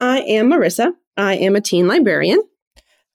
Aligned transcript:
I 0.00 0.20
am 0.20 0.50
Marisa. 0.50 0.92
I 1.16 1.36
am 1.36 1.56
a 1.56 1.60
teen 1.60 1.88
librarian. 1.88 2.42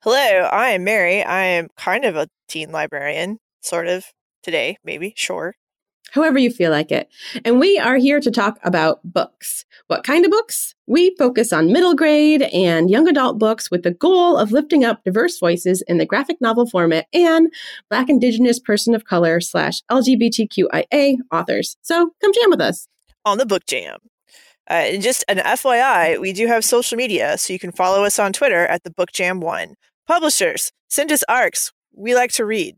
Hello, 0.02 0.16
I 0.16 0.70
am 0.70 0.84
Mary. 0.84 1.24
I 1.24 1.44
am 1.44 1.70
kind 1.78 2.06
of 2.06 2.16
a 2.16 2.28
teen 2.48 2.72
librarian, 2.72 3.38
sort 3.62 3.88
of, 3.88 4.06
today, 4.42 4.78
maybe, 4.84 5.14
sure. 5.16 5.54
However, 6.12 6.40
you 6.40 6.50
feel 6.50 6.72
like 6.72 6.92
it. 6.92 7.08
And 7.46 7.60
we 7.60 7.78
are 7.78 7.98
here 7.98 8.20
to 8.20 8.32
talk 8.32 8.58
about 8.64 9.00
books. 9.04 9.64
What 9.88 10.04
kind 10.04 10.26
of 10.26 10.32
books? 10.32 10.74
We 10.88 11.16
focus 11.18 11.54
on 11.54 11.72
middle 11.72 11.94
grade 11.94 12.42
and 12.42 12.90
young 12.90 13.08
adult 13.08 13.38
books 13.38 13.70
with 13.70 13.84
the 13.84 13.92
goal 13.92 14.36
of 14.36 14.52
lifting 14.52 14.84
up 14.84 15.04
diverse 15.06 15.40
voices 15.40 15.84
in 15.88 16.00
the 16.00 16.06
graphic 16.06 16.42
novel 16.42 16.66
format 16.66 17.06
and 17.14 17.54
Black, 17.92 18.10
Indigenous, 18.10 18.60
Person 18.60 18.96
of 18.96 19.06
Color 19.06 19.40
slash 19.40 19.84
LGBTQIA 19.92 21.18
authors. 21.32 21.78
So 21.84 22.12
come 22.20 22.34
jam 22.34 22.50
with 22.50 22.62
us 22.62 22.88
on 23.24 23.38
the 23.38 23.46
Book 23.46 23.66
Jam. 23.68 24.00
Uh, 24.72 24.94
and 24.94 25.04
just 25.04 25.26
an 25.28 25.40
FYI, 25.40 26.18
we 26.22 26.32
do 26.32 26.48
have 26.48 26.64
social 26.64 26.98
media, 26.98 27.38
so 27.38 27.52
you 27.52 27.60
can 27.60 27.74
follow 27.74 28.06
us 28.06 28.18
on 28.18 28.32
Twitter 28.32 28.66
at 28.68 28.86
the 28.86 28.90
Book 28.90 29.12
Jam 29.12 29.42
One. 29.42 29.76
Publishers, 30.08 30.72
send 30.88 31.12
us 31.12 31.26
arcs. 31.28 31.74
We 31.94 32.16
like 32.16 32.32
to 32.34 32.46
read. 32.46 32.78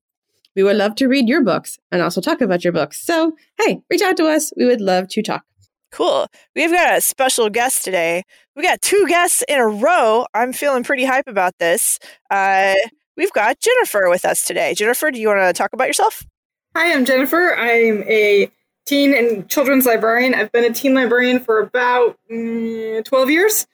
We 0.55 0.63
would 0.63 0.75
love 0.75 0.95
to 0.95 1.07
read 1.07 1.29
your 1.29 1.43
books 1.43 1.77
and 1.91 2.01
also 2.01 2.19
talk 2.19 2.41
about 2.41 2.63
your 2.63 2.73
books. 2.73 2.99
So, 2.99 3.33
hey, 3.59 3.83
reach 3.91 4.01
out 4.01 4.17
to 4.17 4.25
us. 4.25 4.51
We 4.57 4.65
would 4.65 4.81
love 4.81 5.07
to 5.09 5.21
talk. 5.21 5.43
Cool. 5.91 6.25
We've 6.55 6.71
got 6.71 6.97
a 6.97 7.01
special 7.01 7.51
guest 7.51 7.83
today. 7.83 8.23
We 8.55 8.63
got 8.63 8.81
two 8.81 9.05
guests 9.07 9.43
in 9.47 9.59
a 9.59 9.67
row. 9.67 10.25
I'm 10.33 10.51
feeling 10.51 10.83
pretty 10.83 11.05
hype 11.05 11.27
about 11.27 11.59
this. 11.59 11.99
Uh, 12.31 12.73
we've 13.15 13.33
got 13.33 13.59
Jennifer 13.59 14.09
with 14.09 14.25
us 14.25 14.43
today. 14.45 14.73
Jennifer, 14.73 15.11
do 15.11 15.21
you 15.21 15.27
want 15.27 15.41
to 15.41 15.53
talk 15.53 15.73
about 15.73 15.85
yourself? 15.85 16.25
Hi, 16.75 16.91
I'm 16.91 17.05
Jennifer. 17.05 17.55
I'm 17.55 18.01
a 18.09 18.49
teen 18.85 19.13
and 19.13 19.49
children's 19.49 19.85
librarian. 19.85 20.33
I've 20.33 20.51
been 20.51 20.63
a 20.63 20.73
teen 20.73 20.93
librarian 20.93 21.39
for 21.39 21.59
about 21.59 22.17
mm, 22.31 23.03
12 23.03 23.29
years. 23.29 23.67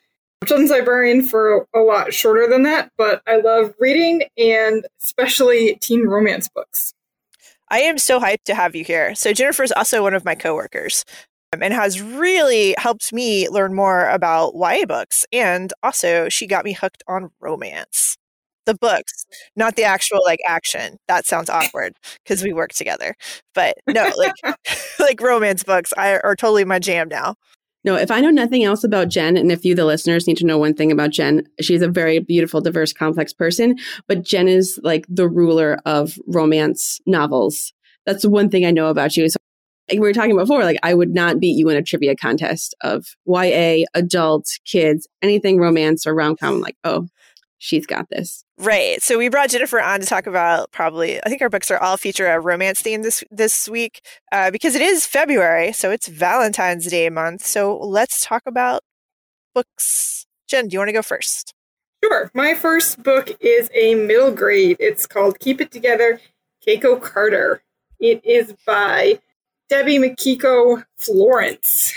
Children's 0.45 0.71
librarian 0.71 1.27
for 1.27 1.67
a 1.75 1.79
lot 1.79 2.13
shorter 2.13 2.47
than 2.47 2.63
that, 2.63 2.91
but 2.97 3.21
I 3.27 3.37
love 3.41 3.73
reading 3.79 4.23
and 4.37 4.85
especially 5.01 5.75
teen 5.81 6.07
romance 6.07 6.47
books. 6.47 6.93
I 7.69 7.81
am 7.81 7.97
so 7.97 8.19
hyped 8.19 8.43
to 8.45 8.55
have 8.55 8.75
you 8.75 8.83
here. 8.83 9.13
So 9.15 9.33
Jennifer 9.33 9.63
is 9.63 9.73
also 9.73 10.01
one 10.01 10.13
of 10.13 10.25
my 10.25 10.35
coworkers 10.35 11.03
um, 11.53 11.61
and 11.61 11.73
has 11.73 12.01
really 12.01 12.73
helped 12.77 13.11
me 13.11 13.49
learn 13.49 13.73
more 13.73 14.07
about 14.09 14.53
YA 14.55 14.85
books. 14.85 15.25
And 15.31 15.73
also, 15.83 16.29
she 16.29 16.47
got 16.47 16.65
me 16.65 16.73
hooked 16.73 17.03
on 17.07 17.31
romance 17.39 18.17
the 18.69 18.75
books, 18.75 19.25
not 19.55 19.75
the 19.75 19.83
actual 19.83 20.19
like 20.23 20.39
action. 20.47 20.97
That 21.07 21.25
sounds 21.25 21.49
awkward 21.49 21.93
because 22.23 22.43
we 22.43 22.53
work 22.53 22.71
together. 22.71 23.15
But 23.55 23.75
no, 23.87 24.11
like 24.15 24.33
like 24.99 25.19
romance 25.19 25.63
books 25.63 25.91
I, 25.97 26.19
are 26.19 26.35
totally 26.35 26.65
my 26.65 26.79
jam 26.79 27.09
now. 27.09 27.35
No, 27.85 27.95
if 27.95 28.11
I 28.11 28.19
know 28.19 28.29
nothing 28.29 28.65
else 28.65 28.83
about 28.83 29.07
Jen, 29.07 29.37
and 29.37 29.53
if 29.53 29.63
you, 29.63 29.73
the 29.73 29.85
listeners, 29.85 30.27
need 30.27 30.35
to 30.37 30.45
know 30.45 30.57
one 30.57 30.73
thing 30.73 30.91
about 30.91 31.11
Jen, 31.11 31.47
she's 31.61 31.81
a 31.81 31.87
very 31.87 32.19
beautiful, 32.19 32.59
diverse, 32.59 32.91
complex 32.91 33.31
person. 33.31 33.77
But 34.05 34.21
Jen 34.21 34.49
is 34.49 34.77
like 34.83 35.05
the 35.07 35.29
ruler 35.29 35.79
of 35.85 36.19
romance 36.27 36.99
novels. 37.05 37.71
That's 38.05 38.23
the 38.23 38.29
one 38.29 38.49
thing 38.49 38.65
I 38.65 38.71
know 38.71 38.87
about 38.87 39.15
you. 39.15 39.29
So 39.29 39.37
like 39.89 39.99
we 39.99 40.07
were 40.07 40.13
talking 40.13 40.35
before, 40.35 40.63
like 40.63 40.79
I 40.83 40.93
would 40.93 41.13
not 41.13 41.39
beat 41.39 41.57
you 41.57 41.69
in 41.69 41.77
a 41.77 41.81
trivia 41.81 42.15
contest 42.15 42.75
of 42.81 43.15
YA, 43.25 43.85
adult, 43.93 44.45
kids, 44.65 45.07
anything 45.21 45.57
romance 45.57 46.05
or 46.05 46.13
rom 46.13 46.35
com. 46.35 46.59
Like, 46.59 46.75
oh, 46.83 47.07
she's 47.59 47.85
got 47.85 48.09
this. 48.09 48.43
Right. 48.57 49.01
So 49.03 49.17
we 49.17 49.29
brought 49.29 49.49
Jennifer 49.51 49.79
on 49.79 49.99
to 49.99 50.05
talk 50.05 50.25
about 50.25 50.71
probably. 50.71 51.23
I 51.23 51.29
think 51.29 51.41
our 51.41 51.49
books 51.49 51.69
are 51.69 51.77
all 51.77 51.97
feature 51.97 52.25
a 52.25 52.39
romance 52.39 52.81
theme 52.81 53.03
this 53.03 53.23
this 53.29 53.69
week 53.69 54.01
uh, 54.31 54.49
because 54.49 54.73
it 54.73 54.81
is 54.81 55.05
February, 55.05 55.71
so 55.71 55.91
it's 55.91 56.07
Valentine's 56.07 56.87
Day 56.87 57.09
month. 57.09 57.45
So 57.45 57.77
let's 57.77 58.25
talk 58.25 58.41
about 58.47 58.81
books. 59.53 60.25
Jen, 60.47 60.67
do 60.67 60.73
you 60.73 60.79
want 60.79 60.89
to 60.89 60.93
go 60.93 61.03
first? 61.03 61.53
Sure. 62.03 62.31
My 62.33 62.55
first 62.55 63.03
book 63.03 63.29
is 63.41 63.69
a 63.75 63.93
middle 63.95 64.31
grade. 64.31 64.77
It's 64.79 65.05
called 65.05 65.39
Keep 65.39 65.61
It 65.61 65.71
Together, 65.71 66.19
Keiko 66.65 66.99
Carter. 66.99 67.61
It 67.99 68.23
is 68.23 68.53
by 68.65 69.19
Debbie 69.67 69.99
Michiko 69.99 70.83
Florence, 70.97 71.93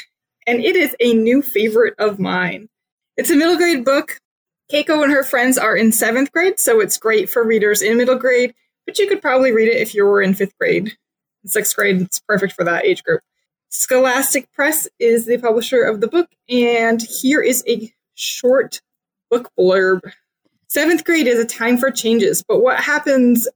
and 0.47 0.63
it 0.63 0.75
is 0.75 0.97
a 0.99 1.15
new 1.15 1.41
favorite 1.41 1.95
of 1.99 2.19
mine. 2.19 2.69
It's 3.17 3.31
a 3.31 3.37
middle 3.37 3.57
grade 3.57 3.85
book 3.85 4.19
Keiko 4.71 5.03
and 5.03 5.13
her 5.13 5.25
friends 5.25 5.59
are 5.59 5.77
in 5.77 5.93
seventh 5.93 6.33
grade, 6.33 6.59
so 6.59 6.81
it's 6.81 6.97
great 6.97 7.31
for 7.31 7.45
readers 7.45 7.83
in 7.83 7.97
middle 7.97 8.17
grade, 8.17 8.55
but 8.87 8.99
you 8.99 9.07
could 9.07 9.23
probably 9.23 9.53
read 9.53 9.69
it 9.69 9.81
if 9.81 9.95
you 9.95 10.05
were 10.05 10.23
in 10.23 10.35
fifth 10.35 10.57
grade. 10.59 10.97
sixth 11.45 11.77
grade, 11.77 12.01
it's 12.01 12.21
perfect 12.21 12.55
for 12.55 12.65
that 12.65 12.85
age 12.85 13.03
group. 13.03 13.21
Scholastic 13.69 14.53
Press 14.53 14.87
is 14.99 15.27
the 15.27 15.39
publisher 15.39 15.83
of 15.83 16.01
the 16.01 16.09
book, 16.09 16.29
and 16.49 17.03
here 17.03 17.41
is 17.41 17.65
a 17.67 17.93
short 18.15 18.81
book 19.31 19.51
blurb. 19.59 20.01
Seventh 20.69 21.05
grade 21.05 21.27
is 21.27 21.39
a 21.39 21.47
time 21.47 21.79
for 21.79 21.91
changes, 21.91 22.43
but 22.43 22.63
what 22.63 22.81
happens 22.81 23.49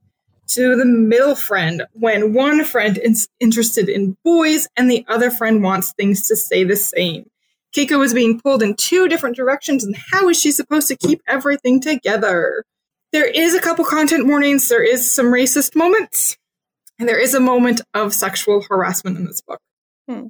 to 0.49 0.77
the 0.77 0.85
middle 0.85 1.35
friend 1.35 1.83
when 1.93 2.33
one 2.33 2.65
friend 2.65 2.99
is 2.99 3.29
interested 3.41 3.89
in 3.89 4.17
boys 4.25 4.69
and 4.77 4.91
the 4.91 5.05
other 5.09 5.31
friend 5.31 5.63
wants 5.63 5.93
things 5.93 6.27
to 6.29 6.37
stay 6.37 6.65
the 6.65 6.77
same? 6.77 7.29
Keiko 7.77 8.03
is 8.03 8.15
being 8.15 8.41
pulled 8.41 8.63
in 8.63 8.75
two 8.75 9.07
different 9.07 9.37
directions, 9.37 9.85
and 9.85 9.95
how 10.11 10.31
is 10.31 10.41
she 10.41 10.51
supposed 10.51 10.89
to 10.89 10.97
keep 10.97 11.21
everything 11.29 11.79
together? 11.79 12.65
There 13.13 13.27
is 13.27 13.55
a 13.55 13.61
couple 13.61 13.85
content 13.85 14.27
warnings, 14.27 14.71
there 14.71 14.83
is 14.83 15.13
some 15.13 15.27
racist 15.27 15.77
moments, 15.77 16.39
and 16.99 17.07
there 17.07 17.19
is 17.19 17.35
a 17.35 17.41
moment 17.41 17.83
of 17.93 18.15
sexual 18.15 18.63
harassment 18.63 19.19
in 19.19 19.27
this 19.27 19.43
book. 19.43 19.61
Hmm. 20.09 20.29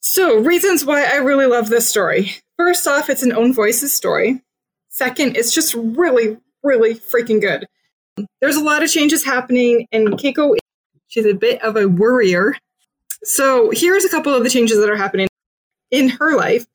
So, 0.00 0.38
reasons 0.38 0.84
why 0.84 1.04
I 1.04 1.16
really 1.16 1.46
love 1.46 1.68
this 1.68 1.88
story. 1.88 2.32
First 2.56 2.88
off, 2.88 3.08
it's 3.08 3.22
an 3.22 3.32
own 3.32 3.54
voices 3.54 3.92
story. 3.92 4.42
Second, 4.88 5.36
it's 5.36 5.54
just 5.54 5.74
really, 5.74 6.36
really 6.64 6.94
freaking 6.94 7.40
good. 7.40 7.66
There's 8.40 8.56
a 8.56 8.64
lot 8.64 8.82
of 8.82 8.90
changes 8.90 9.24
happening, 9.24 9.86
and 9.92 10.08
Keiko, 10.14 10.56
she's 11.06 11.26
a 11.26 11.34
bit 11.34 11.62
of 11.62 11.76
a 11.76 11.86
worrier. 11.86 12.56
So, 13.22 13.70
here's 13.70 14.04
a 14.04 14.08
couple 14.08 14.34
of 14.34 14.42
the 14.42 14.50
changes 14.50 14.80
that 14.80 14.90
are 14.90 14.96
happening 14.96 15.28
in 15.92 16.08
her 16.08 16.36
life. 16.36 16.66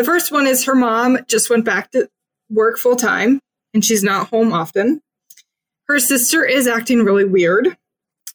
The 0.00 0.06
first 0.06 0.32
one 0.32 0.46
is 0.46 0.64
her 0.64 0.74
mom 0.74 1.18
just 1.28 1.50
went 1.50 1.66
back 1.66 1.90
to 1.90 2.08
work 2.48 2.78
full 2.78 2.96
time 2.96 3.38
and 3.74 3.84
she's 3.84 4.02
not 4.02 4.30
home 4.30 4.50
often. 4.50 5.02
Her 5.88 5.98
sister 5.98 6.42
is 6.42 6.66
acting 6.66 7.04
really 7.04 7.26
weird. 7.26 7.76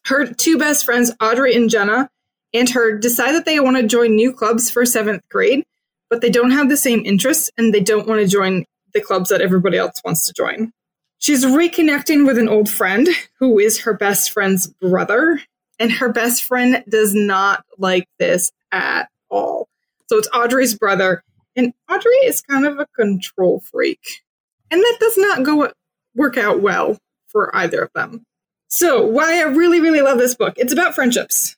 Her 0.04 0.32
two 0.32 0.58
best 0.58 0.84
friends, 0.84 1.10
Audrey 1.20 1.56
and 1.56 1.68
Jenna, 1.68 2.08
and 2.54 2.70
her 2.70 2.96
decide 2.96 3.32
that 3.32 3.46
they 3.46 3.58
want 3.58 3.78
to 3.78 3.82
join 3.82 4.14
new 4.14 4.32
clubs 4.32 4.70
for 4.70 4.86
seventh 4.86 5.28
grade, 5.28 5.66
but 6.08 6.20
they 6.20 6.30
don't 6.30 6.52
have 6.52 6.68
the 6.68 6.76
same 6.76 7.04
interests 7.04 7.50
and 7.58 7.74
they 7.74 7.80
don't 7.80 8.06
want 8.06 8.20
to 8.20 8.28
join 8.28 8.64
the 8.94 9.00
clubs 9.00 9.30
that 9.30 9.40
everybody 9.40 9.76
else 9.76 10.00
wants 10.04 10.24
to 10.28 10.32
join. 10.32 10.72
She's 11.18 11.44
reconnecting 11.44 12.28
with 12.28 12.38
an 12.38 12.48
old 12.48 12.70
friend 12.70 13.08
who 13.40 13.58
is 13.58 13.80
her 13.80 13.92
best 13.92 14.30
friend's 14.30 14.68
brother, 14.68 15.40
and 15.80 15.90
her 15.90 16.12
best 16.12 16.44
friend 16.44 16.84
does 16.88 17.12
not 17.12 17.64
like 17.76 18.08
this 18.20 18.52
at 18.70 19.08
all. 19.28 19.68
So 20.06 20.16
it's 20.16 20.28
Audrey's 20.32 20.78
brother, 20.78 21.24
and 21.56 21.72
Audrey 21.90 22.16
is 22.24 22.42
kind 22.42 22.66
of 22.66 22.78
a 22.78 22.86
control 22.94 23.60
freak. 23.60 24.22
And 24.70 24.80
that 24.80 24.96
does 25.00 25.16
not 25.16 25.42
go 25.42 25.72
work 26.14 26.36
out 26.36 26.60
well 26.60 26.98
for 27.28 27.54
either 27.56 27.82
of 27.82 27.90
them. 27.94 28.24
So, 28.68 29.04
why 29.04 29.38
I 29.38 29.42
really, 29.42 29.80
really 29.80 30.02
love 30.02 30.18
this 30.18 30.34
book, 30.34 30.54
it's 30.56 30.72
about 30.72 30.94
friendships. 30.94 31.56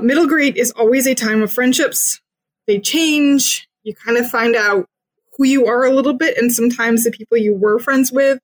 Middle 0.00 0.26
grade 0.26 0.56
is 0.56 0.70
always 0.72 1.06
a 1.06 1.14
time 1.14 1.42
of 1.42 1.52
friendships. 1.52 2.20
They 2.66 2.78
change. 2.78 3.68
You 3.82 3.94
kind 3.94 4.18
of 4.18 4.30
find 4.30 4.54
out 4.54 4.86
who 5.36 5.46
you 5.46 5.66
are 5.66 5.84
a 5.84 5.92
little 5.92 6.12
bit, 6.12 6.36
and 6.36 6.52
sometimes 6.52 7.04
the 7.04 7.10
people 7.10 7.38
you 7.38 7.54
were 7.54 7.78
friends 7.78 8.12
with 8.12 8.38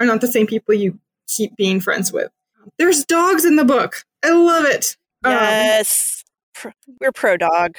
are 0.00 0.06
not 0.06 0.20
the 0.20 0.26
same 0.26 0.46
people 0.46 0.74
you 0.74 0.98
keep 1.28 1.56
being 1.56 1.80
friends 1.80 2.12
with. 2.12 2.30
There's 2.78 3.04
dogs 3.04 3.44
in 3.44 3.56
the 3.56 3.64
book. 3.64 4.04
I 4.24 4.30
love 4.30 4.64
it. 4.64 4.96
Um, 5.24 5.32
yes. 5.32 6.24
Um, 6.64 6.72
We're 7.00 7.12
pro 7.12 7.36
dog. 7.36 7.76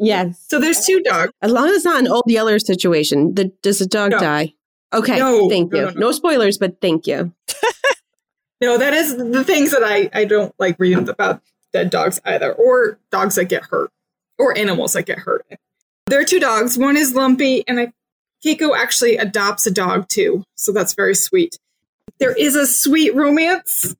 Yes. 0.00 0.44
So 0.48 0.58
there's 0.58 0.84
two 0.84 1.00
dogs. 1.00 1.32
As 1.42 1.52
long 1.52 1.68
as 1.68 1.76
it's 1.76 1.84
not 1.84 2.00
an 2.00 2.08
old 2.08 2.24
yeller 2.26 2.58
situation, 2.58 3.34
the, 3.34 3.52
does 3.62 3.78
the 3.78 3.86
dog 3.86 4.12
no. 4.12 4.18
die? 4.18 4.54
Okay. 4.92 5.18
No, 5.18 5.48
thank 5.48 5.72
you. 5.72 5.82
No, 5.82 5.90
no, 5.90 6.00
no, 6.00 6.12
spoilers, 6.12 6.58
but 6.58 6.80
thank 6.80 7.06
you. 7.06 7.32
no, 8.60 8.78
that 8.78 8.94
is 8.94 9.16
the 9.16 9.44
things 9.44 9.70
that 9.70 9.84
I, 9.84 10.08
I 10.12 10.24
don't 10.24 10.54
like 10.58 10.76
reading 10.78 11.08
about 11.08 11.42
dead 11.72 11.90
dogs 11.90 12.20
either, 12.24 12.52
or 12.52 12.98
dogs 13.12 13.36
that 13.36 13.44
get 13.44 13.64
hurt, 13.64 13.90
or 14.38 14.56
animals 14.56 14.94
that 14.94 15.04
get 15.04 15.18
hurt. 15.18 15.46
There 16.06 16.20
are 16.20 16.24
two 16.24 16.40
dogs. 16.40 16.76
One 16.76 16.96
is 16.96 17.14
Lumpy, 17.14 17.62
and 17.68 17.78
I, 17.78 17.92
Keiko 18.44 18.76
actually 18.76 19.16
adopts 19.16 19.66
a 19.66 19.70
dog 19.70 20.08
too, 20.08 20.44
so 20.56 20.72
that's 20.72 20.94
very 20.94 21.14
sweet. 21.14 21.58
There 22.18 22.32
is 22.32 22.56
a 22.56 22.66
sweet 22.66 23.14
romance. 23.14 23.94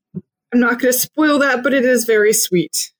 I'm 0.53 0.59
not 0.59 0.79
going 0.79 0.91
to 0.91 0.99
spoil 0.99 1.39
that, 1.39 1.63
but 1.63 1.73
it 1.73 1.85
is 1.85 2.05
very 2.05 2.33
sweet. 2.33 2.91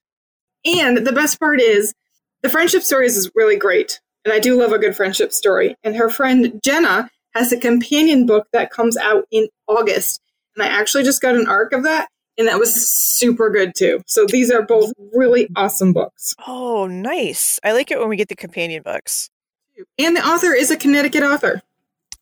And 0.63 1.05
the 1.05 1.11
best 1.11 1.39
part 1.39 1.59
is 1.59 1.93
the 2.41 2.49
friendship 2.49 2.83
stories 2.83 3.17
is 3.17 3.31
really 3.35 3.57
great. 3.57 3.99
And 4.23 4.33
I 4.33 4.39
do 4.39 4.59
love 4.59 4.71
a 4.71 4.77
good 4.77 4.95
friendship 4.95 5.33
story. 5.33 5.75
And 5.83 5.95
her 5.95 6.09
friend 6.09 6.59
Jenna 6.63 7.09
has 7.33 7.51
a 7.51 7.59
companion 7.59 8.25
book 8.25 8.47
that 8.53 8.71
comes 8.71 8.97
out 8.97 9.25
in 9.31 9.47
August. 9.67 10.21
And 10.55 10.63
I 10.63 10.67
actually 10.67 11.03
just 11.03 11.21
got 11.21 11.35
an 11.35 11.47
arc 11.47 11.73
of 11.73 11.83
that. 11.83 12.09
And 12.37 12.47
that 12.47 12.59
was 12.59 12.73
super 12.73 13.49
good 13.49 13.75
too. 13.75 14.01
So 14.05 14.25
these 14.25 14.51
are 14.51 14.61
both 14.61 14.93
really 15.13 15.49
awesome 15.55 15.93
books. 15.93 16.35
Oh, 16.47 16.87
nice. 16.87 17.59
I 17.63 17.73
like 17.73 17.91
it 17.91 17.99
when 17.99 18.09
we 18.09 18.15
get 18.15 18.29
the 18.29 18.35
companion 18.35 18.83
books. 18.83 19.29
And 19.97 20.15
the 20.15 20.25
author 20.25 20.53
is 20.53 20.71
a 20.71 20.77
Connecticut 20.77 21.23
author. 21.23 21.61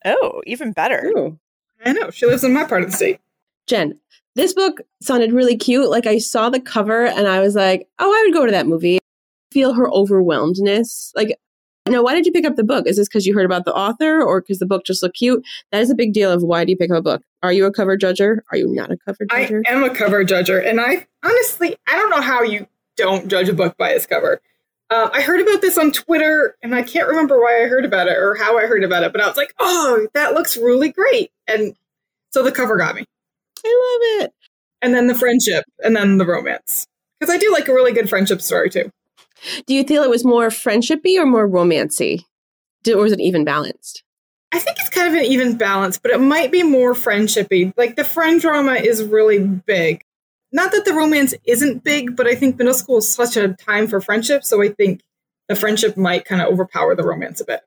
Oh, 0.06 0.42
even 0.46 0.72
better. 0.72 1.12
Ooh. 1.16 1.38
I 1.86 1.94
know. 1.94 2.10
She 2.10 2.26
lives 2.26 2.44
in 2.44 2.54
my 2.54 2.64
part 2.64 2.84
of 2.84 2.92
the 2.92 2.96
state. 2.96 3.20
Jen, 3.68 4.00
this 4.36 4.54
book 4.54 4.82
sounded 5.02 5.32
really 5.32 5.58
cute. 5.58 5.90
Like 5.90 6.08
I 6.08 6.18
saw 6.18 6.50
the 6.50 6.60
cover 6.60 7.06
and 7.06 7.28
I 7.28 7.40
was 7.40 7.56
like, 7.56 7.88
oh, 8.00 8.12
I 8.12 8.24
would 8.26 8.34
go 8.34 8.46
to 8.46 8.52
that 8.52 8.68
movie. 8.68 8.99
Feel 9.52 9.74
her 9.74 9.90
overwhelmedness. 9.90 11.12
Like, 11.16 11.38
now, 11.88 12.04
why 12.04 12.14
did 12.14 12.26
you 12.26 12.32
pick 12.32 12.46
up 12.46 12.56
the 12.56 12.64
book? 12.64 12.86
Is 12.86 12.98
this 12.98 13.08
because 13.08 13.26
you 13.26 13.34
heard 13.34 13.46
about 13.46 13.66
the 13.66 13.74
author 13.74 14.22
or 14.22 14.42
because 14.42 14.60
the 14.60 14.66
book 14.66 14.86
just 14.86 15.02
looked 15.02 15.18
cute? 15.18 15.44
That 15.72 15.82
is 15.82 15.90
a 15.90 15.96
big 15.96 16.14
deal 16.14 16.32
of 16.32 16.44
why 16.44 16.64
do 16.66 16.72
you 16.72 16.78
pick 16.78 16.92
up 16.92 16.98
a 16.98 17.02
book? 17.02 17.24
Are 17.42 17.52
you 17.52 17.66
a 17.66 17.72
cover 17.74 17.98
judger? 17.98 18.40
Are 18.52 18.58
you 18.58 18.68
not 18.68 18.92
a 18.92 18.98
cover 18.98 19.26
judger? 19.26 19.64
I 19.68 19.72
am 19.72 19.84
a 19.84 19.90
cover 19.94 20.24
judger, 20.24 20.64
and 20.64 20.80
I 20.80 21.08
honestly, 21.24 21.78
I 21.88 21.96
don't 21.96 22.12
know 22.12 22.22
how 22.22 22.44
you 22.44 22.68
don't 22.96 23.28
judge 23.28 23.50
a 23.50 23.54
book 23.54 23.76
by 23.78 23.90
its 23.92 24.06
cover. 24.06 24.40
Uh, 24.92 25.10
I 25.14 25.22
heard 25.22 25.40
about 25.42 25.62
this 25.62 25.78
on 25.78 25.92
Twitter, 25.92 26.56
and 26.62 26.76
I 26.76 26.84
can't 26.84 27.08
remember 27.08 27.40
why 27.40 27.64
I 27.64 27.68
heard 27.68 27.86
about 27.86 28.08
it 28.08 28.18
or 28.18 28.36
how 28.36 28.58
I 28.58 28.66
heard 28.68 28.84
about 28.84 29.04
it, 29.04 29.12
but 29.12 29.22
I 29.22 29.28
was 29.28 29.38
like, 29.38 29.54
"Oh, 29.60 30.08
that 30.14 30.34
looks 30.34 30.58
really 30.58 30.92
great!" 30.92 31.32
And 31.48 31.76
so 32.32 32.44
the 32.44 32.52
cover 32.52 32.76
got 32.78 32.96
me, 32.96 33.06
I 33.66 34.20
love 34.20 34.26
it. 34.26 34.34
and 34.82 34.94
then 34.94 35.08
the 35.08 35.16
friendship, 35.16 35.64
and 35.84 35.96
then 35.96 36.18
the 36.18 36.26
romance, 36.26 36.88
because 37.20 37.34
I 37.34 37.38
do 37.38 37.52
like 37.52 37.68
a 37.68 37.74
really 37.74 37.94
good 37.94 38.10
friendship 38.10 38.42
story 38.42 38.70
too. 38.70 38.92
Do 39.66 39.74
you 39.74 39.84
feel 39.84 40.04
it 40.04 40.10
was 40.10 40.26
more 40.26 40.48
friendshipy 40.48 41.18
or 41.18 41.26
more 41.26 41.48
romancy? 41.48 42.26
Did, 42.84 42.96
or 42.96 43.04
was 43.04 43.12
it 43.12 43.20
even 43.20 43.44
balanced? 43.44 44.04
I 44.52 44.60
think 44.60 44.78
it's 44.80 44.90
kind 44.90 45.08
of 45.08 45.14
an 45.14 45.26
even 45.26 45.58
balance, 45.58 46.00
but 46.00 46.12
it 46.12 46.20
might 46.20 46.52
be 46.52 46.64
more 46.64 46.94
friendshipy. 46.94 47.74
Like 47.78 47.96
the 47.96 48.04
friend 48.04 48.42
drama 48.42 48.74
is 48.74 49.04
really 49.04 49.40
big. 49.40 50.04
Not 50.52 50.72
that 50.72 50.86
the 50.86 50.94
romance 50.94 51.36
isn't 51.46 51.84
big, 51.84 52.16
but 52.16 52.26
I 52.26 52.34
think 52.34 52.58
middle 52.58 52.74
school 52.74 52.98
is 52.98 53.14
such 53.14 53.38
a 53.38 53.54
time 53.54 53.88
for 53.88 54.02
friendship, 54.02 54.44
so 54.44 54.64
I 54.64 54.70
think 54.70 55.02
the 55.48 55.56
friendship 55.56 55.96
might 55.98 56.26
kind 56.26 56.42
of 56.42 56.48
overpower 56.48 56.96
the 56.96 57.04
romance 57.04 57.40
a 57.42 57.46
bit. 57.46 57.62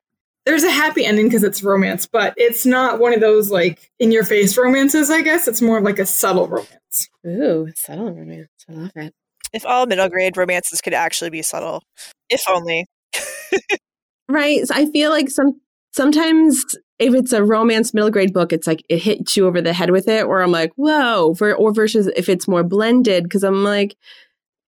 There's 0.45 0.63
a 0.63 0.71
happy 0.71 1.05
ending 1.05 1.27
because 1.27 1.43
it's 1.43 1.63
romance, 1.63 2.05
but 2.05 2.33
it's 2.35 2.65
not 2.65 2.99
one 2.99 3.13
of 3.13 3.21
those 3.21 3.49
like 3.49 3.89
in 3.99 4.11
your 4.11 4.25
face 4.25 4.57
romances, 4.57 5.09
I 5.09 5.21
guess. 5.21 5.47
It's 5.47 5.61
more 5.61 5.79
like 5.79 5.99
a 5.99 6.05
subtle 6.05 6.47
romance. 6.47 7.09
Ooh, 7.25 7.71
subtle 7.75 8.11
romance. 8.11 8.49
I 8.67 8.73
love 8.73 8.91
it. 8.95 9.13
If 9.53 9.65
all 9.65 9.85
middle 9.85 10.09
grade 10.09 10.35
romances 10.35 10.81
could 10.81 10.93
actually 10.93 11.29
be 11.29 11.41
subtle. 11.41 11.83
If 12.29 12.43
only. 12.49 12.85
Right. 14.29 14.65
So 14.65 14.73
I 14.75 14.89
feel 14.91 15.11
like 15.11 15.29
some 15.29 15.59
sometimes 15.91 16.63
if 16.99 17.13
it's 17.13 17.33
a 17.33 17.43
romance 17.43 17.93
middle 17.93 18.09
grade 18.09 18.33
book, 18.33 18.53
it's 18.53 18.67
like 18.67 18.83
it 18.89 18.99
hits 18.99 19.35
you 19.35 19.47
over 19.47 19.61
the 19.61 19.73
head 19.73 19.91
with 19.91 20.07
it, 20.07 20.25
or 20.25 20.41
I'm 20.41 20.51
like, 20.51 20.71
whoa, 20.75 21.33
for, 21.35 21.53
or 21.53 21.73
versus 21.73 22.07
if 22.15 22.29
it's 22.29 22.47
more 22.47 22.63
blended, 22.63 23.23
because 23.23 23.43
I'm 23.43 23.63
like, 23.63 23.95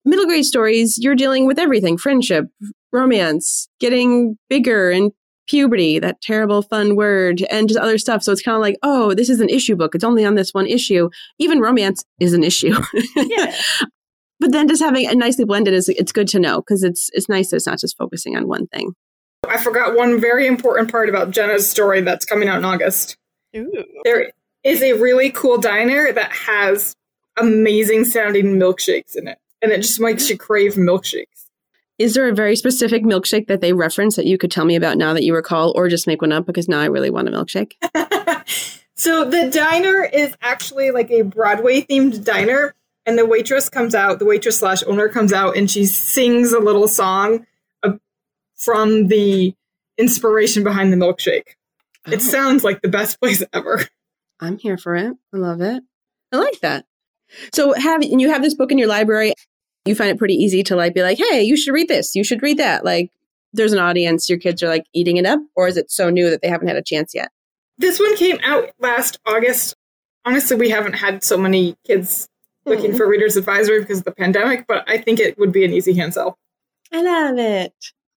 middle 0.04 0.26
grade 0.26 0.46
stories, 0.46 0.98
you're 1.00 1.16
dealing 1.16 1.46
with 1.48 1.60
everything 1.60 1.98
friendship, 1.98 2.46
romance, 2.92 3.68
getting 3.80 4.38
bigger 4.50 4.92
and 4.92 5.12
puberty, 5.48 6.00
that 6.00 6.22
terrible 6.22 6.64
fun 6.64 6.96
word, 6.96 7.42
and 7.50 7.70
just 7.70 7.80
other 7.80 7.98
stuff. 7.98 8.24
So 8.24 8.32
it's 8.32 8.42
kind 8.42 8.56
of 8.56 8.62
like, 8.62 8.76
oh, 8.84 9.14
this 9.14 9.30
is 9.30 9.40
an 9.40 9.50
issue 9.50 9.76
book. 9.76 9.96
It's 9.96 10.04
only 10.04 10.26
on 10.26 10.36
this 10.36 10.52
one 10.52 10.68
issue. 10.68 11.10
Even 11.40 11.60
romance 11.60 12.04
is 12.20 12.34
an 12.34 12.44
issue. 12.44 12.76
Yeah. 13.16 13.56
Um, 13.80 13.95
but 14.46 14.52
then 14.52 14.68
just 14.68 14.84
having 14.84 15.06
it 15.10 15.18
nicely 15.18 15.44
blended 15.44 15.74
is 15.74 15.90
it's 15.90 16.12
good 16.12 16.28
to 16.28 16.40
know 16.40 16.62
because 16.62 16.84
it's 16.84 17.10
it's 17.14 17.28
nice 17.28 17.50
that 17.50 17.56
it's 17.56 17.66
not 17.66 17.80
just 17.80 17.98
focusing 17.98 18.38
on 18.38 18.48
one 18.48 18.68
thing. 18.68 18.94
I 19.50 19.58
forgot 19.58 19.96
one 19.96 20.22
very 20.22 20.46
important 20.46 20.92
part 20.92 21.10
about 21.10 21.32
Jenna's 21.32 21.68
story 21.68 22.02
that's 22.02 22.26
coming 22.26 22.48
out 22.48 22.60
in 22.60 22.66
August. 22.66 23.18
Ooh. 23.56 23.72
There 24.04 24.32
is 24.64 24.84
a 24.84 24.94
really 24.94 25.32
cool 25.32 25.58
diner 25.58 26.14
that 26.14 26.32
has 26.32 26.96
amazing 27.38 28.06
sounding 28.06 28.60
milkshakes 28.60 29.16
in 29.16 29.28
it, 29.28 29.40
and 29.64 29.72
it 29.72 29.82
just 29.82 30.00
makes 30.00 30.30
you 30.30 30.38
crave 30.38 30.76
milkshakes. 30.76 31.48
Is 31.98 32.14
there 32.14 32.30
a 32.30 32.36
very 32.36 32.56
specific 32.56 33.04
milkshake 33.04 33.48
that 33.48 33.62
they 33.62 33.74
reference 33.74 34.16
that 34.16 34.28
you 34.28 34.38
could 34.38 34.52
tell 34.52 34.66
me 34.66 34.76
about 34.76 34.96
now 34.96 35.14
that 35.14 35.24
you 35.24 35.34
recall, 35.34 35.74
or 35.76 35.90
just 35.90 36.06
make 36.06 36.22
one 36.22 36.34
up 36.34 36.46
because 36.46 36.70
now 36.70 36.82
I 36.82 36.86
really 36.86 37.10
want 37.10 37.30
a 37.30 37.32
milkshake? 37.32 37.74
so 38.94 39.26
the 39.26 39.50
diner 39.50 40.04
is 40.04 40.36
actually 40.44 40.92
like 40.92 41.10
a 41.10 41.24
Broadway 41.24 41.82
themed 41.82 42.24
diner, 42.24 42.76
and 43.06 43.18
the 43.18 43.26
waitress 43.26 43.70
comes 43.70 43.94
out, 43.96 44.20
the 44.20 44.26
waitress 44.26 44.60
slash 44.60 44.84
owner 44.84 45.08
comes 45.10 45.32
out, 45.34 45.56
and 45.58 45.70
she 45.70 45.86
sings 45.86 46.52
a 46.54 46.60
little 46.60 46.88
song 46.88 47.46
from 48.56 49.08
the 49.08 49.54
inspiration 49.98 50.64
behind 50.64 50.92
the 50.92 50.98
milkshake. 50.98 51.56
It 52.08 52.16
Oh, 52.16 52.18
sounds 52.20 52.64
like 52.64 52.82
the 52.82 52.88
best 52.88 53.20
place 53.22 53.44
ever. 53.54 53.82
I'm 54.40 54.58
here 54.58 54.78
for 54.78 54.96
it. 54.96 55.14
I 55.34 55.38
love 55.38 55.62
it. 55.62 55.84
I 56.32 56.38
like 56.38 56.60
that. 56.62 56.86
So 57.54 57.74
have 57.74 58.02
and 58.02 58.22
you 58.22 58.30
have 58.30 58.42
this 58.42 58.54
book 58.54 58.72
in 58.72 58.78
your 58.78 58.88
library. 58.88 59.34
You 59.86 59.96
find 59.96 60.10
it 60.10 60.18
pretty 60.18 60.36
easy 60.36 60.64
to 60.64 60.76
like 60.76 60.94
be 60.94 61.02
like, 61.02 61.18
hey, 61.18 61.44
you 61.44 61.58
should 61.58 61.74
read 61.74 61.88
this. 61.88 62.16
You 62.16 62.24
should 62.24 62.42
read 62.42 62.58
that. 62.58 62.86
Like 62.86 63.12
there's 63.54 63.74
an 63.74 63.80
audience. 63.80 64.30
Your 64.30 64.40
kids 64.40 64.62
are 64.64 64.68
like 64.68 64.86
eating 64.94 65.18
it 65.18 65.26
up, 65.26 65.40
or 65.56 65.68
is 65.68 65.78
it 65.78 65.90
so 65.92 66.10
new 66.10 66.30
that 66.30 66.42
they 66.42 66.48
haven't 66.50 66.68
had 66.68 66.78
a 66.78 66.82
chance 66.84 67.14
yet? 67.16 67.30
This 67.78 68.00
one 68.00 68.16
came 68.16 68.40
out 68.44 68.70
last 68.80 69.20
August. 69.26 69.76
Honestly, 70.24 70.56
we 70.58 70.70
haven't 70.70 70.94
had 70.94 71.24
so 71.24 71.38
many 71.38 71.76
kids 71.86 72.28
looking 72.66 72.92
Mm. 72.92 72.98
for 72.98 73.08
Reader's 73.08 73.38
Advisory 73.38 73.80
because 73.82 74.00
of 74.00 74.06
the 74.06 74.12
pandemic, 74.12 74.66
but 74.68 74.84
I 74.88 74.98
think 74.98 75.20
it 75.20 75.38
would 75.38 75.52
be 75.52 75.64
an 75.66 75.72
easy 75.74 75.94
hand 75.94 76.14
sell. 76.14 76.38
I 76.92 77.02
love 77.02 77.38
it. 77.38 77.74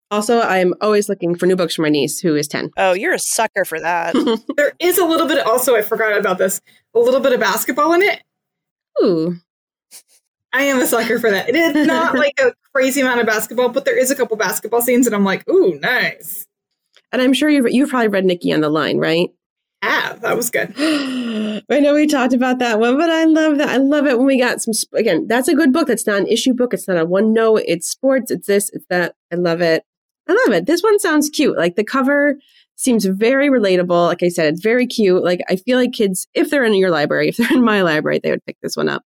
Also, 0.09 0.39
I'm 0.39 0.73
always 0.79 1.09
looking 1.09 1.35
for 1.35 1.45
new 1.47 1.55
books 1.57 1.75
for 1.75 1.81
my 1.81 1.89
niece 1.89 2.19
who 2.21 2.35
is 2.35 2.47
10. 2.47 2.71
Oh, 2.77 2.93
you're 2.93 3.13
a 3.13 3.19
sucker 3.19 3.65
for 3.65 3.79
that. 3.79 4.13
There 4.57 4.73
is 4.79 4.97
a 4.97 5.05
little 5.05 5.27
bit, 5.27 5.45
also, 5.45 5.75
I 5.75 5.81
forgot 5.81 6.17
about 6.17 6.37
this, 6.37 6.61
a 6.95 6.99
little 6.99 7.19
bit 7.19 7.33
of 7.33 7.39
basketball 7.39 7.91
in 7.93 8.01
it. 8.01 8.23
Ooh. 9.03 9.35
I 10.53 10.63
am 10.63 10.79
a 10.79 10.87
sucker 10.87 11.19
for 11.19 11.29
that. 11.29 11.49
It 11.49 11.55
is 11.55 11.85
not 11.85 12.15
like 12.17 12.39
a 12.39 12.53
crazy 12.73 13.01
amount 13.01 13.19
of 13.19 13.25
basketball, 13.27 13.69
but 13.69 13.83
there 13.85 13.97
is 13.97 14.09
a 14.09 14.15
couple 14.15 14.37
basketball 14.37 14.81
scenes, 14.81 15.05
and 15.05 15.15
I'm 15.15 15.25
like, 15.25 15.47
ooh, 15.49 15.77
nice. 15.81 16.45
And 17.11 17.21
I'm 17.21 17.33
sure 17.33 17.49
you've 17.49 17.69
you've 17.69 17.89
probably 17.89 18.07
read 18.07 18.25
Nikki 18.25 18.51
on 18.53 18.61
the 18.61 18.69
Line, 18.69 18.97
right? 18.97 19.29
Ah, 19.83 20.15
that 20.21 20.35
was 20.35 20.49
good. 20.49 20.73
I 21.69 21.79
know 21.79 21.93
we 21.93 22.07
talked 22.07 22.33
about 22.33 22.59
that 22.59 22.79
one, 22.79 22.97
but 22.97 23.09
I 23.09 23.25
love 23.25 23.57
that. 23.59 23.69
I 23.69 23.77
love 23.77 24.07
it 24.07 24.17
when 24.17 24.25
we 24.27 24.39
got 24.39 24.61
some. 24.61 24.73
Sp- 24.73 24.93
again, 24.95 25.27
that's 25.27 25.47
a 25.47 25.55
good 25.55 25.71
book. 25.71 25.87
That's 25.87 26.07
not 26.07 26.19
an 26.19 26.27
issue 26.27 26.53
book. 26.53 26.73
It's 26.73 26.87
not 26.87 26.97
a 26.97 27.05
one 27.05 27.33
note. 27.33 27.61
It's 27.67 27.87
sports. 27.87 28.31
It's 28.31 28.47
this. 28.47 28.69
It's 28.73 28.85
that. 28.89 29.15
I 29.31 29.35
love 29.35 29.61
it. 29.61 29.83
I 30.27 30.33
love 30.33 30.55
it. 30.57 30.65
This 30.65 30.81
one 30.81 30.99
sounds 30.99 31.29
cute. 31.29 31.57
Like 31.57 31.75
the 31.75 31.83
cover 31.83 32.37
seems 32.75 33.05
very 33.05 33.49
relatable. 33.49 34.07
Like 34.07 34.23
I 34.23 34.29
said, 34.29 34.53
it's 34.53 34.61
very 34.63 34.87
cute. 34.87 35.23
Like 35.23 35.41
I 35.49 35.55
feel 35.55 35.77
like 35.77 35.93
kids, 35.93 36.27
if 36.33 36.49
they're 36.49 36.63
in 36.65 36.75
your 36.75 36.91
library, 36.91 37.29
if 37.29 37.37
they're 37.37 37.53
in 37.53 37.63
my 37.63 37.81
library, 37.81 38.19
they 38.21 38.31
would 38.31 38.45
pick 38.45 38.57
this 38.61 38.75
one 38.75 38.89
up. 38.89 39.03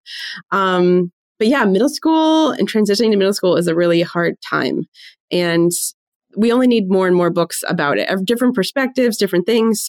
Um, 0.52 1.12
but 1.38 1.48
yeah, 1.48 1.66
middle 1.66 1.90
school 1.90 2.52
and 2.52 2.70
transitioning 2.70 3.12
to 3.12 3.18
middle 3.18 3.34
school 3.34 3.58
is 3.58 3.68
a 3.68 3.76
really 3.76 4.02
hard 4.04 4.36
time, 4.48 4.86
and 5.32 5.72
we 6.38 6.52
only 6.52 6.68
need 6.68 6.90
more 6.90 7.08
and 7.08 7.16
more 7.16 7.30
books 7.30 7.64
about 7.68 7.98
it, 7.98 8.10
different 8.26 8.56
perspectives, 8.56 9.18
different 9.18 9.46
things. 9.46 9.88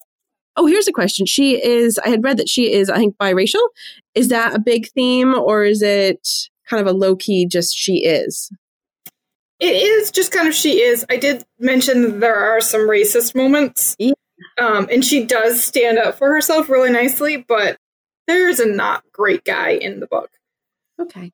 Oh, 0.56 0.66
here's 0.66 0.88
a 0.88 0.92
question. 0.92 1.26
She 1.26 1.62
is, 1.62 1.98
I 2.04 2.08
had 2.08 2.22
read 2.22 2.36
that 2.36 2.48
she 2.48 2.72
is, 2.72 2.90
I 2.90 2.98
think, 2.98 3.16
biracial. 3.16 3.66
Is 4.14 4.28
that 4.28 4.54
a 4.54 4.58
big 4.58 4.88
theme 4.90 5.34
or 5.34 5.64
is 5.64 5.82
it 5.82 6.28
kind 6.68 6.80
of 6.80 6.86
a 6.86 6.96
low 6.96 7.16
key, 7.16 7.46
just 7.46 7.76
she 7.76 8.04
is? 8.04 8.50
It 9.60 9.74
is 9.74 10.10
just 10.10 10.32
kind 10.32 10.48
of 10.48 10.54
she 10.54 10.80
is. 10.80 11.06
I 11.08 11.16
did 11.16 11.44
mention 11.58 12.02
that 12.02 12.20
there 12.20 12.36
are 12.36 12.60
some 12.60 12.82
racist 12.82 13.34
moments. 13.34 13.96
Yeah. 13.98 14.12
Um, 14.58 14.88
and 14.90 15.04
she 15.04 15.24
does 15.24 15.62
stand 15.62 15.98
up 15.98 16.18
for 16.18 16.28
herself 16.32 16.68
really 16.68 16.90
nicely, 16.90 17.36
but 17.36 17.78
there's 18.26 18.60
a 18.60 18.66
not 18.66 19.04
great 19.12 19.44
guy 19.44 19.70
in 19.70 20.00
the 20.00 20.06
book. 20.06 20.30
Okay. 21.00 21.32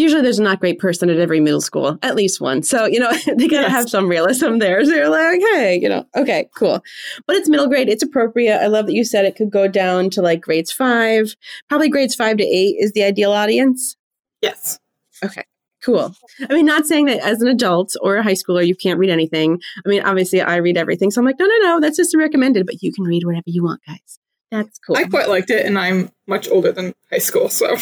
Usually 0.00 0.22
there's 0.22 0.38
a 0.38 0.42
not 0.42 0.60
great 0.60 0.78
person 0.78 1.10
at 1.10 1.18
every 1.18 1.40
middle 1.40 1.60
school, 1.60 1.98
at 2.02 2.16
least 2.16 2.40
one. 2.40 2.62
So, 2.62 2.86
you 2.86 2.98
know, 2.98 3.12
they 3.26 3.46
gotta 3.48 3.62
Yes. 3.62 3.70
have 3.70 3.90
some 3.90 4.08
realism 4.08 4.58
there. 4.58 4.84
So 4.84 4.92
you're 4.94 5.08
like, 5.10 5.40
hey, 5.52 5.78
you 5.80 5.88
know, 5.88 6.06
okay, 6.16 6.48
cool. 6.56 6.82
But 7.26 7.36
it's 7.36 7.48
middle 7.48 7.66
grade. 7.68 7.88
It's 7.88 8.02
appropriate. 8.02 8.58
I 8.62 8.66
love 8.68 8.86
that 8.86 8.94
you 8.94 9.04
said 9.04 9.24
it 9.24 9.36
could 9.36 9.50
go 9.50 9.68
down 9.68 10.10
to 10.10 10.22
like 10.22 10.40
grades 10.40 10.72
five. 10.72 11.34
Probably 11.68 11.88
grades 11.88 12.14
five 12.14 12.38
to 12.38 12.44
eight 12.44 12.76
is 12.78 12.92
the 12.92 13.02
ideal 13.04 13.32
audience. 13.32 13.96
Yes. 14.40 14.78
Okay. 15.24 15.44
Cool. 15.82 16.14
I 16.48 16.52
mean, 16.52 16.66
not 16.66 16.86
saying 16.86 17.06
that 17.06 17.20
as 17.20 17.40
an 17.40 17.48
adult 17.48 17.94
or 18.02 18.16
a 18.16 18.22
high 18.22 18.32
schooler, 18.34 18.66
you 18.66 18.74
can't 18.76 18.98
read 18.98 19.10
anything. 19.10 19.58
I 19.84 19.88
mean, 19.88 20.02
obviously, 20.02 20.40
I 20.42 20.56
read 20.56 20.76
everything. 20.76 21.10
So 21.10 21.20
I'm 21.20 21.24
like, 21.24 21.36
no, 21.38 21.46
no, 21.46 21.56
no, 21.62 21.80
that's 21.80 21.96
just 21.96 22.14
recommended, 22.16 22.66
but 22.66 22.82
you 22.82 22.92
can 22.92 23.04
read 23.04 23.24
whatever 23.24 23.44
you 23.46 23.62
want, 23.64 23.80
guys. 23.86 24.18
That's 24.50 24.78
cool. 24.78 24.96
I 24.96 25.04
quite 25.04 25.28
liked 25.28 25.48
it, 25.50 25.64
and 25.64 25.78
I'm 25.78 26.10
much 26.26 26.48
older 26.48 26.70
than 26.72 26.92
high 27.10 27.18
school, 27.18 27.48
so 27.48 27.76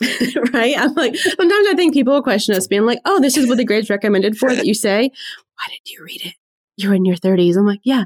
right? 0.52 0.78
I'm 0.78 0.94
like, 0.94 1.16
sometimes 1.16 1.68
I 1.68 1.74
think 1.74 1.94
people 1.94 2.14
will 2.14 2.22
question 2.22 2.54
us 2.54 2.66
being 2.66 2.86
like, 2.86 3.00
oh, 3.04 3.20
this 3.20 3.36
is 3.36 3.48
what 3.48 3.58
the 3.58 3.64
grades 3.64 3.90
recommended 3.90 4.36
for 4.36 4.54
that 4.54 4.66
you 4.66 4.74
say. 4.74 5.02
Why 5.02 5.64
did 5.68 5.90
you 5.90 6.04
read 6.04 6.24
it? 6.24 6.34
You're 6.76 6.94
in 6.94 7.04
your 7.04 7.16
30s. 7.16 7.56
I'm 7.56 7.66
like, 7.66 7.80
yeah, 7.82 8.04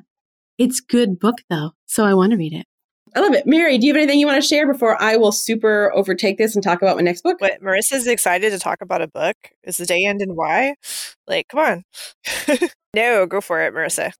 it's 0.58 0.80
good 0.80 1.18
book 1.18 1.38
though. 1.50 1.72
So 1.86 2.04
I 2.04 2.14
want 2.14 2.32
to 2.32 2.38
read 2.38 2.54
it. 2.54 2.66
I 3.14 3.20
love 3.20 3.34
it. 3.34 3.46
Mary, 3.46 3.76
do 3.76 3.86
you 3.86 3.92
have 3.92 4.00
anything 4.00 4.18
you 4.18 4.26
want 4.26 4.42
to 4.42 4.48
share 4.48 4.66
before 4.70 5.00
I 5.00 5.16
will 5.16 5.32
super 5.32 5.92
overtake 5.94 6.38
this 6.38 6.54
and 6.54 6.64
talk 6.64 6.80
about 6.80 6.96
my 6.96 7.02
next 7.02 7.22
book? 7.22 7.40
What 7.40 7.60
Marisa's 7.60 8.06
excited 8.06 8.50
to 8.52 8.58
talk 8.58 8.80
about 8.80 9.02
a 9.02 9.06
book? 9.06 9.36
Is 9.64 9.76
the 9.76 9.84
day 9.84 10.06
end 10.06 10.22
and 10.22 10.34
why? 10.34 10.76
Like, 11.26 11.48
come 11.48 11.60
on. 11.60 11.84
no, 12.94 13.26
go 13.26 13.42
for 13.42 13.60
it, 13.60 13.74
Marisa. 13.74 14.12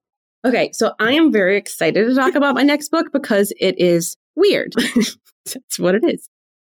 Okay, 0.45 0.71
so 0.73 0.93
I 0.99 1.13
am 1.13 1.31
very 1.31 1.57
excited 1.57 2.05
to 2.05 2.13
talk 2.13 2.35
about 2.35 2.53
my 2.53 2.63
next 2.63 2.89
book 2.89 3.07
because 3.11 3.51
it 3.59 3.79
is 3.79 4.15
weird. 4.35 4.73
That's 5.45 5.79
what 5.79 5.95
it 5.95 6.03
is. 6.03 6.29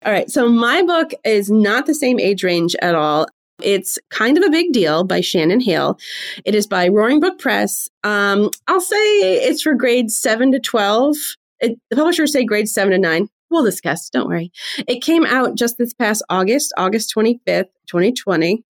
All 0.05 0.11
right, 0.11 0.29
so 0.29 0.47
my 0.47 0.83
book 0.83 1.11
is 1.25 1.49
not 1.49 1.85
the 1.85 1.95
same 1.95 2.19
age 2.19 2.43
range 2.43 2.75
at 2.81 2.95
all. 2.95 3.27
It's 3.63 3.97
kind 4.11 4.37
of 4.37 4.43
a 4.43 4.51
big 4.51 4.71
deal 4.71 5.03
by 5.03 5.21
Shannon 5.21 5.59
Hale. 5.59 5.97
It 6.45 6.53
is 6.53 6.67
by 6.67 6.87
Roaring 6.87 7.19
Brook 7.19 7.39
Press. 7.39 7.89
Um, 8.03 8.51
I'll 8.67 8.79
say 8.81 8.95
it's 8.95 9.63
for 9.63 9.73
grades 9.73 10.19
7 10.19 10.51
to 10.51 10.59
12. 10.59 11.15
It, 11.59 11.79
the 11.89 11.95
publishers 11.95 12.31
say 12.31 12.45
grades 12.45 12.71
7 12.71 12.91
to 12.91 12.99
9. 12.99 13.27
We'll 13.49 13.63
discuss, 13.63 14.09
don't 14.09 14.27
worry. 14.27 14.51
It 14.87 15.01
came 15.01 15.25
out 15.25 15.55
just 15.55 15.77
this 15.77 15.93
past 15.93 16.23
August, 16.29 16.73
August 16.77 17.13
25th, 17.15 17.69
2020. 17.87 18.63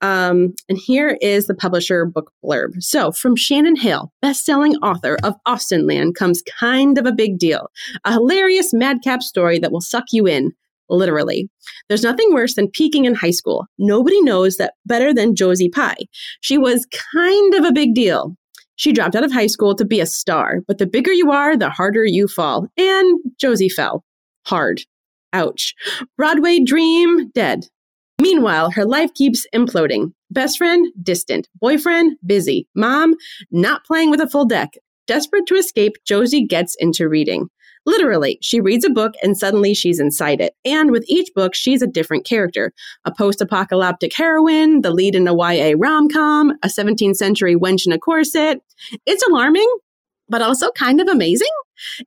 Um, 0.00 0.54
and 0.68 0.76
here 0.76 1.16
is 1.20 1.46
the 1.46 1.54
publisher 1.54 2.04
book 2.04 2.32
blurb. 2.44 2.82
So, 2.82 3.12
from 3.12 3.36
Shannon 3.36 3.76
Hale, 3.76 4.12
best-selling 4.20 4.76
author 4.76 5.16
of 5.22 5.34
Austenland, 5.46 6.14
comes 6.14 6.42
kind 6.58 6.98
of 6.98 7.06
a 7.06 7.12
big 7.12 7.38
deal. 7.38 7.70
A 8.04 8.12
hilarious 8.12 8.74
madcap 8.74 9.22
story 9.22 9.58
that 9.60 9.72
will 9.72 9.80
suck 9.80 10.04
you 10.10 10.26
in, 10.26 10.52
literally. 10.96 11.48
There's 11.88 12.02
nothing 12.02 12.32
worse 12.32 12.54
than 12.54 12.70
peaking 12.70 13.04
in 13.04 13.14
high 13.14 13.30
school. 13.30 13.66
Nobody 13.78 14.20
knows 14.22 14.56
that 14.56 14.74
better 14.86 15.12
than 15.12 15.34
Josie 15.34 15.68
Pye. 15.68 16.06
She 16.40 16.58
was 16.58 16.86
kind 17.12 17.54
of 17.54 17.64
a 17.64 17.72
big 17.72 17.94
deal. 17.94 18.36
She 18.76 18.92
dropped 18.92 19.14
out 19.14 19.24
of 19.24 19.32
high 19.32 19.46
school 19.46 19.74
to 19.76 19.84
be 19.84 20.00
a 20.00 20.06
star, 20.06 20.60
but 20.66 20.78
the 20.78 20.86
bigger 20.86 21.12
you 21.12 21.30
are, 21.30 21.56
the 21.56 21.70
harder 21.70 22.04
you 22.04 22.26
fall. 22.26 22.66
And 22.76 23.20
Josie 23.38 23.68
fell. 23.68 24.04
Hard. 24.46 24.82
Ouch. 25.32 25.74
Broadway 26.16 26.60
dream, 26.60 27.30
dead. 27.30 27.66
Meanwhile, 28.20 28.70
her 28.70 28.84
life 28.84 29.12
keeps 29.14 29.46
imploding. 29.54 30.12
Best 30.30 30.58
friend, 30.58 30.86
distant. 31.02 31.48
Boyfriend, 31.60 32.16
busy. 32.24 32.68
Mom, 32.74 33.14
not 33.50 33.84
playing 33.84 34.10
with 34.10 34.20
a 34.20 34.28
full 34.28 34.44
deck. 34.44 34.74
Desperate 35.06 35.46
to 35.46 35.56
escape, 35.56 35.96
Josie 36.06 36.46
gets 36.46 36.76
into 36.78 37.08
reading. 37.08 37.48
Literally, 37.86 38.38
she 38.40 38.60
reads 38.60 38.84
a 38.84 38.90
book 38.90 39.14
and 39.22 39.36
suddenly 39.36 39.74
she's 39.74 40.00
inside 40.00 40.40
it. 40.40 40.54
And 40.64 40.90
with 40.90 41.04
each 41.06 41.30
book, 41.34 41.54
she's 41.54 41.82
a 41.82 41.86
different 41.86 42.24
character 42.24 42.72
a 43.04 43.12
post 43.12 43.40
apocalyptic 43.40 44.12
heroine, 44.16 44.80
the 44.82 44.90
lead 44.90 45.14
in 45.14 45.28
a 45.28 45.34
YA 45.34 45.74
rom 45.76 46.08
com, 46.08 46.52
a 46.62 46.68
17th 46.68 47.16
century 47.16 47.54
wench 47.54 47.86
in 47.86 47.92
a 47.92 47.98
corset. 47.98 48.60
It's 49.06 49.26
alarming, 49.26 49.68
but 50.28 50.42
also 50.42 50.70
kind 50.72 51.00
of 51.00 51.08
amazing. 51.08 51.48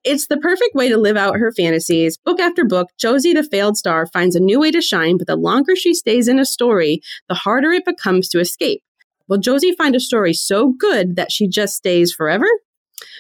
It's 0.04 0.28
the 0.28 0.38
perfect 0.38 0.76
way 0.76 0.90
to 0.90 0.98
live 0.98 1.18
out 1.18 1.38
her 1.38 1.52
fantasies. 1.52 2.18
Book 2.18 2.40
after 2.40 2.66
book, 2.66 2.90
Josie, 2.98 3.34
the 3.34 3.44
failed 3.44 3.78
star, 3.78 4.08
finds 4.08 4.36
a 4.36 4.40
new 4.40 4.60
way 4.60 4.72
to 4.72 4.82
shine, 4.82 5.18
but 5.18 5.28
the 5.28 5.36
longer 5.36 5.76
she 5.76 5.94
stays 5.94 6.28
in 6.28 6.40
a 6.40 6.46
story, 6.46 7.02
the 7.28 7.36
harder 7.36 7.72
it 7.72 7.86
becomes 7.86 8.30
to 8.30 8.40
escape. 8.40 8.82
Will 9.28 9.38
Josie 9.38 9.74
find 9.74 9.96
a 9.96 10.00
story 10.00 10.34
so 10.34 10.72
good 10.72 11.18
that 11.18 11.32
she 11.32 11.48
just 11.48 11.76
stays 11.76 12.14
forever? 12.14 12.48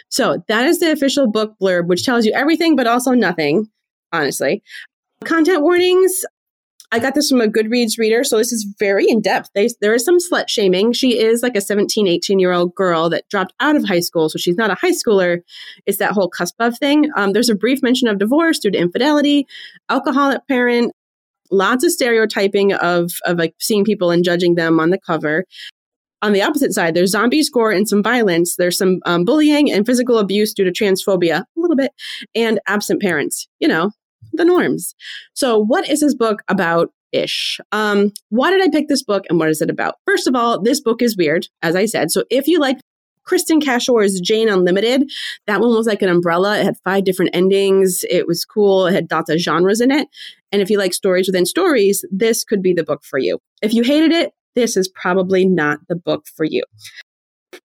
So 0.09 0.43
that 0.47 0.65
is 0.65 0.79
the 0.79 0.91
official 0.91 1.27
book 1.27 1.55
blurb, 1.61 1.87
which 1.87 2.05
tells 2.05 2.25
you 2.25 2.31
everything 2.33 2.75
but 2.75 2.87
also 2.87 3.11
nothing, 3.11 3.69
honestly. 4.11 4.63
Content 5.23 5.61
warnings 5.61 6.23
I 6.91 6.99
got 6.99 7.15
this 7.15 7.29
from 7.29 7.41
a 7.41 7.47
Goodreads 7.47 7.97
reader, 7.97 8.23
so 8.23 8.37
this 8.37 8.53
is 8.53 8.65
very 8.79 9.09
in 9.09 9.19
depth. 9.19 9.49
there 9.53 9.93
is 9.93 10.05
some 10.05 10.19
slut 10.19 10.47
shaming. 10.47 10.93
She 10.93 11.19
is 11.19 11.43
like 11.43 11.57
a 11.57 11.61
17, 11.61 12.07
18 12.07 12.39
year 12.39 12.53
old 12.53 12.73
girl 12.75 13.09
that 13.09 13.27
dropped 13.29 13.53
out 13.59 13.75
of 13.75 13.85
high 13.85 13.99
school, 13.99 14.29
so 14.29 14.37
she's 14.37 14.55
not 14.55 14.71
a 14.71 14.75
high 14.75 14.91
schooler. 14.91 15.41
It's 15.85 15.97
that 15.97 16.13
whole 16.13 16.29
cusp 16.29 16.55
of 16.59 16.77
thing. 16.77 17.09
Um, 17.17 17.33
there's 17.33 17.49
a 17.49 17.55
brief 17.55 17.83
mention 17.83 18.07
of 18.07 18.19
divorce 18.19 18.59
due 18.59 18.71
to 18.71 18.77
infidelity, 18.77 19.47
alcoholic 19.89 20.47
parent, 20.47 20.93
lots 21.51 21.83
of 21.83 21.91
stereotyping 21.91 22.73
of 22.73 23.11
of 23.25 23.37
like 23.37 23.55
seeing 23.59 23.83
people 23.83 24.09
and 24.09 24.23
judging 24.23 24.55
them 24.55 24.79
on 24.79 24.89
the 24.89 24.99
cover. 24.99 25.43
On 26.21 26.33
the 26.33 26.41
opposite 26.41 26.74
side, 26.74 26.95
there's 26.95 27.12
zombie 27.12 27.43
gore, 27.51 27.71
and 27.71 27.88
some 27.88 28.01
violence. 28.01 28.55
There's 28.55 28.77
some 28.77 29.00
um, 29.05 29.24
bullying 29.24 29.71
and 29.71 29.86
physical 29.86 30.17
abuse 30.17 30.53
due 30.53 30.63
to 30.63 30.71
transphobia, 30.71 31.41
a 31.41 31.45
little 31.59 31.75
bit, 31.75 31.91
and 32.33 32.59
absent 32.67 33.01
parents. 33.01 33.47
You 33.59 33.67
know, 33.67 33.91
the 34.33 34.45
norms. 34.45 34.95
So, 35.33 35.57
what 35.57 35.88
is 35.89 36.01
this 36.01 36.15
book 36.15 36.41
about? 36.47 36.91
Ish. 37.13 37.62
Um, 37.71 38.12
why 38.29 38.51
did 38.51 38.62
I 38.62 38.67
pick 38.69 38.89
this 38.89 39.01
book 39.01 39.24
and 39.29 39.39
what 39.39 39.47
is 39.47 39.62
it 39.62 39.69
about? 39.69 39.95
First 40.05 40.27
of 40.27 40.36
all, 40.36 40.62
this 40.62 40.81
book 40.81 41.01
is 41.01 41.15
weird, 41.15 41.47
as 41.62 41.74
I 41.74 41.86
said. 41.86 42.12
So, 42.12 42.25
if 42.29 42.47
you 42.47 42.59
like 42.59 42.79
Kristin 43.27 43.62
Cashore's 43.62 44.19
Jane 44.21 44.50
Unlimited. 44.50 45.09
That 45.45 45.59
one 45.59 45.69
was 45.69 45.86
like 45.86 46.01
an 46.01 46.09
umbrella. 46.09 46.59
It 46.59 46.63
had 46.63 46.77
five 46.83 47.03
different 47.03 47.31
endings. 47.33 48.03
It 48.09 48.25
was 48.25 48.45
cool. 48.45 48.88
It 48.88 48.93
had 48.93 49.12
lots 49.12 49.29
of 49.29 49.39
genres 49.39 49.81
in 49.81 49.91
it. 49.91 50.07
And 50.51 50.62
if 50.62 50.69
you 50.69 50.77
like 50.77 50.93
stories 50.93 51.27
within 51.27 51.45
stories, 51.45 52.05
this 52.09 52.43
could 52.43 52.62
be 52.62 52.74
the 52.74 52.83
book 52.83 53.03
for 53.03 53.19
you. 53.19 53.39
If 53.62 53.74
you 53.74 53.83
hated 53.83 54.12
it, 54.12 54.31
this 54.57 54.75
is 54.75 54.89
probably 54.89 55.45
not 55.45 55.79
the 55.87 55.95
book 55.95 56.25
for 56.35 56.43
you. 56.43 56.63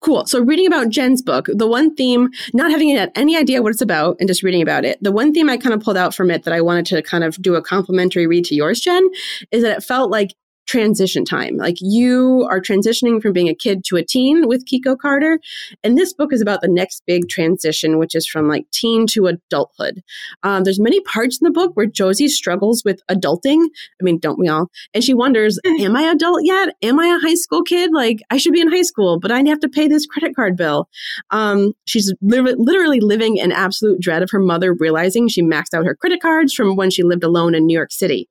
Cool. 0.01 0.27
So 0.27 0.41
reading 0.41 0.67
about 0.67 0.91
Jen's 0.91 1.23
book, 1.23 1.47
the 1.53 1.67
one 1.67 1.95
theme, 1.95 2.29
not 2.55 2.71
having 2.71 2.97
any 2.97 3.37
idea 3.37 3.63
what 3.63 3.71
it's 3.71 3.81
about 3.81 4.17
and 4.21 4.29
just 4.29 4.43
reading 4.43 4.63
about 4.63 4.85
it, 4.85 4.99
the 5.03 5.13
one 5.13 5.33
theme 5.33 5.49
I 5.49 5.57
kind 5.57 5.75
of 5.75 5.81
pulled 5.81 5.97
out 5.97 6.15
from 6.15 6.31
it 6.31 6.45
that 6.45 6.55
I 6.55 6.61
wanted 6.61 6.87
to 6.87 7.03
kind 7.03 7.25
of 7.25 7.41
do 7.43 7.55
a 7.55 7.63
complimentary 7.63 8.27
read 8.27 8.45
to 8.47 8.55
yours, 8.55 8.81
Jen, 8.81 9.09
is 9.51 9.63
that 9.63 9.77
it 9.77 9.83
felt 9.83 10.11
like 10.11 10.35
transition 10.67 11.25
time. 11.25 11.57
Like 11.57 11.77
you 11.81 12.47
are 12.51 12.61
transitioning 12.61 13.21
from 13.21 13.33
being 13.33 13.49
a 13.49 13.55
kid 13.55 13.85
to 13.85 13.97
a 13.97 14.05
teen 14.05 14.47
with 14.47 14.65
Keiko 14.67 14.97
Carter. 14.99 15.39
And 15.83 15.99
this 15.99 16.13
book 16.13 16.33
is 16.33 16.41
about 16.41 16.61
the 16.61 16.69
next 16.69 17.03
big 17.07 17.29
transition, 17.29 17.99
which 17.99 18.15
is 18.15 18.27
from 18.27 18.49
like 18.49 18.71
teen 18.71 19.07
to 19.09 19.27
adulthood. 19.27 20.03
Um, 20.43 20.65
there's 20.65 20.81
many 20.81 21.01
parts 21.01 21.39
in 21.41 21.45
the 21.45 21.51
book 21.51 21.73
where 21.75 21.87
Josie 21.87 22.29
struggles 22.29 22.83
with 22.85 23.01
adulting. 23.11 23.65
I 24.01 24.03
mean, 24.03 24.19
don't 24.19 24.39
we 24.39 24.49
all? 24.49 24.69
And 24.95 25.03
she 25.03 25.15
wonders, 25.15 25.59
am 25.81 25.97
I 25.97 26.03
adult 26.03 26.45
yet? 26.45 26.75
Am 26.83 26.99
I 26.99 27.07
a 27.07 27.27
high 27.27 27.35
school 27.35 27.63
kid? 27.63 27.91
Like 27.93 28.19
I 28.31 28.37
should 28.37 28.53
be 28.53 28.61
in 28.61 28.71
high 28.71 28.83
school, 28.83 29.19
but 29.19 29.33
I 29.33 29.43
have 29.43 29.61
to 29.61 29.69
pay 29.69 29.89
this 29.89 30.07
credit 30.07 30.37
card 30.37 30.57
bill. 30.57 30.89
Um, 31.31 31.73
she's 31.85 32.13
li- 32.23 32.55
literally 32.57 33.01
living 33.01 33.37
in 33.37 33.53
absolute 33.53 34.01
dread 34.01 34.23
of 34.23 34.31
her 34.31 34.41
mother 34.41 34.75
realizing 34.75 35.29
she 35.29 35.43
maxed 35.43 35.75
out 35.75 35.85
her 35.85 35.95
credit 35.95 36.23
cards 36.23 36.55
from 36.55 36.77
when 36.77 36.91
she 36.91 37.03
lived 37.03 37.25
alone 37.25 37.55
in 37.55 37.67
New 37.67 37.77
York 37.77 37.93
City. 37.93 38.29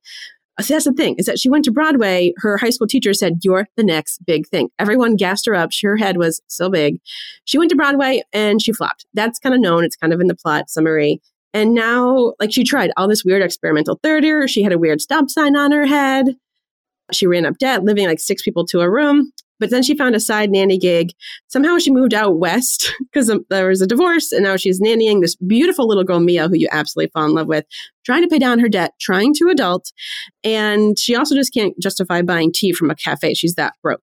So 0.60 0.74
that's 0.74 0.84
the 0.84 0.92
thing 0.92 1.16
is 1.18 1.26
that 1.26 1.38
she 1.38 1.48
went 1.48 1.64
to 1.64 1.70
Broadway. 1.70 2.34
Her 2.38 2.58
high 2.58 2.70
school 2.70 2.86
teacher 2.86 3.14
said, 3.14 3.38
You're 3.42 3.68
the 3.76 3.84
next 3.84 4.24
big 4.26 4.46
thing. 4.48 4.68
Everyone 4.78 5.16
gassed 5.16 5.46
her 5.46 5.54
up. 5.54 5.70
Her 5.82 5.96
head 5.96 6.18
was 6.18 6.40
so 6.46 6.68
big. 6.68 7.00
She 7.44 7.58
went 7.58 7.70
to 7.70 7.76
Broadway 7.76 8.22
and 8.32 8.60
she 8.60 8.72
flopped. 8.72 9.06
That's 9.14 9.38
kind 9.38 9.54
of 9.54 9.60
known. 9.60 9.84
It's 9.84 9.96
kind 9.96 10.12
of 10.12 10.20
in 10.20 10.26
the 10.26 10.36
plot 10.36 10.68
summary. 10.68 11.20
And 11.54 11.74
now, 11.74 12.34
like, 12.40 12.52
she 12.52 12.64
tried 12.64 12.92
all 12.96 13.08
this 13.08 13.24
weird 13.24 13.42
experimental 13.42 13.98
theater. 14.02 14.48
She 14.48 14.62
had 14.62 14.72
a 14.72 14.78
weird 14.78 15.00
stop 15.00 15.28
sign 15.28 15.56
on 15.56 15.72
her 15.72 15.86
head. 15.86 16.36
She 17.12 17.26
ran 17.26 17.44
up 17.44 17.58
debt, 17.58 17.84
living 17.84 18.06
like 18.06 18.20
six 18.20 18.42
people 18.42 18.66
to 18.66 18.80
a 18.80 18.90
room. 18.90 19.32
But 19.62 19.70
then 19.70 19.84
she 19.84 19.96
found 19.96 20.16
a 20.16 20.20
side 20.20 20.50
nanny 20.50 20.76
gig. 20.76 21.12
Somehow 21.46 21.78
she 21.78 21.92
moved 21.92 22.14
out 22.14 22.36
west 22.36 22.92
because 22.98 23.30
um, 23.30 23.46
there 23.48 23.68
was 23.68 23.80
a 23.80 23.86
divorce, 23.86 24.32
and 24.32 24.42
now 24.42 24.56
she's 24.56 24.80
nannying 24.80 25.20
this 25.20 25.36
beautiful 25.36 25.86
little 25.86 26.02
girl, 26.02 26.18
Mia, 26.18 26.48
who 26.48 26.56
you 26.56 26.68
absolutely 26.72 27.12
fall 27.12 27.26
in 27.26 27.34
love 27.34 27.46
with, 27.46 27.64
trying 28.04 28.22
to 28.22 28.28
pay 28.28 28.40
down 28.40 28.58
her 28.58 28.68
debt, 28.68 28.94
trying 29.00 29.32
to 29.34 29.50
adult. 29.50 29.92
And 30.42 30.98
she 30.98 31.14
also 31.14 31.36
just 31.36 31.54
can't 31.54 31.78
justify 31.80 32.22
buying 32.22 32.50
tea 32.52 32.72
from 32.72 32.90
a 32.90 32.96
cafe. 32.96 33.34
She's 33.34 33.54
that 33.54 33.74
broke 33.84 34.02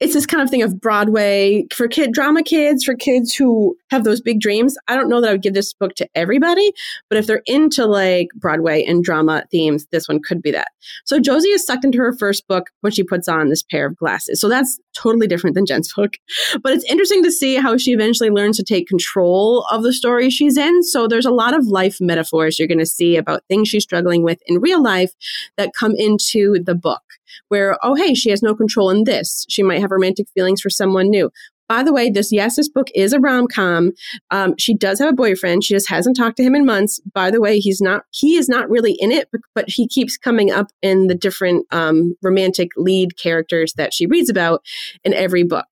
it's 0.00 0.12
this 0.12 0.26
kind 0.26 0.42
of 0.42 0.50
thing 0.50 0.62
of 0.62 0.80
Broadway 0.80 1.66
for 1.72 1.86
kid 1.86 2.12
drama 2.12 2.42
kids, 2.42 2.84
for 2.84 2.94
kids 2.94 3.32
who 3.32 3.76
have 3.90 4.04
those 4.04 4.20
big 4.20 4.40
dreams. 4.40 4.76
I 4.88 4.96
don't 4.96 5.08
know 5.08 5.20
that 5.20 5.28
I 5.28 5.32
would 5.32 5.42
give 5.42 5.54
this 5.54 5.72
book 5.72 5.94
to 5.96 6.08
everybody, 6.14 6.72
but 7.08 7.16
if 7.16 7.26
they're 7.26 7.42
into 7.46 7.86
like 7.86 8.28
Broadway 8.34 8.84
and 8.84 9.04
drama 9.04 9.44
themes, 9.50 9.86
this 9.92 10.08
one 10.08 10.20
could 10.20 10.42
be 10.42 10.50
that. 10.50 10.68
So 11.04 11.20
Josie 11.20 11.48
is 11.48 11.64
sucked 11.64 11.84
into 11.84 11.98
her 11.98 12.12
first 12.12 12.46
book 12.48 12.70
when 12.80 12.92
she 12.92 13.04
puts 13.04 13.28
on 13.28 13.48
this 13.48 13.62
pair 13.62 13.86
of 13.86 13.96
glasses. 13.96 14.40
So 14.40 14.48
that's 14.48 14.78
totally 14.94 15.28
different 15.28 15.54
than 15.54 15.66
Jen's 15.66 15.92
book. 15.96 16.16
But 16.62 16.72
it's 16.72 16.90
interesting 16.90 17.22
to 17.22 17.30
see 17.30 17.54
how 17.54 17.76
she 17.76 17.92
eventually 17.92 18.30
learns 18.30 18.56
to 18.56 18.64
take 18.64 18.88
control 18.88 19.64
of 19.70 19.84
the 19.84 19.92
story 19.92 20.28
she's 20.28 20.56
in. 20.56 20.82
So 20.82 21.06
there's 21.06 21.26
a 21.26 21.30
lot 21.30 21.56
of 21.56 21.66
life 21.66 21.98
metaphors 22.00 22.58
you're 22.58 22.68
going 22.68 22.78
to 22.78 22.86
see 22.86 23.16
about 23.16 23.44
things 23.48 23.68
she's 23.68 23.84
struggling 23.84 24.24
with 24.24 24.40
in 24.46 24.60
real 24.60 24.82
life 24.82 25.12
that 25.56 25.70
come 25.78 25.94
into 25.96 26.58
the 26.64 26.74
book 26.74 27.02
where, 27.48 27.78
oh, 27.82 27.94
hey, 27.94 28.14
she 28.14 28.30
has 28.30 28.42
no 28.42 28.54
control 28.54 28.90
in 28.90 29.04
this. 29.04 29.44
She 29.48 29.62
might 29.62 29.80
have 29.80 29.90
romantic 29.90 30.26
feelings 30.34 30.60
for 30.60 30.70
someone 30.70 31.10
new. 31.10 31.30
By 31.66 31.82
the 31.82 31.94
way, 31.94 32.10
this 32.10 32.30
yes, 32.30 32.56
this 32.56 32.68
book 32.68 32.88
is 32.94 33.14
a 33.14 33.20
rom 33.20 33.46
com. 33.46 33.92
Um, 34.30 34.54
she 34.58 34.74
does 34.74 34.98
have 34.98 35.08
a 35.08 35.14
boyfriend. 35.14 35.64
She 35.64 35.72
just 35.72 35.88
hasn't 35.88 36.16
talked 36.16 36.36
to 36.36 36.42
him 36.42 36.54
in 36.54 36.66
months. 36.66 37.00
By 37.14 37.30
the 37.30 37.40
way, 37.40 37.58
he's 37.58 37.80
not 37.80 38.04
he 38.10 38.36
is 38.36 38.50
not 38.50 38.68
really 38.68 38.92
in 38.92 39.10
it, 39.10 39.28
but, 39.32 39.40
but 39.54 39.64
he 39.68 39.88
keeps 39.88 40.18
coming 40.18 40.50
up 40.50 40.66
in 40.82 41.06
the 41.06 41.14
different 41.14 41.66
um, 41.70 42.16
romantic 42.22 42.68
lead 42.76 43.16
characters 43.16 43.72
that 43.78 43.94
she 43.94 44.06
reads 44.06 44.28
about 44.28 44.62
in 45.04 45.14
every 45.14 45.42
book. 45.42 45.66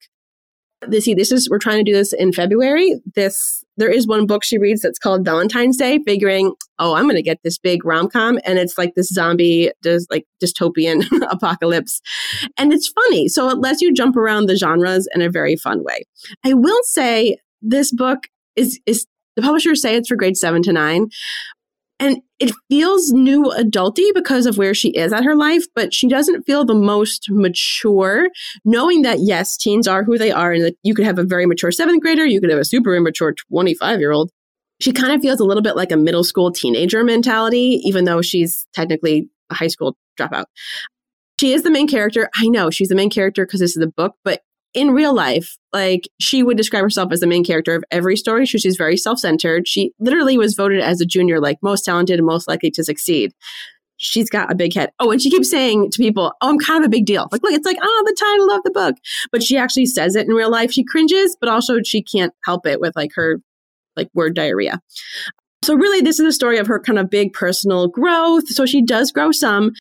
This, 0.88 1.04
see, 1.04 1.14
this 1.14 1.30
is 1.30 1.50
we're 1.50 1.58
trying 1.58 1.84
to 1.84 1.90
do 1.90 1.96
this 1.96 2.14
in 2.14 2.32
February. 2.32 2.94
This 3.14 3.61
there 3.76 3.90
is 3.90 4.06
one 4.06 4.26
book 4.26 4.44
she 4.44 4.58
reads 4.58 4.82
that's 4.82 4.98
called 4.98 5.24
Valentine's 5.24 5.76
Day, 5.76 5.98
figuring, 6.04 6.54
oh, 6.78 6.94
I'm 6.94 7.04
going 7.04 7.16
to 7.16 7.22
get 7.22 7.38
this 7.42 7.58
big 7.58 7.84
rom 7.84 8.08
com, 8.08 8.38
and 8.44 8.58
it's 8.58 8.76
like 8.76 8.94
this 8.94 9.08
zombie, 9.08 9.70
dis, 9.82 10.06
like 10.10 10.26
dystopian 10.42 11.04
apocalypse, 11.30 12.00
and 12.58 12.72
it's 12.72 12.88
funny. 12.88 13.28
So 13.28 13.48
it 13.48 13.58
lets 13.58 13.80
you 13.80 13.92
jump 13.92 14.16
around 14.16 14.46
the 14.46 14.56
genres 14.56 15.08
in 15.14 15.22
a 15.22 15.30
very 15.30 15.56
fun 15.56 15.82
way. 15.84 16.04
I 16.44 16.54
will 16.54 16.80
say 16.84 17.38
this 17.60 17.92
book 17.92 18.28
is 18.56 18.80
is 18.86 19.06
the 19.36 19.42
publishers 19.42 19.80
say 19.80 19.96
it's 19.96 20.08
for 20.08 20.16
grade 20.16 20.36
seven 20.36 20.62
to 20.62 20.72
nine, 20.72 21.08
and 21.98 22.18
it 22.38 22.52
feels 22.68 23.12
new 23.12 23.44
adulty 23.56 24.12
because 24.14 24.46
of 24.46 24.58
where 24.58 24.74
she 24.74 24.90
is 24.90 25.12
at 25.12 25.24
her 25.24 25.36
life, 25.36 25.64
but 25.74 25.94
she 25.94 26.08
doesn't 26.08 26.42
feel 26.44 26.64
the 26.64 26.74
most 26.74 27.26
mature, 27.30 28.28
knowing 28.64 29.02
that 29.02 29.20
yes, 29.20 29.56
teens 29.56 29.86
are 29.86 30.02
who 30.02 30.18
they 30.18 30.32
are 30.32 30.52
and 30.52 30.64
that 30.64 30.76
you 30.82 30.94
could 30.94 31.04
have 31.04 31.18
a 31.18 31.24
very 31.24 31.46
mature 31.46 31.70
seventh 31.70 32.02
grader, 32.02 32.26
you 32.26 32.40
could 32.40 32.50
have 32.50 32.58
a 32.58 32.64
super 32.64 32.94
immature 32.94 33.34
25 33.50 34.00
year 34.00 34.12
old. 34.12 34.30
She 34.80 34.92
kind 34.92 35.12
of 35.12 35.20
feels 35.20 35.38
a 35.38 35.44
little 35.44 35.62
bit 35.62 35.76
like 35.76 35.92
a 35.92 35.96
middle 35.96 36.24
school 36.24 36.50
teenager 36.50 37.04
mentality, 37.04 37.80
even 37.84 38.04
though 38.04 38.20
she's 38.20 38.66
technically 38.74 39.28
a 39.50 39.54
high 39.54 39.68
school 39.68 39.96
dropout 40.18 40.46
she 41.42 41.52
is 41.52 41.64
the 41.64 41.72
main 41.72 41.88
character. 41.88 42.30
I 42.36 42.46
know 42.46 42.70
she's 42.70 42.88
the 42.88 42.94
main 42.94 43.10
character 43.10 43.44
because 43.44 43.58
this 43.58 43.76
is 43.76 43.80
the 43.80 43.88
book, 43.88 44.14
but 44.22 44.42
in 44.74 44.90
real 44.90 45.14
life, 45.14 45.56
like 45.72 46.08
she 46.20 46.42
would 46.42 46.56
describe 46.56 46.82
herself 46.82 47.12
as 47.12 47.20
the 47.20 47.26
main 47.26 47.44
character 47.44 47.74
of 47.74 47.84
every 47.90 48.16
story. 48.16 48.46
She's 48.46 48.76
very 48.76 48.96
self 48.96 49.18
centered. 49.18 49.68
She 49.68 49.92
literally 49.98 50.38
was 50.38 50.54
voted 50.54 50.80
as 50.80 51.00
a 51.00 51.06
junior, 51.06 51.40
like 51.40 51.58
most 51.62 51.84
talented 51.84 52.18
and 52.18 52.26
most 52.26 52.48
likely 52.48 52.70
to 52.72 52.84
succeed. 52.84 53.32
She's 53.98 54.28
got 54.28 54.50
a 54.50 54.56
big 54.56 54.74
head. 54.74 54.90
Oh, 54.98 55.12
and 55.12 55.22
she 55.22 55.30
keeps 55.30 55.50
saying 55.50 55.90
to 55.92 55.98
people, 55.98 56.32
Oh, 56.40 56.48
I'm 56.48 56.58
kind 56.58 56.82
of 56.82 56.88
a 56.88 56.90
big 56.90 57.06
deal. 57.06 57.28
Like, 57.30 57.42
look, 57.42 57.52
it's 57.52 57.66
like, 57.66 57.78
oh, 57.80 58.02
the 58.06 58.16
title 58.18 58.50
of 58.50 58.62
the 58.64 58.70
book. 58.70 58.96
But 59.30 59.42
she 59.42 59.56
actually 59.56 59.86
says 59.86 60.16
it 60.16 60.26
in 60.26 60.34
real 60.34 60.50
life. 60.50 60.72
She 60.72 60.84
cringes, 60.84 61.36
but 61.40 61.48
also 61.48 61.82
she 61.84 62.02
can't 62.02 62.32
help 62.44 62.66
it 62.66 62.80
with 62.80 62.96
like 62.96 63.12
her 63.14 63.40
like 63.96 64.08
word 64.14 64.34
diarrhea. 64.34 64.80
So 65.62 65.74
really, 65.74 66.00
this 66.00 66.18
is 66.18 66.26
a 66.26 66.32
story 66.32 66.58
of 66.58 66.66
her 66.66 66.80
kind 66.80 66.98
of 66.98 67.08
big 67.08 67.32
personal 67.32 67.86
growth. 67.86 68.48
So 68.48 68.66
she 68.66 68.82
does 68.82 69.12
grow 69.12 69.30
some, 69.30 69.72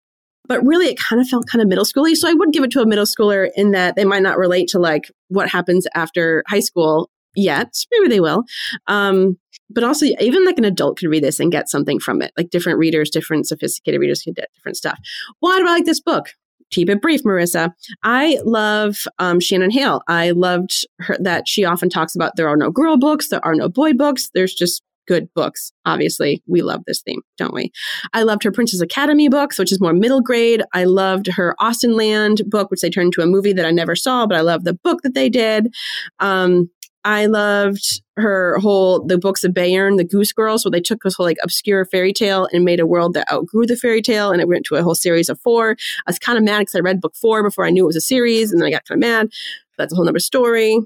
but 0.52 0.66
really 0.66 0.88
it 0.88 1.00
kind 1.00 1.22
of 1.22 1.30
felt 1.30 1.48
kind 1.48 1.62
of 1.62 1.70
middle 1.70 1.86
schooly. 1.86 2.14
So 2.14 2.28
I 2.28 2.34
would 2.34 2.52
give 2.52 2.62
it 2.62 2.72
to 2.72 2.82
a 2.82 2.86
middle 2.86 3.06
schooler 3.06 3.50
in 3.56 3.72
that 3.72 3.96
they 3.96 4.04
might 4.04 4.22
not 4.22 4.38
relate 4.38 4.68
to 4.72 4.80
like 4.80 5.10
what 5.30 5.48
happens 5.48 5.88
after 5.96 6.44
high 6.50 6.60
school 6.60 7.10
yet. 7.38 7.74
Maybe 7.90 8.10
they 8.10 8.20
will. 8.20 8.44
Um, 8.88 9.38
but 9.70 9.86
also 9.86 10.08
even 10.20 10.44
like 10.44 10.58
an 10.58 10.66
adult 10.66 10.98
could 10.98 11.08
read 11.08 11.24
this 11.24 11.40
and 11.40 11.54
get 11.54 11.70
something 11.70 12.02
from 12.02 12.22
it. 12.22 12.34
Like 12.36 12.50
different 12.50 12.80
readers, 12.80 13.10
different 13.10 13.48
sophisticated 13.48 14.02
readers 14.02 14.24
could 14.24 14.36
get 14.36 14.50
different 14.54 14.76
stuff. 14.76 15.00
Why 15.40 15.58
do 15.58 15.70
I 15.70 15.72
like 15.72 15.86
this 15.86 16.02
book? 16.02 16.28
Keep 16.70 16.90
it 16.90 17.02
brief, 17.02 17.24
Marisa. 17.24 17.72
I 18.04 18.38
love 18.44 18.98
um, 19.20 19.40
Shannon 19.40 19.72
Hale. 19.72 20.02
I 20.10 20.32
loved 20.32 20.86
her 21.00 21.16
that 21.22 21.48
she 21.48 21.64
often 21.64 21.90
talks 21.90 22.14
about 22.14 22.36
there 22.36 22.50
are 22.50 22.58
no 22.58 22.72
girl 22.72 22.98
books, 22.98 23.30
there 23.30 23.46
are 23.46 23.56
no 23.56 23.70
boy 23.70 23.94
books. 23.94 24.30
There's 24.34 24.54
just 24.54 24.84
good 25.08 25.28
books. 25.34 25.72
Obviously, 25.86 26.42
we 26.48 26.62
love 26.62 26.82
this 26.86 27.02
theme, 27.02 27.22
don't 27.38 27.54
we? 27.54 27.72
I 28.14 28.24
loved 28.24 28.44
her 28.44 28.52
Princess 28.52 28.82
Academy 28.82 29.30
books, 29.30 29.58
which 29.58 29.72
is 29.72 29.82
more 29.82 29.94
middle 29.94 30.22
grade. 30.22 30.64
I 30.74 30.86
loved 30.86 31.28
her 31.28 31.56
Austenland 31.60 32.50
book, 32.50 32.72
which 32.72 32.82
they 32.82 32.90
turned 32.90 33.08
into 33.08 33.22
a 33.22 33.26
movie 33.26 33.54
that 33.54 33.66
I 33.66 33.72
never 33.72 33.96
saw, 33.96 34.26
but 34.26 34.38
I 34.38 34.42
love 34.42 34.64
the 34.64 34.74
book 34.74 35.02
that 35.04 35.14
they 35.14 35.30
did. 35.30 35.74
Um, 36.20 36.70
I 37.04 37.26
loved 37.26 38.02
her 38.18 38.60
whole 38.60 39.04
the 39.04 39.18
books 39.18 39.44
of 39.44 39.54
Bayern, 39.54 39.98
the 39.98 40.04
Goose 40.04 40.32
Girls, 40.32 40.64
where 40.64 40.72
they 40.72 40.82
took 40.82 41.02
this 41.02 41.16
whole 41.16 41.26
like 41.26 41.38
obscure 41.44 41.86
fairy 41.86 42.14
tale 42.14 42.48
and 42.54 42.64
made 42.64 42.80
a 42.80 42.86
world 42.86 43.14
that 43.16 43.32
outgrew 43.32 43.66
the 43.66 43.76
fairy 43.76 44.02
tale, 44.02 44.32
and 44.32 44.40
it 44.40 44.48
went 44.48 44.66
to 44.68 44.76
a 44.76 44.84
whole 44.84 44.96
series 44.96 45.30
of 45.30 45.40
four. 45.40 45.72
I 45.72 46.10
was 46.10 46.20
kind 46.20 46.38
of 46.38 46.44
mad 46.44 46.60
because 46.60 46.76
I 46.76 46.80
read 46.80 47.02
book 47.02 47.16
four 47.16 47.42
before 47.42 47.66
I 47.66 47.72
knew 47.72 47.84
it 47.84 47.88
was 47.88 47.96
a 47.96 48.02
series, 48.02 48.52
and 48.52 48.62
then 48.62 48.68
I 48.68 48.72
got 48.72 48.86
kind 48.86 49.04
of 49.04 49.10
mad. 49.10 49.30
That's 49.78 49.94
a 49.94 49.96
whole 49.96 50.06
nother 50.06 50.20
story. 50.20 50.78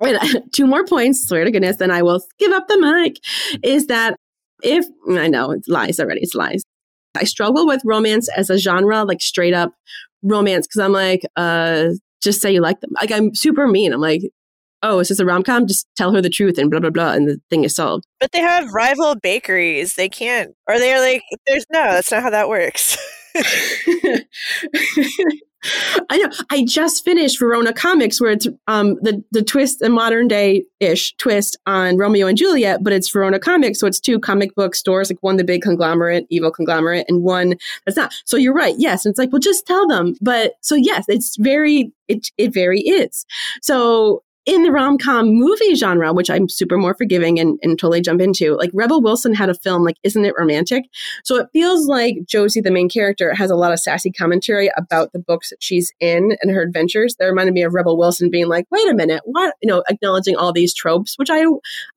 Wait, 0.00 0.16
two 0.52 0.66
more 0.66 0.84
points, 0.84 1.26
swear 1.26 1.44
to 1.44 1.50
goodness, 1.50 1.76
then 1.76 1.90
I 1.90 2.02
will 2.02 2.20
give 2.38 2.52
up 2.52 2.68
the 2.68 2.78
mic. 2.78 3.18
Is 3.62 3.86
that 3.86 4.16
if 4.62 4.86
I 5.08 5.28
know 5.28 5.50
it's 5.50 5.68
lies 5.68 6.00
already, 6.00 6.20
it's 6.22 6.34
lies. 6.34 6.62
I 7.16 7.24
struggle 7.24 7.66
with 7.66 7.82
romance 7.84 8.28
as 8.36 8.50
a 8.50 8.58
genre, 8.58 9.04
like 9.04 9.20
straight 9.20 9.54
up 9.54 9.72
romance, 10.22 10.66
because 10.66 10.80
I'm 10.80 10.92
like, 10.92 11.22
uh, 11.36 11.90
just 12.22 12.40
say 12.40 12.52
you 12.52 12.60
like 12.60 12.80
them. 12.80 12.90
Like 13.00 13.12
I'm 13.12 13.34
super 13.34 13.68
mean. 13.68 13.92
I'm 13.92 14.00
like, 14.00 14.22
oh, 14.82 14.98
is 14.98 15.08
this 15.08 15.18
a 15.20 15.24
rom 15.24 15.42
com? 15.42 15.66
Just 15.66 15.86
tell 15.96 16.12
her 16.12 16.20
the 16.20 16.30
truth 16.30 16.58
and 16.58 16.70
blah 16.70 16.80
blah 16.80 16.90
blah, 16.90 17.12
and 17.12 17.28
the 17.28 17.40
thing 17.50 17.64
is 17.64 17.76
solved. 17.76 18.04
But 18.18 18.32
they 18.32 18.40
have 18.40 18.72
rival 18.72 19.14
bakeries. 19.14 19.94
They 19.94 20.08
can't, 20.08 20.54
or 20.66 20.78
they're 20.78 21.00
like, 21.00 21.22
there's 21.46 21.66
no. 21.70 21.82
That's 21.82 22.10
not 22.10 22.22
how 22.22 22.30
that 22.30 22.48
works. 22.48 22.96
I 26.10 26.18
know. 26.18 26.28
I 26.50 26.64
just 26.64 27.04
finished 27.04 27.38
Verona 27.38 27.72
Comics, 27.72 28.20
where 28.20 28.32
it's 28.32 28.46
um, 28.66 28.96
the 29.00 29.24
the 29.32 29.42
twist, 29.42 29.80
a 29.82 29.88
modern 29.88 30.28
day 30.28 30.64
ish 30.80 31.14
twist 31.16 31.56
on 31.66 31.96
Romeo 31.96 32.26
and 32.26 32.36
Juliet, 32.36 32.82
but 32.82 32.92
it's 32.92 33.10
Verona 33.10 33.38
Comics, 33.38 33.80
so 33.80 33.86
it's 33.86 34.00
two 34.00 34.18
comic 34.18 34.54
book 34.54 34.74
stores, 34.74 35.10
like 35.10 35.22
one 35.22 35.36
the 35.36 35.44
big 35.44 35.62
conglomerate, 35.62 36.26
evil 36.28 36.50
conglomerate, 36.50 37.06
and 37.08 37.22
one 37.22 37.54
that's 37.86 37.96
not. 37.96 38.12
So 38.26 38.36
you're 38.36 38.54
right. 38.54 38.74
Yes, 38.78 39.04
and 39.04 39.12
it's 39.12 39.18
like, 39.18 39.32
well, 39.32 39.40
just 39.40 39.66
tell 39.66 39.86
them. 39.86 40.14
But 40.20 40.54
so 40.60 40.74
yes, 40.74 41.04
it's 41.08 41.36
very 41.36 41.92
it 42.08 42.28
it 42.36 42.52
very 42.52 42.80
is. 42.80 43.24
So 43.62 44.22
in 44.46 44.62
the 44.62 44.70
rom 44.70 44.98
com 44.98 45.28
movie 45.28 45.74
genre, 45.74 46.12
which 46.12 46.28
I'm 46.28 46.48
super 46.48 46.76
more 46.76 46.94
forgiving 46.94 47.38
and, 47.38 47.58
and 47.62 47.78
totally 47.78 48.02
jump 48.02 48.20
into, 48.20 48.56
like 48.56 48.70
Rebel 48.74 49.00
Wilson 49.00 49.34
had 49.34 49.48
a 49.48 49.54
film 49.54 49.84
like 49.84 49.96
Isn't 50.02 50.24
It 50.24 50.34
Romantic? 50.38 50.84
So 51.24 51.36
it 51.36 51.48
feels 51.52 51.86
like 51.86 52.16
Josie, 52.26 52.60
the 52.60 52.70
main 52.70 52.88
character, 52.88 53.34
has 53.34 53.50
a 53.50 53.56
lot 53.56 53.72
of 53.72 53.80
sassy 53.80 54.10
commentary 54.10 54.70
about 54.76 55.12
the 55.12 55.18
books 55.18 55.50
that 55.50 55.62
she's 55.62 55.92
in 55.98 56.36
and 56.42 56.50
her 56.50 56.62
adventures. 56.62 57.16
That 57.18 57.26
reminded 57.26 57.54
me 57.54 57.62
of 57.62 57.72
Rebel 57.72 57.96
Wilson 57.96 58.30
being 58.30 58.48
like, 58.48 58.66
wait 58.70 58.88
a 58.88 58.94
minute, 58.94 59.22
what? 59.24 59.54
You 59.62 59.68
know, 59.68 59.82
acknowledging 59.88 60.36
all 60.36 60.52
these 60.52 60.74
tropes, 60.74 61.14
which 61.16 61.30
I 61.30 61.44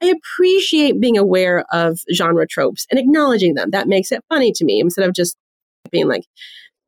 I 0.02 0.08
appreciate 0.08 1.02
being 1.02 1.18
aware 1.18 1.66
of 1.72 2.00
genre 2.14 2.48
tropes 2.48 2.88
and 2.90 3.00
acknowledging 3.00 3.56
them. 3.56 3.72
That 3.72 3.88
makes 3.88 4.12
it 4.12 4.24
funny 4.30 4.52
to 4.54 4.66
me 4.66 4.80
instead 4.80 5.08
of 5.08 5.14
just 5.14 5.36
being 5.92 6.08
like, 6.08 6.24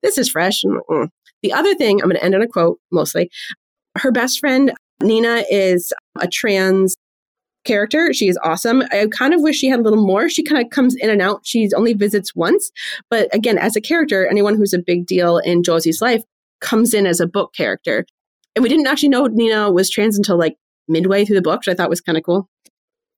this 0.01 0.17
is 0.17 0.29
fresh. 0.29 0.63
Mm-mm. 0.63 1.09
The 1.41 1.53
other 1.53 1.75
thing, 1.75 2.01
I'm 2.01 2.09
going 2.09 2.17
to 2.17 2.23
end 2.23 2.35
on 2.35 2.41
a 2.41 2.47
quote 2.47 2.79
mostly. 2.91 3.29
Her 3.97 4.11
best 4.11 4.39
friend 4.39 4.71
Nina 5.01 5.43
is 5.49 5.93
a 6.19 6.27
trans 6.27 6.95
character. 7.65 8.13
She 8.13 8.27
is 8.27 8.37
awesome. 8.43 8.83
I 8.91 9.07
kind 9.11 9.33
of 9.33 9.41
wish 9.41 9.57
she 9.57 9.69
had 9.69 9.79
a 9.79 9.83
little 9.83 10.05
more. 10.05 10.29
She 10.29 10.43
kind 10.43 10.63
of 10.63 10.69
comes 10.71 10.95
in 10.95 11.09
and 11.09 11.21
out. 11.21 11.41
She 11.43 11.69
only 11.75 11.93
visits 11.93 12.35
once. 12.35 12.71
But 13.09 13.33
again, 13.33 13.57
as 13.57 13.75
a 13.75 13.81
character, 13.81 14.27
anyone 14.27 14.55
who's 14.55 14.73
a 14.73 14.79
big 14.79 15.05
deal 15.05 15.37
in 15.37 15.63
Josie's 15.63 16.01
life 16.01 16.23
comes 16.61 16.93
in 16.93 17.05
as 17.05 17.19
a 17.19 17.27
book 17.27 17.53
character. 17.53 18.05
And 18.55 18.63
we 18.63 18.69
didn't 18.69 18.87
actually 18.87 19.09
know 19.09 19.27
Nina 19.27 19.71
was 19.71 19.89
trans 19.89 20.17
until 20.17 20.37
like 20.37 20.55
midway 20.87 21.23
through 21.23 21.35
the 21.35 21.41
book, 21.41 21.59
which 21.59 21.67
I 21.67 21.75
thought 21.75 21.89
was 21.89 22.01
kind 22.01 22.17
of 22.17 22.23
cool. 22.23 22.49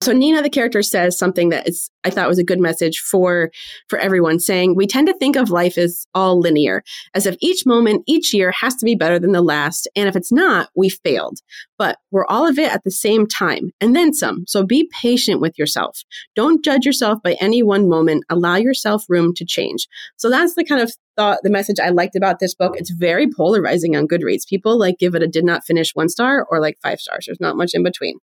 So 0.01 0.13
Nina, 0.13 0.41
the 0.41 0.49
character, 0.49 0.81
says 0.81 1.15
something 1.15 1.49
that 1.49 1.69
is, 1.69 1.91
I 2.03 2.09
thought 2.09 2.27
was 2.27 2.39
a 2.39 2.43
good 2.43 2.59
message 2.59 2.97
for 2.97 3.51
for 3.87 3.99
everyone, 3.99 4.39
saying 4.39 4.75
we 4.75 4.87
tend 4.87 5.05
to 5.07 5.13
think 5.13 5.35
of 5.35 5.51
life 5.51 5.77
as 5.77 6.07
all 6.15 6.39
linear, 6.39 6.83
as 7.13 7.27
if 7.27 7.35
each 7.39 7.67
moment, 7.67 8.03
each 8.07 8.33
year 8.33 8.51
has 8.51 8.75
to 8.77 8.85
be 8.85 8.95
better 8.95 9.19
than 9.19 9.31
the 9.31 9.43
last, 9.43 9.87
and 9.95 10.09
if 10.09 10.15
it's 10.15 10.31
not, 10.31 10.69
we 10.75 10.89
failed. 10.89 11.37
But 11.77 11.99
we're 12.09 12.25
all 12.25 12.47
of 12.47 12.57
it 12.57 12.71
at 12.71 12.83
the 12.83 12.89
same 12.89 13.27
time, 13.27 13.71
and 13.79 13.95
then 13.95 14.11
some. 14.11 14.43
So 14.47 14.65
be 14.65 14.89
patient 15.01 15.39
with 15.39 15.57
yourself. 15.59 15.99
Don't 16.35 16.65
judge 16.65 16.83
yourself 16.83 17.19
by 17.23 17.33
any 17.33 17.61
one 17.61 17.87
moment. 17.87 18.23
Allow 18.27 18.55
yourself 18.55 19.05
room 19.07 19.35
to 19.35 19.45
change. 19.45 19.87
So 20.17 20.31
that's 20.31 20.55
the 20.55 20.65
kind 20.65 20.81
of 20.81 20.91
thought 21.21 21.43
the 21.43 21.51
message 21.51 21.79
I 21.79 21.89
liked 21.89 22.15
about 22.15 22.39
this 22.39 22.55
book. 22.55 22.73
It's 22.75 22.89
very 22.89 23.29
polarizing 23.29 23.95
on 23.95 24.07
Goodreads. 24.07 24.47
People 24.47 24.79
like 24.79 24.97
give 24.97 25.13
it 25.13 25.21
a 25.21 25.27
did 25.27 25.45
not 25.45 25.63
finish 25.63 25.93
one 25.93 26.09
star 26.09 26.47
or 26.49 26.59
like 26.59 26.79
five 26.81 26.99
stars. 26.99 27.27
There's 27.27 27.39
not 27.39 27.55
much 27.55 27.75
in 27.75 27.83
between. 27.83 28.17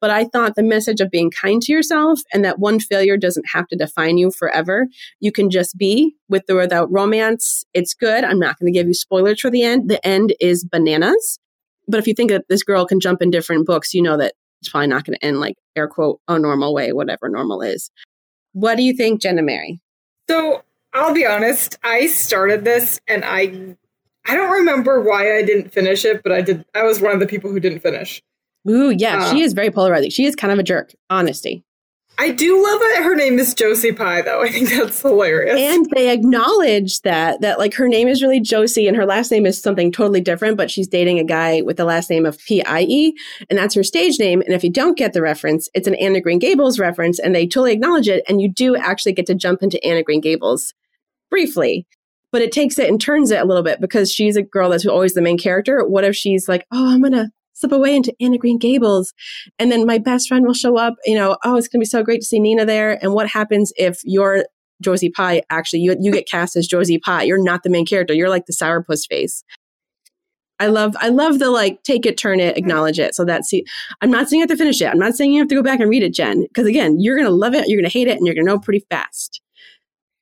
But 0.00 0.10
I 0.10 0.26
thought 0.26 0.54
the 0.54 0.62
message 0.62 1.00
of 1.00 1.10
being 1.10 1.32
kind 1.32 1.60
to 1.62 1.72
yourself 1.72 2.20
and 2.32 2.44
that 2.44 2.60
one 2.60 2.78
failure 2.78 3.16
doesn't 3.16 3.48
have 3.52 3.66
to 3.68 3.76
define 3.76 4.18
you 4.18 4.30
forever. 4.30 4.86
You 5.18 5.32
can 5.32 5.50
just 5.50 5.76
be 5.76 6.14
with 6.28 6.44
or 6.48 6.54
without 6.54 6.92
romance. 6.92 7.64
It's 7.74 7.92
good. 7.92 8.22
I'm 8.22 8.38
not 8.38 8.56
going 8.60 8.72
to 8.72 8.78
give 8.78 8.86
you 8.86 8.94
spoilers 8.94 9.40
for 9.40 9.50
the 9.50 9.64
end. 9.64 9.90
The 9.90 10.06
end 10.06 10.32
is 10.38 10.64
bananas. 10.64 11.40
But 11.88 11.98
if 11.98 12.06
you 12.06 12.14
think 12.14 12.30
that 12.30 12.44
this 12.48 12.62
girl 12.62 12.86
can 12.86 13.00
jump 13.00 13.20
in 13.20 13.32
different 13.32 13.66
books, 13.66 13.92
you 13.92 14.00
know 14.00 14.16
that 14.16 14.34
it's 14.60 14.68
probably 14.68 14.86
not 14.86 15.04
going 15.04 15.18
to 15.18 15.26
end 15.26 15.40
like 15.40 15.56
air 15.74 15.88
quote 15.88 16.20
a 16.28 16.38
normal 16.38 16.72
way, 16.72 16.92
whatever 16.92 17.28
normal 17.28 17.62
is. 17.62 17.90
What 18.52 18.76
do 18.76 18.84
you 18.84 18.94
think, 18.94 19.20
Jenna 19.20 19.42
Mary? 19.42 19.80
So 20.30 20.62
I'll 20.94 21.12
be 21.12 21.26
honest, 21.26 21.76
I 21.82 22.06
started 22.06 22.64
this 22.64 23.00
and 23.08 23.24
I 23.24 23.76
I 24.26 24.36
don't 24.36 24.50
remember 24.50 25.00
why 25.02 25.36
I 25.36 25.42
didn't 25.42 25.72
finish 25.72 26.04
it, 26.04 26.22
but 26.22 26.32
I 26.32 26.40
did 26.40 26.64
I 26.74 26.84
was 26.84 27.00
one 27.00 27.12
of 27.12 27.20
the 27.20 27.26
people 27.26 27.50
who 27.50 27.60
didn't 27.60 27.80
finish. 27.80 28.22
Ooh, 28.68 28.90
yeah, 28.90 29.18
uh, 29.18 29.30
she 29.30 29.42
is 29.42 29.52
very 29.52 29.70
polarizing. 29.70 30.10
She 30.10 30.24
is 30.24 30.34
kind 30.34 30.52
of 30.52 30.58
a 30.58 30.62
jerk, 30.62 30.94
honesty. 31.10 31.64
I 32.16 32.30
do 32.30 32.62
love 32.62 32.78
that 32.78 33.02
her 33.02 33.16
name 33.16 33.40
is 33.40 33.54
Josie 33.54 33.90
Pye, 33.92 34.22
though. 34.22 34.40
I 34.40 34.48
think 34.48 34.68
that's 34.68 35.02
hilarious. 35.02 35.60
And 35.60 35.90
they 35.90 36.10
acknowledge 36.10 37.00
that 37.00 37.40
that 37.40 37.58
like 37.58 37.74
her 37.74 37.88
name 37.88 38.06
is 38.06 38.22
really 38.22 38.40
Josie, 38.40 38.86
and 38.86 38.96
her 38.96 39.04
last 39.04 39.32
name 39.32 39.46
is 39.46 39.60
something 39.60 39.90
totally 39.90 40.20
different. 40.20 40.56
But 40.56 40.70
she's 40.70 40.86
dating 40.86 41.18
a 41.18 41.24
guy 41.24 41.62
with 41.62 41.76
the 41.76 41.84
last 41.84 42.10
name 42.10 42.24
of 42.24 42.38
P 42.38 42.64
I 42.64 42.82
E, 42.82 43.14
and 43.50 43.58
that's 43.58 43.74
her 43.74 43.82
stage 43.82 44.18
name. 44.20 44.42
And 44.42 44.54
if 44.54 44.62
you 44.62 44.70
don't 44.70 44.96
get 44.96 45.12
the 45.12 45.22
reference, 45.22 45.68
it's 45.74 45.88
an 45.88 45.96
Anne 45.96 46.14
of 46.14 46.22
Green 46.22 46.38
Gables 46.38 46.78
reference, 46.78 47.18
and 47.18 47.34
they 47.34 47.46
totally 47.46 47.72
acknowledge 47.72 48.08
it. 48.08 48.24
And 48.28 48.40
you 48.40 48.48
do 48.48 48.76
actually 48.76 49.12
get 49.12 49.26
to 49.26 49.34
jump 49.34 49.62
into 49.62 49.84
Anne 49.84 49.98
of 49.98 50.04
Green 50.04 50.20
Gables 50.20 50.72
briefly, 51.30 51.86
but 52.32 52.42
it 52.42 52.52
takes 52.52 52.78
it 52.78 52.88
and 52.88 53.00
turns 53.00 53.30
it 53.30 53.40
a 53.40 53.44
little 53.44 53.62
bit 53.62 53.80
because 53.80 54.12
she's 54.12 54.36
a 54.36 54.42
girl 54.42 54.70
that's 54.70 54.86
always 54.86 55.14
the 55.14 55.22
main 55.22 55.38
character. 55.38 55.86
What 55.86 56.04
if 56.04 56.16
she's 56.16 56.48
like, 56.48 56.66
oh, 56.72 56.92
I'm 56.92 57.02
gonna 57.02 57.30
slip 57.54 57.72
away 57.72 57.96
into 57.96 58.14
Anne 58.20 58.34
of 58.34 58.40
Green 58.40 58.58
Gables. 58.58 59.14
And 59.58 59.72
then 59.72 59.86
my 59.86 59.98
best 59.98 60.28
friend 60.28 60.46
will 60.46 60.54
show 60.54 60.76
up, 60.76 60.94
you 61.06 61.14
know, 61.14 61.38
oh, 61.44 61.56
it's 61.56 61.68
going 61.68 61.80
to 61.80 61.84
be 61.84 61.88
so 61.88 62.02
great 62.02 62.20
to 62.20 62.26
see 62.26 62.40
Nina 62.40 62.66
there. 62.66 63.02
And 63.02 63.14
what 63.14 63.28
happens 63.28 63.72
if 63.76 64.00
you're 64.04 64.44
Josie 64.82 65.10
Pye, 65.10 65.42
actually, 65.50 65.80
you, 65.80 65.96
you 66.00 66.12
get 66.12 66.28
cast 66.28 66.56
as 66.56 66.66
Josie 66.66 66.98
Pye. 66.98 67.22
You're 67.22 67.42
not 67.42 67.62
the 67.62 67.70
main 67.70 67.86
character. 67.86 68.12
You're 68.12 68.28
like 68.28 68.46
the 68.46 68.52
sourpuss 68.52 69.06
face. 69.08 69.44
I 70.60 70.66
love, 70.66 70.96
I 71.00 71.08
love 71.08 71.40
the 71.40 71.50
like, 71.50 71.82
take 71.82 72.06
it, 72.06 72.16
turn 72.16 72.38
it, 72.38 72.56
acknowledge 72.56 72.98
it. 72.98 73.14
So 73.14 73.24
that's, 73.24 73.48
see, 73.48 73.64
I'm 74.00 74.10
not 74.10 74.28
saying 74.28 74.40
you 74.40 74.42
have 74.42 74.50
to 74.50 74.56
finish 74.56 74.80
it. 74.80 74.86
I'm 74.86 74.98
not 74.98 75.14
saying 75.14 75.32
you 75.32 75.40
have 75.40 75.48
to 75.48 75.54
go 75.54 75.62
back 75.62 75.80
and 75.80 75.90
read 75.90 76.02
it, 76.02 76.14
Jen. 76.14 76.42
Because 76.42 76.66
again, 76.66 77.00
you're 77.00 77.16
going 77.16 77.28
to 77.28 77.34
love 77.34 77.54
it, 77.54 77.68
you're 77.68 77.80
going 77.80 77.90
to 77.90 77.98
hate 77.98 78.08
it, 78.08 78.16
and 78.16 78.26
you're 78.26 78.34
going 78.34 78.46
to 78.46 78.52
know 78.52 78.58
pretty 78.58 78.84
fast. 78.90 79.40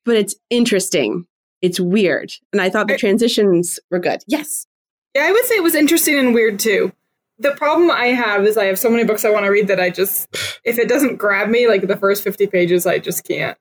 But 0.05 0.17
it's 0.17 0.35
interesting. 0.49 1.25
It's 1.61 1.79
weird. 1.79 2.33
And 2.51 2.61
I 2.61 2.69
thought 2.69 2.87
the 2.87 2.97
transitions 2.97 3.79
were 3.89 3.99
good. 3.99 4.21
Yes. 4.27 4.67
Yeah, 5.15 5.25
I 5.25 5.31
would 5.31 5.45
say 5.45 5.55
it 5.55 5.63
was 5.63 5.75
interesting 5.75 6.17
and 6.17 6.33
weird 6.33 6.59
too 6.59 6.91
the 7.39 7.51
problem 7.51 7.91
I 7.91 8.07
have 8.07 8.45
is 8.45 8.57
I 8.57 8.65
have 8.65 8.79
so 8.79 8.89
many 8.89 9.03
books 9.03 9.25
I 9.25 9.29
want 9.29 9.45
to 9.45 9.51
read 9.51 9.67
that 9.67 9.79
I 9.79 9.89
just, 9.89 10.27
if 10.63 10.77
it 10.77 10.87
doesn't 10.87 11.17
grab 11.17 11.49
me, 11.49 11.67
like 11.67 11.87
the 11.87 11.97
first 11.97 12.23
50 12.23 12.47
pages, 12.47 12.85
I 12.85 12.99
just 12.99 13.27
can't. 13.27 13.57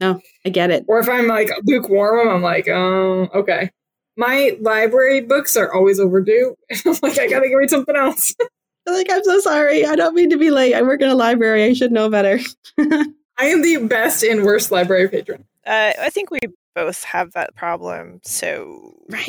No, 0.00 0.20
I 0.44 0.50
get 0.50 0.70
it. 0.70 0.84
Or 0.88 0.98
if 0.98 1.08
I'm 1.08 1.26
like 1.26 1.50
lukewarm, 1.64 2.28
I'm 2.28 2.42
like, 2.42 2.68
oh, 2.68 3.28
okay. 3.34 3.70
my 4.16 4.56
library 4.60 5.20
books 5.20 5.56
are 5.56 5.72
always 5.72 5.98
overdue. 5.98 6.56
I'm 6.86 6.96
like, 7.02 7.18
I 7.18 7.28
gotta 7.28 7.54
read 7.56 7.70
something 7.70 7.96
else. 7.96 8.34
like, 8.86 9.08
I'm 9.10 9.24
so 9.24 9.40
sorry. 9.40 9.84
I 9.86 9.96
don't 9.96 10.14
mean 10.14 10.30
to 10.30 10.38
be 10.38 10.50
late. 10.50 10.74
I 10.74 10.82
work 10.82 11.00
in 11.00 11.08
a 11.08 11.14
library. 11.14 11.64
I 11.64 11.72
should 11.72 11.92
know 11.92 12.08
better. 12.08 12.38
I 12.78 13.46
am 13.46 13.62
the 13.62 13.78
best 13.86 14.22
and 14.22 14.44
worst 14.44 14.70
library 14.70 15.08
patron. 15.08 15.44
Uh, 15.66 15.92
I 16.00 16.10
think 16.10 16.30
we 16.30 16.38
both 16.74 17.02
have 17.04 17.32
that 17.32 17.54
problem, 17.56 18.20
so 18.22 18.92
right. 19.08 19.28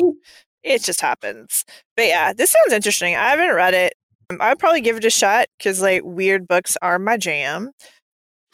it 0.62 0.82
just 0.82 1.00
happens. 1.00 1.64
But 1.96 2.06
yeah, 2.06 2.32
this 2.32 2.50
sounds 2.50 2.72
interesting. 2.72 3.16
I 3.16 3.30
haven't 3.30 3.54
read 3.54 3.74
it. 3.74 3.94
Um, 4.30 4.38
I'd 4.40 4.58
probably 4.58 4.80
give 4.80 4.96
it 4.96 5.04
a 5.04 5.10
shot 5.10 5.48
because 5.58 5.82
like 5.82 6.02
weird 6.04 6.46
books 6.46 6.76
are 6.80 6.98
my 6.98 7.16
jam, 7.16 7.70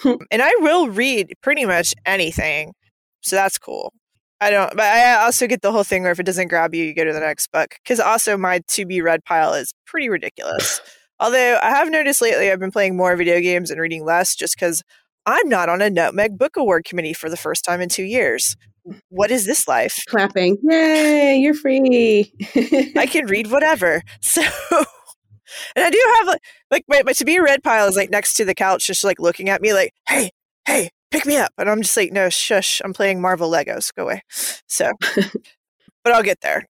and 0.04 0.42
I 0.42 0.52
will 0.60 0.88
read 0.88 1.34
pretty 1.42 1.66
much 1.66 1.94
anything, 2.06 2.72
so 3.20 3.36
that's 3.36 3.58
cool. 3.58 3.92
I 4.40 4.50
don't, 4.50 4.76
but 4.76 4.84
I 4.84 5.24
also 5.24 5.46
get 5.46 5.62
the 5.62 5.72
whole 5.72 5.84
thing 5.84 6.02
where 6.02 6.12
if 6.12 6.20
it 6.20 6.26
doesn't 6.26 6.48
grab 6.48 6.74
you, 6.74 6.84
you 6.84 6.94
go 6.94 7.04
to 7.04 7.12
the 7.12 7.20
next 7.20 7.50
book. 7.52 7.76
Because 7.82 8.00
also 8.00 8.36
my 8.36 8.60
to 8.68 8.84
be 8.84 9.00
read 9.00 9.24
pile 9.24 9.54
is 9.54 9.72
pretty 9.86 10.08
ridiculous. 10.08 10.80
Although 11.20 11.58
I 11.62 11.70
have 11.70 11.90
noticed 11.90 12.20
lately 12.20 12.50
I've 12.50 12.60
been 12.60 12.72
playing 12.72 12.96
more 12.96 13.16
video 13.16 13.40
games 13.40 13.70
and 13.70 13.80
reading 13.80 14.04
less 14.04 14.34
just 14.34 14.56
because 14.56 14.82
I'm 15.26 15.48
not 15.48 15.68
on 15.68 15.80
a 15.80 15.90
Nutmeg 15.90 16.38
Book 16.38 16.56
Award 16.56 16.84
committee 16.84 17.14
for 17.14 17.30
the 17.30 17.36
first 17.36 17.64
time 17.64 17.80
in 17.80 17.88
two 17.88 18.02
years. 18.02 18.56
What 19.08 19.30
is 19.30 19.46
this 19.46 19.66
life? 19.66 20.02
Clapping. 20.08 20.58
Yay, 20.62 21.38
you're 21.38 21.54
free. 21.54 22.32
I 22.96 23.06
can 23.10 23.26
read 23.26 23.50
whatever. 23.50 24.02
So, 24.20 24.42
and 25.76 25.84
I 25.84 25.90
do 25.90 26.02
have 26.16 26.26
like, 26.26 26.40
like 26.70 26.84
my, 26.88 27.02
my 27.04 27.12
to 27.12 27.24
be 27.24 27.38
read 27.38 27.62
pile 27.62 27.86
is 27.86 27.96
like 27.96 28.10
next 28.10 28.34
to 28.34 28.44
the 28.44 28.54
couch, 28.54 28.86
just 28.86 29.04
like 29.04 29.20
looking 29.20 29.48
at 29.48 29.62
me 29.62 29.72
like, 29.72 29.92
hey, 30.08 30.30
hey, 30.66 30.90
pick 31.12 31.26
me 31.26 31.36
up. 31.36 31.52
And 31.58 31.70
I'm 31.70 31.82
just 31.82 31.96
like, 31.96 32.10
no, 32.10 32.28
shush, 32.28 32.82
I'm 32.84 32.92
playing 32.92 33.20
Marvel 33.20 33.48
Legos. 33.50 33.94
Go 33.94 34.04
away. 34.04 34.22
So, 34.68 34.92
but 36.04 36.12
I'll 36.12 36.22
get 36.24 36.40
there. 36.40 36.66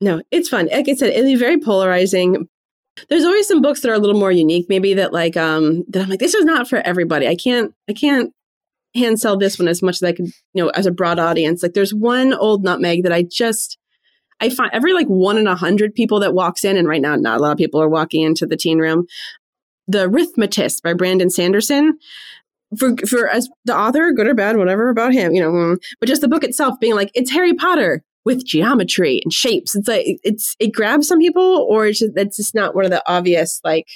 No, 0.00 0.22
it's 0.30 0.48
fun. 0.48 0.68
Like 0.72 0.88
I 0.88 0.94
said, 0.94 1.10
it'll 1.10 1.24
be 1.24 1.36
very 1.36 1.58
polarizing. 1.58 2.48
There's 3.08 3.24
always 3.24 3.46
some 3.46 3.62
books 3.62 3.80
that 3.80 3.90
are 3.90 3.94
a 3.94 3.98
little 3.98 4.18
more 4.18 4.32
unique, 4.32 4.66
maybe 4.68 4.94
that 4.94 5.12
like 5.12 5.36
um 5.36 5.84
that 5.88 6.02
I'm 6.02 6.08
like, 6.08 6.20
this 6.20 6.34
is 6.34 6.44
not 6.44 6.68
for 6.68 6.78
everybody. 6.78 7.28
I 7.28 7.36
can't 7.36 7.74
I 7.88 7.92
can't 7.92 8.32
hand 8.94 9.20
sell 9.20 9.36
this 9.36 9.58
one 9.58 9.68
as 9.68 9.82
much 9.82 9.96
as 9.96 10.02
I 10.02 10.12
could, 10.12 10.26
you 10.54 10.64
know, 10.64 10.70
as 10.70 10.86
a 10.86 10.90
broad 10.90 11.18
audience. 11.18 11.62
Like 11.62 11.74
there's 11.74 11.94
one 11.94 12.32
old 12.34 12.64
nutmeg 12.64 13.02
that 13.02 13.12
I 13.12 13.22
just 13.22 13.78
I 14.40 14.50
find 14.50 14.70
every 14.72 14.92
like 14.92 15.06
one 15.06 15.38
in 15.38 15.46
a 15.46 15.56
hundred 15.56 15.94
people 15.94 16.20
that 16.20 16.34
walks 16.34 16.64
in, 16.64 16.76
and 16.76 16.88
right 16.88 17.00
now 17.00 17.16
not 17.16 17.38
a 17.38 17.42
lot 17.42 17.52
of 17.52 17.58
people 17.58 17.80
are 17.80 17.88
walking 17.88 18.22
into 18.22 18.46
the 18.46 18.56
teen 18.56 18.78
room. 18.78 19.06
The 19.88 20.08
Rithmatist 20.08 20.82
by 20.82 20.94
Brandon 20.94 21.30
Sanderson 21.30 21.98
for 22.78 22.96
for 23.08 23.28
as 23.28 23.48
the 23.64 23.76
author, 23.76 24.12
good 24.12 24.26
or 24.26 24.34
bad, 24.34 24.56
whatever 24.56 24.88
about 24.88 25.12
him, 25.12 25.32
you 25.32 25.40
know, 25.40 25.52
mm, 25.52 25.76
but 26.00 26.08
just 26.08 26.22
the 26.22 26.28
book 26.28 26.44
itself 26.44 26.80
being 26.80 26.94
like 26.94 27.10
it's 27.14 27.30
Harry 27.30 27.54
Potter 27.54 28.02
with 28.26 28.44
geometry 28.44 29.22
and 29.24 29.32
shapes. 29.32 29.74
It's 29.74 29.88
like 29.88 30.04
it's 30.22 30.54
it 30.58 30.74
grabs 30.74 31.08
some 31.08 31.18
people, 31.18 31.66
or 31.70 31.86
it's 31.86 32.00
just, 32.00 32.12
it's 32.16 32.36
just 32.36 32.54
not 32.54 32.74
one 32.74 32.84
of 32.84 32.90
the 32.90 33.02
obvious 33.10 33.60
like 33.64 33.86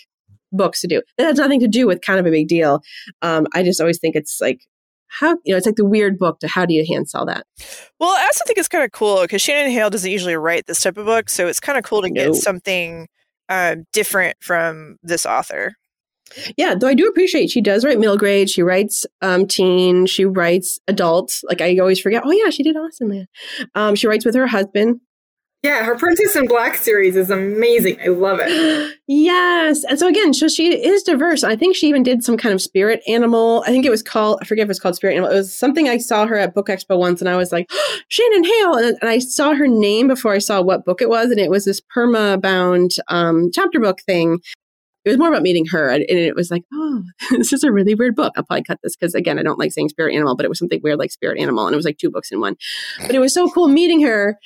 books 0.52 0.80
to 0.80 0.86
do. 0.86 1.02
That 1.18 1.24
has 1.24 1.36
nothing 1.36 1.60
to 1.60 1.68
do 1.68 1.86
with 1.86 2.00
kind 2.00 2.18
of 2.18 2.24
a 2.24 2.30
big 2.30 2.48
deal. 2.48 2.80
Um, 3.20 3.46
I 3.52 3.62
just 3.62 3.80
always 3.80 3.98
think 3.98 4.16
it's 4.16 4.40
like 4.40 4.62
how 5.08 5.30
you 5.44 5.52
know 5.52 5.56
it's 5.56 5.66
like 5.66 5.76
the 5.76 5.84
weird 5.84 6.18
book 6.18 6.38
to 6.38 6.46
how 6.48 6.64
do 6.64 6.72
you 6.72 6.86
hand 6.88 7.10
sell 7.10 7.26
that 7.26 7.44
well 7.98 8.10
i 8.10 8.22
also 8.22 8.44
think 8.46 8.56
it's 8.56 8.68
kind 8.68 8.84
of 8.84 8.92
cool 8.92 9.22
because 9.22 9.42
shannon 9.42 9.72
hale 9.72 9.90
doesn't 9.90 10.12
usually 10.12 10.36
write 10.36 10.66
this 10.66 10.80
type 10.80 10.96
of 10.96 11.04
book 11.04 11.28
so 11.28 11.48
it's 11.48 11.58
kind 11.58 11.76
of 11.76 11.82
cool 11.82 12.00
to 12.00 12.08
no. 12.08 12.26
get 12.26 12.34
something 12.36 13.08
uh, 13.48 13.74
different 13.92 14.36
from 14.40 14.98
this 15.02 15.26
author 15.26 15.74
yeah, 16.56 16.74
though 16.74 16.88
I 16.88 16.94
do 16.94 17.06
appreciate 17.08 17.50
she 17.50 17.60
does 17.60 17.84
write 17.84 17.98
middle 17.98 18.16
grade. 18.16 18.50
She 18.50 18.62
writes 18.62 19.06
um, 19.22 19.46
teen. 19.46 20.06
She 20.06 20.24
writes 20.24 20.78
adult. 20.88 21.40
Like 21.44 21.60
I 21.60 21.78
always 21.78 22.00
forget. 22.00 22.22
Oh 22.24 22.32
yeah, 22.32 22.50
she 22.50 22.62
did 22.62 22.76
Austin 22.76 23.26
Um, 23.74 23.94
she 23.94 24.06
writes 24.06 24.24
with 24.24 24.34
her 24.34 24.46
husband. 24.46 25.00
Yeah, 25.62 25.84
her 25.84 25.94
Princess 25.94 26.36
in 26.36 26.46
Black 26.46 26.74
series 26.76 27.16
is 27.16 27.28
amazing. 27.28 27.98
I 28.02 28.06
love 28.06 28.38
it. 28.40 28.96
yes, 29.06 29.84
and 29.84 29.98
so 29.98 30.08
again, 30.08 30.32
so 30.32 30.48
she 30.48 30.72
is 30.82 31.02
diverse. 31.02 31.44
I 31.44 31.54
think 31.54 31.76
she 31.76 31.86
even 31.86 32.02
did 32.02 32.24
some 32.24 32.38
kind 32.38 32.54
of 32.54 32.62
spirit 32.62 33.02
animal. 33.06 33.62
I 33.66 33.70
think 33.70 33.84
it 33.84 33.90
was 33.90 34.02
called. 34.02 34.38
I 34.40 34.46
forget 34.46 34.62
if 34.62 34.68
it 34.68 34.70
was 34.70 34.80
called 34.80 34.96
spirit 34.96 35.12
animal. 35.16 35.30
It 35.30 35.34
was 35.34 35.54
something 35.54 35.86
I 35.86 35.98
saw 35.98 36.26
her 36.26 36.36
at 36.36 36.54
Book 36.54 36.68
Expo 36.68 36.98
once, 36.98 37.20
and 37.20 37.28
I 37.28 37.36
was 37.36 37.52
like, 37.52 37.66
oh, 37.70 37.96
Shannon 38.08 38.44
Hale, 38.44 38.74
and, 38.76 38.98
and, 39.02 39.10
I 39.10 39.18
saw 39.18 39.52
her 39.52 39.68
name 39.68 40.08
before 40.08 40.32
I 40.32 40.38
saw 40.38 40.62
what 40.62 40.86
book 40.86 41.02
it 41.02 41.10
was, 41.10 41.30
and 41.30 41.38
it 41.38 41.50
was 41.50 41.66
this 41.66 41.82
perma 41.94 42.40
bound 42.40 42.92
um, 43.08 43.50
chapter 43.52 43.80
book 43.80 44.00
thing 44.00 44.38
it 45.04 45.08
was 45.08 45.18
more 45.18 45.28
about 45.28 45.42
meeting 45.42 45.66
her. 45.66 45.88
And, 45.88 46.04
it 46.08 46.34
was 46.34 46.50
like, 46.50 46.64
oh, 46.72 47.02
this 47.30 47.52
is 47.52 47.64
a 47.64 47.72
really 47.72 47.94
weird 47.94 48.14
book. 48.14 48.32
I'll 48.36 48.44
probably 48.44 48.64
cut 48.64 48.78
this 48.82 48.96
because, 48.96 49.14
again, 49.14 49.38
I 49.38 49.42
don't 49.42 49.58
like 49.58 49.72
saying 49.72 49.88
spirit 49.88 50.14
animal, 50.14 50.36
but 50.36 50.44
it 50.44 50.48
was 50.48 50.58
something 50.58 50.80
weird 50.82 50.98
like 50.98 51.12
spirit 51.12 51.40
animal. 51.40 51.66
And 51.66 51.74
it 51.74 51.76
was 51.76 51.86
like 51.86 51.98
two 51.98 52.10
books 52.10 52.30
in 52.30 52.40
one. 52.40 52.56
But 53.00 53.14
it 53.14 53.20
was 53.20 53.34
so 53.34 53.48
cool 53.48 53.68
meeting 53.68 54.02
her. 54.02 54.38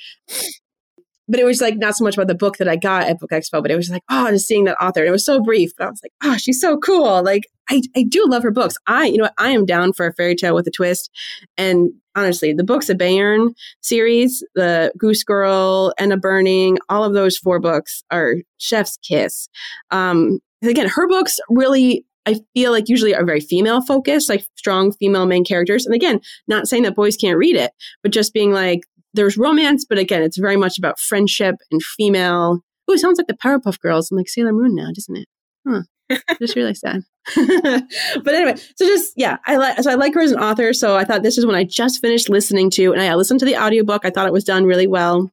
But 1.27 1.39
it 1.39 1.45
was 1.45 1.59
like 1.59 1.77
not 1.77 1.95
so 1.95 2.03
much 2.03 2.15
about 2.15 2.27
the 2.27 2.35
book 2.35 2.57
that 2.57 2.67
I 2.67 2.75
got 2.75 3.07
at 3.07 3.19
Book 3.19 3.31
Expo, 3.31 3.61
but 3.61 3.71
it 3.71 3.75
was 3.75 3.89
like, 3.89 4.03
oh, 4.11 4.29
just 4.29 4.47
seeing 4.47 4.65
that 4.65 4.77
author. 4.79 4.99
And 4.99 5.09
it 5.09 5.11
was 5.11 5.25
so 5.25 5.41
brief, 5.41 5.71
but 5.75 5.87
I 5.87 5.89
was 5.89 6.01
like, 6.03 6.13
oh, 6.23 6.37
she's 6.37 6.61
so 6.61 6.77
cool. 6.77 7.23
Like, 7.23 7.47
I, 7.67 7.81
I 7.95 8.03
do 8.03 8.23
love 8.27 8.43
her 8.43 8.51
books. 8.51 8.75
I, 8.85 9.05
you 9.05 9.17
know, 9.17 9.29
I 9.39 9.49
am 9.49 9.65
down 9.65 9.93
for 9.93 10.05
a 10.05 10.13
fairy 10.13 10.35
tale 10.35 10.53
with 10.53 10.67
a 10.67 10.71
twist. 10.71 11.09
And 11.57 11.89
honestly, 12.15 12.53
the 12.53 12.63
books 12.63 12.89
of 12.89 12.97
Bayern 12.97 13.55
series, 13.81 14.43
the 14.53 14.91
Goose 14.97 15.23
Girl, 15.23 15.93
Enna 15.97 16.17
Burning, 16.17 16.77
all 16.89 17.03
of 17.03 17.13
those 17.13 17.37
four 17.37 17.59
books 17.59 18.03
are 18.11 18.35
chef's 18.57 18.97
kiss. 18.97 19.49
Um, 19.89 20.39
again, 20.63 20.87
her 20.87 21.07
books 21.07 21.39
really 21.49 22.05
I 22.25 22.39
feel 22.53 22.71
like 22.71 22.89
usually 22.89 23.13
are 23.13 23.25
very 23.25 23.39
female 23.39 23.81
focused, 23.81 24.29
like 24.29 24.45
strong 24.55 24.91
female 24.93 25.25
main 25.25 25.45
characters. 25.45 25.85
And 25.85 25.93
again, 25.93 26.19
not 26.47 26.67
saying 26.67 26.83
that 26.83 26.95
boys 26.95 27.15
can't 27.15 27.37
read 27.37 27.55
it, 27.55 27.71
but 28.01 28.11
just 28.11 28.33
being 28.33 28.51
like, 28.51 28.81
there's 29.13 29.37
romance, 29.37 29.85
but 29.87 29.97
again, 29.97 30.23
it's 30.23 30.37
very 30.37 30.57
much 30.57 30.77
about 30.77 30.99
friendship 30.99 31.55
and 31.71 31.81
female. 31.81 32.59
Oh, 32.87 32.93
it 32.93 32.99
sounds 32.99 33.17
like 33.17 33.27
the 33.27 33.37
Powerpuff 33.37 33.79
Girls 33.79 34.11
and 34.11 34.17
like 34.17 34.27
Sailor 34.27 34.53
Moon 34.53 34.75
now, 34.75 34.89
doesn't 34.93 35.15
it? 35.15 35.27
Huh. 35.67 35.81
just 36.39 36.55
realized 36.55 36.83
that. 36.83 37.01
but 38.23 38.35
anyway, 38.35 38.55
so 38.75 38.85
just 38.85 39.13
yeah, 39.15 39.37
I 39.47 39.57
like 39.57 39.81
so 39.81 39.89
I 39.89 39.95
like 39.95 40.13
her 40.13 40.21
as 40.21 40.31
an 40.31 40.39
author. 40.39 40.73
So 40.73 40.95
I 40.95 41.03
thought 41.03 41.23
this 41.23 41.39
is 41.39 41.45
when 41.45 41.55
I 41.55 41.63
just 41.63 41.99
finished 41.99 42.29
listening 42.29 42.69
to, 42.71 42.91
and 42.93 43.01
I 43.01 43.15
listened 43.15 43.39
to 43.39 43.45
the 43.45 43.57
audiobook. 43.57 44.05
I 44.05 44.11
thought 44.11 44.27
it 44.27 44.33
was 44.33 44.43
done 44.43 44.65
really 44.65 44.85
well. 44.85 45.31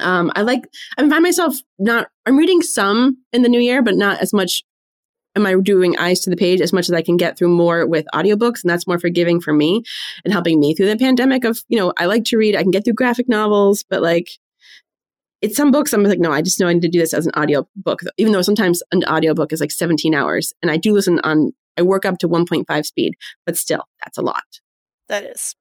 Um, 0.00 0.32
I 0.34 0.42
like, 0.42 0.64
I 0.98 1.08
find 1.08 1.22
myself 1.22 1.56
not, 1.78 2.08
I'm 2.26 2.36
reading 2.36 2.62
some 2.62 3.18
in 3.32 3.42
the 3.42 3.48
new 3.48 3.60
year, 3.60 3.82
but 3.82 3.96
not 3.96 4.20
as 4.20 4.32
much 4.32 4.62
am 5.36 5.46
I 5.46 5.54
doing 5.60 5.96
eyes 5.98 6.20
to 6.20 6.30
the 6.30 6.36
page 6.36 6.60
as 6.60 6.72
much 6.72 6.88
as 6.88 6.92
I 6.92 7.02
can 7.02 7.16
get 7.16 7.38
through 7.38 7.48
more 7.48 7.86
with 7.86 8.06
audiobooks. 8.14 8.62
And 8.62 8.70
that's 8.70 8.86
more 8.86 8.98
forgiving 8.98 9.40
for 9.40 9.52
me 9.52 9.82
and 10.24 10.32
helping 10.32 10.58
me 10.58 10.74
through 10.74 10.88
the 10.88 10.96
pandemic 10.96 11.44
of, 11.44 11.62
you 11.68 11.78
know, 11.78 11.92
I 11.98 12.06
like 12.06 12.24
to 12.26 12.36
read, 12.36 12.56
I 12.56 12.62
can 12.62 12.70
get 12.70 12.84
through 12.84 12.94
graphic 12.94 13.28
novels, 13.28 13.84
but 13.88 14.02
like, 14.02 14.28
it's 15.40 15.56
some 15.56 15.70
books 15.70 15.92
I'm 15.92 16.02
like, 16.02 16.18
no, 16.18 16.32
I 16.32 16.42
just 16.42 16.60
know 16.60 16.66
I 16.66 16.72
need 16.72 16.82
to 16.82 16.88
do 16.88 16.98
this 16.98 17.14
as 17.14 17.26
an 17.26 17.32
audiobook, 17.36 18.00
even 18.18 18.32
though 18.32 18.42
sometimes 18.42 18.82
an 18.92 19.04
audiobook 19.04 19.52
is 19.52 19.60
like 19.60 19.70
17 19.70 20.14
hours. 20.14 20.52
And 20.62 20.70
I 20.70 20.76
do 20.76 20.92
listen 20.92 21.18
on, 21.20 21.52
I 21.78 21.82
work 21.82 22.04
up 22.04 22.18
to 22.18 22.28
1.5 22.28 22.84
speed, 22.84 23.14
but 23.46 23.56
still, 23.56 23.84
that's 24.04 24.18
a 24.18 24.22
lot. 24.22 24.44
That 25.08 25.24
is. 25.24 25.54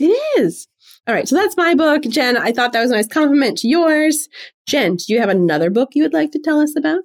It 0.00 0.40
is. 0.40 0.68
All 1.06 1.14
right, 1.14 1.28
so 1.28 1.36
that's 1.36 1.56
my 1.56 1.74
book. 1.74 2.02
Jen, 2.02 2.36
I 2.36 2.52
thought 2.52 2.72
that 2.72 2.80
was 2.80 2.90
a 2.90 2.94
nice 2.94 3.08
compliment 3.08 3.58
to 3.58 3.68
yours. 3.68 4.28
Jen, 4.66 4.96
do 4.96 5.12
you 5.12 5.20
have 5.20 5.28
another 5.28 5.70
book 5.70 5.90
you 5.94 6.02
would 6.02 6.12
like 6.12 6.32
to 6.32 6.38
tell 6.38 6.60
us 6.60 6.76
about? 6.76 7.02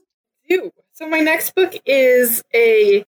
So 0.94 1.08
my 1.08 1.20
next 1.20 1.54
book 1.54 1.76
is 1.86 2.44
a 2.56 3.04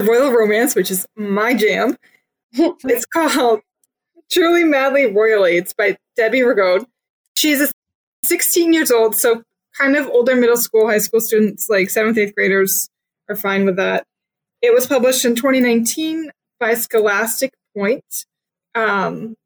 royal 0.00 0.30
romance, 0.30 0.74
which 0.74 0.90
is 0.90 1.06
my 1.16 1.54
jam. 1.54 1.96
it's 2.52 3.06
called 3.06 3.60
Truly 4.30 4.64
Madly 4.64 5.06
Royally. 5.06 5.56
It's 5.56 5.72
by 5.72 5.96
Debbie 6.16 6.40
Rigaud. 6.40 6.86
She's 7.36 7.60
a 7.60 7.68
16 8.24 8.72
years 8.72 8.90
old, 8.90 9.16
so 9.16 9.42
kind 9.78 9.96
of 9.96 10.06
older 10.08 10.36
middle 10.36 10.56
school, 10.56 10.88
high 10.88 10.98
school 10.98 11.20
students, 11.20 11.68
like 11.68 11.90
seventh, 11.90 12.18
eighth 12.18 12.34
graders, 12.34 12.88
are 13.28 13.36
fine 13.36 13.64
with 13.64 13.76
that. 13.76 14.04
It 14.60 14.72
was 14.72 14.86
published 14.86 15.24
in 15.24 15.34
2019 15.34 16.30
by 16.60 16.74
Scholastic 16.74 17.52
Point. 17.76 18.26
Um, 18.74 19.36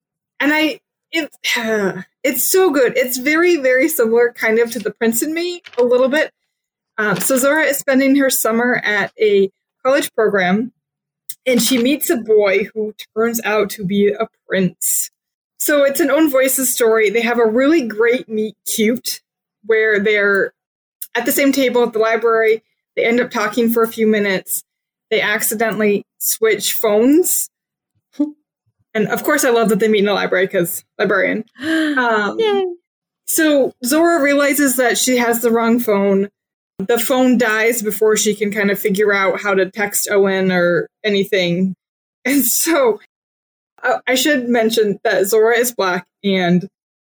and 0.41 0.53
I 0.53 0.81
it, 1.13 1.31
it's 2.25 2.45
so 2.45 2.71
good. 2.71 2.97
It's 2.97 3.19
very, 3.19 3.57
very 3.57 3.89
similar 3.89 4.33
kind 4.33 4.59
of 4.59 4.71
to 4.73 4.79
The 4.79 4.93
Prince 4.93 5.23
and 5.23 5.35
Me 5.35 5.63
a 5.79 5.85
little 5.85 6.09
bit. 6.09 6.33
Um, 6.99 7.21
so 7.21 7.37
Zora 7.37 7.65
is 7.65 7.79
spending 7.79 8.17
her 8.17 8.31
summer 8.31 8.77
at 8.77 9.13
a 9.21 9.51
college 9.85 10.13
program 10.15 10.73
and 11.45 11.63
she 11.63 11.79
meets 11.79 12.11
a 12.11 12.17
boy 12.17 12.65
who 12.75 12.95
turns 13.17 13.41
out 13.45 13.71
to 13.71 13.85
be 13.85 14.09
a 14.09 14.27
prince. 14.49 15.11
So 15.59 15.85
it's 15.85 16.01
an 16.01 16.11
own 16.11 16.31
voices 16.31 16.73
story. 16.73 17.11
They 17.11 17.21
have 17.21 17.39
a 17.39 17.47
really 17.47 17.87
great 17.87 18.29
meet 18.29 18.57
cute 18.75 19.21
where 19.65 20.01
they're 20.01 20.53
at 21.15 21.27
the 21.27 21.33
same 21.33 21.53
table 21.53 21.83
at 21.83 21.93
the 21.93 21.99
library. 21.99 22.63
They 22.95 23.05
end 23.05 23.21
up 23.21 23.31
talking 23.31 23.71
for 23.71 23.83
a 23.83 23.89
few 23.89 24.07
minutes. 24.07 24.65
They 25.11 25.21
accidentally 25.21 26.05
switch 26.19 26.73
phones 26.73 27.49
and 28.97 29.09
of 29.09 29.23
course, 29.23 29.45
I 29.45 29.51
love 29.51 29.69
that 29.69 29.79
they 29.79 29.89
meet 29.89 30.05
in 30.05 30.09
a 30.09 30.15
library 30.15 30.47
because 30.47 30.85
librarian. 30.99 31.45
Um, 31.99 32.79
so 33.27 33.73
Zora 33.85 34.23
realizes 34.23 34.77
that 34.77 34.97
she 34.97 35.17
has 35.17 35.43
the 35.43 35.51
wrong 35.51 35.81
phone. 35.81 36.29
The 36.79 36.99
phone 36.99 37.39
dies 37.39 37.83
before 37.83 38.17
she 38.17 38.35
can 38.35 38.53
kind 38.53 38.71
of 38.71 38.79
figure 38.79 39.13
out 39.13 39.41
how 39.41 39.55
to 39.55 39.71
text 39.71 40.09
Owen 40.11 40.51
or 40.51 40.89
anything. 41.05 41.75
And 42.29 42.45
so 42.45 42.99
uh, 43.85 44.01
I 44.09 44.17
should 44.17 44.49
mention 44.49 44.99
that 45.05 45.27
Zora 45.27 45.57
is 45.57 45.73
black 45.73 46.09
and 46.25 46.69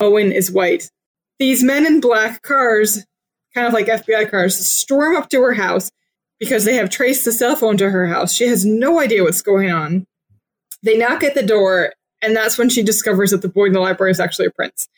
Owen 0.01 0.33
is 0.33 0.53
white. 0.53 0.91
These 1.39 1.63
men 1.63 1.87
in 1.87 2.01
black 2.01 2.43
cars, 2.43 3.07
kind 3.55 3.67
of 3.67 3.73
like 3.73 3.87
FBI 3.87 4.31
cars, 4.31 4.69
storm 4.69 5.17
up 5.17 5.31
to 5.31 5.41
her 5.41 5.55
house 5.55 5.91
because 6.39 6.67
they 6.67 6.75
have 6.75 6.91
traced 6.91 7.25
the 7.25 7.33
cell 7.33 7.57
phone 7.57 7.79
to 7.79 7.89
her 7.89 8.07
house. 8.07 8.35
She 8.35 8.49
has 8.49 8.67
no 8.67 9.01
idea 9.01 9.23
what's 9.23 9.41
going 9.41 9.71
on. 9.71 10.07
They 10.83 10.97
knock 10.97 11.23
at 11.23 11.35
the 11.35 11.43
door, 11.43 11.93
and 12.23 12.37
that's 12.37 12.59
when 12.59 12.69
she 12.69 12.83
discovers 12.83 13.31
that 13.31 13.43
the 13.43 13.49
boy 13.49 13.67
in 13.67 13.73
the 13.73 13.81
library 13.81 14.11
is 14.11 14.21
actually 14.21 14.47
a 14.47 14.51
prince. 14.51 14.89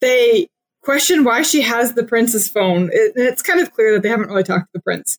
They 0.00 0.48
question 0.82 1.24
why 1.24 1.42
she 1.42 1.62
has 1.62 1.94
the 1.94 2.04
prince's 2.04 2.48
phone. 2.48 2.90
It, 2.92 3.12
it's 3.16 3.42
kind 3.42 3.60
of 3.60 3.72
clear 3.72 3.92
that 3.92 4.02
they 4.02 4.08
haven't 4.08 4.28
really 4.28 4.44
talked 4.44 4.66
to 4.66 4.70
the 4.74 4.82
prince. 4.82 5.18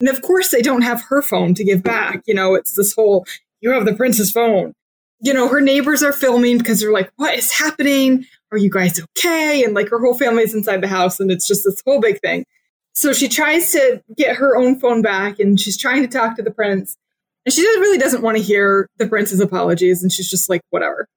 And 0.00 0.08
of 0.08 0.22
course, 0.22 0.50
they 0.50 0.62
don't 0.62 0.82
have 0.82 1.02
her 1.08 1.20
phone 1.20 1.54
to 1.54 1.64
give 1.64 1.82
back. 1.82 2.22
You 2.26 2.34
know, 2.34 2.54
it's 2.54 2.74
this 2.74 2.94
whole, 2.94 3.26
you 3.60 3.70
have 3.70 3.84
the 3.84 3.94
prince's 3.94 4.32
phone. 4.32 4.72
You 5.20 5.34
know, 5.34 5.48
her 5.48 5.60
neighbors 5.60 6.02
are 6.02 6.12
filming 6.12 6.58
because 6.58 6.80
they're 6.80 6.92
like, 6.92 7.12
what 7.16 7.36
is 7.36 7.52
happening? 7.52 8.24
Are 8.50 8.56
you 8.56 8.70
guys 8.70 8.98
okay? 9.18 9.62
And 9.62 9.74
like 9.74 9.90
her 9.90 10.00
whole 10.00 10.16
family's 10.16 10.54
inside 10.54 10.80
the 10.80 10.88
house, 10.88 11.20
and 11.20 11.30
it's 11.30 11.46
just 11.46 11.64
this 11.64 11.82
whole 11.84 12.00
big 12.00 12.20
thing. 12.20 12.46
So 12.94 13.12
she 13.12 13.28
tries 13.28 13.72
to 13.72 14.02
get 14.16 14.36
her 14.36 14.56
own 14.56 14.80
phone 14.80 15.02
back 15.02 15.38
and 15.38 15.60
she's 15.60 15.76
trying 15.76 16.02
to 16.02 16.08
talk 16.08 16.36
to 16.36 16.42
the 16.42 16.50
prince. 16.50 16.96
And 17.46 17.52
she 17.52 17.62
really 17.62 17.98
doesn't 17.98 18.22
want 18.22 18.36
to 18.36 18.42
hear 18.42 18.88
the 18.98 19.08
prince's 19.08 19.40
apologies. 19.40 20.02
And 20.02 20.12
she's 20.12 20.30
just 20.30 20.50
like, 20.50 20.60
whatever. 20.70 21.08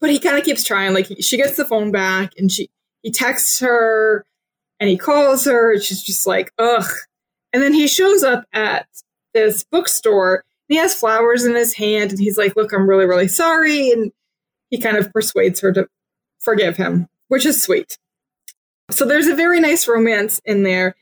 But 0.00 0.10
he 0.10 0.18
kind 0.18 0.36
of 0.36 0.44
keeps 0.44 0.64
trying. 0.64 0.94
Like 0.94 1.08
she 1.20 1.36
gets 1.36 1.56
the 1.56 1.64
phone 1.64 1.90
back 1.90 2.32
and 2.36 2.50
she 2.50 2.68
he 3.02 3.10
texts 3.10 3.60
her 3.60 4.24
and 4.80 4.90
he 4.90 4.96
calls 4.96 5.44
her. 5.44 5.72
And 5.72 5.82
she's 5.82 6.02
just 6.02 6.26
like, 6.26 6.52
ugh. 6.58 6.90
And 7.52 7.62
then 7.62 7.72
he 7.72 7.86
shows 7.86 8.24
up 8.24 8.44
at 8.52 8.86
this 9.32 9.64
bookstore. 9.64 10.44
and 10.68 10.74
he 10.74 10.76
has 10.76 10.94
flowers 10.94 11.44
in 11.44 11.54
his 11.54 11.74
hand 11.74 12.10
and 12.10 12.20
he's 12.20 12.36
like, 12.36 12.56
look, 12.56 12.72
I'm 12.72 12.88
really, 12.88 13.06
really 13.06 13.28
sorry. 13.28 13.90
And 13.90 14.12
he 14.70 14.78
kind 14.80 14.96
of 14.96 15.12
persuades 15.12 15.60
her 15.60 15.72
to 15.72 15.86
forgive 16.40 16.76
him, 16.76 17.06
which 17.28 17.46
is 17.46 17.62
sweet. 17.62 17.96
So 18.90 19.06
there's 19.06 19.28
a 19.28 19.36
very 19.36 19.60
nice 19.60 19.86
romance 19.86 20.40
in 20.44 20.62
there. 20.62 20.94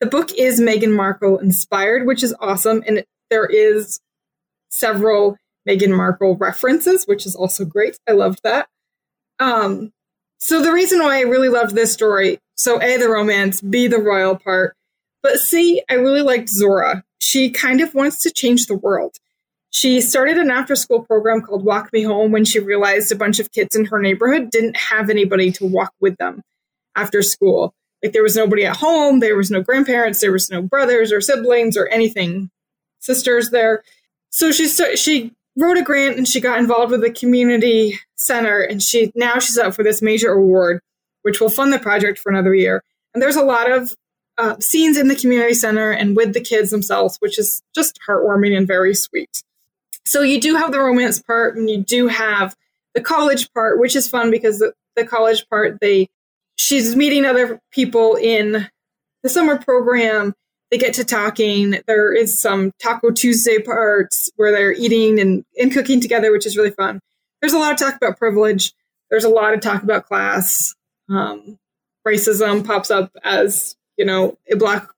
The 0.00 0.06
book 0.06 0.32
is 0.34 0.60
Meghan 0.60 0.94
Markle 0.94 1.38
inspired, 1.38 2.06
which 2.06 2.22
is 2.22 2.34
awesome. 2.40 2.82
And 2.86 3.04
there 3.30 3.46
is 3.46 4.00
several 4.70 5.36
Meghan 5.68 5.94
Markle 5.94 6.36
references, 6.36 7.04
which 7.06 7.26
is 7.26 7.34
also 7.34 7.64
great. 7.64 7.98
I 8.08 8.12
loved 8.12 8.40
that. 8.42 8.68
Um, 9.38 9.92
so 10.38 10.62
the 10.62 10.72
reason 10.72 11.00
why 11.00 11.18
I 11.18 11.22
really 11.22 11.48
loved 11.48 11.74
this 11.74 11.92
story, 11.92 12.38
so 12.56 12.80
A, 12.80 12.96
the 12.96 13.08
romance, 13.08 13.60
B, 13.60 13.86
the 13.86 13.98
royal 13.98 14.36
part, 14.36 14.74
but 15.22 15.38
C, 15.38 15.82
I 15.90 15.94
really 15.94 16.22
liked 16.22 16.48
Zora. 16.48 17.04
She 17.18 17.50
kind 17.50 17.80
of 17.80 17.94
wants 17.94 18.22
to 18.22 18.30
change 18.30 18.66
the 18.66 18.76
world. 18.76 19.16
She 19.70 20.00
started 20.00 20.38
an 20.38 20.50
after 20.50 20.74
school 20.76 21.02
program 21.02 21.42
called 21.42 21.64
Walk 21.64 21.92
Me 21.92 22.02
Home 22.02 22.32
when 22.32 22.44
she 22.44 22.58
realized 22.58 23.12
a 23.12 23.16
bunch 23.16 23.38
of 23.38 23.52
kids 23.52 23.76
in 23.76 23.84
her 23.86 23.98
neighborhood 23.98 24.50
didn't 24.50 24.76
have 24.76 25.10
anybody 25.10 25.52
to 25.52 25.66
walk 25.66 25.92
with 26.00 26.16
them 26.16 26.42
after 26.96 27.20
school. 27.20 27.74
Like 28.02 28.12
there 28.12 28.22
was 28.22 28.36
nobody 28.36 28.64
at 28.64 28.76
home, 28.76 29.20
there 29.20 29.36
was 29.36 29.50
no 29.50 29.62
grandparents, 29.62 30.20
there 30.20 30.32
was 30.32 30.50
no 30.50 30.62
brothers 30.62 31.12
or 31.12 31.20
siblings 31.20 31.76
or 31.76 31.88
anything, 31.88 32.48
sisters 33.00 33.50
there. 33.50 33.82
So 34.30 34.52
she 34.52 34.68
she 34.96 35.32
wrote 35.56 35.78
a 35.78 35.82
grant 35.82 36.16
and 36.16 36.28
she 36.28 36.40
got 36.40 36.58
involved 36.58 36.92
with 36.92 37.00
the 37.00 37.10
community 37.10 37.98
center 38.16 38.60
and 38.60 38.82
she 38.82 39.12
now 39.14 39.38
she's 39.38 39.58
up 39.58 39.74
for 39.74 39.82
this 39.82 40.02
major 40.02 40.32
award 40.32 40.80
which 41.22 41.40
will 41.40 41.50
fund 41.50 41.72
the 41.72 41.78
project 41.78 42.18
for 42.18 42.30
another 42.30 42.54
year. 42.54 42.82
And 43.12 43.22
there's 43.22 43.36
a 43.36 43.44
lot 43.44 43.70
of 43.70 43.94
uh, 44.38 44.56
scenes 44.60 44.96
in 44.96 45.08
the 45.08 45.16
community 45.16 45.54
center 45.54 45.90
and 45.90 46.16
with 46.16 46.32
the 46.32 46.40
kids 46.40 46.70
themselves, 46.70 47.16
which 47.18 47.38
is 47.38 47.62
just 47.74 47.98
heartwarming 48.08 48.56
and 48.56 48.66
very 48.66 48.94
sweet. 48.94 49.42
So 50.04 50.22
you 50.22 50.40
do 50.40 50.56
have 50.56 50.72
the 50.72 50.80
romance 50.80 51.20
part 51.20 51.56
and 51.56 51.68
you 51.68 51.82
do 51.82 52.06
have 52.06 52.56
the 52.94 53.00
college 53.00 53.52
part, 53.52 53.78
which 53.78 53.94
is 53.94 54.08
fun 54.08 54.30
because 54.30 54.60
the, 54.60 54.72
the 54.96 55.04
college 55.04 55.46
part 55.48 55.80
they 55.80 56.08
she's 56.56 56.96
meeting 56.96 57.24
other 57.24 57.60
people 57.70 58.16
in 58.16 58.68
the 59.22 59.28
summer 59.28 59.58
program. 59.58 60.34
They 60.70 60.78
get 60.78 60.94
to 60.94 61.04
talking. 61.04 61.76
There 61.86 62.12
is 62.12 62.38
some 62.38 62.72
Taco 62.82 63.10
Tuesday 63.10 63.58
parts 63.58 64.30
where 64.36 64.52
they're 64.52 64.72
eating 64.72 65.18
and, 65.18 65.44
and 65.58 65.72
cooking 65.72 66.00
together, 66.00 66.30
which 66.30 66.46
is 66.46 66.56
really 66.56 66.70
fun. 66.70 67.00
There's 67.40 67.54
a 67.54 67.58
lot 67.58 67.72
of 67.72 67.78
talk 67.78 67.96
about 67.96 68.18
privilege. 68.18 68.74
There's 69.10 69.24
a 69.24 69.30
lot 69.30 69.54
of 69.54 69.60
talk 69.60 69.82
about 69.82 70.06
class. 70.06 70.74
Um, 71.08 71.58
racism 72.06 72.66
pops 72.66 72.90
up 72.90 73.10
as, 73.24 73.76
you 73.96 74.04
know, 74.04 74.36
a 74.50 74.56
black 74.56 74.88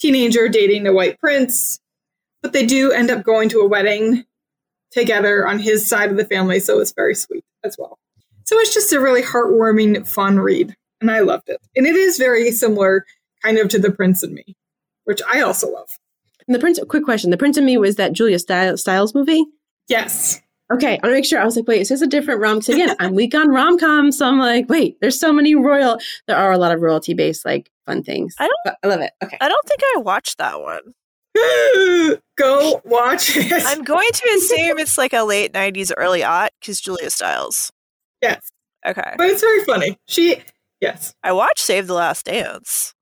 teenager 0.00 0.48
dating 0.48 0.86
a 0.86 0.92
white 0.92 1.18
prince. 1.20 1.78
But 2.42 2.52
they 2.52 2.66
do 2.66 2.90
end 2.90 3.10
up 3.10 3.22
going 3.22 3.48
to 3.50 3.60
a 3.60 3.68
wedding 3.68 4.24
together 4.90 5.46
on 5.46 5.60
his 5.60 5.88
side 5.88 6.10
of 6.10 6.16
the 6.16 6.24
family. 6.24 6.58
So 6.58 6.80
it's 6.80 6.92
very 6.92 7.14
sweet 7.14 7.44
as 7.62 7.76
well. 7.78 7.98
So 8.44 8.58
it's 8.58 8.74
just 8.74 8.92
a 8.92 9.00
really 9.00 9.22
heartwarming, 9.22 10.06
fun 10.08 10.40
read 10.40 10.74
and 11.02 11.10
I 11.10 11.20
loved 11.20 11.50
it. 11.50 11.60
And 11.76 11.86
it 11.86 11.96
is 11.96 12.16
very 12.16 12.50
similar, 12.52 13.04
kind 13.44 13.58
of, 13.58 13.68
to 13.70 13.78
The 13.78 13.90
Prince 13.90 14.22
and 14.22 14.32
Me, 14.32 14.56
which 15.04 15.20
I 15.28 15.40
also 15.40 15.70
love. 15.70 15.98
And 16.46 16.54
the 16.54 16.58
Prince, 16.58 16.80
quick 16.88 17.04
question: 17.04 17.30
The 17.30 17.36
Prince 17.36 17.56
and 17.56 17.66
Me 17.66 17.76
was 17.78 17.96
that 17.96 18.12
Julia 18.12 18.38
Stiles 18.38 19.14
movie? 19.14 19.44
Yes. 19.88 20.40
Okay, 20.72 20.92
I 20.92 20.94
want 20.94 21.04
to 21.04 21.10
make 21.12 21.24
sure. 21.26 21.38
I 21.38 21.44
was 21.44 21.56
like, 21.56 21.68
wait, 21.68 21.82
is 21.82 21.90
this 21.90 22.00
a 22.00 22.06
different 22.06 22.40
rom? 22.40 22.60
Because 22.60 22.76
again, 22.76 22.96
I'm 22.98 23.14
weak 23.14 23.34
on 23.34 23.48
rom 23.48 23.78
com, 23.78 24.10
so 24.10 24.26
I'm 24.26 24.38
like, 24.38 24.70
wait, 24.70 24.96
there's 25.00 25.20
so 25.20 25.32
many 25.32 25.54
royal. 25.54 25.98
There 26.26 26.36
are 26.36 26.50
a 26.50 26.56
lot 26.56 26.72
of 26.72 26.80
royalty 26.80 27.12
based 27.12 27.44
like 27.44 27.70
fun 27.84 28.02
things. 28.02 28.34
I 28.38 28.46
don't. 28.46 28.58
But 28.64 28.78
I 28.82 28.86
love 28.86 29.00
it. 29.00 29.12
Okay, 29.22 29.36
I 29.40 29.48
don't 29.48 29.68
think 29.68 29.80
I 29.94 29.98
watched 30.00 30.38
that 30.38 30.60
one. 30.60 30.80
Go 32.36 32.80
watch 32.84 33.36
it. 33.36 33.62
I'm 33.66 33.84
going 33.84 34.08
to 34.12 34.30
assume 34.36 34.78
it's 34.78 34.96
like 34.96 35.12
a 35.12 35.22
late 35.24 35.52
'90s, 35.52 35.92
early 35.96 36.24
aught 36.24 36.52
because 36.60 36.80
Julia 36.80 37.10
Stiles. 37.10 37.70
Yes. 38.22 38.50
Okay. 38.86 39.14
But 39.18 39.28
it's 39.28 39.42
very 39.42 39.64
funny. 39.64 39.98
She 40.08 40.42
Yes. 40.82 41.14
I 41.22 41.32
watched 41.32 41.60
Save 41.60 41.86
the 41.86 41.94
Last 41.94 42.26
Dance. 42.26 42.92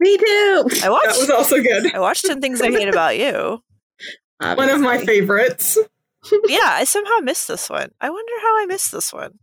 Me 0.00 0.16
too. 0.16 0.68
I 0.82 0.88
watched. 0.90 1.06
That 1.06 1.16
was 1.18 1.30
also 1.30 1.62
good. 1.62 1.94
I 1.94 1.98
watched 1.98 2.24
Ten 2.24 2.40
Things 2.40 2.60
I 2.60 2.70
Hate 2.70 2.88
About 2.88 3.18
You. 3.18 3.62
Obviously. 4.40 4.56
One 4.56 4.70
of 4.70 4.80
my 4.80 4.98
favorites. 5.04 5.78
yeah, 6.46 6.58
I 6.70 6.84
somehow 6.84 7.18
missed 7.22 7.48
this 7.48 7.68
one. 7.68 7.90
I 8.00 8.10
wonder 8.10 8.32
how 8.42 8.62
I 8.62 8.66
missed 8.66 8.92
this 8.92 9.12
one. 9.12 9.38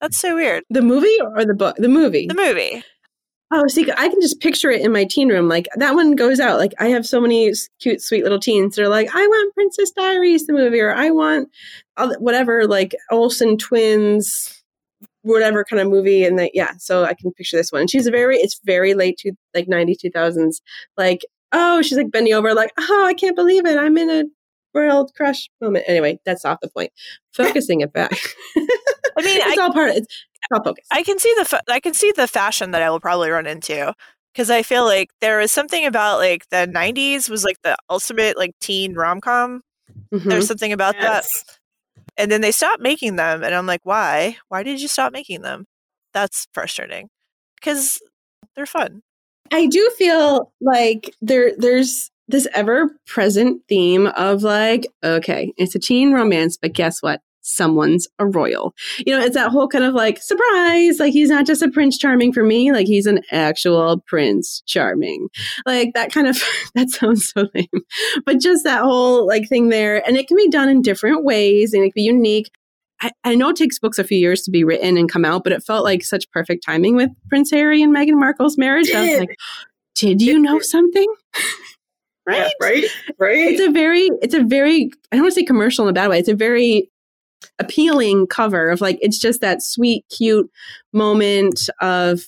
That's 0.00 0.18
so 0.18 0.34
weird. 0.34 0.64
The 0.70 0.82
movie 0.82 1.16
or 1.20 1.44
the 1.44 1.54
book? 1.54 1.76
The 1.76 1.88
movie. 1.88 2.26
The 2.26 2.34
movie. 2.34 2.82
Oh, 3.52 3.66
see, 3.68 3.88
I 3.96 4.08
can 4.08 4.20
just 4.20 4.40
picture 4.40 4.70
it 4.70 4.80
in 4.80 4.92
my 4.92 5.04
teen 5.04 5.28
room. 5.28 5.48
Like 5.48 5.68
that 5.76 5.94
one 5.94 6.16
goes 6.16 6.40
out. 6.40 6.58
Like 6.58 6.74
I 6.80 6.88
have 6.88 7.06
so 7.06 7.20
many 7.20 7.52
cute, 7.80 8.02
sweet 8.02 8.24
little 8.24 8.40
teens. 8.40 8.74
They're 8.74 8.88
like, 8.88 9.08
I 9.14 9.26
want 9.26 9.54
Princess 9.54 9.92
Diaries, 9.92 10.46
the 10.46 10.52
movie, 10.52 10.80
or 10.80 10.92
I 10.92 11.10
want 11.10 11.48
whatever, 12.18 12.66
like 12.66 12.94
Olsen 13.10 13.56
twins, 13.56 14.55
whatever 15.26 15.64
kind 15.64 15.82
of 15.82 15.88
movie 15.88 16.24
and 16.24 16.38
that 16.38 16.52
yeah 16.54 16.72
so 16.78 17.04
i 17.04 17.12
can 17.12 17.32
picture 17.32 17.56
this 17.56 17.72
one. 17.72 17.82
And 17.82 17.90
she's 17.90 18.06
very 18.08 18.36
it's 18.36 18.60
very 18.64 18.94
late 18.94 19.18
to 19.18 19.32
like 19.54 19.66
90 19.66 19.96
2000s 19.96 20.60
like 20.96 21.26
oh 21.52 21.82
she's 21.82 21.98
like 21.98 22.12
bending 22.12 22.32
over 22.32 22.54
like 22.54 22.72
oh 22.78 23.04
i 23.06 23.14
can't 23.14 23.36
believe 23.36 23.66
it. 23.66 23.76
I'm 23.76 23.98
in 23.98 24.10
a 24.10 24.24
world 24.72 25.12
crush 25.16 25.48
moment. 25.60 25.84
Anyway 25.88 26.20
that's 26.24 26.44
off 26.44 26.60
the 26.62 26.68
point. 26.68 26.92
Focusing 27.34 27.80
it 27.80 27.92
back. 27.92 28.12
I 28.56 29.22
mean 29.22 29.36
it's 29.42 29.58
I, 29.58 29.62
all 29.62 29.72
part 29.72 29.90
of 29.90 29.96
it's 29.96 30.06
all 30.52 30.62
focus. 30.62 30.86
I 30.92 31.02
can 31.02 31.18
see 31.18 31.34
the 31.38 31.44
fa- 31.44 31.62
i 31.68 31.80
can 31.80 31.94
see 31.94 32.12
the 32.14 32.28
fashion 32.28 32.70
that 32.70 32.82
i 32.82 32.90
will 32.90 33.00
probably 33.00 33.30
run 33.30 33.46
into 33.46 33.92
because 34.32 34.48
i 34.48 34.62
feel 34.62 34.84
like 34.84 35.10
there 35.20 35.38
was 35.38 35.50
something 35.50 35.84
about 35.86 36.18
like 36.18 36.48
the 36.50 36.70
90s 36.72 37.28
was 37.28 37.44
like 37.44 37.60
the 37.62 37.76
ultimate 37.90 38.36
like 38.36 38.54
teen 38.60 38.94
rom-com. 38.94 39.62
Mm-hmm. 40.12 40.28
there's 40.28 40.46
something 40.46 40.72
about 40.72 40.94
yes. 40.96 41.42
that 41.42 41.55
and 42.16 42.30
then 42.30 42.40
they 42.40 42.52
stopped 42.52 42.80
making 42.82 43.16
them. 43.16 43.42
And 43.42 43.54
I'm 43.54 43.66
like, 43.66 43.82
why? 43.84 44.36
Why 44.48 44.62
did 44.62 44.80
you 44.80 44.88
stop 44.88 45.12
making 45.12 45.42
them? 45.42 45.66
That's 46.12 46.46
frustrating 46.52 47.08
because 47.56 48.00
they're 48.54 48.66
fun. 48.66 49.02
I 49.52 49.66
do 49.66 49.90
feel 49.96 50.52
like 50.60 51.14
there 51.20 51.52
there's 51.56 52.10
this 52.28 52.48
ever 52.54 52.90
present 53.06 53.62
theme 53.68 54.08
of 54.08 54.42
like, 54.42 54.86
okay, 55.04 55.52
it's 55.56 55.74
a 55.74 55.78
teen 55.78 56.12
romance, 56.12 56.56
but 56.56 56.72
guess 56.72 57.00
what? 57.02 57.20
Someone's 57.46 58.08
a 58.18 58.26
royal. 58.26 58.74
You 58.98 59.16
know, 59.16 59.24
it's 59.24 59.36
that 59.36 59.50
whole 59.50 59.68
kind 59.68 59.84
of 59.84 59.94
like 59.94 60.20
surprise, 60.20 60.98
like 60.98 61.12
he's 61.12 61.30
not 61.30 61.46
just 61.46 61.62
a 61.62 61.70
prince 61.70 61.96
charming 61.96 62.32
for 62.32 62.42
me, 62.42 62.72
like 62.72 62.86
he's 62.86 63.06
an 63.06 63.20
actual 63.30 64.02
prince 64.06 64.62
charming. 64.66 65.28
Like 65.64 65.94
that 65.94 66.12
kind 66.12 66.26
of 66.26 66.42
that 66.74 66.90
sounds 66.90 67.32
so 67.32 67.48
lame. 67.54 67.84
But 68.24 68.40
just 68.40 68.64
that 68.64 68.82
whole 68.82 69.26
like 69.26 69.48
thing 69.48 69.68
there. 69.68 70.06
And 70.06 70.16
it 70.16 70.28
can 70.28 70.36
be 70.36 70.48
done 70.48 70.68
in 70.68 70.82
different 70.82 71.24
ways 71.24 71.72
and 71.72 71.82
it 71.82 71.86
can 71.86 71.92
be 71.94 72.02
unique. 72.02 72.50
I, 73.00 73.10
I 73.24 73.34
know 73.34 73.50
it 73.50 73.56
takes 73.56 73.78
books 73.78 73.98
a 73.98 74.04
few 74.04 74.18
years 74.18 74.42
to 74.42 74.50
be 74.50 74.64
written 74.64 74.96
and 74.96 75.10
come 75.10 75.24
out, 75.24 75.44
but 75.44 75.52
it 75.52 75.62
felt 75.62 75.84
like 75.84 76.02
such 76.02 76.30
perfect 76.30 76.64
timing 76.64 76.96
with 76.96 77.10
Prince 77.28 77.50
Harry 77.50 77.82
and 77.82 77.94
Meghan 77.94 78.18
Markle's 78.18 78.56
marriage. 78.56 78.90
I 78.90 79.00
was 79.02 79.18
like, 79.20 79.36
did 79.94 80.22
you 80.22 80.38
know 80.38 80.60
something? 80.60 81.14
right? 82.26 82.38
Yeah, 82.38 82.48
right? 82.60 82.84
Right. 83.18 83.36
It's 83.36 83.60
a 83.60 83.70
very, 83.70 84.08
it's 84.22 84.34
a 84.34 84.42
very, 84.42 84.90
I 85.12 85.16
don't 85.16 85.24
want 85.24 85.34
to 85.34 85.40
say 85.40 85.44
commercial 85.44 85.84
in 85.84 85.90
a 85.90 85.92
bad 85.92 86.08
way. 86.08 86.18
It's 86.18 86.28
a 86.28 86.34
very 86.34 86.90
appealing 87.58 88.26
cover 88.26 88.70
of 88.70 88.80
like 88.80 88.98
it's 89.00 89.18
just 89.18 89.40
that 89.40 89.62
sweet, 89.62 90.04
cute 90.14 90.50
moment 90.92 91.68
of 91.80 92.22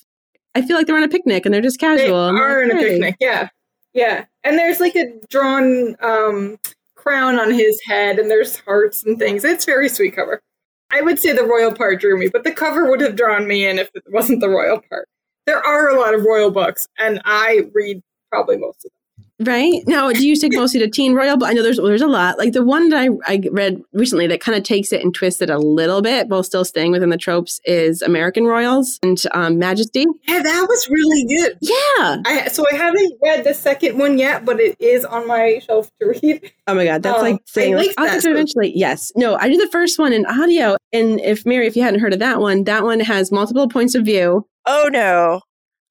I 0.54 0.62
feel 0.62 0.76
like 0.76 0.86
they're 0.86 0.96
on 0.96 1.02
a 1.02 1.08
picnic 1.08 1.44
and 1.44 1.54
they're 1.54 1.62
just 1.62 1.78
casual. 1.78 2.32
They 2.32 2.38
are 2.38 2.64
like, 2.64 2.72
on 2.72 2.78
a 2.78 2.82
picnic, 2.82 3.16
yeah. 3.20 3.48
Yeah. 3.94 4.24
And 4.44 4.58
there's 4.58 4.80
like 4.80 4.96
a 4.96 5.12
drawn 5.28 5.96
um 6.00 6.58
crown 6.96 7.38
on 7.38 7.52
his 7.52 7.80
head 7.86 8.18
and 8.18 8.30
there's 8.30 8.58
hearts 8.60 9.04
and 9.04 9.18
things. 9.18 9.44
It's 9.44 9.64
very 9.64 9.88
sweet 9.88 10.16
cover. 10.16 10.42
I 10.90 11.02
would 11.02 11.18
say 11.18 11.32
the 11.32 11.44
royal 11.44 11.72
part 11.72 12.00
drew 12.00 12.18
me, 12.18 12.28
but 12.28 12.44
the 12.44 12.52
cover 12.52 12.88
would 12.88 13.00
have 13.00 13.16
drawn 13.16 13.46
me 13.46 13.66
in 13.66 13.78
if 13.78 13.90
it 13.94 14.04
wasn't 14.08 14.40
the 14.40 14.48
royal 14.48 14.80
part. 14.88 15.08
There 15.46 15.64
are 15.64 15.88
a 15.88 15.98
lot 15.98 16.14
of 16.14 16.24
royal 16.24 16.50
books, 16.50 16.88
and 16.98 17.20
I 17.24 17.62
read 17.74 18.02
probably 18.30 18.56
most 18.56 18.84
of 18.84 18.90
them. 18.90 18.97
Right 19.40 19.82
now, 19.86 20.10
do 20.10 20.26
you 20.26 20.34
stick 20.34 20.52
mostly 20.52 20.80
to 20.80 20.88
teen 20.88 21.14
royal? 21.14 21.36
But 21.36 21.50
I 21.50 21.52
know 21.52 21.62
there's 21.62 21.76
there's 21.76 22.02
a 22.02 22.08
lot. 22.08 22.38
Like 22.38 22.52
the 22.52 22.64
one 22.64 22.88
that 22.88 22.98
I, 23.00 23.08
I 23.32 23.40
read 23.52 23.80
recently 23.92 24.26
that 24.26 24.40
kind 24.40 24.58
of 24.58 24.64
takes 24.64 24.92
it 24.92 25.00
and 25.00 25.14
twists 25.14 25.40
it 25.40 25.48
a 25.48 25.58
little 25.58 26.02
bit, 26.02 26.26
while 26.28 26.42
still 26.42 26.64
staying 26.64 26.90
within 26.90 27.10
the 27.10 27.16
tropes, 27.16 27.60
is 27.64 28.02
American 28.02 28.46
Royals 28.46 28.98
and 29.00 29.22
um, 29.32 29.58
Majesty. 29.58 30.06
Yeah, 30.26 30.42
that 30.42 30.66
was 30.68 30.88
really 30.90 31.24
good. 31.36 31.56
Yeah. 31.60 32.16
I 32.26 32.48
so 32.50 32.64
I 32.72 32.76
haven't 32.76 33.12
read 33.22 33.44
the 33.44 33.54
second 33.54 33.96
one 33.96 34.18
yet, 34.18 34.44
but 34.44 34.58
it 34.58 34.76
is 34.80 35.04
on 35.04 35.28
my 35.28 35.60
shelf 35.64 35.88
to 36.00 36.08
read. 36.08 36.52
Oh 36.66 36.74
my 36.74 36.84
god, 36.84 37.04
that's 37.04 37.18
Um, 37.18 37.22
like 37.22 37.42
saying 37.46 37.74
I 37.74 37.76
like, 37.76 37.86
like 37.88 37.94
I'll 37.98 38.06
that 38.06 38.14
get 38.14 38.22
to 38.22 38.30
eventually. 38.32 38.72
Yes. 38.74 39.12
No, 39.14 39.36
I 39.36 39.48
did 39.48 39.60
the 39.60 39.70
first 39.70 40.00
one 40.00 40.12
in 40.12 40.26
audio, 40.26 40.76
and 40.92 41.20
if 41.20 41.46
Mary, 41.46 41.68
if 41.68 41.76
you 41.76 41.82
hadn't 41.84 42.00
heard 42.00 42.12
of 42.12 42.18
that 42.18 42.40
one, 42.40 42.64
that 42.64 42.82
one 42.82 42.98
has 43.00 43.30
multiple 43.30 43.68
points 43.68 43.94
of 43.94 44.04
view. 44.04 44.46
Oh 44.66 44.88
no, 44.92 45.40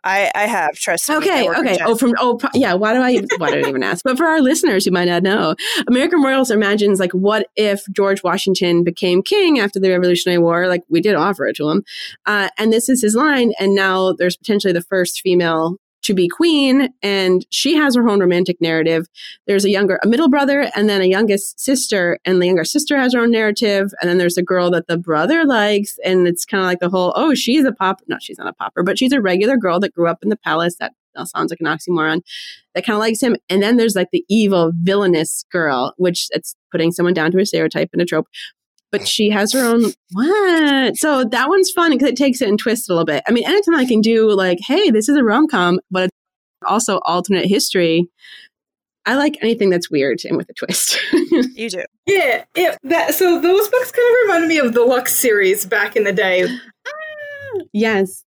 I 0.07 0.31
I 0.33 0.45
have 0.47 0.73
trust. 0.75 1.09
me, 1.09 1.15
Okay, 1.17 1.45
work 1.45 1.57
okay. 1.59 1.77
Oh, 1.83 1.95
from 1.95 2.13
oh, 2.19 2.37
pro- 2.37 2.49
yeah. 2.53 2.73
Why 2.73 2.93
do 2.93 3.01
I? 3.01 3.21
Why 3.37 3.51
do 3.51 3.65
I 3.65 3.69
even 3.69 3.83
ask? 3.83 4.03
But 4.03 4.17
for 4.17 4.25
our 4.25 4.41
listeners 4.41 4.85
who 4.85 4.91
might 4.91 5.05
not 5.05 5.23
know, 5.23 5.55
American 5.87 6.21
Royals 6.21 6.49
imagines 6.49 6.99
like, 6.99 7.11
what 7.11 7.47
if 7.55 7.83
George 7.91 8.23
Washington 8.23 8.83
became 8.83 9.21
king 9.21 9.59
after 9.59 9.79
the 9.79 9.89
Revolutionary 9.89 10.39
War? 10.39 10.67
Like 10.67 10.83
we 10.89 11.01
did 11.01 11.15
offer 11.15 11.45
it 11.45 11.55
to 11.57 11.69
him, 11.69 11.83
uh, 12.25 12.49
and 12.57 12.71
this 12.71 12.89
is 12.89 13.01
his 13.01 13.15
line. 13.15 13.53
And 13.59 13.75
now 13.75 14.13
there's 14.13 14.37
potentially 14.37 14.73
the 14.73 14.81
first 14.81 15.21
female 15.21 15.77
to 16.07 16.13
be 16.13 16.27
queen, 16.27 16.89
and 17.01 17.45
she 17.49 17.75
has 17.75 17.95
her 17.95 18.09
own 18.09 18.19
romantic 18.19 18.59
narrative. 18.59 19.07
There's 19.45 19.65
a 19.65 19.69
younger, 19.69 19.99
a 20.03 20.07
middle 20.07 20.29
brother, 20.29 20.71
and 20.75 20.89
then 20.89 21.01
a 21.01 21.05
youngest 21.05 21.59
sister, 21.59 22.17
and 22.25 22.41
the 22.41 22.47
younger 22.47 22.63
sister 22.63 22.97
has 22.97 23.13
her 23.13 23.19
own 23.19 23.31
narrative. 23.31 23.91
And 24.01 24.09
then 24.09 24.17
there's 24.17 24.37
a 24.37 24.43
girl 24.43 24.71
that 24.71 24.87
the 24.87 24.97
brother 24.97 25.45
likes, 25.45 25.97
and 26.03 26.27
it's 26.27 26.45
kind 26.45 26.61
of 26.63 26.67
like 26.67 26.79
the 26.79 26.89
whole, 26.89 27.13
oh, 27.15 27.35
she's 27.35 27.65
a 27.65 27.71
pop. 27.71 28.01
No, 28.07 28.17
she's 28.19 28.37
not 28.37 28.47
a 28.47 28.53
popper, 28.53 28.83
but 28.83 28.97
she's 28.97 29.11
a 29.11 29.21
regular 29.21 29.57
girl 29.57 29.79
that 29.81 29.93
grew 29.93 30.07
up 30.07 30.23
in 30.23 30.29
the 30.29 30.37
palace. 30.37 30.77
That 30.77 30.93
sounds 31.25 31.51
like 31.51 31.59
an 31.59 31.65
oxymoron. 31.65 32.21
That 32.73 32.85
kind 32.85 32.95
of 32.95 32.99
likes 32.99 33.21
him. 33.21 33.35
And 33.49 33.61
then 33.61 33.77
there's 33.77 33.95
like 33.95 34.09
the 34.11 34.23
evil, 34.29 34.71
villainous 34.81 35.45
girl, 35.51 35.93
which 35.97 36.27
it's 36.31 36.55
putting 36.71 36.91
someone 36.91 37.13
down 37.13 37.31
to 37.31 37.39
a 37.39 37.45
stereotype 37.45 37.89
and 37.91 38.01
a 38.01 38.05
trope. 38.05 38.27
But 38.91 39.07
she 39.07 39.29
has 39.29 39.51
her 39.53 39.65
own 39.65 39.91
what? 40.13 40.95
So 40.95 41.25
that 41.25 41.49
one's 41.49 41.71
fun 41.71 41.91
because 41.91 42.09
it 42.09 42.15
takes 42.15 42.41
it 42.41 42.47
and 42.47 42.57
twists 42.57 42.89
it 42.89 42.91
a 42.91 42.95
little 42.95 43.05
bit. 43.05 43.23
I 43.27 43.31
mean, 43.31 43.45
anytime 43.45 43.75
I 43.75 43.85
can 43.85 44.01
do 44.01 44.31
like, 44.31 44.59
hey, 44.65 44.91
this 44.91 45.09
is 45.09 45.17
a 45.17 45.23
rom 45.23 45.47
com, 45.47 45.79
but 45.91 46.05
it's 46.05 46.69
also 46.69 46.99
alternate 47.05 47.45
history. 47.45 48.07
I 49.05 49.15
like 49.15 49.37
anything 49.41 49.69
that's 49.69 49.89
weird 49.89 50.19
and 50.25 50.35
with 50.35 50.49
a 50.49 50.53
twist. 50.53 50.99
you 51.13 51.69
do. 51.69 51.83
Yeah, 52.05 52.43
it, 52.55 52.77
that 52.83 53.13
so 53.13 53.39
those 53.39 53.69
books 53.69 53.91
kind 53.91 54.07
of 54.07 54.15
reminded 54.23 54.49
me 54.49 54.57
of 54.57 54.73
the 54.73 54.83
Luxe 54.83 55.15
series 55.15 55.65
back 55.65 55.95
in 55.95 56.03
the 56.03 56.11
day. 56.11 56.45
yes. 57.73 58.23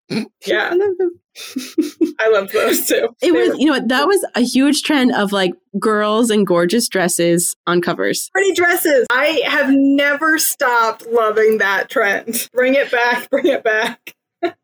Yeah. 0.47 0.69
I 0.71 0.75
love 0.75 0.97
them. 0.99 1.21
I 2.21 2.29
love 2.29 2.53
those 2.53 2.87
too. 2.87 2.95
It 2.95 3.11
They 3.21 3.33
was, 3.33 3.51
were 3.51 3.55
you 3.57 3.67
know 3.67 3.81
that 3.87 4.07
was 4.07 4.25
a 4.35 4.41
huge 4.41 4.83
trend 4.83 5.13
of 5.15 5.33
like 5.33 5.53
girls 5.79 6.31
in 6.31 6.45
gorgeous 6.45 6.89
dresses 6.89 7.57
on 7.67 7.81
covers. 7.81 8.31
pretty 8.33 8.53
dresses. 8.53 9.07
I 9.11 9.43
have 9.47 9.69
never 9.71 10.39
stopped 10.39 11.07
loving 11.11 11.59
that 11.59 11.91
trend. 11.91 12.49
Bring 12.53 12.75
it 12.75 12.91
back, 12.91 13.29
bring 13.31 13.47
it 13.47 13.65
back. 13.65 14.15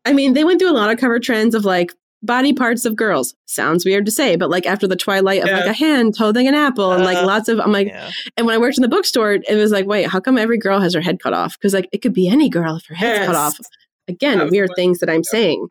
I 0.05 0.13
mean, 0.13 0.33
they 0.33 0.43
went 0.43 0.59
through 0.59 0.71
a 0.71 0.73
lot 0.79 0.89
of 0.91 0.97
cover 0.97 1.19
trends 1.19 1.53
of 1.55 1.65
like 1.65 1.91
body 2.21 2.53
parts 2.53 2.85
of 2.85 2.95
girls. 2.95 3.35
Sounds 3.45 3.83
weird 3.83 4.05
to 4.05 4.11
say, 4.11 4.37
but 4.37 4.49
like 4.49 4.65
after 4.65 4.87
the 4.87 4.95
twilight 4.95 5.41
of 5.41 5.49
Yeah. 5.49 5.57
like 5.57 5.65
a 5.69 5.73
hand 5.73 6.15
holding 6.17 6.47
an 6.47 6.53
apple 6.55 6.93
and 6.93 7.03
like 7.03 7.17
Uh, 7.17 7.25
lots 7.25 7.49
of, 7.49 7.59
I'm 7.59 7.73
like, 7.73 7.87
Yeah. 7.87 8.09
and 8.37 8.45
when 8.47 8.55
I 8.55 8.57
worked 8.57 8.77
in 8.77 8.81
the 8.81 8.87
bookstore, 8.87 9.33
it 9.33 9.55
was 9.55 9.71
like, 9.73 9.85
wait, 9.85 10.07
how 10.07 10.21
come 10.21 10.37
every 10.37 10.57
girl 10.57 10.79
has 10.79 10.93
her 10.93 11.01
head 11.01 11.19
cut 11.21 11.33
off? 11.33 11.57
Because 11.59 11.73
like 11.73 11.89
it 11.91 12.01
could 12.01 12.13
be 12.13 12.29
any 12.29 12.47
girl 12.49 12.77
if 12.77 12.85
her 12.85 12.95
head's 12.95 13.25
cut 13.25 13.35
off. 13.35 13.57
Again, 14.07 14.49
weird 14.49 14.71
things 14.75 14.99
that 14.99 15.09
I'm 15.09 15.23
saying. 15.23 15.67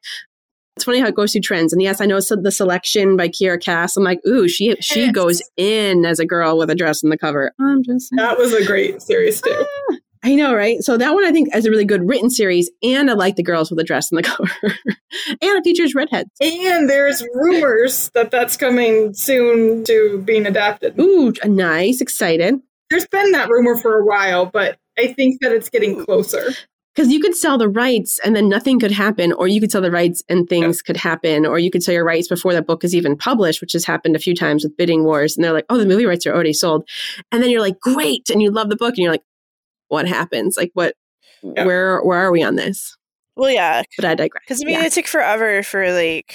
It's 0.77 0.85
funny 0.85 1.01
how 1.01 1.07
it 1.09 1.14
goes 1.14 1.33
through 1.33 1.42
trends. 1.42 1.73
And 1.75 1.83
yes, 1.83 2.01
I 2.01 2.07
know 2.07 2.18
the 2.18 2.51
selection 2.51 3.16
by 3.16 3.29
Kiera 3.29 3.62
Cass. 3.62 3.95
I'm 3.97 4.05
like, 4.05 4.21
ooh, 4.27 4.49
she 4.49 4.75
she 4.81 5.03
Yes. 5.03 5.12
goes 5.12 5.42
in 5.59 6.07
as 6.07 6.18
a 6.18 6.25
girl 6.25 6.57
with 6.57 6.71
a 6.71 6.75
dress 6.75 7.05
on 7.05 7.11
the 7.11 7.18
cover. 7.18 7.53
I'm 7.61 7.83
just 7.83 8.09
saying. 8.09 8.16
That 8.16 8.38
was 8.38 8.55
a 8.55 8.64
great 8.64 9.03
series 9.03 9.42
too. 9.42 9.55
Ah, 9.90 9.97
I 10.25 10.35
know, 10.35 10.55
right? 10.55 10.79
So 10.81 10.97
that 10.97 11.12
one 11.12 11.25
I 11.27 11.33
think 11.33 11.55
is 11.55 11.66
a 11.66 11.71
really 11.71 11.85
good 11.85 12.09
written 12.09 12.31
series, 12.31 12.71
and 12.83 13.11
I 13.11 13.14
like 13.14 13.37
the 13.37 13.42
girls 13.42 13.71
with 13.71 13.81
a 13.81 13.85
dress 13.85 14.11
on 14.12 14.16
the 14.16 14.23
cover, 14.23 14.51
and 14.62 15.38
it 15.42 15.64
features 15.64 15.95
redheads. 15.95 16.31
And 16.40 16.88
there's 16.88 17.23
rumors 17.35 18.09
that 18.14 18.31
that's 18.31 18.57
coming 18.57 19.12
soon 19.12 19.85
to 19.85 20.23
being 20.25 20.47
adapted. 20.47 20.99
Ooh, 20.99 21.35
nice, 21.45 22.01
excited. 22.01 22.55
There's 22.88 23.07
been 23.09 23.33
that 23.33 23.49
rumor 23.51 23.77
for 23.77 23.99
a 23.99 24.05
while, 24.07 24.47
but 24.47 24.79
I 24.99 25.09
think 25.12 25.40
that 25.42 25.53
it's 25.53 25.68
getting 25.68 26.03
closer. 26.05 26.53
Because 26.95 27.11
you 27.11 27.21
could 27.21 27.35
sell 27.35 27.57
the 27.57 27.69
rights 27.71 28.19
and 28.23 28.37
then 28.37 28.49
nothing 28.51 28.79
could 28.79 28.91
happen, 28.93 29.33
or 29.33 29.49
you 29.49 29.61
could 29.61 29.73
sell 29.73 29.81
the 29.81 29.91
rights 29.91 30.23
and 30.29 30.47
things 30.49 30.83
could 30.83 30.97
happen, 30.99 31.47
or 31.47 31.59
you 31.59 31.71
could 31.71 31.83
sell 31.83 31.95
your 31.95 32.05
rights 32.05 32.29
before 32.29 32.53
that 32.53 32.67
book 32.67 32.85
is 32.85 32.95
even 32.95 33.17
published, 33.17 33.61
which 33.63 33.73
has 33.73 33.85
happened 33.87 34.15
a 34.15 34.19
few 34.19 34.35
times 34.35 34.63
with 34.63 34.77
bidding 34.77 35.05
wars. 35.05 35.35
And 35.37 35.43
they're 35.43 35.55
like, 35.55 35.65
oh, 35.71 35.79
the 35.79 35.87
movie 35.87 36.05
rights 36.05 36.27
are 36.27 36.35
already 36.35 36.53
sold. 36.53 36.87
And 37.31 37.43
then 37.43 37.49
you're 37.51 37.63
like, 37.63 37.81
great. 37.81 38.29
And 38.29 38.43
you 38.43 38.51
love 38.51 38.69
the 38.69 38.77
book, 38.77 38.91
and 38.91 38.99
you're 38.99 39.11
like, 39.13 39.25
what 39.89 40.07
happens? 40.07 40.57
Like, 40.59 40.71
what, 40.75 40.95
Yeah. 41.43 41.65
where, 41.65 42.03
where 42.03 42.19
are 42.19 42.31
we 42.31 42.43
on 42.43 42.57
this? 42.57 42.95
Well, 43.37 43.51
yeah, 43.51 43.83
But 43.97 44.05
I 44.05 44.15
digress. 44.15 44.43
because 44.47 44.61
I 44.63 44.67
mean, 44.67 44.79
Yeah. 44.79 44.85
it 44.85 44.93
took 44.93 45.07
forever 45.07 45.63
for 45.63 45.91
like. 45.93 46.35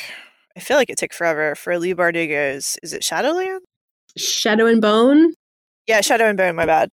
I 0.55 0.59
feel 0.59 0.77
like 0.77 0.89
it 0.89 0.97
took 0.97 1.13
forever 1.13 1.53
for 1.53 1.77
Leigh 1.77 1.93
Bardugo's. 1.93 2.77
Is 2.81 2.93
it 2.93 3.03
Shadowland? 3.03 3.61
Shadow 4.17 4.65
and 4.65 4.81
Bone. 4.81 5.33
Yeah, 5.85 6.01
Shadow 6.01 6.25
and 6.27 6.35
Bone. 6.35 6.55
My 6.55 6.65
bad. 6.65 6.89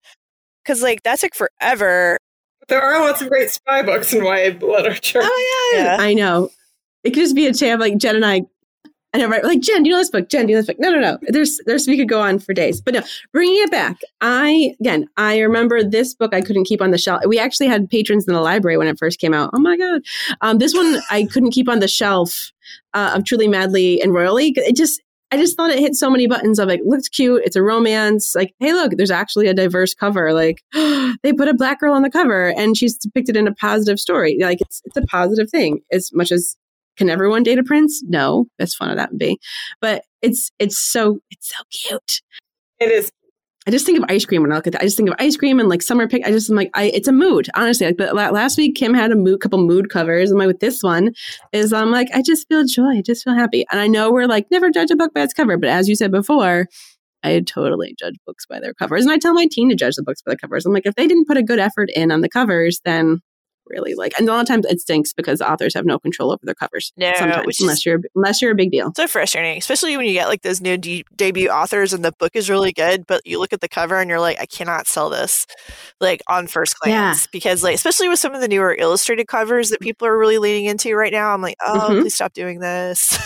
Because 0.64 0.82
like 0.84 1.04
that 1.04 1.20
took 1.22 1.34
forever. 1.34 2.18
There 2.68 2.82
are 2.82 3.00
lots 3.02 3.22
of 3.22 3.30
great 3.30 3.50
spy 3.50 3.82
books 3.84 4.14
in 4.14 4.24
YA 4.24 4.52
literature. 4.66 5.20
Oh, 5.24 5.74
Yeah. 5.76 5.98
I 6.00 6.14
know. 6.14 6.50
It 7.04 7.12
could 7.12 7.22
just 7.24 7.36
be 7.36 7.48
a 7.48 7.54
tale 7.54 7.76
of 7.76 7.80
like 7.80 7.98
Jen 7.98 8.16
and 8.16 8.26
I. 8.26 8.44
I 9.16 9.20
know, 9.20 9.28
right? 9.28 9.44
Like 9.44 9.60
Jen, 9.60 9.84
do 9.84 9.90
you 9.90 9.96
know 9.96 10.00
this 10.02 10.10
book? 10.10 10.28
Jen, 10.28 10.48
do 10.48 10.52
you 10.54 10.58
know 10.58 10.62
this 10.62 10.68
book? 10.68 10.78
No, 10.80 10.90
no, 10.90 11.00
no. 11.00 11.20
There's, 11.28 11.60
there's. 11.68 11.86
We 11.88 11.98
could 11.98 12.10
go 12.10 12.20
on 12.20 12.40
for 12.40 12.52
days, 12.52 12.82
but 12.82 12.96
no. 12.96 13.02
Bringing 13.32 13.62
it 13.62 13.70
back, 13.70 14.00
I 14.22 14.74
again, 14.80 15.08
I 15.18 15.38
remember 15.40 15.84
this 15.84 16.16
book. 16.16 16.34
I 16.34 16.42
couldn't 16.42 16.64
keep 16.64 16.82
on 16.82 16.90
the 16.90 16.98
shelf. 16.98 17.22
We 17.28 17.38
actually 17.38 17.68
had 17.68 17.88
patrons 17.92 18.28
in 18.28 18.34
the 18.34 18.42
library 18.42 18.76
when 18.76 18.88
it 18.88 18.98
first 18.98 19.20
came 19.20 19.34
out. 19.34 19.52
Oh 19.54 19.60
my 19.60 19.78
god, 19.78 20.02
um, 20.42 20.58
this 20.58 20.74
one 20.74 21.00
I 21.12 21.26
couldn't 21.26 21.52
keep 21.52 21.70
on 21.70 21.78
the 21.80 21.88
shelf 21.88 22.52
uh, 22.96 23.12
of 23.14 23.24
Truly 23.26 23.48
Madly 23.48 24.02
and 24.02 24.14
Royally. 24.16 24.52
It 24.56 24.76
just, 24.76 25.00
I 25.34 25.38
just 25.38 25.58
thought 25.58 25.72
it 25.72 25.80
hit 25.80 25.96
so 25.96 26.12
many 26.12 26.28
buttons 26.28 26.60
of 26.60 26.68
like, 26.68 26.82
looks 26.86 27.10
cute. 27.10 27.42
It's 27.44 27.56
a 27.56 27.64
romance. 27.64 28.36
Like, 28.36 28.54
hey, 28.60 28.72
look, 28.72 28.92
there's 28.98 29.10
actually 29.10 29.48
a 29.48 29.54
diverse 29.56 29.96
cover. 29.96 30.32
Like, 30.32 30.62
they 30.74 31.34
put 31.36 31.48
a 31.48 31.56
black 31.56 31.80
girl 31.80 31.96
on 31.96 32.04
the 32.04 32.12
cover 32.12 32.54
and 32.56 32.78
she's 32.78 32.96
depicted 32.96 33.36
in 33.36 33.48
a 33.48 33.56
positive 33.56 34.00
story. 34.00 34.38
Like, 34.40 34.62
it's 34.62 34.84
it's 34.86 34.96
a 34.96 35.02
positive 35.02 35.50
thing 35.50 35.80
as 35.92 36.12
much 36.14 36.32
as 36.32 36.56
can 36.98 37.10
everyone 37.10 37.42
date 37.42 37.58
a 37.58 37.64
prince? 37.64 38.04
No, 38.04 38.46
as 38.60 38.76
fun 38.76 38.92
as 38.92 38.98
that 38.98 39.10
would 39.10 39.18
be, 39.18 39.40
but 39.82 40.04
it's 40.22 40.52
it's 40.60 40.78
so 40.78 41.18
it's 41.32 41.50
so 41.50 41.64
cute. 41.72 42.22
It 42.80 42.92
is. 42.92 43.12
I 43.66 43.72
just 43.72 43.86
think 43.86 43.98
of 43.98 44.06
ice 44.10 44.26
cream 44.26 44.42
when 44.42 44.52
I 44.52 44.56
look 44.56 44.68
at 44.68 44.74
that. 44.74 44.82
I 44.82 44.86
just 44.86 44.98
think 44.98 45.10
of 45.10 45.16
ice 45.20 45.38
cream 45.38 45.60
and 45.60 45.70
like 45.70 45.82
summer 45.82 46.08
pick. 46.08 46.26
I 46.26 46.32
just 46.32 46.50
am 46.50 46.56
like, 46.56 46.70
I, 46.74 46.86
it's 46.86 47.08
a 47.08 47.14
mood, 47.14 47.50
honestly. 47.56 47.88
Like, 47.88 47.98
but 47.98 48.14
last 48.14 48.58
week 48.58 48.76
Kim 48.76 48.94
had 48.94 49.12
a 49.12 49.16
mood, 49.16 49.40
couple 49.40 49.60
mood 49.60 49.90
covers, 49.90 50.30
and 50.32 50.40
like 50.40 50.48
with 50.48 50.60
this 50.60 50.84
one 50.84 51.12
is 51.54 51.72
I'm 51.72 51.92
like, 51.92 52.10
I 52.14 52.22
just 52.22 52.48
feel 52.50 52.66
joy, 52.66 52.98
I 52.98 53.02
just 53.02 53.24
feel 53.24 53.36
happy, 53.36 53.66
and 53.72 53.80
I 53.80 53.88
know 53.88 54.12
we're 54.12 54.28
like 54.28 54.48
never 54.52 54.70
judge 54.70 54.92
a 54.92 54.96
book 54.96 55.14
by 55.14 55.22
its 55.22 55.34
cover, 55.34 55.58
but 55.58 55.70
as 55.70 55.88
you 55.88 55.96
said 55.96 56.12
before, 56.12 56.68
I 57.24 57.40
totally 57.40 57.96
judge 57.98 58.16
books 58.26 58.46
by 58.46 58.60
their 58.60 58.74
covers, 58.74 59.06
and 59.06 59.14
I 59.14 59.18
tell 59.18 59.34
my 59.34 59.48
teen 59.50 59.70
to 59.70 59.76
judge 59.76 59.96
the 59.96 60.04
books 60.04 60.22
by 60.22 60.34
the 60.34 60.38
covers. 60.38 60.66
I'm 60.66 60.74
like, 60.74 60.86
if 60.86 60.96
they 60.96 61.08
didn't 61.08 61.28
put 61.28 61.38
a 61.38 61.44
good 61.44 61.60
effort 61.60 61.90
in 61.96 62.12
on 62.12 62.22
the 62.22 62.30
covers, 62.30 62.82
then 62.84 63.22
really 63.68 63.94
like, 63.96 64.14
and 64.18 64.28
a 64.28 64.32
lot 64.32 64.42
of 64.42 64.48
times 64.48 64.66
it 64.66 64.80
stinks 64.82 65.14
because 65.14 65.42
authors 65.42 65.74
have 65.74 65.86
no 65.86 66.00
control 66.00 66.32
over 66.32 66.40
their 66.44 66.56
covers. 66.56 66.92
No, 66.98 67.12
sometimes 67.18 67.60
unless 67.60 67.86
you're 67.86 68.00
unless 68.16 68.42
you're 68.42 68.52
a 68.52 68.56
big 68.56 68.72
deal. 68.72 68.92
So 68.96 69.08
frustrating, 69.08 69.58
especially 69.58 69.96
when 69.98 70.06
you 70.06 70.14
get 70.14 70.28
like 70.28 70.42
those 70.42 70.62
new 70.62 70.78
de- 70.78 71.06
debut 71.16 71.50
authors 71.50 71.94
and 71.94 72.04
the 72.04 72.12
book 72.20 72.36
is 72.36 72.50
really 72.50 72.74
good, 72.74 73.06
but 73.08 73.22
you 73.26 73.40
look 73.40 73.54
at 73.54 73.62
the 73.62 73.70
cover 73.70 74.00
and 74.00 74.10
you're 74.10 74.20
like, 74.20 74.40
I 74.40 74.46
cannot 74.46 74.88
sell 74.88 75.10
this, 75.10 75.46
like 76.00 76.22
on 76.28 76.48
first 76.48 76.80
glance, 76.80 77.28
because 77.28 77.64
like 77.64 77.76
especially 77.76 78.10
with 78.10 78.20
some 78.20 78.34
of 78.34 78.42
the 78.42 78.48
newer 78.48 78.76
illustrated 78.78 79.28
covers 79.28 79.70
that 79.70 79.80
people 79.80 80.08
are 80.08 80.18
really 80.18 80.38
leaning 80.38 80.66
into 80.66 80.96
right 80.96 81.12
now, 81.14 81.34
I'm 81.34 81.42
like, 81.42 81.58
oh, 81.66 81.88
Mhm. 81.92 82.02
please 82.02 82.16
stop 82.16 82.34
doing 82.34 82.60
this. 82.60 83.18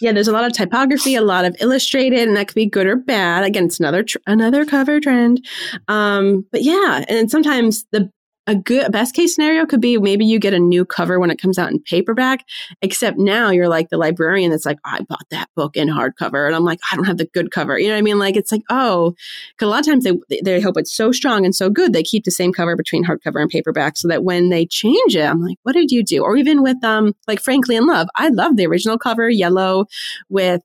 Yeah, 0.00 0.10
there's 0.10 0.26
a 0.26 0.32
lot 0.32 0.44
of 0.44 0.52
typography, 0.52 1.14
a 1.14 1.20
lot 1.22 1.44
of 1.44 1.54
illustrated, 1.60 2.26
and 2.26 2.36
that 2.36 2.48
could 2.48 2.56
be 2.56 2.66
good 2.66 2.88
or 2.88 2.96
bad. 2.96 3.44
Again, 3.44 3.66
it's 3.66 3.78
another 3.78 4.02
tr- 4.02 4.18
another 4.26 4.64
cover 4.66 4.98
trend. 4.98 5.46
Um, 5.86 6.44
but 6.50 6.62
yeah, 6.64 7.04
and 7.08 7.30
sometimes 7.30 7.84
the 7.92 8.10
a 8.46 8.56
good 8.56 8.90
best 8.90 9.14
case 9.14 9.34
scenario 9.34 9.66
could 9.66 9.80
be 9.80 9.98
maybe 9.98 10.24
you 10.24 10.38
get 10.38 10.52
a 10.52 10.58
new 10.58 10.84
cover 10.84 11.20
when 11.20 11.30
it 11.30 11.40
comes 11.40 11.58
out 11.58 11.70
in 11.70 11.78
paperback. 11.80 12.44
Except 12.80 13.16
now 13.16 13.50
you're 13.50 13.68
like 13.68 13.88
the 13.88 13.96
librarian 13.96 14.50
that's 14.50 14.66
like, 14.66 14.78
I 14.84 15.02
bought 15.08 15.26
that 15.30 15.48
book 15.54 15.76
in 15.76 15.88
hardcover, 15.88 16.46
and 16.46 16.56
I'm 16.56 16.64
like, 16.64 16.80
I 16.90 16.96
don't 16.96 17.04
have 17.04 17.18
the 17.18 17.28
good 17.32 17.52
cover. 17.52 17.78
You 17.78 17.88
know 17.88 17.94
what 17.94 17.98
I 17.98 18.02
mean? 18.02 18.18
Like 18.18 18.36
it's 18.36 18.50
like, 18.50 18.62
oh, 18.68 19.14
because 19.56 19.66
a 19.66 19.70
lot 19.70 19.80
of 19.80 19.86
times 19.86 20.04
they 20.04 20.40
they 20.42 20.60
hope 20.60 20.76
it's 20.76 20.94
so 20.94 21.12
strong 21.12 21.44
and 21.44 21.54
so 21.54 21.70
good 21.70 21.92
they 21.92 22.02
keep 22.02 22.24
the 22.24 22.30
same 22.30 22.52
cover 22.52 22.74
between 22.76 23.04
hardcover 23.04 23.40
and 23.40 23.50
paperback, 23.50 23.96
so 23.96 24.08
that 24.08 24.24
when 24.24 24.48
they 24.48 24.66
change 24.66 25.14
it, 25.14 25.24
I'm 25.24 25.40
like, 25.42 25.58
what 25.62 25.74
did 25.74 25.90
you 25.90 26.02
do? 26.02 26.22
Or 26.22 26.36
even 26.36 26.62
with 26.62 26.82
um 26.82 27.14
like 27.28 27.40
Frankly 27.40 27.76
in 27.76 27.86
Love, 27.86 28.08
I 28.16 28.28
love 28.28 28.56
the 28.56 28.66
original 28.66 28.98
cover, 28.98 29.30
yellow 29.30 29.86
with 30.28 30.62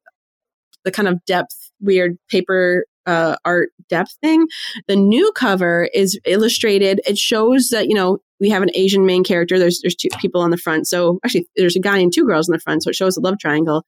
the 0.83 0.91
kind 0.91 1.07
of 1.07 1.23
depth 1.25 1.71
weird 1.79 2.17
paper 2.29 2.85
uh, 3.07 3.37
art 3.45 3.69
depth 3.89 4.17
thing. 4.21 4.47
The 4.87 4.95
new 4.95 5.31
cover 5.31 5.89
is 5.93 6.19
illustrated. 6.25 7.01
It 7.07 7.17
shows 7.17 7.69
that 7.69 7.87
you 7.87 7.95
know 7.95 8.19
we 8.39 8.49
have 8.49 8.61
an 8.61 8.71
Asian 8.75 9.05
main 9.05 9.23
character. 9.23 9.57
There's 9.57 9.81
there's 9.81 9.95
two 9.95 10.09
people 10.19 10.41
on 10.41 10.51
the 10.51 10.57
front. 10.57 10.87
So 10.87 11.19
actually, 11.25 11.47
there's 11.55 11.75
a 11.75 11.79
guy 11.79 11.97
and 11.97 12.13
two 12.13 12.25
girls 12.25 12.47
in 12.47 12.53
the 12.53 12.59
front. 12.59 12.83
So 12.83 12.89
it 12.89 12.95
shows 12.95 13.17
a 13.17 13.21
love 13.21 13.39
triangle. 13.39 13.85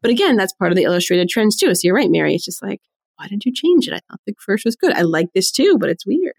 But 0.00 0.10
again, 0.10 0.36
that's 0.36 0.52
part 0.54 0.72
of 0.72 0.76
the 0.76 0.82
illustrated 0.82 1.28
trends 1.28 1.56
too. 1.56 1.72
So 1.74 1.80
you're 1.84 1.94
right, 1.94 2.10
Mary. 2.10 2.34
It's 2.34 2.44
just 2.44 2.62
like, 2.62 2.80
why 3.16 3.28
did 3.28 3.44
you 3.44 3.52
change 3.52 3.86
it? 3.86 3.94
I 3.94 4.00
thought 4.10 4.20
the 4.26 4.34
first 4.40 4.64
was 4.64 4.74
good. 4.74 4.92
I 4.92 5.02
like 5.02 5.28
this 5.32 5.52
too, 5.52 5.78
but 5.78 5.90
it's 5.90 6.04
weird. 6.04 6.34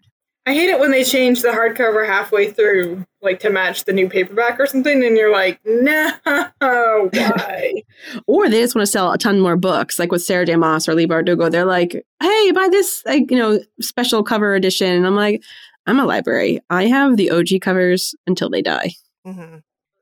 I 0.46 0.52
hate 0.52 0.68
it 0.68 0.78
when 0.78 0.90
they 0.90 1.04
change 1.04 1.40
the 1.40 1.48
hardcover 1.48 2.06
halfway 2.06 2.50
through, 2.50 3.04
like 3.22 3.40
to 3.40 3.50
match 3.50 3.84
the 3.84 3.94
new 3.94 4.08
paperback 4.10 4.60
or 4.60 4.66
something, 4.66 5.02
and 5.02 5.16
you're 5.16 5.32
like, 5.32 5.58
no, 5.64 6.12
why? 6.60 7.82
or 8.26 8.50
they 8.50 8.60
just 8.60 8.74
want 8.74 8.86
to 8.86 8.90
sell 8.92 9.10
a 9.10 9.16
ton 9.16 9.40
more 9.40 9.56
books, 9.56 9.98
like 9.98 10.12
with 10.12 10.22
Sarah 10.22 10.44
J. 10.44 10.56
Maas 10.56 10.86
or 10.86 10.94
Leigh 10.94 11.06
Bardugo. 11.06 11.50
They're 11.50 11.64
like, 11.64 12.04
hey, 12.20 12.50
buy 12.52 12.68
this, 12.70 13.02
like 13.06 13.30
you 13.30 13.38
know, 13.38 13.58
special 13.80 14.22
cover 14.22 14.54
edition. 14.54 14.90
And 14.92 15.06
I'm 15.06 15.16
like, 15.16 15.42
I'm 15.86 15.98
a 15.98 16.04
library. 16.04 16.60
I 16.68 16.86
have 16.86 17.16
the 17.16 17.30
OG 17.30 17.60
covers 17.62 18.14
until 18.26 18.50
they 18.50 18.60
die. 18.62 18.92
Mm-hmm. 19.26 19.56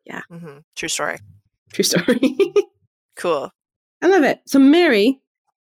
Yeah. 0.04 0.22
Mm-hmm. 0.30 0.58
True 0.74 0.88
story. 0.88 1.18
True 1.72 1.84
story. 1.84 2.36
Cool. 3.14 3.52
I 4.00 4.06
love 4.08 4.24
it. 4.24 4.40
So, 4.46 4.58
Mary, 4.58 5.20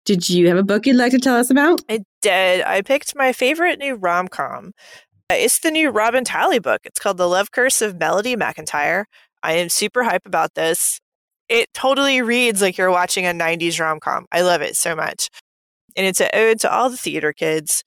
did 0.08 0.30
you 0.30 0.47
have 0.47 0.58
a 0.58 0.64
book 0.64 0.86
you'd 0.86 0.95
like 0.95 1.12
to 1.12 1.20
tell 1.20 1.36
us 1.36 1.49
about? 1.49 1.82
I 1.89 1.99
did. 2.22 2.62
I 2.62 2.82
picked 2.82 3.14
my 3.14 3.34
favorite 3.34 3.78
new 3.78 3.95
rom 3.95 4.30
com. 4.30 4.72
Uh, 5.30 5.36
it's 5.36 5.60
the 5.60 5.70
new 5.70 5.89
Robin 5.89 6.24
Talley 6.24 6.60
book. 6.60 6.80
It's 6.86 6.97
called 6.97 7.18
The 7.18 7.28
Love 7.28 7.51
Curse 7.51 7.82
of 7.82 7.99
Melody 7.99 8.38
McIntyre. 8.38 9.03
I 9.43 9.53
am 9.53 9.68
super 9.68 10.03
hype 10.03 10.26
about 10.26 10.53
this. 10.55 11.01
It 11.49 11.68
totally 11.74 12.22
reads 12.22 12.62
like 12.62 12.78
you're 12.78 12.89
watching 12.89 13.26
a 13.26 13.32
90s 13.32 13.82
rom 13.82 13.99
com. 13.99 14.26
I 14.32 14.41
love 14.41 14.62
it 14.62 14.78
so 14.78 14.95
much. 14.95 15.30
And 15.97 16.05
it's 16.05 16.22
an 16.22 16.30
ode 16.34 16.55
oh, 16.55 16.60
to 16.60 16.74
all 16.74 16.89
the 16.89 16.95
theater 16.95 17.34
kids. 17.34 17.84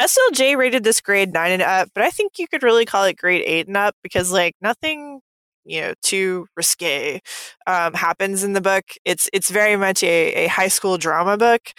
SLJ 0.00 0.56
rated 0.56 0.82
this 0.82 1.00
grade 1.00 1.32
9 1.32 1.52
and 1.52 1.62
up, 1.62 1.88
but 1.94 2.02
I 2.02 2.10
think 2.10 2.32
you 2.36 2.48
could 2.48 2.64
really 2.64 2.84
call 2.84 3.04
it 3.04 3.16
grade 3.16 3.44
8 3.46 3.68
and 3.68 3.76
up 3.76 3.94
because, 4.02 4.32
like, 4.32 4.56
nothing 4.60 5.20
you 5.64 5.80
know 5.80 5.94
too 6.02 6.46
risque 6.56 7.20
um, 7.66 7.94
happens 7.94 8.44
in 8.44 8.52
the 8.52 8.60
book. 8.60 8.84
It's 9.04 9.28
it's 9.32 9.50
very 9.50 9.76
much 9.76 10.02
a, 10.02 10.44
a 10.44 10.46
high 10.48 10.68
school 10.68 10.98
drama 10.98 11.36
book. 11.36 11.72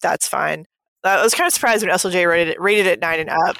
That's 0.00 0.28
fine. 0.28 0.66
I 1.04 1.22
was 1.22 1.34
kind 1.34 1.46
of 1.46 1.52
surprised 1.52 1.84
when 1.84 1.94
SLJ 1.94 2.28
rated 2.28 2.48
it 2.48 2.60
rated 2.60 2.86
it 2.86 3.00
nine 3.00 3.20
and 3.20 3.30
up, 3.30 3.56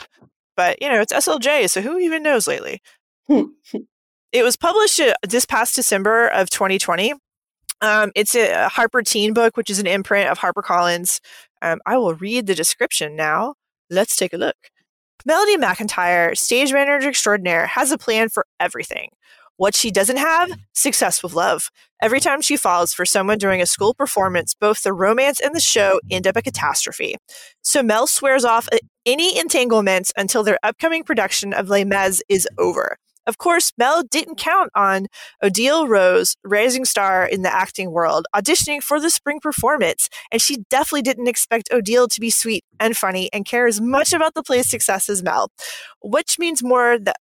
but 0.56 0.80
you 0.82 0.88
know 0.88 1.00
it's 1.00 1.12
SLJ, 1.12 1.70
so 1.70 1.80
who 1.80 1.98
even 1.98 2.22
knows 2.22 2.46
lately? 2.46 2.80
it 3.28 4.42
was 4.42 4.56
published 4.56 5.00
uh, 5.00 5.14
this 5.28 5.46
past 5.46 5.76
December 5.76 6.28
of 6.28 6.50
2020. 6.50 7.14
Um, 7.80 8.10
it's 8.16 8.34
a 8.34 8.68
Harper 8.68 9.02
Teen 9.02 9.32
book, 9.32 9.56
which 9.56 9.70
is 9.70 9.78
an 9.78 9.86
imprint 9.86 10.28
of 10.28 10.38
HarperCollins. 10.40 11.20
Um, 11.62 11.80
I 11.86 11.96
will 11.96 12.14
read 12.14 12.46
the 12.46 12.54
description 12.54 13.14
now. 13.14 13.54
Let's 13.90 14.16
take 14.16 14.32
a 14.32 14.36
look. 14.36 14.56
Melody 15.24 15.56
McIntyre, 15.56 16.36
stage 16.36 16.72
manager 16.72 17.08
extraordinaire, 17.08 17.66
has 17.66 17.90
a 17.90 17.98
plan 17.98 18.28
for 18.28 18.46
everything. 18.60 19.10
What 19.58 19.74
she 19.74 19.90
doesn't 19.90 20.16
have? 20.18 20.48
Mm. 20.48 20.60
Success 20.72 21.20
with 21.20 21.34
love. 21.34 21.70
Every 22.00 22.20
time 22.20 22.40
she 22.40 22.56
falls 22.56 22.94
for 22.94 23.04
someone 23.04 23.38
during 23.38 23.60
a 23.60 23.66
school 23.66 23.92
performance, 23.92 24.54
both 24.54 24.82
the 24.82 24.92
romance 24.92 25.40
and 25.40 25.52
the 25.52 25.60
show 25.60 25.98
end 26.10 26.28
up 26.28 26.36
a 26.36 26.42
catastrophe. 26.42 27.16
So 27.60 27.82
Mel 27.82 28.06
swears 28.06 28.44
off 28.44 28.68
uh, 28.72 28.78
any 29.04 29.36
entanglements 29.36 30.12
until 30.16 30.44
their 30.44 30.60
upcoming 30.62 31.02
production 31.02 31.52
of 31.52 31.68
Les 31.68 31.84
Mis 31.84 32.22
is 32.28 32.46
over. 32.56 32.98
Of 33.26 33.36
course, 33.36 33.72
Mel 33.76 34.04
didn't 34.04 34.36
count 34.38 34.70
on 34.76 35.08
Odile 35.42 35.88
Rose, 35.88 36.36
rising 36.44 36.84
star 36.84 37.26
in 37.26 37.42
the 37.42 37.52
acting 37.52 37.90
world, 37.90 38.26
auditioning 38.34 38.80
for 38.80 39.00
the 39.00 39.10
spring 39.10 39.40
performance, 39.40 40.08
and 40.30 40.40
she 40.40 40.64
definitely 40.70 41.02
didn't 41.02 41.28
expect 41.28 41.68
Odile 41.70 42.08
to 42.08 42.20
be 42.20 42.30
sweet 42.30 42.64
and 42.78 42.96
funny 42.96 43.28
and 43.32 43.44
care 43.44 43.66
as 43.66 43.80
much 43.80 44.12
about 44.12 44.34
the 44.34 44.42
play's 44.42 44.70
success 44.70 45.10
as 45.10 45.22
Mel, 45.22 45.50
which 46.00 46.38
means 46.38 46.62
more 46.62 46.96
that 46.98 47.16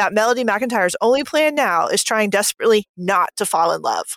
that 0.00 0.14
Melody 0.14 0.44
McIntyre's 0.44 0.96
only 1.00 1.24
plan 1.24 1.54
now 1.54 1.86
is 1.86 2.02
trying 2.02 2.30
desperately 2.30 2.86
not 2.96 3.30
to 3.36 3.46
fall 3.46 3.72
in 3.72 3.82
love. 3.82 4.16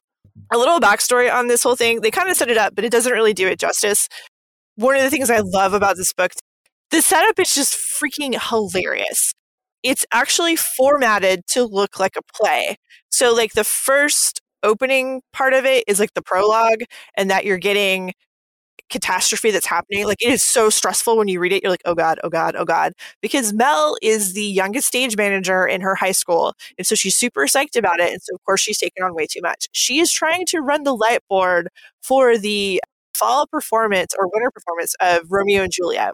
A 0.52 0.58
little 0.58 0.80
backstory 0.80 1.32
on 1.34 1.48
this 1.48 1.62
whole 1.62 1.76
thing. 1.76 2.02
They 2.02 2.10
kind 2.10 2.30
of 2.30 2.38
set 2.38 2.50
it 2.50 2.58
up, 2.58 2.74
but 2.74 2.86
it 2.86 2.92
doesn't 2.92 3.12
really 3.12 3.34
do 3.34 3.48
it 3.48 3.60
justice. 3.60 4.08
One 4.76 4.96
of 4.96 5.04
the 5.04 5.10
things 5.10 5.30
I 5.30 5.40
love 5.40 5.74
about 5.74 5.98
this 5.98 6.14
book, 6.14 6.32
the 6.90 7.02
setup 7.02 7.38
is 7.38 7.54
just 7.54 7.76
freaking 7.76 8.40
hilarious 8.50 9.34
it's 9.84 10.06
actually 10.14 10.56
formatted 10.56 11.46
to 11.48 11.66
look 11.66 12.00
like 12.00 12.16
a 12.16 12.22
play. 12.34 12.78
So, 13.10 13.34
like, 13.34 13.52
the 13.52 13.66
first 13.66 14.42
opening 14.64 15.22
part 15.34 15.54
of 15.54 15.66
it 15.66 15.84
is 15.88 16.00
like 16.00 16.14
the 16.14 16.22
prologue, 16.22 16.84
and 17.18 17.30
that 17.30 17.46
you're 17.46 17.58
getting 17.58 18.14
catastrophe 18.90 19.52
that's 19.52 19.66
happening. 19.66 20.06
Like, 20.06 20.22
it 20.22 20.32
is 20.32 20.44
so 20.44 20.70
stressful 20.70 21.18
when 21.18 21.28
you 21.28 21.40
read 21.40 21.54
it. 21.54 21.64
You're 21.64 21.72
like, 21.72 21.82
oh 21.86 21.96
God, 21.96 22.20
oh 22.24 22.30
God, 22.30 22.56
oh 22.56 22.66
God. 22.66 22.94
Because 23.22 23.54
Mel 23.54 23.98
is 24.02 24.34
the 24.34 24.44
youngest 24.44 24.88
stage 24.88 25.18
manager 25.18 25.66
in 25.66 25.82
her 25.82 25.96
high 25.96 26.12
school. 26.12 26.54
And 26.78 26.86
so 26.86 26.96
she's 26.96 27.16
super 27.16 27.42
psyched 27.46 27.78
about 27.78 28.00
it. 28.00 28.12
And 28.12 28.22
so, 28.22 28.36
of 28.36 28.44
course, 28.46 28.62
she's 28.62 28.80
taken 28.80 29.04
on 29.04 29.16
way 29.16 29.26
too 29.28 29.42
much. 29.42 29.68
She 29.72 30.00
is 30.00 30.12
trying 30.12 30.46
to 30.48 30.60
run 30.60 30.84
the 30.84 30.96
light 30.96 31.22
board 31.30 31.70
for 32.02 32.38
the 32.38 32.82
fall 33.16 33.48
performance 33.48 34.14
or 34.18 34.28
winter 34.34 34.52
performance 34.52 34.96
of 35.00 35.22
Romeo 35.32 35.64
and 35.64 35.72
Juliet 35.72 36.14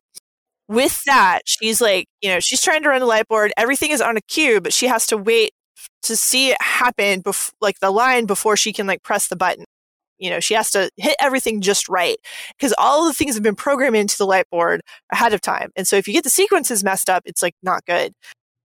with 0.68 1.04
that, 1.06 1.42
she's 1.46 1.82
like, 1.82 2.08
you 2.22 2.30
know, 2.30 2.40
she's 2.40 2.62
trying 2.62 2.84
to 2.84 2.90
run 2.90 3.00
the 3.00 3.08
light 3.08 3.28
board. 3.28 3.52
Everything 3.58 3.90
is 3.92 4.02
on 4.02 4.18
a 4.18 4.22
cue, 4.22 4.62
but 4.62 4.72
she 4.72 4.88
has 4.88 5.08
to 5.08 5.18
wait 5.18 5.52
to 6.04 6.16
see 6.16 6.52
it 6.52 6.62
happen, 6.62 7.24
bef- 7.24 7.52
like 7.60 7.80
the 7.80 7.92
line 7.92 8.26
before 8.26 8.56
she 8.56 8.72
can 8.72 8.86
like 8.88 9.02
press 9.04 9.28
the 9.28 9.36
button. 9.36 9.66
You 10.20 10.30
know, 10.30 10.40
she 10.40 10.54
has 10.54 10.72
to 10.72 10.90
hit 10.98 11.16
everything 11.20 11.62
just 11.62 11.90
right 11.90 12.18
because 12.58 12.74
all 12.78 13.06
the 13.06 13.14
things 13.14 13.36
have 13.36 13.44
been 13.44 13.56
programmed 13.56 13.96
into 13.96 14.18
the 14.18 14.26
light 14.26 14.50
board 14.52 14.82
ahead 15.12 15.34
of 15.34 15.42
time. 15.42 15.72
And 15.76 15.88
so 15.88 15.96
if 15.96 16.08
you 16.08 16.14
get 16.14 16.24
the 16.24 16.30
sequences 16.30 16.84
messed 16.84 17.10
up, 17.10 17.24
it's 17.26 17.42
like 17.42 17.56
not 17.64 17.86
good. 17.86 18.14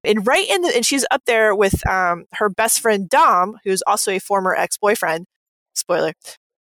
And 0.04 0.26
right 0.26 0.48
in 0.48 0.62
the, 0.62 0.74
and 0.74 0.84
she's 0.84 1.06
up 1.10 1.22
there 1.26 1.54
with 1.54 1.86
um, 1.88 2.24
her 2.34 2.50
best 2.50 2.80
friend 2.80 3.08
Dom, 3.08 3.56
who's 3.64 3.82
also 3.86 4.12
a 4.12 4.18
former 4.18 4.54
ex 4.54 4.76
boyfriend. 4.76 5.26
Spoiler. 5.74 6.12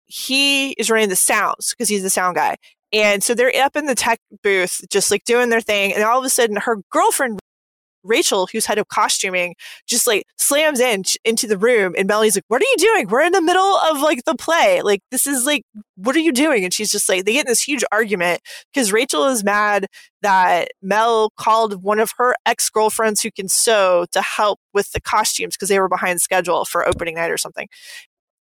He 0.06 0.70
is 0.72 0.90
running 0.90 1.10
the 1.10 1.16
sounds 1.16 1.70
because 1.70 1.88
he's 1.88 2.02
the 2.02 2.10
sound 2.10 2.36
guy. 2.36 2.56
And 2.92 3.22
so 3.22 3.34
they're 3.34 3.52
up 3.62 3.76
in 3.76 3.84
the 3.84 3.94
tech 3.94 4.18
booth, 4.42 4.80
just 4.90 5.10
like 5.10 5.24
doing 5.24 5.50
their 5.50 5.60
thing. 5.60 5.92
And 5.92 6.02
all 6.02 6.18
of 6.18 6.24
a 6.24 6.30
sudden, 6.30 6.56
her 6.56 6.78
girlfriend, 6.90 7.38
Rachel, 8.08 8.48
who's 8.50 8.66
head 8.66 8.78
of 8.78 8.88
costuming, 8.88 9.54
just 9.86 10.06
like 10.06 10.24
slams 10.38 10.80
in 10.80 11.04
into 11.24 11.46
the 11.46 11.58
room. 11.58 11.94
And 11.96 12.08
Melly's 12.08 12.36
like, 12.36 12.44
What 12.48 12.62
are 12.62 12.66
you 12.70 12.76
doing? 12.78 13.08
We're 13.08 13.22
in 13.22 13.32
the 13.32 13.42
middle 13.42 13.76
of 13.76 14.00
like 14.00 14.24
the 14.24 14.34
play. 14.34 14.82
Like, 14.82 15.00
this 15.10 15.26
is 15.26 15.46
like, 15.46 15.62
what 15.96 16.14
are 16.14 16.20
you 16.20 16.32
doing? 16.32 16.64
And 16.64 16.72
she's 16.72 16.90
just 16.90 17.08
like, 17.08 17.24
they 17.24 17.32
get 17.32 17.46
in 17.46 17.50
this 17.50 17.62
huge 17.62 17.84
argument 17.90 18.40
because 18.72 18.92
Rachel 18.92 19.26
is 19.26 19.42
mad 19.42 19.86
that 20.22 20.68
Mel 20.80 21.30
called 21.36 21.82
one 21.82 21.98
of 21.98 22.12
her 22.18 22.34
ex 22.46 22.70
girlfriends 22.70 23.20
who 23.20 23.30
can 23.30 23.48
sew 23.48 24.06
to 24.12 24.22
help 24.22 24.60
with 24.72 24.92
the 24.92 25.00
costumes 25.00 25.56
because 25.56 25.68
they 25.68 25.80
were 25.80 25.88
behind 25.88 26.20
schedule 26.20 26.64
for 26.64 26.86
opening 26.86 27.16
night 27.16 27.30
or 27.30 27.36
something. 27.36 27.68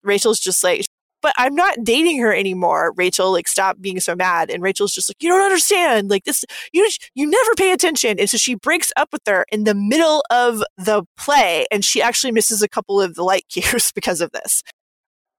Rachel's 0.03 0.39
just 0.39 0.63
like, 0.63 0.85
but 1.27 1.33
I'm 1.37 1.55
not 1.55 1.83
dating 1.83 2.19
her 2.19 2.33
anymore. 2.33 2.93
Rachel, 2.95 3.33
like, 3.33 3.49
stop 3.49 3.81
being 3.81 3.99
so 3.99 4.15
mad. 4.15 4.49
And 4.49 4.63
Rachel's 4.63 4.93
just 4.93 5.09
like, 5.09 5.21
you 5.21 5.27
don't 5.27 5.41
understand. 5.41 6.09
Like 6.09 6.23
this, 6.23 6.45
you, 6.71 6.89
you 7.15 7.29
never 7.29 7.53
pay 7.57 7.73
attention. 7.73 8.17
And 8.17 8.29
so 8.29 8.37
she 8.37 8.55
breaks 8.55 8.93
up 8.95 9.09
with 9.11 9.23
her 9.27 9.45
in 9.51 9.65
the 9.65 9.75
middle 9.75 10.23
of 10.31 10.63
the 10.77 11.03
play. 11.17 11.65
And 11.69 11.83
she 11.83 12.01
actually 12.01 12.31
misses 12.31 12.61
a 12.61 12.69
couple 12.69 13.01
of 13.01 13.15
the 13.15 13.23
light 13.23 13.43
cues 13.49 13.91
because 13.91 14.21
of 14.21 14.31
this. 14.31 14.63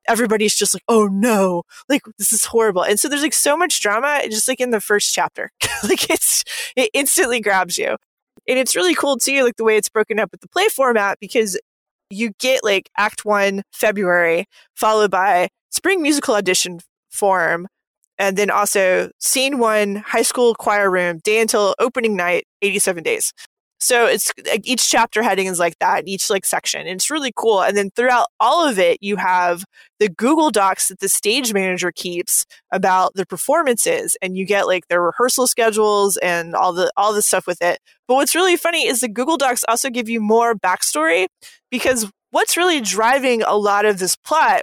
Everybody's 0.07 0.55
just 0.55 0.75
like, 0.75 0.83
oh 0.89 1.07
no, 1.07 1.63
like 1.89 2.03
this 2.19 2.35
is 2.35 2.45
horrible. 2.45 2.85
And 2.85 3.01
so 3.01 3.09
there's 3.09 3.23
like 3.23 3.33
so 3.33 3.57
much 3.57 3.81
drama 3.81 4.21
just 4.25 4.47
like 4.47 4.61
in 4.61 4.71
the 4.71 4.83
first 4.83 5.15
chapter. 5.15 5.51
like 5.85 6.11
it's, 6.11 6.45
it 6.77 6.91
instantly 6.93 7.41
grabs 7.41 7.79
you. 7.79 7.97
And 8.47 8.59
it's 8.59 8.77
really 8.77 8.95
cool 8.95 9.17
too, 9.17 9.43
like 9.43 9.57
the 9.57 9.65
way 9.65 9.79
it's 9.79 9.89
broken 9.89 10.19
up 10.21 10.33
with 10.33 10.43
the 10.43 10.49
play 10.49 10.69
format 10.69 11.17
because 11.19 11.59
you 12.11 12.33
get 12.39 12.63
like 12.63 12.91
act 12.99 13.25
one 13.25 13.63
February 13.73 14.45
followed 14.75 15.11
by 15.11 15.49
spring 15.71 16.03
musical 16.03 16.35
audition 16.35 16.81
form 17.11 17.67
and 18.19 18.37
then 18.37 18.51
also 18.51 19.11
scene 19.21 19.59
one 19.59 19.97
high 19.97 20.23
school 20.23 20.55
choir 20.55 20.91
room 20.91 21.21
day 21.23 21.41
until 21.41 21.75
opening 21.79 22.17
night 22.17 22.45
87 22.63 23.03
days. 23.03 23.33
So 23.81 24.07
it's 24.07 24.33
like 24.45 24.67
each 24.67 24.91
chapter 24.91 25.23
heading 25.23 25.47
is 25.47 25.61
like 25.61 25.79
that 25.79 26.09
each 26.09 26.31
like 26.31 26.45
section 26.45 26.81
and 26.81 26.91
it's 26.91 27.11
really 27.11 27.33
cool. 27.37 27.63
And 27.63 27.77
then 27.77 27.91
throughout 27.95 28.27
all 28.41 28.67
of 28.67 28.79
it 28.79 28.99
you 29.01 29.17
have 29.17 29.65
the 30.01 30.09
google 30.09 30.51
docs 30.51 30.89
that 30.89 30.99
the 30.99 31.09
stage 31.09 31.55
manager 31.55 31.93
keeps 31.93 32.45
about 32.73 33.15
the 33.15 33.25
performances 33.25 34.17
and 34.21 34.37
you 34.37 34.45
get 34.45 34.67
like 34.67 34.89
their 34.89 35.01
rehearsal 35.03 35.47
schedules 35.47 36.17
and 36.17 36.57
all 36.57 36.73
the 36.73 36.91
all 36.97 37.13
the 37.13 37.23
stuff 37.23 37.47
with 37.47 37.63
it. 37.63 37.79
But 38.09 38.15
what's 38.15 38.35
really 38.35 38.57
funny 38.57 38.85
is 38.87 38.99
the 39.01 39.09
google 39.09 39.37
docs 39.37 39.65
also 39.69 39.91
give 39.91 40.09
you 40.09 40.21
more 40.21 40.57
backstory 40.57 41.29
because 41.71 42.11
what's 42.33 42.57
really 42.57 42.81
driving 42.81 43.43
a 43.43 43.55
lot 43.55 43.85
of 43.85 44.01
this 44.01 44.17
plot 44.17 44.63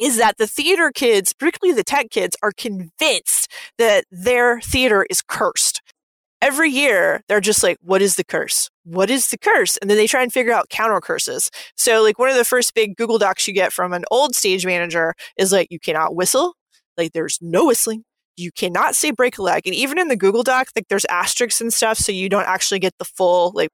is 0.00 0.16
that 0.16 0.38
the 0.38 0.46
theater 0.46 0.90
kids, 0.90 1.32
particularly 1.32 1.76
the 1.76 1.84
tech 1.84 2.10
kids, 2.10 2.36
are 2.42 2.52
convinced 2.52 3.48
that 3.78 4.06
their 4.10 4.60
theater 4.60 5.06
is 5.10 5.22
cursed. 5.22 5.82
Every 6.42 6.70
year, 6.70 7.22
they're 7.28 7.40
just 7.40 7.62
like, 7.62 7.76
what 7.82 8.00
is 8.00 8.16
the 8.16 8.24
curse? 8.24 8.70
What 8.84 9.10
is 9.10 9.28
the 9.28 9.36
curse? 9.38 9.76
And 9.76 9.90
then 9.90 9.98
they 9.98 10.06
try 10.06 10.22
and 10.22 10.32
figure 10.32 10.54
out 10.54 10.70
counter 10.70 11.00
curses. 11.00 11.50
So, 11.76 12.02
like, 12.02 12.18
one 12.18 12.30
of 12.30 12.36
the 12.36 12.44
first 12.46 12.74
big 12.74 12.96
Google 12.96 13.18
Docs 13.18 13.46
you 13.46 13.52
get 13.52 13.74
from 13.74 13.92
an 13.92 14.04
old 14.10 14.34
stage 14.34 14.64
manager 14.64 15.14
is 15.36 15.52
like, 15.52 15.68
you 15.70 15.78
cannot 15.78 16.16
whistle. 16.16 16.54
Like, 16.96 17.12
there's 17.12 17.38
no 17.42 17.66
whistling. 17.66 18.04
you 18.40 18.50
cannot 18.52 18.94
say 18.96 19.10
break 19.10 19.38
a 19.38 19.42
leg. 19.42 19.66
And 19.66 19.74
even 19.74 19.98
in 19.98 20.08
the 20.08 20.16
Google 20.16 20.42
Doc, 20.42 20.68
like 20.74 20.88
there's 20.88 21.04
asterisks 21.06 21.60
and 21.60 21.72
stuff, 21.72 21.98
so 21.98 22.10
you 22.12 22.28
don't 22.28 22.46
actually 22.46 22.80
get 22.80 22.94
the 22.98 23.04
full 23.04 23.52
like 23.54 23.70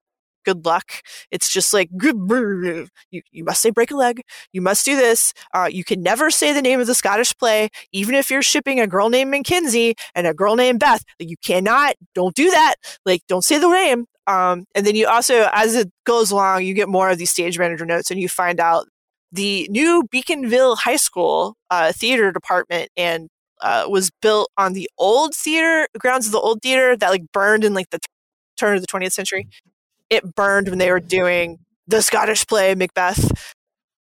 good 0.46 0.64
luck. 0.64 1.02
It's 1.30 1.50
just 1.52 1.74
like 1.74 1.90
you, 2.00 2.86
you 3.10 3.44
must 3.44 3.60
say 3.60 3.70
break 3.70 3.90
a 3.90 3.96
leg. 3.96 4.22
You 4.52 4.62
must 4.62 4.84
do 4.84 4.96
this. 4.96 5.34
Uh, 5.52 5.68
you 5.70 5.84
can 5.84 6.02
never 6.02 6.30
say 6.30 6.52
the 6.52 6.62
name 6.62 6.80
of 6.80 6.86
the 6.86 6.94
Scottish 6.94 7.36
play, 7.36 7.68
even 7.92 8.14
if 8.14 8.30
you're 8.30 8.42
shipping 8.42 8.80
a 8.80 8.86
girl 8.86 9.10
named 9.10 9.30
Mackenzie 9.30 9.94
and 10.14 10.26
a 10.26 10.32
girl 10.32 10.56
named 10.56 10.80
Beth. 10.80 11.02
You 11.18 11.36
cannot. 11.44 11.96
Don't 12.14 12.34
do 12.34 12.50
that. 12.50 12.76
Like 13.04 13.22
don't 13.28 13.44
say 13.44 13.58
the 13.58 13.68
name. 13.68 14.06
Um, 14.26 14.64
and 14.74 14.86
then 14.86 14.96
you 14.96 15.06
also, 15.06 15.48
as 15.52 15.74
it 15.74 15.90
goes 16.04 16.30
along, 16.30 16.64
you 16.64 16.74
get 16.74 16.88
more 16.88 17.10
of 17.10 17.18
these 17.18 17.30
stage 17.30 17.58
manager 17.58 17.86
notes, 17.86 18.10
and 18.10 18.18
you 18.20 18.28
find 18.28 18.58
out 18.58 18.86
the 19.32 19.68
new 19.70 20.04
Beaconville 20.12 20.78
High 20.78 20.96
School 20.96 21.56
uh, 21.70 21.92
theater 21.92 22.32
department 22.32 22.90
and 22.96 23.28
uh, 23.60 23.86
was 23.88 24.10
built 24.22 24.50
on 24.58 24.72
the 24.72 24.88
old 24.98 25.34
theater 25.34 25.88
grounds 25.98 26.26
of 26.26 26.32
the 26.32 26.40
old 26.40 26.60
theater 26.62 26.96
that 26.96 27.10
like 27.10 27.22
burned 27.32 27.64
in 27.64 27.74
like 27.74 27.90
the 27.90 27.98
t- 27.98 28.08
turn 28.56 28.76
of 28.76 28.82
the 28.82 28.86
20th 28.86 29.12
century. 29.12 29.48
It 30.10 30.34
burned 30.34 30.68
when 30.68 30.78
they 30.78 30.90
were 30.90 31.00
doing 31.00 31.58
the 31.86 32.02
Scottish 32.02 32.46
play 32.46 32.74
Macbeth. 32.74 33.54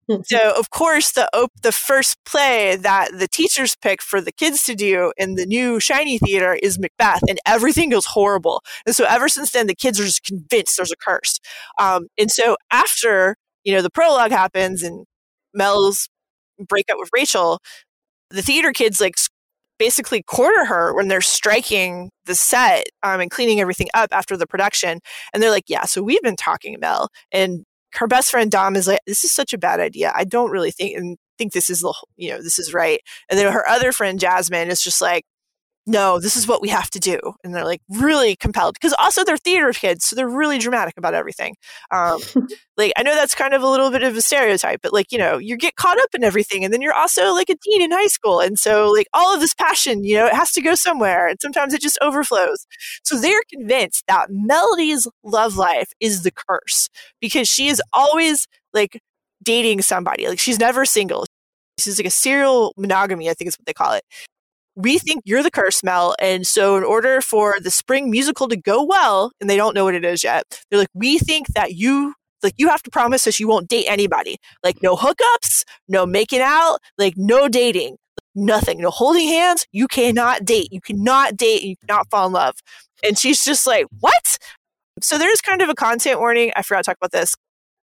so 0.25 0.55
of 0.59 0.71
course 0.71 1.13
the 1.13 1.29
op- 1.35 1.53
the 1.63 1.73
first 1.73 2.19
play 2.25 2.77
that 2.77 3.11
the 3.19 3.29
teachers 3.29 3.77
pick 3.77 4.03
for 4.03 4.21
the 4.21 4.33
kids 4.33 4.63
to 4.65 4.75
do 4.75 5.13
in 5.17 5.35
the 5.35 5.47
new 5.47 5.81
shiny 5.81 6.19
theater 6.19 6.59
is 6.63 6.79
Macbeth 6.79 7.23
and 7.29 7.39
everything 7.47 7.91
goes 7.91 8.07
horrible. 8.07 8.63
And 8.87 8.95
so 8.95 9.05
ever 9.09 9.29
since 9.29 9.53
then 9.53 9.67
the 9.67 9.75
kids 9.75 9.99
are 9.99 10.05
just 10.05 10.25
convinced 10.25 10.77
there's 10.77 10.93
a 10.93 10.97
curse. 10.97 11.41
Um, 11.79 12.09
and 12.19 12.31
so 12.31 12.57
after 12.71 13.37
you 13.65 13.73
know 13.73 13.83
the 13.83 13.91
prologue 13.91 14.31
happens 14.31 14.83
and 14.83 15.07
Mel's 15.55 16.09
breakup 16.59 16.99
with 16.99 17.11
Rachel, 17.15 17.61
the 18.31 18.43
theater 18.43 18.73
kids 18.73 19.01
like 19.01 19.17
basically 19.85 20.22
corner 20.22 20.64
her 20.64 20.95
when 20.95 21.09
they're 21.09 21.20
striking 21.20 22.11
the 22.24 22.35
set 22.35 22.87
um, 23.03 23.20
and 23.20 23.30
cleaning 23.30 23.61
everything 23.61 23.89
up 23.93 24.09
after 24.12 24.35
the 24.35 24.47
production. 24.47 24.99
And 25.32 25.43
they're 25.43 25.51
like, 25.51 25.68
yeah, 25.68 25.85
so 25.85 26.03
we've 26.03 26.22
been 26.22 26.37
talking, 26.37 26.74
Mel. 26.80 27.11
And 27.30 27.64
her 27.93 28.07
best 28.07 28.30
friend 28.30 28.51
Dom 28.51 28.76
is 28.76 28.87
like, 28.89 29.01
this 29.07 29.24
is 29.24 29.30
such 29.30 29.53
a 29.53 29.59
bad 29.59 29.80
idea. 29.80 30.11
I 30.16 30.24
don't 30.24 30.51
really 30.51 30.70
think 30.70 30.97
and 30.97 31.18
think 31.37 31.53
this 31.53 31.68
is 31.68 31.80
the 31.80 31.93
you 32.16 32.30
know 32.30 32.41
this 32.43 32.59
is 32.59 32.72
right. 32.72 33.01
And 33.28 33.39
then 33.39 33.53
her 33.53 33.68
other 33.68 33.93
friend 33.93 34.18
Jasmine 34.18 34.68
is 34.68 34.80
just 34.80 35.03
like, 35.03 35.24
no, 35.87 36.18
this 36.18 36.35
is 36.35 36.49
what 36.49 36.62
we 36.62 36.68
have 36.68 36.89
to 36.91 36.99
do. 36.99 37.18
And 37.43 37.55
they're 37.55 37.64
like 37.64 37.82
really 37.91 38.37
compelled 38.37 38.74
because 38.74 38.95
also 38.99 39.22
they're 39.22 39.37
theater 39.37 39.70
kids. 39.72 40.07
So 40.07 40.16
they're 40.16 40.28
really 40.28 40.59
dramatic 40.59 40.95
about 40.97 41.12
everything. 41.12 41.57
Um, 41.91 42.20
like, 42.78 42.93
I 42.97 43.03
know 43.03 43.14
that's 43.14 43.35
kind 43.35 43.53
of 43.53 43.62
a 43.62 43.68
little 43.68 43.91
bit 43.91 44.03
of 44.03 44.16
a 44.16 44.22
stereotype, 44.22 44.80
but 44.82 44.95
like, 44.95 45.12
you 45.12 45.18
know, 45.18 45.37
you 45.37 45.59
get 45.59 45.76
caught 45.76 45.99
up 46.01 46.14
in 46.14 46.24
everything 46.24 46.64
and 46.64 46.72
then 46.72 46.80
you're 46.80 46.95
also 46.95 47.35
like 47.35 47.51
a 47.51 47.57
teen 47.57 47.82
in 47.82 47.91
high 47.91 48.07
school. 48.07 48.41
And 48.41 48.59
so 48.59 48.91
like 48.91 49.09
all 49.12 49.35
of 49.35 49.41
this 49.41 49.53
passion, 49.53 50.05
you 50.05 50.16
know, 50.16 50.26
it 50.26 50.35
has 50.35 50.53
to 50.53 50.62
go 50.62 50.74
somewhere 50.74 51.28
and 51.28 51.39
sometimes 51.41 51.74
it 51.74 51.82
just 51.82 51.99
overflows. 52.01 52.66
So 53.03 53.18
they're 53.18 53.43
convinced 53.53 54.05
that 54.09 54.28
Melody's 54.30 55.07
love 55.22 55.57
life 55.59 55.93
is 56.01 56.22
the 56.22 56.32
curse 56.32 56.89
because 57.20 57.47
she 57.47 57.68
is 57.68 57.82
always 57.93 58.47
like 58.72 59.03
dating 59.43 59.82
somebody. 59.82 60.28
Like 60.28 60.39
she's 60.39 60.59
never 60.59 60.87
single. 60.87 61.26
She's 61.78 61.99
like 61.99 62.07
a 62.07 62.11
serial 62.11 62.72
monogamy, 62.78 63.28
I 63.28 63.35
think 63.35 63.49
is 63.49 63.59
what 63.59 63.66
they 63.66 63.72
call 63.74 63.93
it 63.93 64.05
we 64.77 64.99
think 64.99 65.22
you're 65.25 65.43
the 65.43 65.51
curse, 65.51 65.83
Mel. 65.83 66.14
And 66.20 66.47
so, 66.47 66.77
in 66.77 66.85
order 66.85 67.20
for 67.20 67.57
the 67.61 67.70
spring 67.70 68.11
musical 68.11 68.49
to 68.49 68.57
go 68.57 68.83
well, 68.83 69.33
and 69.41 69.49
they 69.49 69.57
don't 69.57 69.75
know 69.75 69.85
what 69.85 69.95
it 69.95 70.05
is 70.05 70.25
yet, 70.25 70.61
they're 70.70 70.79
like, 70.79 70.89
we 70.95 71.18
think 71.18 71.49
that 71.49 71.75
you. 71.75 72.14
Like 72.43 72.55
you 72.59 72.68
have 72.68 72.83
to 72.83 72.91
promise 72.91 73.27
us 73.27 73.41
you 73.41 73.49
won't 73.49 73.68
date 73.68 73.87
anybody. 73.89 74.37
Like 74.62 74.83
no 74.83 74.97
hookups, 74.97 75.62
no 75.89 76.05
making 76.05 76.43
out, 76.43 76.77
like 76.99 77.14
no 77.16 77.49
dating, 77.49 77.97
nothing, 78.35 78.83
no 78.83 78.91
holding 78.91 79.29
hands. 79.29 79.64
You 79.72 79.89
cannot 79.89 80.45
date. 80.45 80.68
You 80.70 80.83
cannot 80.83 81.39
date. 81.39 81.62
You 81.62 81.75
cannot 81.79 82.11
fall 82.11 82.27
in 82.27 82.35
love. 82.35 82.57
And 83.03 83.18
she's 83.18 83.43
just 83.43 83.66
like, 83.66 83.87
what? 83.99 84.37
So 85.01 85.16
there's 85.16 85.41
kind 85.41 85.62
of 85.62 85.70
a 85.70 85.75
content 85.75 86.20
warning. 86.20 86.53
I 86.55 86.61
forgot 86.61 86.85
to 86.85 86.91
talk 86.91 86.99
about 86.99 87.12
this. 87.12 87.35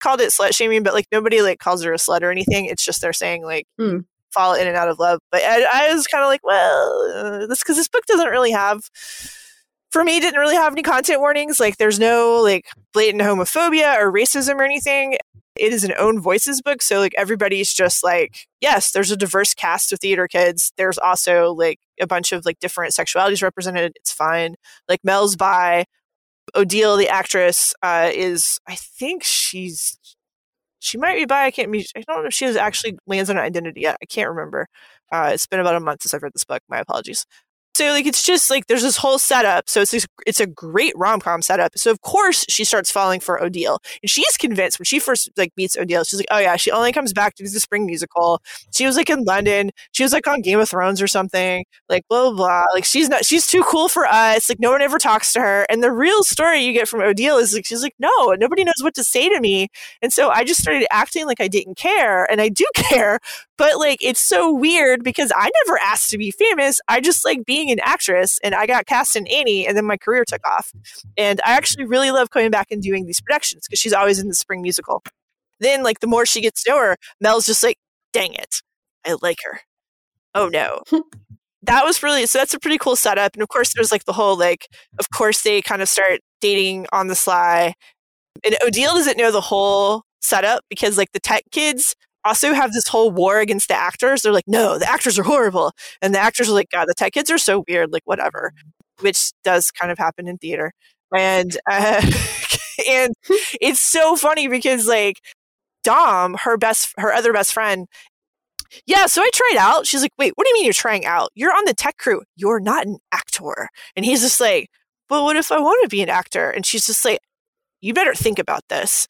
Called 0.00 0.20
it 0.20 0.32
slut 0.32 0.56
shaming, 0.56 0.82
but 0.82 0.92
like 0.92 1.06
nobody 1.12 1.40
like 1.40 1.60
calls 1.60 1.84
her 1.84 1.92
a 1.92 1.96
slut 1.96 2.22
or 2.22 2.32
anything. 2.32 2.66
It's 2.66 2.84
just 2.84 3.00
they're 3.00 3.12
saying 3.12 3.44
like 3.44 3.68
mm 3.80 4.04
fall 4.32 4.54
in 4.54 4.66
and 4.66 4.76
out 4.76 4.88
of 4.88 4.98
love. 4.98 5.20
But 5.30 5.42
I, 5.42 5.66
I 5.72 5.94
was 5.94 6.06
kind 6.06 6.22
of 6.22 6.28
like, 6.28 6.44
well, 6.44 7.12
uh, 7.14 7.46
this 7.46 7.62
because 7.62 7.76
this 7.76 7.88
book 7.88 8.04
doesn't 8.06 8.28
really 8.28 8.52
have, 8.52 8.80
for 9.90 10.04
me, 10.04 10.20
didn't 10.20 10.40
really 10.40 10.56
have 10.56 10.72
any 10.72 10.82
content 10.82 11.20
warnings. 11.20 11.58
Like, 11.60 11.76
there's 11.76 11.98
no 11.98 12.40
like 12.42 12.66
blatant 12.92 13.22
homophobia 13.22 13.98
or 13.98 14.12
racism 14.12 14.56
or 14.56 14.64
anything. 14.64 15.16
It 15.56 15.72
is 15.72 15.82
an 15.82 15.92
own 15.98 16.20
voices 16.20 16.62
book, 16.62 16.82
so 16.82 17.00
like 17.00 17.14
everybody's 17.16 17.72
just 17.74 18.04
like, 18.04 18.46
yes, 18.60 18.92
there's 18.92 19.10
a 19.10 19.16
diverse 19.16 19.54
cast 19.54 19.92
of 19.92 19.98
theater 19.98 20.28
kids. 20.28 20.72
There's 20.76 20.98
also 20.98 21.52
like 21.52 21.80
a 22.00 22.06
bunch 22.06 22.30
of 22.30 22.44
like 22.44 22.60
different 22.60 22.94
sexualities 22.94 23.42
represented. 23.42 23.92
It's 23.96 24.12
fine. 24.12 24.54
Like 24.88 25.00
Mel's 25.02 25.34
by 25.34 25.86
Odile, 26.54 26.96
the 26.96 27.08
actress, 27.08 27.74
uh, 27.82 28.08
is 28.12 28.60
I 28.68 28.76
think 28.76 29.24
she's 29.24 29.97
she 30.80 30.98
might 30.98 31.16
be 31.16 31.24
bi. 31.26 31.46
I 31.46 31.50
can't. 31.50 31.70
Be, 31.72 31.86
I 31.96 32.02
don't 32.02 32.22
know 32.22 32.28
if 32.28 32.34
she 32.34 32.44
has 32.46 32.56
actually 32.56 32.98
lands 33.06 33.30
on 33.30 33.36
an 33.38 33.44
identity 33.44 33.82
yet. 33.82 33.96
I 34.02 34.06
can't 34.06 34.28
remember. 34.28 34.68
Uh, 35.12 35.30
it's 35.32 35.46
been 35.46 35.60
about 35.60 35.74
a 35.76 35.80
month 35.80 36.02
since 36.02 36.14
I've 36.14 36.22
read 36.22 36.34
this 36.34 36.44
book. 36.44 36.62
My 36.68 36.78
apologies. 36.80 37.26
So 37.78 37.92
like 37.92 38.06
it's 38.06 38.24
just 38.24 38.50
like 38.50 38.66
there's 38.66 38.82
this 38.82 38.96
whole 38.96 39.20
setup. 39.20 39.68
So 39.68 39.82
it's 39.82 39.92
this, 39.92 40.04
it's 40.26 40.40
a 40.40 40.48
great 40.48 40.92
rom 40.96 41.20
com 41.20 41.42
setup. 41.42 41.78
So 41.78 41.92
of 41.92 42.00
course 42.02 42.44
she 42.48 42.64
starts 42.64 42.90
falling 42.90 43.20
for 43.20 43.40
Odile, 43.40 43.78
and 44.02 44.10
she's 44.10 44.36
convinced 44.36 44.80
when 44.80 44.84
she 44.84 44.98
first 44.98 45.30
like 45.36 45.52
meets 45.56 45.76
Odile, 45.76 46.02
she's 46.02 46.18
like, 46.18 46.26
oh 46.32 46.38
yeah, 46.38 46.56
she 46.56 46.72
only 46.72 46.90
comes 46.90 47.12
back 47.12 47.36
to 47.36 47.44
do 47.44 47.48
the 47.48 47.60
spring 47.60 47.86
musical. 47.86 48.42
She 48.74 48.84
was 48.84 48.96
like 48.96 49.08
in 49.08 49.22
London. 49.22 49.70
She 49.92 50.02
was 50.02 50.12
like 50.12 50.26
on 50.26 50.42
Game 50.42 50.58
of 50.58 50.68
Thrones 50.68 51.00
or 51.00 51.06
something. 51.06 51.64
Like 51.88 52.02
blah 52.08 52.30
blah 52.30 52.36
blah. 52.36 52.64
Like 52.74 52.84
she's 52.84 53.08
not. 53.08 53.24
She's 53.24 53.46
too 53.46 53.62
cool 53.62 53.86
for 53.88 54.06
us. 54.06 54.48
Like 54.48 54.58
no 54.58 54.72
one 54.72 54.82
ever 54.82 54.98
talks 54.98 55.32
to 55.34 55.40
her. 55.40 55.64
And 55.70 55.80
the 55.80 55.92
real 55.92 56.24
story 56.24 56.62
you 56.64 56.72
get 56.72 56.88
from 56.88 57.00
Odile 57.00 57.38
is 57.38 57.54
like 57.54 57.64
she's 57.64 57.84
like 57.84 57.94
no, 58.00 58.34
nobody 58.40 58.64
knows 58.64 58.82
what 58.82 58.94
to 58.96 59.04
say 59.04 59.28
to 59.28 59.40
me. 59.40 59.68
And 60.02 60.12
so 60.12 60.30
I 60.30 60.42
just 60.42 60.60
started 60.60 60.84
acting 60.90 61.26
like 61.26 61.40
I 61.40 61.46
didn't 61.46 61.76
care, 61.76 62.24
and 62.28 62.40
I 62.40 62.48
do 62.48 62.66
care. 62.74 63.20
But 63.58 63.78
like 63.78 63.98
it's 64.00 64.20
so 64.20 64.52
weird 64.52 65.04
because 65.04 65.32
I 65.36 65.50
never 65.66 65.78
asked 65.80 66.10
to 66.10 66.18
be 66.18 66.30
famous. 66.30 66.80
I 66.88 67.00
just 67.00 67.24
like 67.24 67.44
being 67.44 67.70
an 67.70 67.80
actress 67.82 68.38
and 68.42 68.54
I 68.54 68.66
got 68.66 68.86
cast 68.86 69.16
in 69.16 69.26
Annie 69.26 69.66
and 69.66 69.76
then 69.76 69.84
my 69.84 69.96
career 69.98 70.24
took 70.24 70.46
off. 70.46 70.72
And 71.16 71.40
I 71.44 71.52
actually 71.52 71.84
really 71.84 72.10
love 72.12 72.30
coming 72.30 72.50
back 72.50 72.68
and 72.70 72.80
doing 72.80 73.04
these 73.04 73.20
productions 73.20 73.66
because 73.66 73.80
she's 73.80 73.92
always 73.92 74.18
in 74.20 74.28
the 74.28 74.34
spring 74.34 74.62
musical. 74.62 75.02
Then, 75.60 75.82
like, 75.82 76.00
the 76.00 76.06
more 76.06 76.24
she 76.24 76.40
gets 76.40 76.62
to 76.62 76.70
know 76.70 76.78
her, 76.78 76.96
Mel's 77.20 77.46
just 77.46 77.62
like, 77.62 77.78
dang 78.12 78.34
it, 78.34 78.62
I 79.04 79.16
like 79.20 79.38
her. 79.44 79.60
Oh 80.34 80.48
no. 80.48 80.82
that 81.62 81.84
was 81.84 82.02
really, 82.02 82.26
so 82.26 82.38
that's 82.38 82.54
a 82.54 82.60
pretty 82.60 82.78
cool 82.78 82.96
setup. 82.96 83.34
And 83.34 83.42
of 83.42 83.48
course, 83.48 83.74
there's 83.74 83.90
like 83.90 84.04
the 84.04 84.12
whole, 84.12 84.36
like, 84.36 84.68
of 84.98 85.10
course, 85.10 85.42
they 85.42 85.60
kind 85.62 85.82
of 85.82 85.88
start 85.88 86.20
dating 86.40 86.86
on 86.92 87.08
the 87.08 87.16
sly. 87.16 87.74
And 88.44 88.56
Odile 88.64 88.94
doesn't 88.94 89.18
know 89.18 89.32
the 89.32 89.40
whole 89.40 90.02
setup 90.20 90.62
because, 90.68 90.96
like, 90.96 91.12
the 91.12 91.20
tech 91.20 91.42
kids 91.50 91.96
also 92.24 92.52
have 92.52 92.72
this 92.72 92.88
whole 92.88 93.10
war 93.10 93.40
against 93.40 93.68
the 93.68 93.74
actors. 93.74 94.22
They're 94.22 94.32
like, 94.32 94.48
no, 94.48 94.78
the 94.78 94.88
actors 94.88 95.18
are 95.18 95.22
horrible. 95.22 95.72
And 96.02 96.14
the 96.14 96.18
actors 96.18 96.48
are 96.48 96.54
like, 96.54 96.70
God, 96.70 96.86
the 96.86 96.94
tech 96.94 97.12
kids 97.12 97.30
are 97.30 97.38
so 97.38 97.64
weird, 97.68 97.92
like 97.92 98.02
whatever, 98.04 98.52
which 99.00 99.32
does 99.44 99.70
kind 99.70 99.92
of 99.92 99.98
happen 99.98 100.28
in 100.28 100.38
theater. 100.38 100.72
And, 101.14 101.56
uh, 101.70 102.02
and 102.88 103.14
it's 103.60 103.80
so 103.80 104.16
funny 104.16 104.48
because 104.48 104.86
like 104.86 105.20
Dom, 105.84 106.36
her 106.42 106.56
best, 106.56 106.92
her 106.98 107.12
other 107.12 107.32
best 107.32 107.52
friend, 107.52 107.86
yeah, 108.86 109.06
so 109.06 109.22
I 109.22 109.30
tried 109.32 109.58
out. 109.58 109.86
She's 109.86 110.02
like, 110.02 110.12
wait, 110.18 110.32
what 110.34 110.44
do 110.44 110.50
you 110.50 110.54
mean 110.54 110.64
you're 110.64 110.74
trying 110.74 111.06
out? 111.06 111.30
You're 111.34 111.54
on 111.54 111.64
the 111.64 111.74
tech 111.74 111.96
crew. 111.96 112.22
You're 112.36 112.60
not 112.60 112.86
an 112.86 112.98
actor. 113.12 113.68
And 113.96 114.04
he's 114.04 114.20
just 114.20 114.40
like, 114.40 114.68
well, 115.08 115.24
what 115.24 115.36
if 115.36 115.50
I 115.50 115.58
want 115.58 115.82
to 115.82 115.88
be 115.88 116.02
an 116.02 116.10
actor? 116.10 116.50
And 116.50 116.66
she's 116.66 116.86
just 116.86 117.04
like, 117.04 117.20
you 117.80 117.94
better 117.94 118.14
think 118.14 118.38
about 118.38 118.62
this 118.68 119.06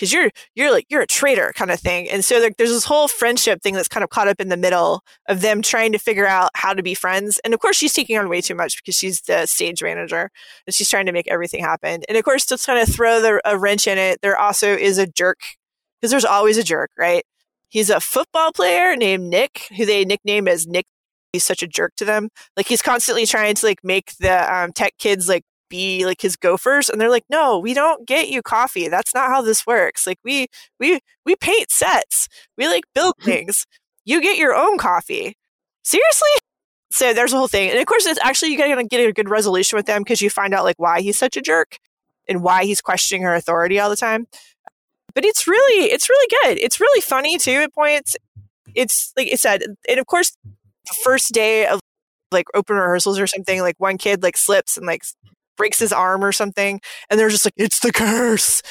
because 0.00 0.12
you're 0.14 0.30
you're 0.54 0.70
like 0.70 0.86
you're 0.88 1.02
a 1.02 1.06
traitor 1.06 1.52
kind 1.54 1.70
of 1.70 1.78
thing 1.78 2.08
and 2.08 2.24
so 2.24 2.40
there, 2.40 2.50
there's 2.56 2.70
this 2.70 2.84
whole 2.84 3.06
friendship 3.06 3.60
thing 3.62 3.74
that's 3.74 3.88
kind 3.88 4.02
of 4.02 4.08
caught 4.08 4.28
up 4.28 4.40
in 4.40 4.48
the 4.48 4.56
middle 4.56 5.02
of 5.28 5.42
them 5.42 5.60
trying 5.60 5.92
to 5.92 5.98
figure 5.98 6.26
out 6.26 6.50
how 6.54 6.72
to 6.72 6.82
be 6.82 6.94
friends 6.94 7.38
and 7.44 7.52
of 7.52 7.60
course 7.60 7.76
she's 7.76 7.92
taking 7.92 8.16
on 8.16 8.28
way 8.28 8.40
too 8.40 8.54
much 8.54 8.82
because 8.82 8.94
she's 8.94 9.20
the 9.22 9.44
stage 9.44 9.82
manager 9.82 10.30
and 10.66 10.74
she's 10.74 10.88
trying 10.88 11.06
to 11.06 11.12
make 11.12 11.28
everything 11.30 11.62
happen 11.62 12.00
and 12.08 12.16
of 12.16 12.24
course 12.24 12.46
to 12.46 12.56
kind 12.56 12.80
of 12.80 12.92
throw 12.92 13.20
the, 13.20 13.40
a 13.44 13.58
wrench 13.58 13.86
in 13.86 13.98
it 13.98 14.18
there 14.22 14.38
also 14.38 14.74
is 14.74 14.96
a 14.96 15.06
jerk 15.06 15.38
because 16.00 16.10
there's 16.10 16.24
always 16.24 16.56
a 16.56 16.64
jerk 16.64 16.90
right? 16.98 17.24
He's 17.68 17.90
a 17.90 18.00
football 18.00 18.52
player 18.52 18.96
named 18.96 19.28
nick 19.28 19.66
who 19.76 19.84
they 19.84 20.04
nickname 20.04 20.48
as 20.48 20.66
nick 20.66 20.86
he's 21.32 21.44
such 21.44 21.62
a 21.62 21.68
jerk 21.68 21.92
to 21.96 22.04
them 22.04 22.30
like 22.56 22.66
he's 22.66 22.82
constantly 22.82 23.26
trying 23.26 23.54
to 23.54 23.66
like 23.66 23.84
make 23.84 24.16
the 24.18 24.54
um, 24.54 24.72
tech 24.72 24.94
kids 24.98 25.28
like 25.28 25.44
be 25.70 26.04
like 26.04 26.20
his 26.20 26.36
gophers 26.36 26.90
and 26.90 27.00
they're 27.00 27.08
like 27.08 27.24
no 27.30 27.58
we 27.58 27.72
don't 27.72 28.06
get 28.06 28.28
you 28.28 28.42
coffee. 28.42 28.88
That's 28.88 29.14
not 29.14 29.28
how 29.28 29.40
this 29.40 29.66
works. 29.66 30.06
Like 30.06 30.18
we 30.24 30.48
we 30.78 31.00
we 31.24 31.36
paint 31.36 31.70
sets. 31.70 32.28
We 32.58 32.68
like 32.68 32.84
build 32.94 33.14
things. 33.22 33.66
You 34.04 34.20
get 34.20 34.36
your 34.36 34.54
own 34.54 34.76
coffee. 34.76 35.36
Seriously? 35.84 36.28
So 36.92 37.14
there's 37.14 37.32
a 37.32 37.36
whole 37.36 37.48
thing 37.48 37.70
and 37.70 37.78
of 37.78 37.86
course 37.86 38.04
it's 38.04 38.20
actually 38.22 38.52
you 38.52 38.58
gotta 38.58 38.84
get 38.84 39.08
a 39.08 39.12
good 39.12 39.30
resolution 39.30 39.76
with 39.76 39.86
them 39.86 40.02
because 40.02 40.20
you 40.20 40.28
find 40.28 40.52
out 40.52 40.64
like 40.64 40.78
why 40.78 41.00
he's 41.00 41.16
such 41.16 41.36
a 41.36 41.40
jerk 41.40 41.78
and 42.28 42.42
why 42.42 42.64
he's 42.64 42.80
questioning 42.80 43.22
her 43.22 43.34
authority 43.34 43.78
all 43.80 43.88
the 43.88 43.96
time. 43.96 44.26
But 45.14 45.24
it's 45.24 45.46
really 45.46 45.90
it's 45.90 46.08
really 46.08 46.28
good. 46.42 46.58
It's 46.62 46.80
really 46.80 47.00
funny 47.00 47.38
too 47.38 47.52
at 47.52 47.72
points. 47.72 48.16
It's 48.74 49.12
like 49.16 49.28
i 49.32 49.36
said 49.36 49.62
and 49.88 49.98
of 49.98 50.06
course 50.06 50.36
the 50.86 50.94
first 51.02 51.32
day 51.32 51.66
of 51.66 51.80
like 52.32 52.46
open 52.54 52.76
rehearsals 52.76 53.18
or 53.18 53.26
something, 53.26 53.60
like 53.60 53.76
one 53.78 53.98
kid 53.98 54.22
like 54.22 54.36
slips 54.36 54.76
and 54.76 54.86
like 54.86 55.02
breaks 55.60 55.78
his 55.78 55.92
arm 55.92 56.24
or 56.24 56.32
something, 56.32 56.80
and 57.10 57.20
they're 57.20 57.30
just 57.30 57.46
like, 57.46 57.54
"It's 57.58 57.80
the 57.80 57.92
curse." 57.92 58.62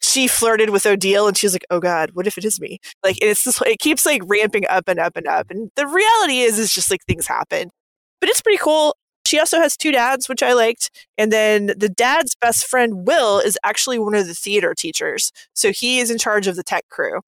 She 0.00 0.28
flirted 0.28 0.70
with 0.70 0.86
Odile, 0.86 1.26
and 1.28 1.36
she's 1.36 1.52
like, 1.54 1.64
"Oh 1.70 1.80
God, 1.80 2.10
what 2.14 2.26
if 2.26 2.38
it 2.38 2.44
is 2.44 2.60
me?" 2.60 2.78
Like, 3.04 3.16
it's 3.22 3.44
just 3.44 3.62
it 3.66 3.78
keeps 3.80 4.06
like 4.06 4.22
ramping 4.26 4.66
up 4.68 4.88
and 4.88 4.98
up 5.00 5.16
and 5.16 5.26
up, 5.26 5.50
and 5.50 5.70
the 5.76 5.86
reality 5.86 6.40
is, 6.40 6.58
is 6.58 6.72
just 6.72 6.90
like 6.90 7.00
things 7.06 7.26
happen, 7.26 7.70
but 8.20 8.28
it's 8.30 8.42
pretty 8.42 8.58
cool. 8.58 8.96
She 9.26 9.38
also 9.38 9.58
has 9.60 9.76
two 9.76 9.92
dads, 9.92 10.28
which 10.28 10.42
I 10.42 10.52
liked, 10.54 10.90
and 11.18 11.32
then 11.32 11.66
the 11.78 11.88
dad's 11.90 12.34
best 12.40 12.66
friend 12.66 13.06
Will 13.06 13.40
is 13.40 13.58
actually 13.64 13.98
one 13.98 14.14
of 14.14 14.26
the 14.28 14.34
theater 14.34 14.74
teachers, 14.74 15.32
so 15.54 15.72
he 15.72 16.00
is 16.00 16.10
in 16.10 16.18
charge 16.18 16.46
of 16.48 16.56
the 16.56 16.62
tech 16.64 16.84
crew, 16.90 17.20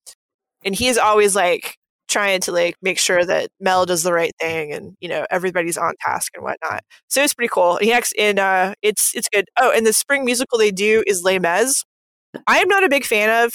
and 0.64 0.74
he 0.76 0.88
is 0.88 0.98
always 0.98 1.36
like 1.36 1.76
trying 2.10 2.40
to 2.42 2.52
like 2.52 2.76
make 2.82 2.98
sure 2.98 3.24
that 3.24 3.50
Mel 3.60 3.86
does 3.86 4.02
the 4.02 4.12
right 4.12 4.32
thing 4.40 4.72
and 4.72 4.96
you 5.00 5.08
know 5.08 5.26
everybody's 5.30 5.78
on 5.78 5.94
task 6.00 6.32
and 6.34 6.44
whatnot. 6.44 6.82
So 7.08 7.22
it's 7.22 7.34
pretty 7.34 7.50
cool. 7.52 7.78
He 7.80 7.92
acts 7.92 8.12
in 8.16 8.38
uh 8.38 8.74
it's 8.82 9.14
it's 9.16 9.28
good. 9.30 9.46
Oh, 9.58 9.72
and 9.74 9.86
the 9.86 9.92
spring 9.94 10.24
musical 10.24 10.58
they 10.58 10.70
do 10.72 11.04
is 11.06 11.24
Les 11.24 11.38
Mis. 11.38 11.84
I 12.48 12.58
am 12.58 12.68
not 12.68 12.84
a 12.84 12.88
big 12.88 13.04
fan 13.04 13.44
of, 13.46 13.54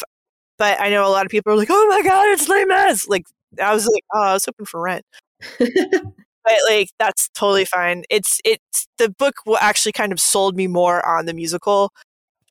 but 0.60 0.80
I 0.82 0.89
know 0.89 1.08
a 1.08 1.10
lot 1.12 1.26
of 1.26 1.32
people 1.32 1.53
are 1.53 1.58
like, 1.58 1.70
"Oh 1.72 1.88
my 1.89 2.01
god, 2.03 2.26
it's 2.30 2.49
Les 2.49 2.66
Mis!" 2.66 3.08
Like 3.10 3.26
I 3.62 3.74
was 3.74 3.88
like, 3.88 4.03
"Oh, 4.14 4.22
I 4.22 4.34
was 4.34 4.45
hoping 4.45 4.66
for 4.68 4.82
Rent," 4.82 5.06
but 5.60 6.56
like 6.70 6.89
that's 6.99 7.30
totally 7.36 7.66
fine. 7.66 8.03
It's 8.10 8.39
it's 8.45 8.88
the 8.97 9.10
book 9.10 9.36
actually 9.60 9.93
kind 9.93 10.12
of 10.14 10.20
sold 10.20 10.56
me 10.56 10.68
more 10.68 11.06
on 11.08 11.26
the 11.26 11.34
musical 11.34 11.91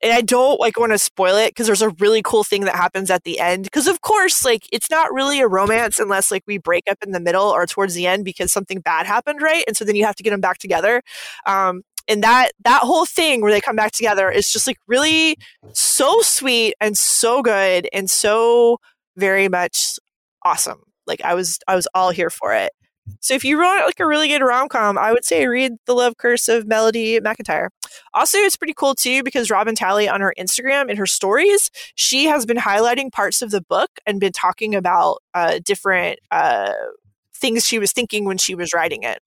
and 0.04 0.12
I 0.12 0.20
don't 0.20 0.60
like 0.60 0.78
want 0.78 0.92
to 0.92 0.98
spoil 0.98 1.36
it 1.36 1.48
because 1.50 1.66
there's 1.66 1.80
a 1.80 1.88
really 1.98 2.20
cool 2.22 2.44
thing 2.44 2.66
that 2.66 2.76
happens 2.76 3.10
at 3.10 3.24
the 3.24 3.40
end. 3.40 3.64
Because 3.64 3.86
of 3.86 4.02
course, 4.02 4.44
like 4.44 4.68
it's 4.70 4.90
not 4.90 5.10
really 5.12 5.40
a 5.40 5.48
romance 5.48 5.98
unless 5.98 6.30
like 6.30 6.44
we 6.46 6.58
break 6.58 6.84
up 6.90 6.98
in 7.02 7.12
the 7.12 7.20
middle 7.20 7.46
or 7.46 7.64
towards 7.64 7.94
the 7.94 8.06
end 8.06 8.22
because 8.22 8.52
something 8.52 8.80
bad 8.80 9.06
happened, 9.06 9.40
right? 9.40 9.64
And 9.66 9.74
so 9.74 9.82
then 9.82 9.96
you 9.96 10.04
have 10.04 10.14
to 10.16 10.22
get 10.22 10.30
them 10.30 10.42
back 10.42 10.58
together. 10.58 11.02
Um, 11.46 11.82
and 12.06 12.22
that 12.22 12.50
that 12.64 12.82
whole 12.82 13.06
thing 13.06 13.40
where 13.40 13.50
they 13.50 13.62
come 13.62 13.76
back 13.76 13.92
together 13.92 14.30
is 14.30 14.52
just 14.52 14.66
like 14.66 14.76
really 14.86 15.36
so 15.72 16.20
sweet 16.20 16.74
and 16.82 16.98
so 16.98 17.40
good 17.40 17.88
and 17.94 18.10
so 18.10 18.78
very 19.16 19.48
much 19.48 19.98
awesome. 20.44 20.82
Like 21.06 21.22
I 21.22 21.32
was 21.34 21.58
I 21.66 21.74
was 21.76 21.88
all 21.94 22.10
here 22.10 22.28
for 22.28 22.52
it. 22.52 22.72
So 23.20 23.34
if 23.34 23.44
you 23.44 23.58
want 23.58 23.86
like 23.86 24.00
a 24.00 24.06
really 24.06 24.28
good 24.28 24.42
rom 24.42 24.68
com, 24.68 24.96
I 24.98 25.12
would 25.12 25.24
say 25.24 25.46
read 25.46 25.72
The 25.86 25.94
Love 25.94 26.16
Curse 26.16 26.48
of 26.48 26.66
Melody 26.66 27.20
McIntyre. 27.20 27.68
Also, 28.14 28.38
it's 28.38 28.56
pretty 28.56 28.74
cool 28.74 28.94
too 28.94 29.22
because 29.22 29.50
Robin 29.50 29.74
Talley 29.74 30.08
on 30.08 30.20
her 30.20 30.34
Instagram 30.38 30.90
in 30.90 30.96
her 30.96 31.06
stories, 31.06 31.70
she 31.94 32.24
has 32.26 32.46
been 32.46 32.56
highlighting 32.56 33.12
parts 33.12 33.42
of 33.42 33.50
the 33.50 33.60
book 33.60 33.90
and 34.06 34.20
been 34.20 34.32
talking 34.32 34.74
about 34.74 35.22
uh, 35.34 35.60
different 35.64 36.18
uh, 36.30 36.72
things 37.34 37.66
she 37.66 37.78
was 37.78 37.92
thinking 37.92 38.24
when 38.24 38.38
she 38.38 38.54
was 38.54 38.72
writing 38.72 39.02
it. 39.02 39.20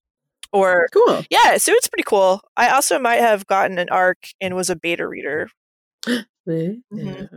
Or 0.53 0.87
cool. 0.93 1.23
Yeah, 1.29 1.57
so 1.57 1.73
it's 1.73 1.87
pretty 1.87 2.05
cool. 2.05 2.41
I 2.55 2.69
also 2.69 2.97
might 2.97 3.19
have 3.19 3.45
gotten 3.47 3.77
an 3.77 3.89
arc 3.89 4.29
and 4.39 4.55
was 4.55 4.69
a 4.69 4.75
beta 4.75 5.07
reader. 5.07 5.49
mm-hmm. 6.07 7.35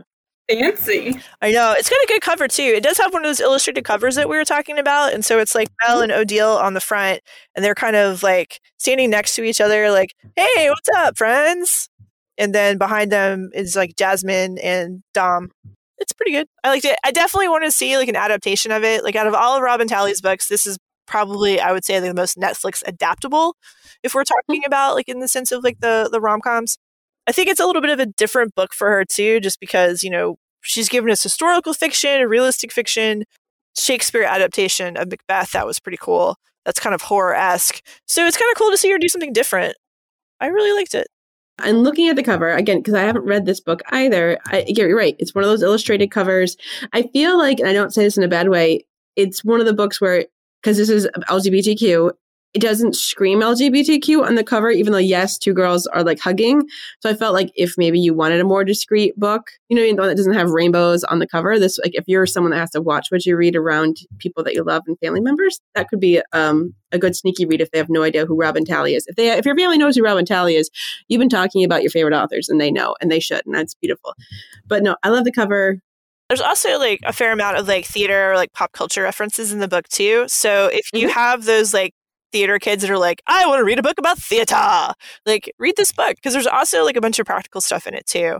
Fancy. 0.59 1.19
I 1.41 1.51
know. 1.51 1.73
It's 1.77 1.89
got 1.89 2.03
a 2.03 2.07
good 2.07 2.21
cover 2.21 2.47
too. 2.47 2.63
It 2.63 2.83
does 2.83 2.97
have 2.97 3.13
one 3.13 3.23
of 3.23 3.29
those 3.29 3.39
illustrated 3.39 3.83
covers 3.83 4.15
that 4.15 4.29
we 4.29 4.37
were 4.37 4.45
talking 4.45 4.77
about. 4.77 5.13
And 5.13 5.23
so 5.23 5.39
it's 5.39 5.55
like 5.55 5.69
Mel 5.83 6.01
and 6.01 6.11
Odile 6.11 6.57
on 6.57 6.73
the 6.73 6.81
front, 6.81 7.21
and 7.55 7.63
they're 7.63 7.75
kind 7.75 7.95
of 7.95 8.23
like 8.23 8.59
standing 8.77 9.09
next 9.09 9.35
to 9.35 9.43
each 9.43 9.61
other, 9.61 9.91
like, 9.91 10.13
hey, 10.35 10.69
what's 10.69 10.89
up, 10.97 11.17
friends? 11.17 11.89
And 12.37 12.55
then 12.55 12.77
behind 12.77 13.11
them 13.11 13.49
is 13.53 13.75
like 13.75 13.95
Jasmine 13.95 14.57
and 14.59 15.03
Dom. 15.13 15.51
It's 15.99 16.13
pretty 16.13 16.31
good. 16.31 16.47
I 16.63 16.69
liked 16.69 16.85
it. 16.85 16.97
I 17.03 17.11
definitely 17.11 17.49
want 17.49 17.63
to 17.63 17.71
see 17.71 17.97
like 17.97 18.09
an 18.09 18.15
adaptation 18.15 18.71
of 18.71 18.83
it. 18.83 19.03
Like 19.03 19.15
out 19.15 19.27
of 19.27 19.35
all 19.35 19.55
of 19.55 19.61
Robin 19.61 19.87
Talley's 19.87 20.21
books, 20.21 20.47
this 20.47 20.65
is 20.65 20.77
probably 21.05 21.59
I 21.59 21.71
would 21.71 21.85
say 21.85 21.99
the 21.99 22.13
most 22.13 22.37
Netflix 22.37 22.81
adaptable 22.87 23.55
if 24.01 24.15
we're 24.15 24.23
talking 24.23 24.61
mm-hmm. 24.61 24.67
about 24.67 24.95
like 24.95 25.09
in 25.09 25.19
the 25.19 25.27
sense 25.27 25.51
of 25.51 25.63
like 25.63 25.79
the 25.79 26.09
the 26.11 26.21
rom 26.21 26.41
coms. 26.41 26.77
I 27.27 27.31
think 27.31 27.49
it's 27.49 27.59
a 27.59 27.65
little 27.67 27.81
bit 27.81 27.91
of 27.91 27.99
a 27.99 28.07
different 28.07 28.55
book 28.55 28.73
for 28.73 28.89
her 28.89 29.05
too, 29.05 29.39
just 29.39 29.59
because, 29.59 30.03
you 30.03 30.09
know, 30.09 30.37
she's 30.61 30.89
given 30.89 31.09
us 31.09 31.23
historical 31.23 31.73
fiction, 31.73 32.27
realistic 32.27 32.71
fiction, 32.71 33.25
Shakespeare 33.75 34.23
adaptation 34.23 34.97
of 34.97 35.09
Macbeth. 35.09 35.51
That 35.51 35.65
was 35.65 35.79
pretty 35.79 35.97
cool. 35.97 36.37
That's 36.65 36.79
kind 36.79 36.93
of 36.93 37.01
horror 37.01 37.35
esque. 37.35 37.81
So 38.07 38.25
it's 38.25 38.37
kind 38.37 38.51
of 38.51 38.57
cool 38.57 38.71
to 38.71 38.77
see 38.77 38.91
her 38.91 38.97
do 38.97 39.07
something 39.09 39.33
different. 39.33 39.75
I 40.39 40.47
really 40.47 40.77
liked 40.77 40.95
it. 40.95 41.07
And 41.63 41.83
looking 41.83 42.09
at 42.09 42.15
the 42.15 42.23
cover 42.23 42.49
again, 42.51 42.79
because 42.79 42.93
I 42.93 43.03
haven't 43.03 43.25
read 43.25 43.45
this 43.45 43.59
book 43.59 43.81
either. 43.91 44.39
I, 44.47 44.65
you're 44.67 44.95
right. 44.95 45.15
It's 45.19 45.35
one 45.35 45.43
of 45.43 45.49
those 45.49 45.61
illustrated 45.61 46.09
covers. 46.09 46.57
I 46.93 47.03
feel 47.03 47.37
like, 47.37 47.59
and 47.59 47.69
I 47.69 47.73
don't 47.73 47.93
say 47.93 48.03
this 48.03 48.17
in 48.17 48.23
a 48.23 48.27
bad 48.27 48.49
way, 48.49 48.85
it's 49.15 49.43
one 49.43 49.59
of 49.59 49.65
the 49.65 49.73
books 49.73 50.01
where, 50.01 50.25
because 50.61 50.77
this 50.77 50.89
is 50.89 51.07
LGBTQ, 51.29 52.11
it 52.53 52.61
doesn't 52.61 52.95
scream 52.95 53.39
LGBTQ 53.39 54.25
on 54.25 54.35
the 54.35 54.43
cover, 54.43 54.69
even 54.69 54.91
though 54.91 54.99
yes, 54.99 55.37
two 55.37 55.53
girls 55.53 55.87
are 55.87 56.03
like 56.03 56.19
hugging. 56.19 56.67
So 56.99 57.09
I 57.09 57.13
felt 57.13 57.33
like 57.33 57.49
if 57.55 57.77
maybe 57.77 57.99
you 57.99 58.13
wanted 58.13 58.41
a 58.41 58.43
more 58.43 58.65
discreet 58.65 59.17
book, 59.17 59.51
you 59.69 59.77
know, 59.77 60.01
one 60.01 60.09
that 60.09 60.17
doesn't 60.17 60.33
have 60.33 60.49
rainbows 60.49 61.05
on 61.05 61.19
the 61.19 61.27
cover, 61.27 61.57
this 61.57 61.79
like 61.79 61.95
if 61.95 62.03
you're 62.07 62.25
someone 62.25 62.51
that 62.51 62.59
has 62.59 62.71
to 62.71 62.81
watch 62.81 63.07
what 63.09 63.25
you 63.25 63.37
read 63.37 63.55
around 63.55 63.97
people 64.17 64.43
that 64.43 64.53
you 64.53 64.63
love 64.63 64.83
and 64.85 64.99
family 64.99 65.21
members, 65.21 65.61
that 65.75 65.87
could 65.87 66.01
be 66.01 66.21
um, 66.33 66.73
a 66.91 66.99
good 66.99 67.15
sneaky 67.15 67.45
read 67.45 67.61
if 67.61 67.71
they 67.71 67.77
have 67.77 67.89
no 67.89 68.03
idea 68.03 68.25
who 68.25 68.35
Robin 68.35 68.65
Talley 68.65 68.95
is. 68.95 69.07
If 69.07 69.15
they 69.15 69.29
if 69.31 69.45
your 69.45 69.55
family 69.55 69.77
knows 69.77 69.95
who 69.95 70.03
Robin 70.03 70.25
Talley 70.25 70.55
is, 70.55 70.69
you've 71.07 71.19
been 71.19 71.29
talking 71.29 71.63
about 71.63 71.83
your 71.83 71.91
favorite 71.91 72.15
authors 72.15 72.49
and 72.49 72.59
they 72.59 72.71
know 72.71 72.95
and 72.99 73.09
they 73.09 73.21
should, 73.21 73.45
and 73.45 73.55
that's 73.55 73.75
beautiful. 73.75 74.13
But 74.67 74.83
no, 74.83 74.97
I 75.03 75.09
love 75.09 75.23
the 75.23 75.31
cover. 75.31 75.77
There's 76.27 76.41
also 76.41 76.77
like 76.79 76.99
a 77.03 77.13
fair 77.13 77.31
amount 77.31 77.57
of 77.57 77.67
like 77.67 77.85
theater 77.85 78.31
or 78.31 78.35
like 78.35 78.51
pop 78.53 78.73
culture 78.73 79.03
references 79.03 79.53
in 79.53 79.59
the 79.59 79.67
book 79.69 79.87
too. 79.87 80.25
So 80.27 80.67
if 80.67 80.89
you 80.93 81.07
mm-hmm. 81.07 81.13
have 81.13 81.45
those 81.45 81.73
like 81.73 81.93
theater 82.31 82.59
kids 82.59 82.81
that 82.81 82.91
are 82.91 82.97
like, 82.97 83.21
I 83.27 83.45
want 83.47 83.59
to 83.59 83.63
read 83.65 83.79
a 83.79 83.83
book 83.83 83.97
about 83.97 84.17
theater. 84.17 84.93
Like, 85.25 85.53
read 85.59 85.75
this 85.77 85.91
book 85.91 86.15
because 86.15 86.33
there's 86.33 86.47
also 86.47 86.83
like 86.83 86.95
a 86.95 87.01
bunch 87.01 87.19
of 87.19 87.25
practical 87.25 87.61
stuff 87.61 87.87
in 87.87 87.93
it 87.93 88.05
too. 88.05 88.39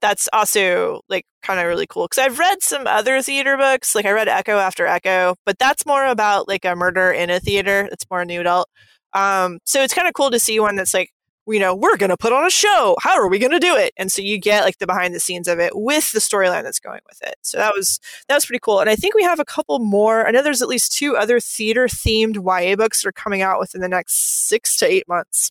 That's 0.00 0.28
also 0.32 1.00
like 1.08 1.24
kind 1.42 1.60
of 1.60 1.66
really 1.66 1.86
cool 1.86 2.06
because 2.08 2.18
I've 2.18 2.38
read 2.38 2.62
some 2.62 2.86
other 2.86 3.22
theater 3.22 3.56
books. 3.56 3.94
Like 3.94 4.04
I 4.04 4.10
read 4.10 4.28
Echo 4.28 4.58
After 4.58 4.86
Echo, 4.86 5.36
but 5.46 5.58
that's 5.58 5.86
more 5.86 6.06
about 6.06 6.48
like 6.48 6.64
a 6.64 6.74
murder 6.74 7.12
in 7.12 7.30
a 7.30 7.38
theater. 7.38 7.88
It's 7.92 8.04
more 8.10 8.24
new 8.24 8.40
adult. 8.40 8.68
Um, 9.14 9.58
so 9.64 9.82
it's 9.82 9.94
kind 9.94 10.08
of 10.08 10.14
cool 10.14 10.30
to 10.30 10.40
see 10.40 10.58
one 10.58 10.76
that's 10.76 10.94
like 10.94 11.10
you 11.46 11.58
know, 11.58 11.74
we're 11.74 11.96
going 11.96 12.10
to 12.10 12.16
put 12.16 12.32
on 12.32 12.46
a 12.46 12.50
show. 12.50 12.96
How 13.00 13.18
are 13.18 13.28
we 13.28 13.38
going 13.38 13.52
to 13.52 13.58
do 13.58 13.76
it? 13.76 13.92
And 13.96 14.12
so 14.12 14.22
you 14.22 14.38
get 14.38 14.64
like 14.64 14.78
the 14.78 14.86
behind 14.86 15.14
the 15.14 15.20
scenes 15.20 15.48
of 15.48 15.58
it 15.58 15.72
with 15.74 16.12
the 16.12 16.20
storyline 16.20 16.62
that's 16.62 16.80
going 16.80 17.00
with 17.08 17.20
it. 17.22 17.36
So 17.42 17.58
that 17.58 17.72
was 17.74 17.98
that 18.28 18.34
was 18.34 18.46
pretty 18.46 18.60
cool. 18.60 18.80
And 18.80 18.88
I 18.88 18.96
think 18.96 19.14
we 19.14 19.22
have 19.22 19.40
a 19.40 19.44
couple 19.44 19.78
more. 19.80 20.26
I 20.26 20.30
know 20.30 20.42
there's 20.42 20.62
at 20.62 20.68
least 20.68 20.92
two 20.92 21.16
other 21.16 21.40
theater 21.40 21.86
themed 21.88 22.36
YA 22.36 22.76
books 22.76 23.02
that 23.02 23.08
are 23.08 23.12
coming 23.12 23.42
out 23.42 23.58
within 23.58 23.80
the 23.80 23.88
next 23.88 24.48
six 24.48 24.76
to 24.78 24.86
eight 24.86 25.08
months. 25.08 25.50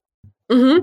Hmm. 0.49 0.79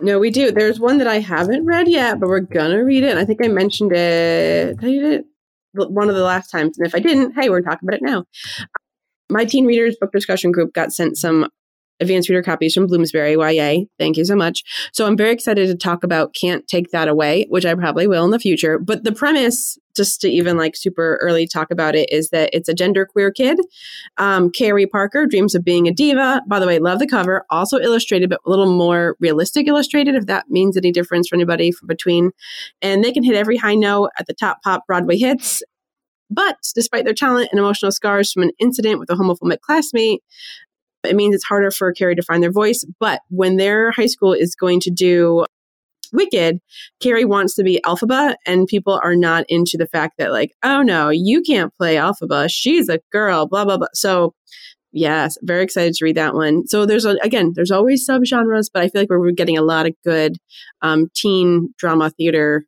No, 0.00 0.18
we 0.18 0.30
do. 0.30 0.52
There's 0.52 0.80
one 0.80 0.98
that 0.98 1.06
I 1.06 1.18
haven't 1.18 1.66
read 1.66 1.88
yet, 1.88 2.20
but 2.20 2.28
we're 2.28 2.40
gonna 2.40 2.84
read 2.84 3.04
it. 3.04 3.10
And 3.10 3.18
I 3.18 3.24
think 3.24 3.44
I 3.44 3.48
mentioned 3.48 3.92
it. 3.92 4.76
I 4.78 4.86
did 4.86 5.04
it 5.04 5.24
one 5.72 6.08
of 6.08 6.14
the 6.14 6.22
last 6.22 6.50
times. 6.50 6.78
And 6.78 6.86
if 6.86 6.94
I 6.94 6.98
didn't, 6.98 7.32
hey, 7.32 7.48
we're 7.50 7.60
talking 7.60 7.88
about 7.88 7.98
it 7.98 8.02
now. 8.02 8.24
My 9.28 9.44
teen 9.44 9.66
readers 9.66 9.96
book 10.00 10.12
discussion 10.12 10.52
group 10.52 10.72
got 10.72 10.92
sent 10.92 11.18
some 11.18 11.48
advanced 12.00 12.28
reader 12.28 12.42
copies 12.42 12.74
from 12.74 12.86
Bloomsbury 12.86 13.34
YA. 13.34 13.84
Thank 13.98 14.16
you 14.16 14.24
so 14.24 14.36
much. 14.36 14.62
So 14.92 15.06
I'm 15.06 15.16
very 15.16 15.32
excited 15.32 15.66
to 15.68 15.74
talk 15.74 16.04
about 16.04 16.34
Can't 16.34 16.66
Take 16.66 16.90
That 16.90 17.08
Away, 17.08 17.46
which 17.48 17.64
I 17.64 17.74
probably 17.74 18.06
will 18.06 18.24
in 18.24 18.30
the 18.30 18.38
future. 18.38 18.78
But 18.78 19.04
the 19.04 19.12
premise, 19.12 19.78
just 19.96 20.20
to 20.20 20.28
even 20.28 20.56
like 20.56 20.76
super 20.76 21.18
early 21.22 21.46
talk 21.46 21.70
about 21.70 21.94
it, 21.94 22.10
is 22.12 22.30
that 22.30 22.50
it's 22.52 22.68
a 22.68 22.74
genderqueer 22.74 23.34
kid. 23.34 23.58
Um, 24.18 24.50
Carey 24.50 24.86
Parker 24.86 25.26
dreams 25.26 25.54
of 25.54 25.64
being 25.64 25.88
a 25.88 25.92
diva. 25.92 26.42
By 26.46 26.58
the 26.58 26.66
way, 26.66 26.78
love 26.78 26.98
the 26.98 27.06
cover. 27.06 27.44
Also 27.50 27.78
illustrated, 27.78 28.30
but 28.30 28.40
a 28.46 28.50
little 28.50 28.76
more 28.76 29.16
realistic 29.20 29.66
illustrated, 29.66 30.14
if 30.14 30.26
that 30.26 30.50
means 30.50 30.76
any 30.76 30.92
difference 30.92 31.28
for 31.28 31.36
anybody 31.36 31.72
between. 31.86 32.30
And 32.82 33.02
they 33.02 33.12
can 33.12 33.22
hit 33.22 33.34
every 33.34 33.56
high 33.56 33.74
note 33.74 34.10
at 34.18 34.26
the 34.26 34.34
top 34.34 34.62
pop 34.62 34.86
Broadway 34.86 35.16
hits. 35.16 35.62
But 36.30 36.56
despite 36.74 37.04
their 37.04 37.14
talent 37.14 37.50
and 37.52 37.58
emotional 37.58 37.92
scars 37.92 38.32
from 38.32 38.42
an 38.42 38.50
incident 38.58 38.98
with 38.98 39.10
a 39.10 39.14
homophobic 39.14 39.60
classmate, 39.60 40.22
it 41.06 41.16
means 41.16 41.34
it's 41.34 41.44
harder 41.44 41.70
for 41.70 41.92
Carey 41.92 42.14
to 42.14 42.22
find 42.22 42.42
their 42.42 42.52
voice. 42.52 42.84
But 43.00 43.20
when 43.28 43.56
their 43.56 43.90
high 43.90 44.06
school 44.06 44.32
is 44.32 44.54
going 44.54 44.80
to 44.80 44.90
do 44.90 45.44
Wicked, 46.12 46.60
Carey 47.00 47.24
wants 47.24 47.54
to 47.56 47.64
be 47.64 47.80
Elphaba, 47.84 48.36
and 48.46 48.66
people 48.66 49.00
are 49.02 49.16
not 49.16 49.44
into 49.48 49.76
the 49.76 49.88
fact 49.88 50.14
that, 50.18 50.32
like, 50.32 50.52
oh 50.62 50.82
no, 50.82 51.08
you 51.10 51.42
can't 51.42 51.74
play 51.74 51.96
Elphaba. 51.96 52.48
She's 52.50 52.88
a 52.88 53.00
girl, 53.12 53.46
blah, 53.46 53.64
blah, 53.64 53.76
blah. 53.76 53.88
So, 53.92 54.34
yes, 54.92 55.36
very 55.42 55.64
excited 55.64 55.94
to 55.94 56.04
read 56.04 56.16
that 56.16 56.34
one. 56.34 56.66
So, 56.68 56.86
there's, 56.86 57.04
a, 57.04 57.16
again, 57.22 57.52
there's 57.54 57.72
always 57.72 58.08
subgenres, 58.08 58.70
but 58.72 58.82
I 58.82 58.88
feel 58.88 59.02
like 59.02 59.10
we're 59.10 59.30
getting 59.32 59.58
a 59.58 59.62
lot 59.62 59.86
of 59.86 59.94
good 60.04 60.36
um, 60.80 61.10
teen 61.14 61.74
drama 61.76 62.10
theater, 62.10 62.64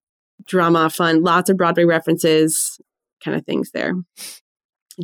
drama 0.47 0.91
fun, 0.91 1.23
lots 1.23 1.49
of 1.49 1.57
Broadway 1.57 1.85
references, 1.85 2.81
kind 3.23 3.37
of 3.37 3.47
things 3.47 3.71
there. 3.73 3.95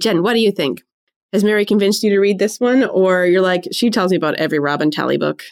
Jen, 0.00 0.22
what 0.22 0.34
do 0.34 0.40
you 0.40 0.50
think? 0.50 0.82
Has 1.34 1.42
Mary 1.42 1.66
convinced 1.66 2.04
you 2.04 2.10
to 2.10 2.20
read 2.20 2.38
this 2.38 2.60
one, 2.60 2.84
or 2.84 3.26
you're 3.26 3.42
like, 3.42 3.64
she 3.72 3.90
tells 3.90 4.12
me 4.12 4.16
about 4.16 4.36
every 4.36 4.60
Robin 4.60 4.88
Talley 4.88 5.18
book? 5.18 5.42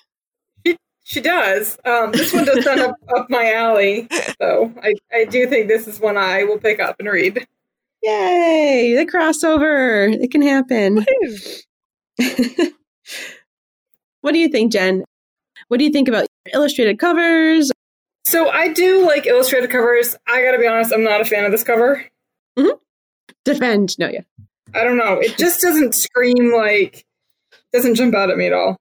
She, 0.64 0.78
she 1.02 1.20
does. 1.20 1.76
Um, 1.84 2.12
this 2.12 2.32
one 2.32 2.44
does 2.44 2.62
sound 2.62 2.82
up, 2.82 2.94
up 3.16 3.28
my 3.28 3.52
alley, 3.52 4.06
so 4.40 4.72
I, 4.80 4.94
I 5.12 5.24
do 5.24 5.48
think 5.48 5.66
this 5.66 5.88
is 5.88 5.98
one 5.98 6.16
I 6.16 6.44
will 6.44 6.58
pick 6.58 6.78
up 6.78 6.94
and 7.00 7.08
read. 7.08 7.48
Yay! 8.00 8.94
The 8.96 9.10
crossover. 9.10 10.08
It 10.22 10.30
can 10.30 10.42
happen. 10.42 11.04
what 14.20 14.30
do 14.30 14.38
you 14.38 14.48
think, 14.48 14.70
Jen? 14.70 15.02
What 15.66 15.78
do 15.78 15.84
you 15.84 15.90
think 15.90 16.06
about 16.06 16.28
illustrated 16.54 17.00
covers? 17.00 17.72
So 18.24 18.50
I 18.50 18.72
do 18.72 19.04
like 19.04 19.26
illustrated 19.26 19.68
covers. 19.70 20.14
I 20.28 20.44
gotta 20.44 20.58
be 20.58 20.68
honest, 20.68 20.92
I'm 20.92 21.02
not 21.02 21.20
a 21.20 21.24
fan 21.24 21.44
of 21.44 21.50
this 21.50 21.64
cover. 21.64 22.06
Mm-hmm. 22.56 22.76
Defend, 23.44 23.98
no, 23.98 24.08
yeah. 24.08 24.20
I 24.74 24.84
don't 24.84 24.98
know. 24.98 25.18
It 25.20 25.36
just 25.36 25.60
doesn't 25.60 25.94
scream 25.94 26.52
like 26.54 27.04
doesn't 27.72 27.94
jump 27.94 28.14
out 28.14 28.30
at 28.30 28.36
me 28.36 28.46
at 28.46 28.52
all. 28.52 28.76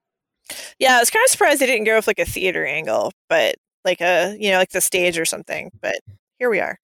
Yeah, 0.79 0.97
I 0.97 0.99
was 0.99 1.09
kind 1.09 1.23
of 1.23 1.31
surprised 1.31 1.61
they 1.61 1.65
didn't 1.65 1.85
go 1.85 1.95
with 1.95 2.07
like 2.07 2.19
a 2.19 2.25
theater 2.25 2.65
angle, 2.65 3.11
but 3.29 3.55
like 3.85 4.01
a 4.01 4.35
you 4.39 4.51
know 4.51 4.57
like 4.57 4.71
the 4.71 4.81
stage 4.81 5.17
or 5.17 5.25
something. 5.25 5.71
But 5.81 5.99
here 6.39 6.49
we 6.49 6.59
are. 6.59 6.77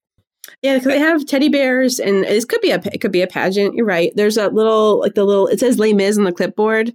Yeah, 0.61 0.75
because 0.75 0.93
they 0.93 0.99
have 0.99 1.25
teddy 1.25 1.49
bears, 1.49 1.99
and 1.99 2.23
this 2.23 2.45
could 2.45 2.61
be 2.61 2.71
a 2.71 2.81
it 2.93 3.01
could 3.01 3.11
be 3.11 3.21
a 3.21 3.27
pageant. 3.27 3.75
You're 3.75 3.85
right. 3.85 4.11
There's 4.15 4.37
a 4.37 4.49
little 4.49 4.99
like 4.99 5.15
the 5.15 5.25
little 5.25 5.47
it 5.47 5.59
says 5.59 5.79
Les 5.79 5.93
Mis 5.93 6.17
on 6.17 6.23
the 6.23 6.31
clipboard. 6.31 6.93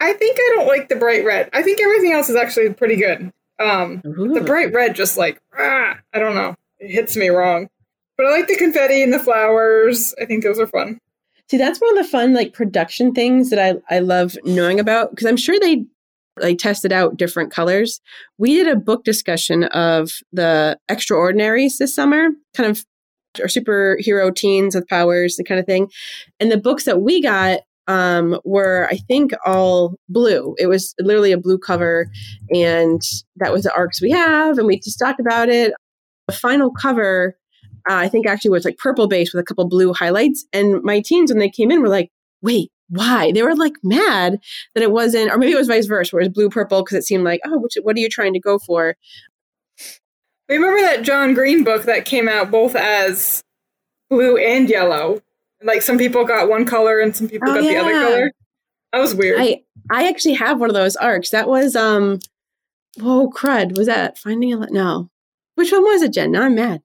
I 0.00 0.12
think 0.12 0.36
I 0.38 0.52
don't 0.56 0.66
like 0.66 0.88
the 0.88 0.96
bright 0.96 1.24
red. 1.24 1.50
I 1.52 1.62
think 1.62 1.80
everything 1.80 2.12
else 2.12 2.28
is 2.28 2.36
actually 2.36 2.72
pretty 2.74 2.96
good. 2.96 3.32
Um, 3.60 4.00
the 4.02 4.42
bright 4.44 4.72
red 4.72 4.96
just 4.96 5.16
like 5.16 5.40
ah, 5.56 5.98
I 6.12 6.18
don't 6.18 6.34
know, 6.34 6.56
it 6.78 6.90
hits 6.90 7.16
me 7.16 7.28
wrong. 7.28 7.68
But 8.16 8.26
I 8.26 8.30
like 8.30 8.46
the 8.46 8.56
confetti 8.56 9.02
and 9.02 9.12
the 9.12 9.18
flowers. 9.18 10.14
I 10.20 10.24
think 10.24 10.44
those 10.44 10.60
are 10.60 10.66
fun. 10.66 11.00
See, 11.50 11.58
that's 11.58 11.80
one 11.80 11.96
of 11.98 12.04
the 12.04 12.10
fun 12.10 12.32
like 12.32 12.52
production 12.52 13.12
things 13.12 13.50
that 13.50 13.58
I 13.58 13.94
I 13.94 14.00
love 14.00 14.36
knowing 14.44 14.80
about 14.80 15.10
because 15.10 15.26
I'm 15.26 15.36
sure 15.36 15.58
they 15.60 15.84
like 16.40 16.58
tested 16.58 16.92
out 16.92 17.16
different 17.16 17.52
colors. 17.52 18.00
We 18.38 18.54
did 18.54 18.68
a 18.68 18.76
book 18.76 19.04
discussion 19.04 19.64
of 19.64 20.12
the 20.32 20.78
extraordinaries 20.88 21.78
this 21.78 21.94
summer, 21.94 22.30
kind 22.54 22.70
of 22.70 22.84
or 23.40 23.46
superhero 23.46 24.34
teens 24.34 24.74
with 24.74 24.88
powers, 24.88 25.36
the 25.36 25.44
kind 25.44 25.58
of 25.58 25.66
thing. 25.66 25.90
And 26.38 26.50
the 26.50 26.56
books 26.56 26.84
that 26.84 27.00
we 27.00 27.20
got 27.20 27.60
um, 27.86 28.40
were, 28.44 28.88
I 28.90 28.96
think, 28.96 29.32
all 29.44 29.96
blue. 30.08 30.54
It 30.58 30.68
was 30.68 30.94
literally 31.00 31.32
a 31.32 31.38
blue 31.38 31.58
cover, 31.58 32.08
and 32.50 33.02
that 33.36 33.52
was 33.52 33.64
the 33.64 33.74
arcs 33.74 34.00
we 34.00 34.10
have, 34.10 34.58
and 34.58 34.66
we 34.66 34.78
just 34.80 34.98
talked 34.98 35.20
about 35.20 35.48
it. 35.48 35.72
The 36.28 36.34
final 36.34 36.70
cover, 36.70 37.36
uh, 37.88 37.94
I 37.94 38.08
think, 38.08 38.26
actually 38.26 38.50
was 38.50 38.64
like 38.64 38.78
purple 38.78 39.06
base 39.08 39.32
with 39.32 39.42
a 39.42 39.44
couple 39.44 39.66
blue 39.68 39.92
highlights. 39.92 40.46
And 40.52 40.82
my 40.82 41.00
teens, 41.00 41.30
when 41.30 41.38
they 41.38 41.50
came 41.50 41.70
in, 41.70 41.80
were 41.80 41.88
like, 41.88 42.10
"Wait, 42.42 42.70
why?" 42.88 43.32
They 43.32 43.42
were 43.42 43.54
like 43.56 43.74
mad 43.82 44.40
that 44.74 44.82
it 44.82 44.90
wasn't, 44.90 45.30
or 45.30 45.38
maybe 45.38 45.52
it 45.52 45.58
was 45.58 45.68
vice 45.68 45.86
versa, 45.86 46.14
where 46.14 46.20
it 46.22 46.28
was 46.28 46.34
blue 46.34 46.50
purple 46.50 46.82
because 46.82 46.98
it 46.98 47.04
seemed 47.04 47.24
like, 47.24 47.40
"Oh, 47.46 47.58
which, 47.58 47.74
what 47.82 47.96
are 47.96 48.00
you 48.00 48.08
trying 48.08 48.32
to 48.34 48.40
go 48.40 48.58
for?" 48.58 48.96
Remember 50.48 50.80
that 50.82 51.02
John 51.02 51.34
Green 51.34 51.64
book 51.64 51.84
that 51.84 52.04
came 52.04 52.28
out 52.28 52.50
both 52.50 52.76
as 52.76 53.42
blue 54.10 54.36
and 54.36 54.68
yellow? 54.68 55.22
Like 55.62 55.80
some 55.82 55.96
people 55.96 56.24
got 56.24 56.48
one 56.48 56.66
color 56.66 57.00
and 57.00 57.16
some 57.16 57.28
people 57.28 57.48
Oh, 57.50 57.54
got 57.54 57.62
the 57.62 57.76
other 57.76 57.92
color. 57.92 58.32
That 58.92 59.00
was 59.00 59.14
weird. 59.14 59.40
I 59.40 59.62
I 59.90 60.08
actually 60.08 60.34
have 60.34 60.60
one 60.60 60.70
of 60.70 60.74
those 60.74 60.96
arcs. 60.96 61.30
That 61.30 61.48
was 61.48 61.74
um, 61.74 62.20
oh 63.00 63.32
crud, 63.34 63.76
was 63.76 63.86
that 63.86 64.18
Finding 64.18 64.52
a 64.52 64.66
no? 64.70 65.08
Which 65.54 65.72
one 65.72 65.82
was 65.82 66.02
it, 66.02 66.12
Jen? 66.12 66.32
Now 66.32 66.42
I'm 66.42 66.54
mad. 66.54 66.82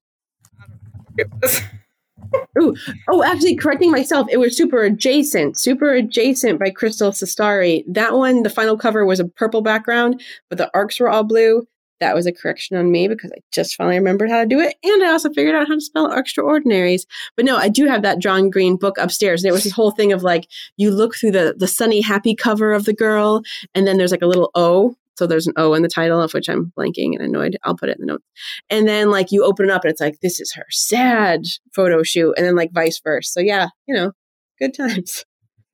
Ooh, 2.60 2.76
oh, 3.10 3.24
actually, 3.24 3.56
correcting 3.56 3.92
myself, 3.92 4.28
it 4.30 4.38
was 4.38 4.56
Super 4.56 4.84
Adjacent. 4.84 5.58
Super 5.58 5.94
Adjacent 5.94 6.60
by 6.60 6.70
Crystal 6.70 7.12
Cestari. 7.12 7.84
That 7.88 8.14
one, 8.14 8.44
the 8.44 8.50
final 8.50 8.78
cover 8.78 9.06
was 9.06 9.20
a 9.20 9.26
purple 9.26 9.62
background, 9.62 10.22
but 10.50 10.58
the 10.58 10.70
arcs 10.74 11.00
were 11.00 11.10
all 11.10 11.24
blue. 11.24 11.68
That 12.00 12.16
was 12.16 12.26
a 12.26 12.32
correction 12.32 12.78
on 12.78 12.92
me 12.92 13.10
because 13.10 13.32
I 13.32 13.40
just 13.52 13.76
finally 13.76 13.98
remembered 13.98 14.30
how 14.30 14.40
to 14.40 14.48
do 14.48 14.60
it. 14.60 14.76
And 14.84 15.04
I 15.04 15.12
also 15.12 15.32
figured 15.34 15.56
out 15.56 15.68
how 15.68 15.74
to 15.74 15.82
spell 15.82 16.12
extraordinaries. 16.14 17.06
But 17.36 17.44
no, 17.44 17.58
I 17.58 17.68
do 17.68 17.88
have 17.88 18.04
that 18.04 18.20
John 18.20 18.50
Green 18.50 18.78
book 18.78 18.98
upstairs. 18.98 19.44
And 19.44 19.50
it 19.50 19.54
was 19.54 19.66
this 19.66 19.74
whole 19.74 19.92
thing 19.92 20.14
of 20.14 20.24
like, 20.24 20.48
you 20.78 20.92
look 20.92 21.16
through 21.16 21.32
the, 21.32 21.56
the 21.58 21.68
sunny, 21.68 22.00
happy 22.00 22.36
cover 22.36 22.72
of 22.72 22.86
the 22.86 22.94
girl, 22.94 23.42
and 23.76 23.86
then 23.86 23.98
there's 23.98 24.12
like 24.12 24.22
a 24.22 24.28
little 24.28 24.50
O. 24.56 24.96
So 25.20 25.28
there's 25.28 25.48
an 25.48 25.54
O 25.58 25.74
in 25.74 25.82
the 25.82 25.90
title, 25.90 26.22
of 26.22 26.34
which 26.34 26.48
I'm 26.48 26.72
blanking 26.78 27.14
and 27.14 27.22
annoyed. 27.22 27.58
I'll 27.64 27.76
put 27.76 27.90
it 27.90 27.98
in 28.00 28.06
the 28.06 28.14
notes. 28.14 28.24
And 28.70 28.88
then 28.88 29.12
like 29.12 29.34
you 29.34 29.44
open 29.44 29.66
it 29.66 29.72
up 29.72 29.84
and 29.84 29.92
it's 29.92 30.00
like, 30.00 30.22
this 30.22 30.40
is 30.40 30.54
her 30.54 30.66
sad 30.70 31.42
photo 31.76 32.04
shoot. 32.04 32.36
And 32.38 32.46
then 32.46 32.56
like 32.56 32.72
vice 32.72 33.02
versa. 33.04 33.30
So 33.30 33.40
yeah, 33.42 33.68
you 33.86 33.94
know, 33.94 34.14
good 34.60 34.74
times. 34.74 35.26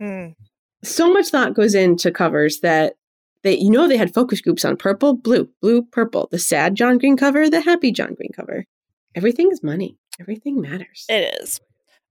Hmm. 0.02 0.30
So 0.84 1.14
much 1.14 1.28
thought 1.28 1.54
goes 1.54 1.76
into 1.76 2.10
covers 2.10 2.62
that 2.62 2.96
they, 3.44 3.56
you 3.56 3.70
know, 3.70 3.88
they 3.88 3.98
had 3.98 4.16
focus 4.16 4.42
groups 4.42 4.66
on 4.66 4.78
purple, 4.78 5.16
blue, 5.16 5.48
blue, 5.62 5.84
purple, 5.84 6.28
the 6.32 6.40
sad 6.40 6.74
John 6.74 6.98
Green 6.98 7.16
cover, 7.16 7.48
the 7.48 7.62
happy 7.62 7.92
John 7.92 8.16
Green 8.16 8.32
cover. 8.36 8.66
Everything 9.14 9.52
is 9.52 9.62
money. 9.62 9.96
Everything 10.20 10.60
matters. 10.60 11.06
It 11.08 11.36
is. 11.40 11.62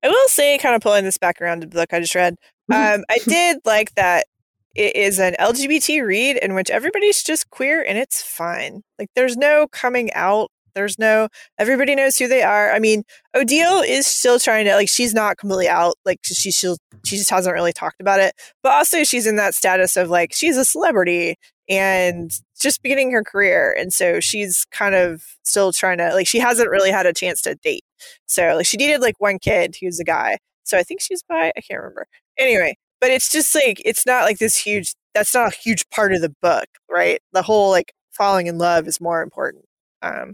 I 0.05 0.09
will 0.09 0.29
say, 0.29 0.57
kind 0.59 0.77
of 0.77 0.83
pulling 0.83 1.05
this 1.05 1.19
back 1.19 1.41
around 1.41 1.63
to 1.63 1.67
the 1.67 1.75
book 1.75 1.93
I 1.93 1.99
just 1.99 2.15
read, 2.15 2.37
um, 2.73 3.05
I 3.11 3.19
did 3.27 3.59
like 3.65 3.93
that 3.97 4.27
it 4.75 4.97
is 4.97 5.19
an 5.19 5.35
LGBT 5.39 6.05
read 6.05 6.37
in 6.39 6.55
which 6.55 6.71
everybody's 6.71 7.23
just 7.23 7.51
queer 7.51 7.83
and 7.83 7.99
it's 7.99 8.23
fine. 8.23 8.83
Like, 8.99 9.09
there's 9.15 9.37
no 9.37 9.67
coming 9.71 10.13
out. 10.15 10.51
There's 10.75 10.99
no, 10.99 11.29
everybody 11.57 11.95
knows 11.95 12.17
who 12.17 12.27
they 12.27 12.43
are. 12.43 12.73
I 12.73 12.81
mean, 12.81 13.05
Odile 13.37 13.83
is 13.83 14.09
still 14.09 14.41
trying 14.41 14.65
to, 14.65 14.75
like, 14.75 14.89
she's 14.89 15.15
not 15.15 15.37
completely 15.37 15.69
out. 15.69 15.95
Like, 16.05 16.19
she, 16.25 16.51
she'll, 16.51 16.77
she 17.05 17.17
just 17.17 17.31
hasn't 17.31 17.55
really 17.55 17.73
talked 17.73 18.01
about 18.01 18.19
it. 18.19 18.35
But 18.63 18.73
also, 18.73 19.05
she's 19.05 19.27
in 19.27 19.37
that 19.37 19.55
status 19.55 19.97
of, 19.97 20.11
like, 20.11 20.33
she's 20.35 20.57
a 20.57 20.65
celebrity 20.65 21.37
and 21.69 22.33
just 22.61 22.83
beginning 22.83 23.13
her 23.13 23.23
career. 23.23 23.75
And 23.79 23.93
so 23.93 24.19
she's 24.19 24.67
kind 24.73 24.97
of 24.97 25.23
still 25.45 25.73
trying 25.73 25.99
to, 25.99 26.13
like, 26.13 26.27
she 26.27 26.41
hasn't 26.41 26.71
really 26.71 26.91
had 26.91 27.07
a 27.07 27.13
chance 27.13 27.41
to 27.43 27.55
date. 27.55 27.85
So, 28.27 28.57
like, 28.57 28.67
she 28.67 28.77
dated, 28.77 29.01
like, 29.01 29.15
one 29.21 29.39
kid 29.39 29.77
who's 29.81 30.01
a 30.01 30.05
guy. 30.05 30.39
So 30.65 30.79
I 30.79 30.83
think 30.83 31.01
she's 31.01 31.23
by 31.23 31.53
I 31.57 31.61
can't 31.61 31.81
remember. 31.81 32.07
Anyway, 32.39 32.75
but 33.05 33.11
it's 33.11 33.29
just 33.31 33.55
like 33.55 33.83
it's 33.85 34.07
not 34.07 34.23
like 34.25 34.39
this 34.39 34.57
huge 34.57 34.95
that's 35.13 35.35
not 35.35 35.53
a 35.53 35.57
huge 35.57 35.85
part 35.91 36.15
of 36.15 36.23
the 36.23 36.35
book 36.41 36.65
right 36.91 37.21
the 37.35 37.43
whole 37.43 37.69
like 37.71 37.93
falling 38.13 38.47
in 38.47 38.57
love 38.57 38.89
is 38.89 38.99
more 38.99 39.21
important 39.21 39.63
um 40.01 40.33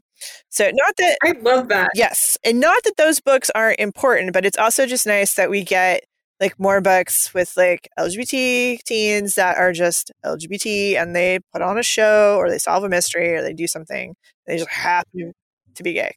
so 0.50 0.70
not 0.72 0.94
that 0.98 1.16
I 1.24 1.32
love 1.40 1.66
that. 1.68 1.90
yes 1.96 2.38
and 2.44 2.60
not 2.60 2.80
that 2.84 2.96
those 2.96 3.18
books 3.18 3.50
aren't 3.56 3.80
important 3.80 4.32
but 4.32 4.46
it's 4.46 4.56
also 4.56 4.86
just 4.86 5.04
nice 5.04 5.34
that 5.34 5.50
we 5.50 5.64
get 5.64 6.04
like 6.38 6.60
more 6.60 6.80
books 6.80 7.34
with 7.34 7.52
like 7.56 7.88
lgbt 7.98 8.78
teens 8.84 9.34
that 9.34 9.56
are 9.58 9.72
just 9.72 10.12
lgbt 10.24 10.94
and 10.96 11.16
they 11.16 11.40
put 11.52 11.62
on 11.62 11.76
a 11.76 11.82
show 11.82 12.36
or 12.38 12.48
they 12.48 12.58
solve 12.58 12.84
a 12.84 12.88
mystery 12.88 13.34
or 13.34 13.42
they 13.42 13.52
do 13.52 13.66
something 13.66 14.14
they 14.46 14.56
just 14.58 14.70
happen 14.70 15.32
to 15.74 15.82
be 15.82 15.92
gay 15.94 16.12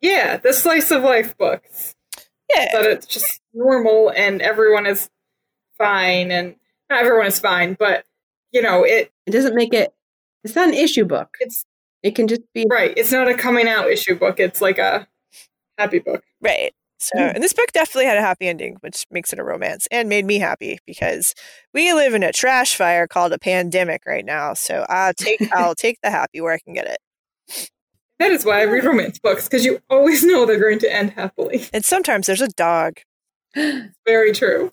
Yeah, 0.00 0.38
the 0.38 0.54
slice 0.54 0.90
of 0.90 1.02
life 1.02 1.36
books. 1.36 1.94
yeah 2.54 2.68
That 2.72 2.84
it's 2.86 3.06
just 3.06 3.40
normal 3.52 4.10
and 4.16 4.40
everyone 4.40 4.86
is 4.86 5.10
fine 5.78 6.30
and 6.30 6.56
not 6.90 7.00
everyone 7.00 7.26
is 7.26 7.38
fine, 7.38 7.74
but 7.78 8.04
you 8.52 8.62
know, 8.62 8.84
it 8.84 9.12
It 9.26 9.30
doesn't 9.32 9.54
make 9.54 9.74
it, 9.74 9.92
it's 10.44 10.54
not 10.54 10.68
an 10.68 10.74
issue 10.74 11.04
book. 11.04 11.36
it's 11.40 11.64
It 12.02 12.14
can 12.14 12.28
just 12.28 12.42
be, 12.54 12.66
right. 12.70 12.92
It's 12.96 13.12
not 13.12 13.28
a 13.28 13.34
coming 13.34 13.68
out 13.68 13.90
issue 13.90 14.14
book. 14.14 14.38
It's 14.40 14.60
like 14.60 14.78
a 14.78 15.06
happy 15.78 15.98
book. 15.98 16.22
Right. 16.40 16.72
So, 16.98 17.18
Mm. 17.18 17.34
and 17.34 17.42
this 17.44 17.52
book 17.52 17.70
definitely 17.72 18.06
had 18.06 18.16
a 18.16 18.22
happy 18.22 18.48
ending, 18.48 18.76
which 18.80 19.04
makes 19.10 19.30
it 19.32 19.38
a 19.38 19.44
romance 19.44 19.86
and 19.90 20.08
made 20.08 20.24
me 20.24 20.38
happy 20.38 20.78
because 20.86 21.34
we 21.74 21.92
live 21.92 22.14
in 22.14 22.22
a 22.22 22.32
trash 22.32 22.74
fire 22.76 23.06
called 23.06 23.32
a 23.34 23.38
pandemic 23.38 24.02
right 24.06 24.24
now. 24.24 24.54
So 24.54 24.86
I'll 24.88 25.12
take 25.12 25.40
I'll 25.52 25.74
take 25.74 25.98
the 26.02 26.10
happy 26.10 26.40
where 26.40 26.52
I 26.52 26.58
can 26.58 26.72
get 26.72 26.86
it. 26.86 27.68
That 28.18 28.30
is 28.30 28.46
why 28.46 28.60
I 28.60 28.64
read 28.64 28.84
romance 28.84 29.18
books 29.18 29.46
because 29.46 29.64
you 29.66 29.80
always 29.90 30.24
know 30.24 30.46
they're 30.46 30.58
going 30.60 30.78
to 30.78 30.90
end 30.92 31.10
happily. 31.10 31.64
And 31.74 31.84
sometimes 31.84 32.26
there's 32.26 32.40
a 32.40 32.48
dog. 32.48 32.94
Very 34.06 34.32
true. 34.32 34.72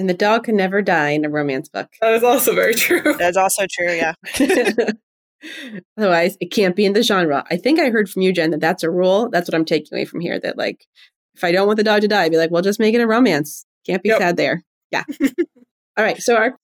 And 0.00 0.08
the 0.08 0.14
dog 0.14 0.44
can 0.44 0.56
never 0.56 0.80
die 0.82 1.10
in 1.10 1.24
a 1.24 1.28
romance 1.30 1.68
book. 1.68 1.88
That 2.00 2.14
is 2.14 2.24
also 2.24 2.54
very 2.54 2.74
true. 2.74 3.14
That's 3.18 3.36
also 3.36 3.66
true. 3.70 3.92
Yeah. 3.92 4.14
Otherwise, 5.98 6.36
it 6.40 6.50
can't 6.50 6.74
be 6.76 6.84
in 6.84 6.92
the 6.92 7.02
genre. 7.02 7.44
I 7.50 7.56
think 7.56 7.78
I 7.80 7.90
heard 7.90 8.08
from 8.10 8.22
you, 8.22 8.32
Jen, 8.32 8.50
that 8.50 8.60
that's 8.60 8.82
a 8.82 8.90
rule. 8.90 9.28
That's 9.30 9.48
what 9.48 9.54
I'm 9.54 9.64
taking 9.64 9.88
away 9.96 10.04
from 10.04 10.20
here. 10.20 10.38
That 10.40 10.58
like, 10.58 10.86
if 11.34 11.44
I 11.44 11.52
don't 11.52 11.66
want 11.66 11.76
the 11.78 11.84
dog 11.84 12.00
to 12.02 12.08
die, 12.08 12.24
I'd 12.24 12.30
be 12.30 12.36
like, 12.36 12.50
well, 12.50 12.62
just 12.62 12.80
make 12.80 12.94
it 12.94 13.00
a 13.00 13.06
romance. 13.06 13.64
Can't 13.86 14.02
be 14.02 14.10
Yep. 14.10 14.18
sad 14.18 14.36
there. 14.36 14.62
Yeah. 14.90 15.04
All 15.96 16.04
right. 16.04 16.20
So 16.20 16.36
our 16.36 16.56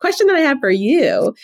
question 0.00 0.26
that 0.26 0.36
I 0.36 0.40
have 0.40 0.58
for 0.60 0.70
you 0.70 1.34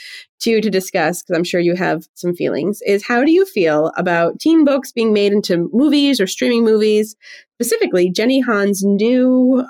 to 0.41 0.61
to 0.61 0.71
discuss, 0.71 1.23
because 1.23 1.37
I'm 1.37 1.45
sure 1.45 1.61
you 1.61 1.75
have 1.77 2.07
some 2.15 2.35
feelings, 2.35 2.81
is 2.87 3.07
how 3.07 3.25
do 3.25 3.31
you 3.33 3.47
feel 3.47 3.93
about 3.97 4.39
teen 4.39 4.65
books 4.65 4.93
being 4.93 5.13
made 5.15 5.33
into 5.33 5.71
movies 5.73 6.21
or 6.21 6.27
streaming 6.27 6.65
movies? 6.65 7.17
Specifically, 7.59 8.11
Jenny 8.11 8.41
Han's 8.41 8.83
new 8.85 9.67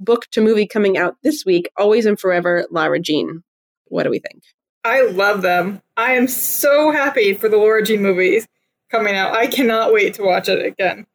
book 0.00 0.26
to 0.32 0.40
movie 0.40 0.66
coming 0.66 0.98
out 0.98 1.16
this 1.22 1.44
week, 1.44 1.70
Always 1.76 2.06
and 2.06 2.18
Forever, 2.18 2.66
Lara 2.70 2.98
Jean. 2.98 3.44
What 3.86 4.04
do 4.04 4.10
we 4.10 4.18
think? 4.18 4.42
I 4.84 5.02
love 5.02 5.42
them. 5.42 5.82
I 5.96 6.12
am 6.12 6.26
so 6.26 6.90
happy 6.90 7.34
for 7.34 7.48
the 7.48 7.58
Laura 7.58 7.84
Jean 7.84 8.02
movies 8.02 8.48
coming 8.90 9.14
out. 9.14 9.34
I 9.34 9.46
cannot 9.46 9.92
wait 9.92 10.14
to 10.14 10.22
watch 10.22 10.48
it 10.48 10.64
again. 10.64 11.06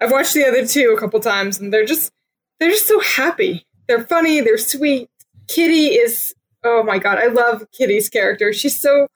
I've 0.00 0.10
watched 0.10 0.34
the 0.34 0.46
other 0.46 0.66
two 0.66 0.92
a 0.96 1.00
couple 1.00 1.20
times 1.20 1.60
and 1.60 1.72
they're 1.72 1.86
just 1.86 2.12
they're 2.58 2.70
just 2.70 2.88
so 2.88 3.00
happy. 3.00 3.64
They're 3.86 4.04
funny, 4.04 4.40
they're 4.40 4.58
sweet. 4.58 5.08
Kitty 5.46 5.94
is 5.94 6.34
oh 6.64 6.82
my 6.82 6.98
god, 6.98 7.18
I 7.18 7.26
love 7.26 7.64
Kitty's 7.72 8.08
character. 8.08 8.52
She's 8.52 8.80
so 8.80 9.06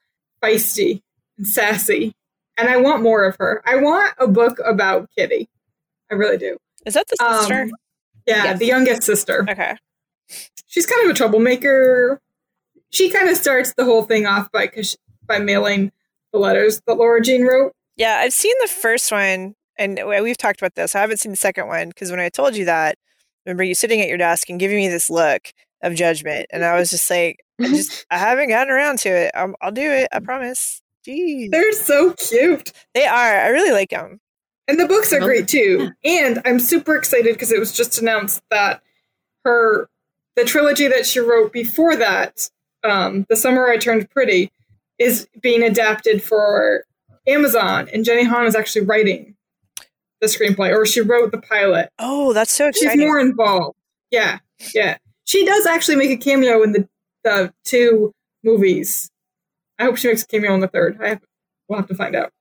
feisty 0.43 1.03
and 1.37 1.47
sassy. 1.47 2.15
And 2.57 2.69
I 2.69 2.77
want 2.79 3.03
more 3.03 3.25
of 3.25 3.37
her. 3.39 3.63
I 3.67 3.77
want 3.77 4.15
a 4.19 4.27
book 4.27 4.59
about 4.65 5.11
Kitty. 5.17 5.49
I 6.11 6.15
really 6.15 6.39
do. 6.39 6.57
Is 6.87 6.95
that 6.95 7.07
the 7.09 7.17
sister? 7.17 7.63
Um, 7.63 7.71
yeah, 8.27 8.45
Yes. 8.45 8.59
the 8.59 8.67
youngest 8.67 9.03
sister. 9.03 9.47
okay. 9.49 9.77
She's 10.67 10.87
kind 10.87 11.05
of 11.05 11.11
a 11.11 11.15
troublemaker. 11.15 12.21
she 12.91 13.11
kind 13.11 13.29
of 13.29 13.37
starts 13.37 13.73
the 13.77 13.85
whole 13.85 14.03
thing 14.03 14.27
off 14.27 14.51
by 14.53 14.67
cause 14.67 14.97
by 15.27 15.39
mailing 15.39 15.93
the 16.33 16.39
letters 16.39 16.81
that 16.87 16.95
Laura 16.95 17.21
Jean 17.21 17.45
wrote. 17.45 17.73
Yeah, 17.97 18.19
I've 18.21 18.33
seen 18.33 18.55
the 18.61 18.69
first 18.69 19.11
one, 19.11 19.55
and 19.79 20.01
we've 20.23 20.37
talked 20.37 20.61
about 20.61 20.75
this. 20.75 20.95
I 20.95 21.01
haven't 21.01 21.19
seen 21.19 21.33
the 21.33 21.37
second 21.37 21.69
one 21.69 21.89
because 21.89 22.11
when 22.11 22.21
I 22.21 22.29
told 22.29 22.57
you 22.57 22.65
that, 22.67 22.97
remember 23.45 23.63
you 23.65 23.75
sitting 23.75 24.01
at 24.01 24.09
your 24.09 24.19
desk 24.19 24.49
and 24.51 24.61
giving 24.61 24.77
me 24.77 24.89
this 24.89 25.09
look 25.11 25.53
of 25.83 25.95
judgment, 25.95 26.47
and 26.51 26.65
I 26.65 26.77
was 26.79 26.91
just 26.91 27.09
like, 27.11 27.39
I 27.61 27.69
just 27.69 28.05
I 28.11 28.19
haven't 28.19 28.49
gotten 28.49 28.73
around 28.73 28.99
to 29.01 29.09
it. 29.09 29.31
i 29.35 29.45
will 29.45 29.73
do 29.73 29.91
it. 29.91 30.09
I 30.13 30.21
promise. 30.21 30.83
Jeez, 31.07 31.51
they're 31.53 31.73
so 31.73 32.13
cute. 32.15 32.73
They 32.95 33.07
are. 33.07 33.41
I 33.41 33.49
really 33.49 33.71
like 33.73 33.91
them. 33.91 34.19
And 34.69 34.81
the 34.81 34.87
books 34.87 35.13
are 35.13 35.21
great 35.21 35.49
too. 35.49 35.93
And 36.05 36.43
I'm 36.45 36.59
super 36.59 36.97
excited 36.97 37.33
because 37.35 37.53
it 37.53 37.61
was 37.61 37.73
just 37.73 38.01
announced 38.01 38.43
that 38.51 38.83
her 39.45 39.89
the 40.35 40.45
trilogy 40.45 40.89
that 40.89 41.07
she 41.07 41.21
wrote 41.21 41.53
before 41.53 41.97
that, 41.97 42.51
um, 42.85 43.27
The 43.29 43.37
Summer 43.37 43.69
I 43.69 43.79
Turned 43.79 44.11
Pretty, 44.11 44.53
is 44.99 45.27
being 45.41 45.63
adapted 45.63 46.23
for 46.23 46.85
Amazon, 47.27 47.89
and 47.93 48.05
Jenny 48.05 48.25
Han 48.25 48.47
is 48.47 48.55
actually 48.55 48.87
writing 48.87 49.35
the 50.21 50.27
screenplay, 50.27 50.73
or 50.73 50.87
she 50.87 51.01
wrote 51.01 51.33
the 51.33 51.41
pilot. 51.41 51.91
Oh, 51.99 52.33
that's 52.33 52.53
so 52.53 52.69
exciting! 52.69 52.99
She's 52.99 53.07
more 53.07 53.19
involved. 53.19 53.77
Yeah, 54.11 54.39
yeah. 54.75 54.99
She 55.25 55.45
does 55.45 55.67
actually 55.67 55.97
make 55.97 56.11
a 56.11 56.17
cameo 56.17 56.63
in 56.63 56.73
the 56.73 56.89
the 57.25 57.53
two 57.65 58.13
movies. 58.45 59.11
I 59.79 59.85
hope 59.85 59.97
she 59.97 60.09
makes 60.09 60.23
a 60.23 60.27
cameo 60.27 60.55
in 60.55 60.61
the 60.61 60.69
third. 60.69 60.99
I 61.03 61.09
have, 61.09 61.21
we'll 61.69 61.79
have 61.79 61.89
to 61.89 61.95
find 61.95 62.15
out. 62.15 62.33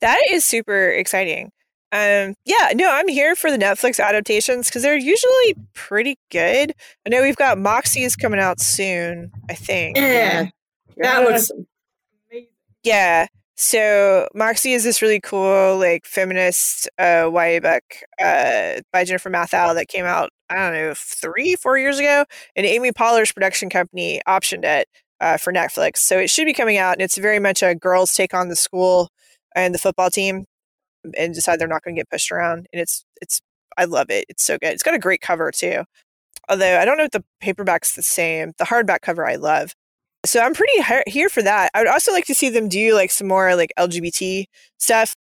That 0.00 0.18
is 0.30 0.44
super 0.44 0.90
exciting. 0.90 1.52
Um, 1.92 2.34
yeah, 2.46 2.72
no, 2.74 2.90
I'm 2.90 3.08
here 3.08 3.36
for 3.36 3.50
the 3.50 3.58
Netflix 3.58 4.02
adaptations 4.02 4.68
because 4.68 4.82
they're 4.82 4.96
usually 4.96 5.54
pretty 5.74 6.16
good. 6.30 6.72
I 7.06 7.10
know 7.10 7.20
we've 7.20 7.36
got 7.36 7.58
Moxie's 7.58 8.16
coming 8.16 8.40
out 8.40 8.60
soon. 8.60 9.30
I 9.50 9.54
think. 9.54 9.98
Yeah, 9.98 10.48
that 10.96 11.24
looks 11.24 11.50
amazing. 12.30 12.48
yeah. 12.82 13.26
So 13.56 14.26
Moxie 14.34 14.72
is 14.72 14.84
this 14.84 15.02
really 15.02 15.20
cool, 15.20 15.76
like 15.78 16.06
feminist 16.06 16.88
uh, 16.98 17.30
YA 17.32 17.60
book 17.60 17.82
uh, 18.20 18.80
by 18.90 19.04
Jennifer 19.04 19.28
Mathieu 19.28 19.74
that 19.74 19.88
came 19.88 20.06
out, 20.06 20.30
I 20.48 20.56
don't 20.56 20.72
know, 20.72 20.94
three, 20.96 21.54
four 21.56 21.76
years 21.76 21.98
ago, 21.98 22.24
and 22.56 22.66
Amy 22.66 22.90
Poehler's 22.92 23.32
production 23.32 23.68
company 23.68 24.20
optioned 24.26 24.64
it 24.64 24.88
uh, 25.20 25.36
for 25.36 25.52
Netflix. 25.52 25.98
So 25.98 26.18
it 26.18 26.30
should 26.30 26.46
be 26.46 26.54
coming 26.54 26.78
out, 26.78 26.94
and 26.94 27.02
it's 27.02 27.18
very 27.18 27.38
much 27.38 27.62
a 27.62 27.74
girls 27.74 28.14
take 28.14 28.32
on 28.32 28.48
the 28.48 28.56
school 28.56 29.10
and 29.54 29.74
the 29.74 29.78
football 29.78 30.10
team, 30.10 30.46
and 31.16 31.34
decide 31.34 31.58
they're 31.58 31.68
not 31.68 31.82
going 31.82 31.94
to 31.94 32.00
get 32.00 32.10
pushed 32.10 32.30
around. 32.32 32.66
And 32.72 32.80
it's 32.80 33.04
it's 33.20 33.40
I 33.76 33.84
love 33.84 34.10
it. 34.10 34.26
It's 34.28 34.44
so 34.44 34.58
good. 34.58 34.72
It's 34.72 34.82
got 34.82 34.94
a 34.94 34.98
great 34.98 35.20
cover 35.20 35.50
too. 35.50 35.84
Although 36.48 36.78
I 36.78 36.84
don't 36.84 36.98
know 36.98 37.04
if 37.04 37.10
the 37.12 37.24
paperback's 37.40 37.94
the 37.94 38.02
same. 38.02 38.52
The 38.58 38.64
hardback 38.64 39.00
cover 39.02 39.26
I 39.26 39.36
love. 39.36 39.74
So 40.24 40.40
I'm 40.40 40.54
pretty 40.54 40.82
here 41.08 41.28
for 41.28 41.42
that. 41.42 41.70
I 41.74 41.80
would 41.80 41.88
also 41.88 42.12
like 42.12 42.26
to 42.26 42.34
see 42.34 42.48
them 42.48 42.68
do 42.68 42.94
like 42.94 43.10
some 43.10 43.26
more 43.28 43.56
like 43.56 43.72
LGBT 43.78 44.44
stuff. 44.78 45.14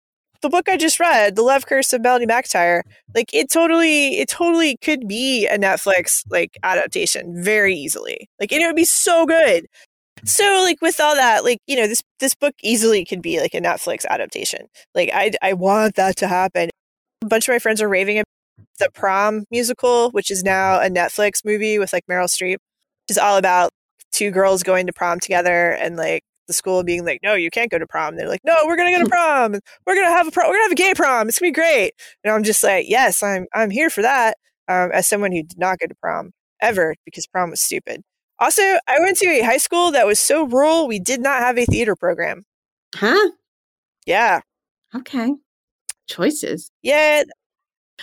The 0.41 0.49
book 0.49 0.69
I 0.69 0.77
just 0.77 0.99
read, 1.01 1.36
The 1.36 1.41
Love 1.41 1.65
Curse 1.65 1.91
of 1.91 2.01
Melody 2.01 2.25
McIntyre, 2.25 2.82
like 3.13 3.34
it 3.34 3.51
totally, 3.51 4.19
it 4.19 4.30
totally 4.30 4.77
could 4.82 5.05
be 5.07 5.47
a 5.47 5.57
Netflix 5.57 6.23
like 6.30 6.57
adaptation 6.63 7.43
very 7.43 7.75
easily. 7.75 8.30
Like 8.39 8.51
and 8.51 8.61
it 8.61 8.67
would 8.67 8.75
be 8.75 8.86
so 8.86 9.25
good. 9.25 9.67
So 10.26 10.61
like 10.63 10.82
with 10.82 10.99
all 10.99 11.15
that, 11.15 11.43
like 11.43 11.59
you 11.67 11.76
know 11.76 11.88
this 11.88 12.03
this 12.20 12.36
book 12.36 12.53
easily 12.61 13.05
could 13.05 13.22
be 13.22 13.39
like 13.39 13.53
a 13.53 13.61
Netflix 13.61 14.05
adaptation. 14.09 14.67
Like 14.95 15.09
I 15.13 15.32
I 15.41 15.53
want 15.53 15.95
that 15.95 16.15
to 16.17 16.28
happen. 16.28 16.70
A 17.22 17.28
bunch 17.28 17.47
of 17.47 17.53
my 17.53 17.59
friends 17.59 17.82
are 17.82 17.89
raving 17.89 18.20
about 18.20 18.26
the 18.80 18.89
Prom 18.93 19.45
musical, 19.51 20.09
which 20.11 20.32
is 20.32 20.43
now 20.43 20.80
a 20.80 20.89
Netflix 20.89 21.43
movie 21.45 21.80
with 21.80 21.93
like 21.93 22.05
Meryl 22.09 22.26
Streep, 22.26 22.57
which 22.57 23.11
is 23.11 23.17
all 23.17 23.38
about 23.38 23.72
two 24.11 24.32
girls 24.32 24.63
going 24.63 24.88
to 24.88 24.93
prom 24.93 25.20
together 25.20 25.72
and 25.72 25.95
like 25.97 26.24
the 26.47 26.53
school 26.53 26.84
being 26.84 27.05
like, 27.05 27.20
no, 27.24 27.36
you 27.36 27.49
can't 27.49 27.70
go 27.72 27.78
to 27.78 27.88
prom. 27.88 28.15
They're 28.15 28.28
like, 28.28 28.43
no, 28.43 28.55
we're 28.65 28.76
gonna 28.76 28.91
go 28.91 29.03
to 29.03 29.09
prom. 29.09 29.55
We're 29.86 29.95
gonna 29.95 30.09
have 30.09 30.28
a 30.28 30.32
prom. 30.32 30.47
We're 30.47 30.55
gonna 30.55 30.63
have 30.63 30.72
a 30.72 30.76
gay 30.76 30.93
prom. 30.95 31.30
It's 31.30 31.39
gonna 31.39 31.49
be 31.49 31.53
great. 31.53 31.93
And 32.24 32.34
I'm 32.34 32.43
just 32.43 32.63
like, 32.63 32.86
yes, 32.89 33.24
I'm 33.24 33.45
I'm 33.53 33.70
here 33.70 33.89
for 33.89 34.01
that. 34.01 34.38
Um, 34.67 34.91
as 34.91 35.07
someone 35.07 35.32
who 35.32 35.41
did 35.43 35.57
not 35.57 35.80
go 35.80 35.88
to 35.88 35.95
prom 35.95 36.32
ever 36.61 36.95
because 37.05 37.26
prom 37.28 37.49
was 37.51 37.61
stupid. 37.61 38.01
Also, 38.40 38.62
I 38.88 39.00
went 39.00 39.18
to 39.18 39.28
a 39.28 39.42
high 39.42 39.58
school 39.58 39.92
that 39.92 40.08
was 40.08 40.20
so 40.20 40.44
rural 40.46 40.88
we 40.88 41.00
did 41.00 41.20
not 41.20 41.40
have 41.40 41.58
a 41.58 41.66
theater 41.66 41.96
program. 41.96 42.44
Huh? 42.96 43.32
Yeah. 44.06 44.42
Okay. 44.96 45.36
Choices. 46.08 46.72
Yeah. 46.82 47.24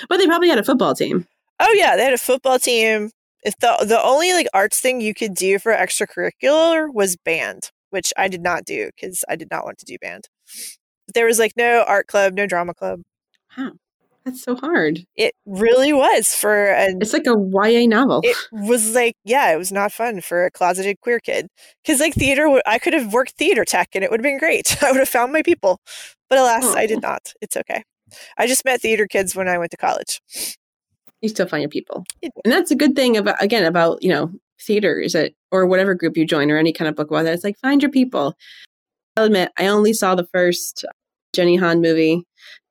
But 0.09 0.19
they 0.19 0.27
probably 0.27 0.49
had 0.49 0.59
a 0.59 0.65
football 0.65 0.95
team. 0.95 1.27
Oh 1.59 1.73
yeah, 1.77 1.97
they 1.97 2.05
had 2.05 2.13
a 2.13 2.19
football 2.19 2.59
team. 2.59 3.11
If 3.43 3.57
the 3.59 3.85
the 3.87 4.03
only 4.03 4.33
like 4.33 4.47
arts 4.53 4.81
thing 4.81 5.01
you 5.01 5.15
could 5.15 5.35
do 5.35 5.59
for 5.59 5.73
extracurricular 5.73 6.93
was 6.93 7.17
band, 7.17 7.71
which 7.91 8.13
I 8.17 8.29
did 8.29 8.43
not 8.43 8.65
do 8.65 8.91
because 8.95 9.25
I 9.29 9.37
did 9.37 9.49
not 9.51 9.65
want 9.65 9.79
to 9.79 9.87
do 9.87 9.97
band. 10.01 10.29
But 11.07 11.15
There 11.15 11.27
was 11.27 11.39
like 11.39 11.53
no 11.57 11.85
art 11.87 12.09
club, 12.09 12.35
no 12.35 12.47
drama 12.47 12.75
club. 12.75 13.01
Wow. 13.57 13.73
That's 14.27 14.43
so 14.43 14.57
hard. 14.57 15.07
It 15.17 15.35
really 15.47 15.95
was 15.95 16.35
for 16.35 16.73
an. 16.73 16.99
It's 17.01 17.15
like 17.15 17.27
a 17.27 17.37
YA 17.39 17.87
novel. 17.87 18.21
It 18.25 18.37
was 18.53 18.95
like, 18.95 19.15
yeah, 19.25 19.53
it 19.53 19.57
was 19.57 19.73
not 19.73 19.93
fun 19.93 20.21
for 20.21 20.45
a 20.45 20.51
closeted 20.51 21.01
queer 21.01 21.21
kid. 21.21 21.47
Because 21.83 22.01
like 22.01 22.13
theater, 22.13 22.61
I 22.67 22.79
could 22.79 22.93
have 22.93 23.15
worked 23.15 23.37
theater 23.39 23.65
tech 23.65 23.91
and 23.95 24.05
it 24.05 24.11
would 24.11 24.21
have 24.21 24.25
been 24.25 24.39
great. 24.39 24.77
I 24.83 24.91
would 24.91 24.99
have 24.99 25.09
found 25.09 25.33
my 25.33 25.43
people, 25.43 25.81
but 26.29 26.39
alas, 26.39 26.65
oh. 26.67 26.77
I 26.77 26.87
did 26.87 27.01
not. 27.01 27.33
It's 27.41 27.57
okay. 27.57 27.85
I 28.37 28.47
just 28.47 28.65
met 28.65 28.83
theater 28.83 29.07
kids 29.07 29.35
when 29.35 29.49
I 29.49 29.59
went 29.59 29.71
to 29.71 29.77
college 29.79 30.21
you 31.27 31.29
still 31.29 31.47
find 31.47 31.63
your 31.63 31.71
people. 31.71 32.05
And 32.23 32.53
that's 32.53 32.71
a 32.71 32.77
good 32.77 32.95
thing 32.95 33.17
about 33.17 33.43
again 33.43 33.65
about, 33.65 34.03
you 34.03 34.09
know, 34.09 34.31
theater 34.61 34.99
is 34.99 35.15
it 35.15 35.35
or 35.51 35.67
whatever 35.67 35.95
group 35.95 36.17
you 36.17 36.27
join 36.27 36.51
or 36.51 36.57
any 36.57 36.73
kind 36.73 36.89
of 36.89 36.97
book 36.97 37.11
that. 37.11 37.27
It's 37.27 37.45
like 37.45 37.59
find 37.59 37.83
your 37.83 37.91
people. 37.91 38.35
I'll 39.17 39.25
admit 39.25 39.51
I 39.59 39.67
only 39.67 39.93
saw 39.93 40.15
the 40.15 40.27
first 40.33 40.85
Jenny 41.33 41.57
Han 41.57 41.81
movie 41.81 42.25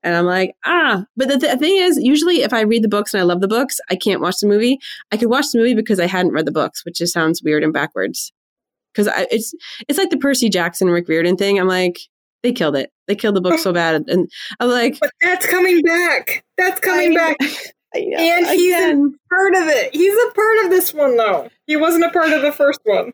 and 0.06 0.16
I'm 0.16 0.26
like, 0.26 0.56
ah, 0.66 1.04
but 1.18 1.28
the, 1.28 1.40
th- 1.40 1.58
thing 1.58 1.78
is, 1.78 1.98
usually 1.98 2.44
if 2.44 2.54
I 2.54 2.62
read 2.62 2.84
the 2.84 2.88
books 2.88 3.14
and 3.14 3.20
I 3.22 3.24
love 3.24 3.42
the 3.42 3.48
books, 3.48 3.80
I 3.90 3.96
can't 3.96 4.22
watch 4.22 4.38
the 4.40 4.48
movie. 4.48 4.80
I 5.12 5.18
could 5.18 5.32
watch 5.32 5.48
the 5.52 5.58
movie 5.58 5.74
because 5.74 6.00
I 6.00 6.06
hadn't 6.06 6.32
read 6.32 6.46
the 6.46 6.52
books, 6.52 6.86
which 6.86 7.00
just 7.00 7.12
sounds 7.12 7.42
weird 7.44 7.64
and 7.64 7.74
backwards. 7.74 8.32
Because 8.94 9.10
it's 9.32 9.54
it's 9.90 9.98
like 9.98 10.12
the 10.12 10.18
Percy 10.18 10.48
Jackson 10.48 10.90
Rick 10.90 11.10
Riordan 11.10 11.38
thing. 11.38 11.60
I'm 11.60 11.68
like, 11.68 12.00
they 12.44 12.54
killed 12.54 12.76
it. 12.76 12.92
They 13.08 13.16
killed 13.16 13.36
the 13.36 13.42
book 13.42 13.60
so 13.60 13.74
bad, 13.74 14.06
and 14.08 14.30
I'm 14.60 14.70
like, 14.70 15.00
but 15.02 15.12
that's 15.22 15.48
coming 15.48 15.82
back. 15.82 16.46
That's 16.56 16.80
coming 16.80 17.12
I, 17.20 17.36
back. 17.36 17.38
and 17.96 18.46
he's 18.46 18.76
a 18.76 18.94
part 19.30 19.56
of 19.56 19.68
it. 19.68 19.94
He's 19.94 20.14
a 20.14 20.32
part 20.34 20.66
of 20.66 20.70
this 20.70 20.94
one, 20.94 21.18
though. 21.18 21.50
He 21.66 21.76
wasn't 21.78 22.06
a 22.06 22.12
part 22.12 22.32
of 22.32 22.44
the 22.44 22.52
first 22.52 22.80
one. 22.84 23.12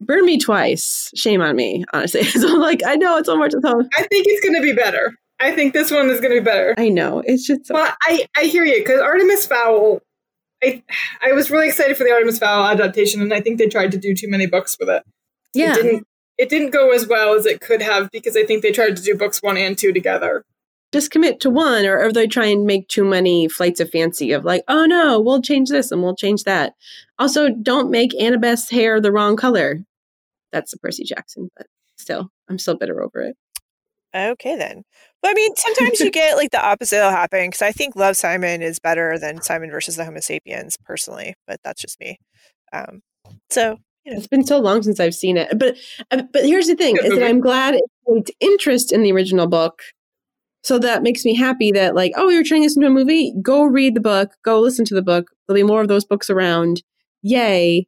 Burn 0.00 0.24
me 0.24 0.38
twice. 0.38 1.10
Shame 1.16 1.42
on 1.42 1.56
me, 1.56 1.84
honestly. 1.92 2.22
so 2.24 2.48
I'm 2.48 2.60
like, 2.60 2.82
I 2.86 2.94
know 2.94 3.18
it's 3.18 3.28
much. 3.28 3.54
Home. 3.64 3.88
I 3.96 4.02
think 4.02 4.26
it's 4.28 4.40
going 4.40 4.54
to 4.54 4.62
be 4.62 4.72
better. 4.72 5.12
I 5.42 5.54
think 5.54 5.72
this 5.72 5.90
one 5.90 6.08
is 6.10 6.20
going 6.20 6.34
to 6.34 6.40
be 6.40 6.44
better. 6.44 6.74
I 6.78 6.88
know. 6.88 7.22
It's 7.24 7.46
just. 7.46 7.66
So- 7.66 7.74
well, 7.74 7.92
I, 8.02 8.26
I 8.36 8.44
hear 8.44 8.64
you 8.64 8.78
because 8.78 9.00
Artemis 9.00 9.46
Fowl. 9.46 10.00
I 10.64 10.82
I 11.22 11.32
was 11.32 11.50
really 11.50 11.68
excited 11.68 11.96
for 11.96 12.04
the 12.04 12.12
Artemis 12.12 12.38
Fowl 12.38 12.64
adaptation, 12.66 13.20
and 13.20 13.34
I 13.34 13.40
think 13.40 13.58
they 13.58 13.68
tried 13.68 13.90
to 13.92 13.98
do 13.98 14.14
too 14.14 14.28
many 14.28 14.46
books 14.46 14.76
with 14.78 14.88
it. 14.88 15.02
Yeah. 15.54 15.72
It 15.72 15.82
didn't, 15.82 16.06
it 16.38 16.48
didn't 16.48 16.70
go 16.70 16.92
as 16.92 17.06
well 17.06 17.34
as 17.34 17.46
it 17.46 17.60
could 17.60 17.82
have 17.82 18.10
because 18.10 18.36
I 18.36 18.44
think 18.44 18.62
they 18.62 18.72
tried 18.72 18.96
to 18.96 19.02
do 19.02 19.16
books 19.16 19.42
one 19.42 19.56
and 19.56 19.76
two 19.76 19.92
together 19.92 20.44
just 20.92 21.10
commit 21.10 21.40
to 21.40 21.50
one 21.50 21.86
or, 21.86 21.98
or 21.98 22.12
they 22.12 22.26
try 22.26 22.46
and 22.46 22.66
make 22.66 22.86
too 22.86 23.04
many 23.04 23.48
flights 23.48 23.80
of 23.80 23.90
fancy 23.90 24.32
of 24.32 24.44
like 24.44 24.62
oh 24.68 24.84
no 24.84 25.18
we'll 25.18 25.42
change 25.42 25.70
this 25.70 25.90
and 25.90 26.02
we'll 26.02 26.14
change 26.14 26.44
that 26.44 26.74
also 27.18 27.48
don't 27.48 27.90
make 27.90 28.14
annabeth's 28.20 28.70
hair 28.70 29.00
the 29.00 29.12
wrong 29.12 29.36
color 29.36 29.82
that's 30.52 30.70
the 30.70 30.78
percy 30.78 31.04
jackson 31.04 31.50
but 31.56 31.66
still 31.96 32.30
i'm 32.48 32.58
still 32.58 32.76
bitter 32.76 33.02
over 33.02 33.22
it 33.22 33.36
okay 34.14 34.56
then 34.56 34.84
but 35.22 35.30
i 35.30 35.34
mean 35.34 35.54
sometimes 35.56 36.00
you 36.00 36.10
get 36.12 36.36
like 36.36 36.50
the 36.50 36.64
opposite 36.64 37.00
will 37.00 37.10
happen 37.10 37.46
because 37.46 37.62
i 37.62 37.72
think 37.72 37.96
love 37.96 38.16
simon 38.16 38.62
is 38.62 38.78
better 38.78 39.18
than 39.18 39.40
simon 39.40 39.70
versus 39.70 39.96
the 39.96 40.04
homo 40.04 40.20
sapiens 40.20 40.76
personally 40.84 41.34
but 41.46 41.58
that's 41.64 41.80
just 41.80 41.98
me 42.00 42.18
um 42.72 43.00
so 43.50 43.76
you 44.04 44.12
know. 44.12 44.18
it's 44.18 44.28
been 44.28 44.44
so 44.44 44.58
long 44.58 44.82
since 44.82 45.00
i've 45.00 45.14
seen 45.14 45.36
it 45.36 45.58
but 45.58 45.76
uh, 46.10 46.22
but 46.32 46.44
here's 46.44 46.66
the 46.66 46.76
thing 46.76 46.96
is 47.02 47.14
that 47.18 47.26
i'm 47.26 47.40
glad 47.40 47.76
it's 48.06 48.30
interest 48.40 48.92
in 48.92 49.02
the 49.02 49.12
original 49.12 49.46
book 49.46 49.82
so 50.64 50.78
that 50.78 51.02
makes 51.02 51.24
me 51.24 51.34
happy 51.34 51.72
that 51.72 51.94
like, 51.94 52.12
oh, 52.16 52.28
you're 52.28 52.44
turning 52.44 52.62
this 52.62 52.76
into 52.76 52.86
a 52.86 52.90
movie. 52.90 53.34
Go 53.42 53.64
read 53.64 53.94
the 53.94 54.00
book. 54.00 54.30
Go 54.44 54.60
listen 54.60 54.84
to 54.86 54.94
the 54.94 55.02
book. 55.02 55.26
There'll 55.46 55.56
be 55.56 55.66
more 55.66 55.80
of 55.80 55.88
those 55.88 56.04
books 56.04 56.30
around. 56.30 56.82
Yay! 57.22 57.86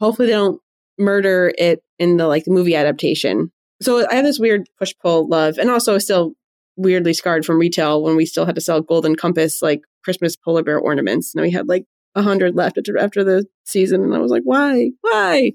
Hopefully 0.00 0.26
they 0.26 0.34
don't 0.34 0.60
murder 0.98 1.52
it 1.58 1.82
in 1.98 2.16
the 2.16 2.26
like 2.26 2.44
movie 2.46 2.74
adaptation. 2.74 3.52
So 3.80 4.08
I 4.10 4.14
have 4.14 4.24
this 4.24 4.40
weird 4.40 4.68
push 4.78 4.92
pull 5.00 5.28
love, 5.28 5.58
and 5.58 5.70
also 5.70 5.98
still 5.98 6.32
weirdly 6.78 7.12
scarred 7.12 7.44
from 7.44 7.58
retail 7.58 8.02
when 8.02 8.16
we 8.16 8.24
still 8.24 8.46
had 8.46 8.54
to 8.54 8.60
sell 8.60 8.80
Golden 8.80 9.16
Compass 9.16 9.60
like 9.60 9.82
Christmas 10.04 10.36
polar 10.36 10.62
bear 10.62 10.78
ornaments, 10.78 11.34
and 11.34 11.42
we 11.42 11.50
had 11.50 11.68
like 11.68 11.84
a 12.14 12.22
hundred 12.22 12.54
left 12.54 12.78
after 12.78 12.96
after 12.96 13.22
the 13.22 13.44
season, 13.64 14.02
and 14.02 14.14
I 14.14 14.18
was 14.18 14.30
like, 14.30 14.44
why, 14.44 14.92
why? 15.02 15.52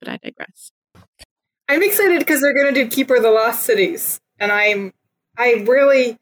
But 0.00 0.08
I 0.08 0.18
digress. 0.22 0.72
I'm 1.68 1.82
excited 1.82 2.18
because 2.18 2.40
they're 2.40 2.54
going 2.54 2.74
to 2.74 2.84
do 2.84 2.90
Keeper 2.90 3.16
of 3.16 3.22
the 3.22 3.30
Lost 3.30 3.64
Cities, 3.64 4.20
and 4.38 4.52
I'm 4.52 4.92
I 5.38 5.64
really 5.66 6.18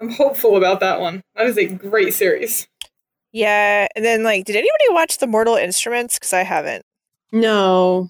I'm 0.00 0.10
hopeful 0.10 0.56
about 0.56 0.80
that 0.80 1.00
one. 1.00 1.22
That 1.36 1.46
is 1.46 1.58
a 1.58 1.66
great 1.66 2.14
series. 2.14 2.66
Yeah, 3.32 3.86
and 3.94 4.04
then 4.04 4.24
like, 4.24 4.44
did 4.44 4.56
anybody 4.56 4.84
watch 4.90 5.18
the 5.18 5.26
Mortal 5.26 5.56
Instruments? 5.56 6.18
Because 6.18 6.32
I 6.32 6.42
haven't. 6.42 6.84
No. 7.30 8.08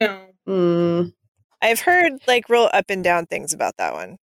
No. 0.00 0.20
Mm. 0.48 1.12
I've 1.60 1.80
heard 1.80 2.12
like 2.26 2.48
real 2.48 2.70
up 2.72 2.86
and 2.88 3.02
down 3.04 3.26
things 3.26 3.52
about 3.52 3.76
that 3.78 3.92
one. 3.92 4.16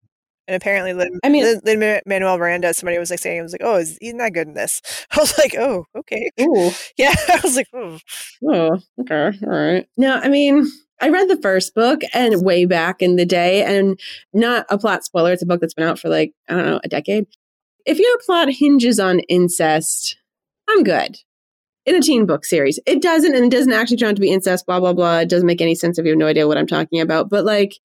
And 0.52 0.62
apparently, 0.62 0.92
Lin, 0.92 1.18
I 1.24 1.30
mean- 1.30 1.62
Lin, 1.64 2.02
Manuel 2.06 2.38
Miranda, 2.38 2.74
somebody 2.74 2.98
was 3.00 3.10
like 3.10 3.20
saying, 3.20 3.40
"I 3.40 3.42
was 3.42 3.54
like, 3.54 3.62
oh, 3.64 3.78
is, 3.78 3.98
he's 4.02 4.14
not 4.14 4.34
good 4.34 4.50
in 4.50 4.54
this." 4.54 4.82
I 5.12 5.20
was 5.20 5.38
like, 5.38 5.56
"Oh, 5.58 5.86
okay, 5.96 6.30
Ooh. 6.42 6.72
yeah." 6.98 7.16
I 7.30 7.40
was 7.42 7.56
like, 7.56 7.70
oh. 7.74 7.98
Oh, 8.46 8.80
okay. 9.00 9.32
All 9.44 9.50
right. 9.50 9.88
No, 9.96 10.16
I 10.16 10.28
mean, 10.28 10.68
I 11.00 11.08
read 11.08 11.30
the 11.30 11.42
first 11.42 11.74
book 11.74 12.02
and 12.14 12.44
way 12.44 12.66
back 12.66 13.02
in 13.02 13.16
the 13.16 13.26
day, 13.26 13.64
and 13.64 13.98
not 14.34 14.66
a 14.70 14.78
plot 14.78 15.06
spoiler. 15.06 15.32
It's 15.32 15.42
a 15.42 15.46
book 15.46 15.62
that's 15.62 15.74
been 15.74 15.88
out 15.88 16.00
for 16.00 16.10
like, 16.10 16.34
I 16.50 16.56
don't 16.56 16.66
know, 16.66 16.82
a 16.84 16.90
decade. 16.90 17.28
If 17.86 17.98
your 17.98 18.18
plot 18.26 18.50
hinges 18.52 19.00
on 19.00 19.20
incest, 19.22 20.18
I'm 20.68 20.84
good. 20.84 21.18
In 21.86 21.96
a 21.96 22.02
teen 22.02 22.26
book 22.26 22.44
series, 22.44 22.78
it 22.86 23.02
doesn't, 23.02 23.34
and 23.34 23.46
it 23.46 23.52
doesn't 23.52 23.72
actually 23.72 23.98
turn 23.98 24.10
out 24.10 24.16
to 24.16 24.22
be 24.22 24.32
incest, 24.32 24.66
blah, 24.66 24.82
blah, 24.82 24.92
blah. 24.92 25.20
It 25.20 25.30
doesn't 25.30 25.48
make 25.48 25.62
any 25.62 25.76
sense 25.76 25.98
if 25.98 26.04
you 26.04 26.12
have 26.12 26.20
no 26.20 26.28
idea 26.28 26.46
what 26.46 26.58
I'm 26.58 26.68
talking 26.68 27.00
about. 27.00 27.30
But 27.30 27.46
like, 27.46 27.80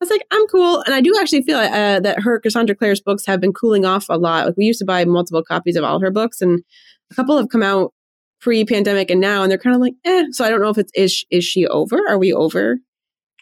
was 0.00 0.10
like, 0.10 0.26
I'm 0.30 0.46
cool. 0.48 0.80
And 0.82 0.94
I 0.94 1.00
do 1.00 1.16
actually 1.20 1.42
feel 1.42 1.58
uh, 1.58 2.00
that 2.00 2.20
her, 2.22 2.40
Cassandra 2.40 2.74
Clare's 2.74 3.00
books 3.00 3.26
have 3.26 3.40
been 3.40 3.52
cooling 3.52 3.84
off 3.84 4.06
a 4.08 4.16
lot. 4.16 4.46
Like, 4.46 4.56
we 4.56 4.64
used 4.64 4.78
to 4.80 4.84
buy 4.84 5.04
multiple 5.04 5.42
copies 5.42 5.76
of 5.76 5.84
all 5.84 6.00
her 6.00 6.10
books, 6.10 6.40
and 6.40 6.62
a 7.10 7.14
couple 7.14 7.36
have 7.36 7.48
come 7.50 7.62
out 7.62 7.92
pre-pandemic 8.40 9.10
and 9.10 9.20
now 9.20 9.42
and 9.42 9.50
they're 9.50 9.58
kind 9.58 9.76
of 9.76 9.82
like 9.82 9.92
eh 10.06 10.24
so 10.30 10.42
i 10.42 10.48
don't 10.48 10.62
know 10.62 10.70
if 10.70 10.78
it's 10.78 10.90
is 10.94 11.26
is 11.30 11.44
she 11.44 11.66
over 11.66 11.98
are 12.08 12.16
we 12.16 12.32
over 12.32 12.78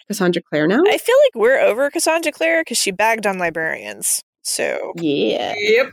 cassandra 0.09 0.43
clare 0.43 0.67
now 0.67 0.83
I 0.89 0.99
feel 0.99 1.15
like 1.27 1.35
we're 1.37 1.61
over 1.61 1.89
Cassandra 1.89 2.33
Clare 2.33 2.63
because 2.63 2.79
she 2.79 2.91
bagged 2.91 3.25
on 3.25 3.39
librarians. 3.39 4.23
So 4.43 4.93
yeah 4.97 5.55
Yep. 5.57 5.93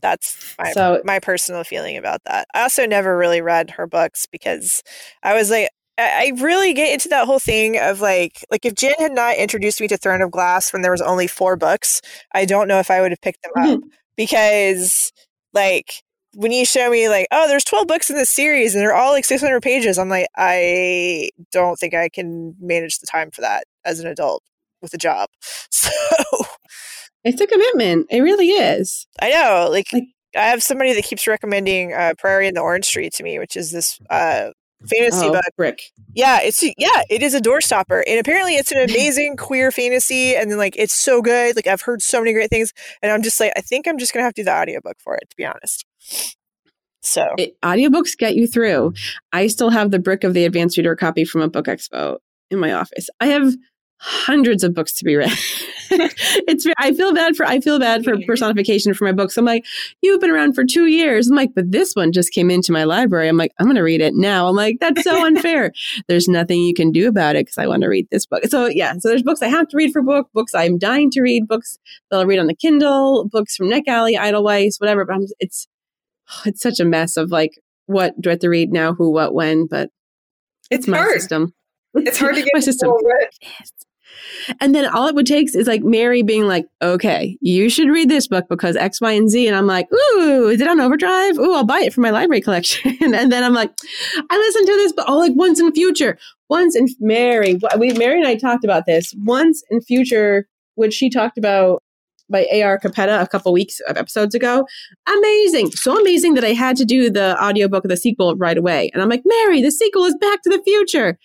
that's 0.00 0.54
my 0.58 0.72
So- 0.72 1.00
my 1.04 1.20
personal 1.20 1.62
feeling 1.62 1.96
about 1.96 2.22
that. 2.24 2.48
I 2.54 2.62
also 2.62 2.86
never 2.86 3.16
really 3.16 3.40
read 3.40 3.70
her 3.70 3.86
books 3.86 4.26
because 4.26 4.82
I 5.22 5.34
was 5.34 5.48
like, 5.50 5.68
I 5.96 6.32
really 6.38 6.72
get 6.74 6.92
into 6.92 7.08
that 7.10 7.26
whole 7.26 7.38
thing 7.38 7.78
of 7.78 8.00
like, 8.00 8.44
like 8.50 8.64
if 8.64 8.74
Jen 8.74 8.94
had 8.98 9.12
not 9.12 9.36
introduced 9.36 9.80
me 9.80 9.86
to 9.88 9.96
Throne 9.96 10.22
of 10.22 10.30
Glass 10.32 10.72
when 10.72 10.82
there 10.82 10.90
was 10.90 11.00
only 11.00 11.26
four 11.28 11.56
books, 11.56 12.00
I 12.34 12.44
don't 12.44 12.66
know 12.68 12.80
if 12.80 12.90
I 12.90 13.00
would 13.00 13.12
have 13.12 13.20
picked 13.20 13.42
them 13.42 13.52
up. 13.56 13.80
Because 14.16 15.12
like 15.52 16.02
when 16.34 16.52
you 16.52 16.64
show 16.64 16.88
me 16.88 17.08
like, 17.08 17.26
oh, 17.32 17.48
there's 17.48 17.64
12 17.64 17.88
books 17.88 18.10
in 18.10 18.14
this 18.16 18.30
series 18.30 18.72
and 18.74 18.80
they're 18.80 18.94
all 18.94 19.10
like 19.10 19.24
600 19.24 19.60
pages, 19.60 19.98
I'm 19.98 20.08
like, 20.08 20.28
I 20.36 21.30
don't 21.50 21.76
think 21.76 21.94
I 21.94 22.08
can 22.08 22.54
manage 22.60 23.00
the 23.00 23.06
time 23.08 23.32
for 23.32 23.40
that 23.40 23.64
as 23.84 23.98
an 23.98 24.06
adult 24.06 24.42
with 24.82 24.94
a 24.94 24.98
job. 24.98 25.28
So 25.70 25.90
it's 27.24 27.40
a 27.40 27.46
commitment. 27.46 28.06
It 28.10 28.20
really 28.20 28.50
is. 28.50 29.06
I 29.20 29.30
know, 29.30 29.68
like, 29.70 29.86
Like- 29.92 30.04
I 30.36 30.42
have 30.44 30.62
somebody 30.62 30.92
that 30.94 31.04
keeps 31.04 31.26
recommending 31.26 31.92
uh, 31.92 32.14
Priory 32.18 32.48
of 32.48 32.54
the 32.54 32.60
Orange 32.60 32.90
Tree 32.90 33.08
to 33.10 33.22
me, 33.22 33.38
which 33.38 33.56
is 33.56 33.70
this 33.70 33.98
uh, 34.10 34.50
fantasy 34.86 35.26
oh, 35.26 35.32
book. 35.32 35.44
brick 35.56 35.82
Yeah, 36.14 36.40
it's 36.42 36.62
yeah, 36.62 37.02
it 37.08 37.22
is 37.22 37.34
a 37.34 37.40
doorstopper, 37.40 38.02
and 38.06 38.18
apparently 38.18 38.56
it's 38.56 38.72
an 38.72 38.78
amazing 38.88 39.36
queer 39.36 39.70
fantasy, 39.70 40.36
and 40.36 40.50
then 40.50 40.58
like 40.58 40.74
it's 40.76 40.94
so 40.94 41.22
good. 41.22 41.56
Like 41.56 41.66
I've 41.66 41.82
heard 41.82 42.02
so 42.02 42.20
many 42.20 42.32
great 42.32 42.50
things, 42.50 42.72
and 43.02 43.10
I'm 43.10 43.22
just 43.22 43.40
like, 43.40 43.52
I 43.56 43.60
think 43.60 43.86
I'm 43.88 43.98
just 43.98 44.12
gonna 44.12 44.24
have 44.24 44.34
to 44.34 44.42
do 44.42 44.44
the 44.44 44.54
audiobook 44.54 44.96
for 45.00 45.14
it, 45.16 45.28
to 45.30 45.36
be 45.36 45.44
honest. 45.44 45.84
So 47.04 47.26
it, 47.36 47.60
audiobooks 47.60 48.16
get 48.16 48.34
you 48.34 48.46
through 48.46 48.94
i 49.30 49.46
still 49.46 49.68
have 49.68 49.90
the 49.90 49.98
brick 49.98 50.24
of 50.24 50.32
the 50.32 50.46
advanced 50.46 50.78
reader 50.78 50.96
copy 50.96 51.26
from 51.26 51.42
a 51.42 51.48
book 51.48 51.66
expo 51.66 52.16
in 52.50 52.58
my 52.58 52.72
office 52.72 53.10
i 53.20 53.26
have 53.26 53.52
hundreds 53.98 54.62
of 54.64 54.74
books 54.74 54.92
to 54.96 55.04
be 55.04 55.16
read. 55.16 55.30
It's 55.90 56.66
i 56.78 56.92
feel 56.92 57.14
bad 57.14 57.36
for 57.36 57.46
i 57.46 57.60
feel 57.60 57.78
bad 57.78 58.04
for 58.04 58.16
personification 58.26 58.94
for 58.94 59.04
my 59.04 59.12
books. 59.12 59.36
I'm 59.36 59.44
like 59.44 59.64
you've 60.02 60.20
been 60.20 60.30
around 60.30 60.54
for 60.54 60.64
two 60.64 60.86
years. 60.86 61.28
I'm 61.28 61.36
like 61.36 61.54
but 61.54 61.70
this 61.70 61.92
one 61.94 62.10
just 62.10 62.32
came 62.32 62.50
into 62.50 62.72
my 62.72 62.82
library. 62.84 63.28
I'm 63.28 63.36
like 63.36 63.52
i'm 63.60 63.66
going 63.66 63.76
to 63.76 63.82
read 63.82 64.00
it 64.00 64.14
now. 64.14 64.48
I'm 64.48 64.56
like 64.56 64.78
that's 64.80 65.04
so 65.04 65.24
unfair. 65.26 65.72
There's 66.08 66.26
nothing 66.26 66.62
you 66.62 66.74
can 66.74 66.90
do 66.90 67.06
about 67.06 67.36
it 67.36 67.46
because 67.46 67.58
i 67.58 67.66
want 67.66 67.82
to 67.82 67.88
read 67.88 68.08
this 68.10 68.26
book. 68.26 68.42
So 68.48 68.66
yeah 68.66 68.94
so 68.98 69.08
there's 69.08 69.22
books 69.22 69.42
i 69.42 69.46
have 69.48 69.68
to 69.68 69.76
read 69.76 69.92
for 69.92 70.02
book 70.02 70.28
books 70.32 70.54
i'm 70.54 70.78
dying 70.78 71.10
to 71.12 71.20
read 71.20 71.46
books 71.46 71.78
that 72.10 72.18
i'll 72.18 72.26
read 72.26 72.40
on 72.40 72.46
the 72.48 72.56
kindle 72.56 73.28
books 73.28 73.54
from 73.54 73.68
neck 73.68 73.86
alley 73.86 74.16
Edelweiss 74.16 74.78
whatever 74.78 75.04
but 75.04 75.14
I'm, 75.14 75.26
it's 75.38 75.68
it's 76.46 76.62
such 76.62 76.80
a 76.80 76.84
mess 76.84 77.16
of 77.16 77.30
like 77.30 77.52
what 77.86 78.20
do 78.20 78.30
i 78.30 78.32
have 78.32 78.40
to 78.40 78.48
read 78.48 78.72
now 78.72 78.94
who 78.94 79.10
what 79.12 79.32
when 79.34 79.66
but 79.66 79.90
it's, 80.70 80.80
It's 80.80 80.88
my 80.88 80.96
hard. 80.96 81.20
system. 81.20 81.52
It's 81.94 82.18
hard 82.18 82.34
to 82.34 82.42
get 82.46 82.50
my 82.54 82.60
system. 82.60 82.88
people 82.88 83.02
read. 83.06 83.28
And 84.60 84.74
then 84.74 84.86
all 84.86 85.06
it 85.06 85.14
would 85.14 85.26
take 85.26 85.54
is 85.54 85.66
like 85.66 85.82
Mary 85.82 86.22
being 86.22 86.46
like, 86.46 86.66
okay, 86.82 87.38
you 87.40 87.68
should 87.68 87.88
read 87.88 88.08
this 88.08 88.26
book 88.26 88.46
because 88.48 88.76
X, 88.76 89.00
Y, 89.00 89.12
and 89.12 89.30
Z. 89.30 89.46
And 89.46 89.56
I'm 89.56 89.66
like, 89.66 89.86
ooh, 89.92 90.48
is 90.48 90.60
it 90.60 90.68
on 90.68 90.80
overdrive? 90.80 91.38
Ooh, 91.38 91.54
I'll 91.54 91.64
buy 91.64 91.80
it 91.80 91.92
for 91.92 92.00
my 92.00 92.10
library 92.10 92.40
collection. 92.40 92.96
and 93.00 93.32
then 93.32 93.44
I'm 93.44 93.54
like, 93.54 93.72
I 94.30 94.36
listened 94.36 94.66
to 94.66 94.74
this, 94.74 94.92
but 94.92 95.06
oh, 95.08 95.18
like 95.18 95.32
Once 95.34 95.60
& 95.68 95.74
Future, 95.74 96.18
once 96.48 96.76
in 96.76 96.86
Mary, 97.00 97.58
we, 97.78 97.92
Mary 97.94 98.18
and 98.18 98.26
I 98.26 98.36
talked 98.36 98.64
about 98.64 98.86
this 98.86 99.14
Once 99.18 99.62
& 99.74 99.86
Future, 99.86 100.46
which 100.74 100.94
she 100.94 101.10
talked 101.10 101.38
about 101.38 101.82
by 102.30 102.46
A.R. 102.50 102.78
Capetta 102.78 103.20
a 103.20 103.26
couple 103.26 103.52
weeks 103.52 103.80
of 103.88 103.96
episodes 103.96 104.34
ago. 104.34 104.66
Amazing. 105.06 105.70
So 105.72 105.98
amazing 106.00 106.34
that 106.34 106.44
I 106.44 106.52
had 106.52 106.76
to 106.78 106.84
do 106.84 107.10
the 107.10 107.40
audiobook 107.42 107.84
of 107.84 107.90
the 107.90 107.96
sequel 107.96 108.34
right 108.36 108.56
away. 108.56 108.90
And 108.92 109.02
I'm 109.02 109.08
like, 109.08 109.22
Mary, 109.24 109.62
the 109.62 109.70
sequel 109.70 110.04
is 110.04 110.16
Back 110.20 110.42
to 110.42 110.50
the 110.50 110.62
Future. 110.62 111.18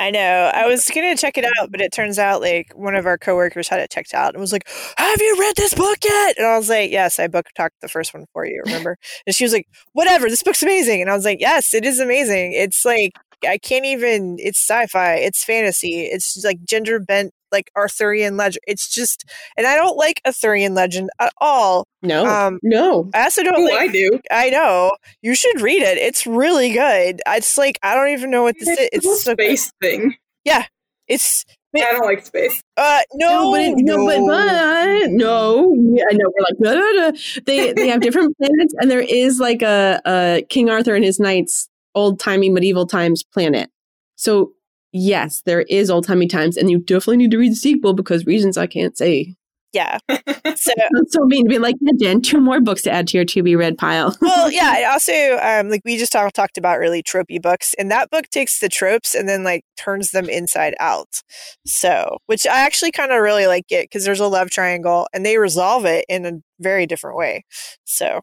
I 0.00 0.10
know 0.10 0.50
I 0.54 0.66
was 0.66 0.88
gonna 0.94 1.14
check 1.16 1.36
it 1.36 1.44
out, 1.44 1.70
but 1.70 1.82
it 1.82 1.92
turns 1.92 2.18
out 2.18 2.40
like 2.40 2.72
one 2.74 2.94
of 2.94 3.04
our 3.06 3.18
coworkers 3.18 3.68
had 3.68 3.80
it 3.80 3.90
checked 3.90 4.14
out 4.14 4.32
and 4.34 4.40
was 4.40 4.50
like, 4.52 4.66
"Have 4.96 5.20
you 5.20 5.36
read 5.38 5.56
this 5.56 5.74
book 5.74 5.98
yet?" 6.02 6.38
And 6.38 6.46
I 6.46 6.56
was 6.56 6.70
like, 6.70 6.90
"Yes, 6.90 7.18
I 7.18 7.26
book 7.28 7.46
talked 7.54 7.80
the 7.82 7.88
first 7.88 8.14
one 8.14 8.24
for 8.32 8.46
you." 8.46 8.62
Remember? 8.64 8.96
and 9.26 9.36
she 9.36 9.44
was 9.44 9.52
like, 9.52 9.66
"Whatever, 9.92 10.30
this 10.30 10.42
book's 10.42 10.62
amazing." 10.62 11.02
And 11.02 11.10
I 11.10 11.14
was 11.14 11.26
like, 11.26 11.38
"Yes, 11.40 11.74
it 11.74 11.84
is 11.84 12.00
amazing. 12.00 12.54
It's 12.54 12.84
like 12.84 13.12
I 13.46 13.58
can't 13.58 13.84
even. 13.86 14.36
It's 14.38 14.58
sci-fi. 14.66 15.16
It's 15.16 15.44
fantasy. 15.44 16.02
It's 16.06 16.42
like 16.44 16.64
gender 16.64 16.98
bent, 17.00 17.34
like 17.52 17.70
Arthurian 17.76 18.36
legend. 18.36 18.60
It's 18.66 18.88
just, 18.92 19.24
and 19.56 19.66
I 19.66 19.76
don't 19.76 19.96
like 19.96 20.20
Arthurian 20.26 20.74
legend 20.74 21.10
at 21.18 21.32
all. 21.40 21.86
No, 22.02 22.26
Um, 22.26 22.58
no. 22.62 23.10
I 23.14 23.24
also 23.24 23.42
don't 23.42 23.56
Oh, 23.56 23.64
like 23.64 23.80
I 23.80 23.88
do. 23.88 24.18
I 24.30 24.50
know. 24.50 24.92
You 25.22 25.34
should 25.34 25.60
read 25.60 25.82
it. 25.82 25.98
It's 25.98 26.26
really 26.26 26.72
good. 26.72 27.20
It's 27.26 27.58
like 27.58 27.78
I 27.82 27.94
don't 27.94 28.08
even 28.10 28.30
know 28.30 28.42
what 28.44 28.56
say. 28.58 28.88
It's 28.92 29.06
a 29.06 29.10
It's 29.10 29.24
good. 29.24 29.32
space 29.38 29.72
thing. 29.80 30.14
Yeah. 30.44 30.64
It's 31.08 31.44
I 31.74 31.80
don't 31.92 32.04
like 32.06 32.24
space. 32.26 32.60
uh 32.76 33.00
no, 33.14 33.28
No, 33.44 33.50
but 33.52 33.60
it, 33.60 33.74
no, 33.78 34.06
but 34.06 34.18
but 34.26 35.10
no, 35.10 35.72
yeah, 35.94 36.04
I 36.10 36.14
know 36.14 36.32
we're 36.58 36.68
like 37.08 37.16
they 37.46 37.72
they 37.72 37.88
have 37.88 38.00
different 38.00 38.36
planets, 38.40 38.74
and 38.80 38.90
there 38.90 39.00
is 39.00 39.38
like 39.38 39.62
a, 39.62 40.00
a 40.04 40.42
King 40.48 40.68
Arthur 40.70 40.94
and 40.96 41.04
his 41.04 41.20
knights 41.20 41.68
old 41.94 42.18
timey 42.18 42.48
medieval 42.50 42.86
times 42.86 43.22
planet. 43.22 43.70
So 44.16 44.52
yes, 44.92 45.42
there 45.44 45.62
is 45.62 45.90
old 45.90 46.06
timey 46.06 46.26
times, 46.26 46.56
and 46.56 46.70
you 46.70 46.78
definitely 46.78 47.18
need 47.18 47.30
to 47.32 47.38
read 47.38 47.52
the 47.52 47.56
sequel 47.56 47.94
because 47.94 48.26
reasons 48.26 48.56
I 48.56 48.66
can't 48.66 48.96
say. 48.96 49.36
yeah. 49.72 49.98
So 50.56 50.72
That's 50.92 51.12
so 51.12 51.24
mean 51.24 51.44
to 51.46 51.48
be 51.48 51.58
like, 51.58 51.76
yeah, 51.80 51.92
Jen, 51.98 52.20
two 52.20 52.40
more 52.40 52.60
books 52.60 52.82
to 52.82 52.90
add 52.90 53.06
to 53.08 53.16
your 53.16 53.24
to 53.24 53.42
be 53.42 53.56
read 53.56 53.78
pile. 53.78 54.14
well, 54.20 54.50
yeah. 54.50 54.72
I 54.74 54.84
also, 54.84 55.12
um, 55.40 55.70
like 55.70 55.80
we 55.84 55.96
just 55.96 56.12
talk, 56.12 56.32
talked 56.32 56.58
about 56.58 56.78
really 56.78 57.02
tropey 57.02 57.40
books, 57.40 57.74
and 57.78 57.90
that 57.90 58.10
book 58.10 58.26
takes 58.30 58.58
the 58.58 58.68
tropes 58.68 59.14
and 59.14 59.28
then 59.28 59.44
like 59.44 59.64
turns 59.78 60.10
them 60.10 60.28
inside 60.28 60.74
out. 60.80 61.22
So, 61.64 62.18
which 62.26 62.46
I 62.46 62.60
actually 62.60 62.92
kind 62.92 63.12
of 63.12 63.22
really 63.22 63.46
like 63.46 63.66
it 63.70 63.84
because 63.84 64.04
there's 64.04 64.20
a 64.20 64.26
love 64.26 64.50
triangle, 64.50 65.08
and 65.12 65.24
they 65.24 65.38
resolve 65.38 65.84
it 65.86 66.04
in 66.08 66.26
a 66.26 66.32
very 66.58 66.86
different 66.86 67.16
way. 67.16 67.44
So, 67.84 68.20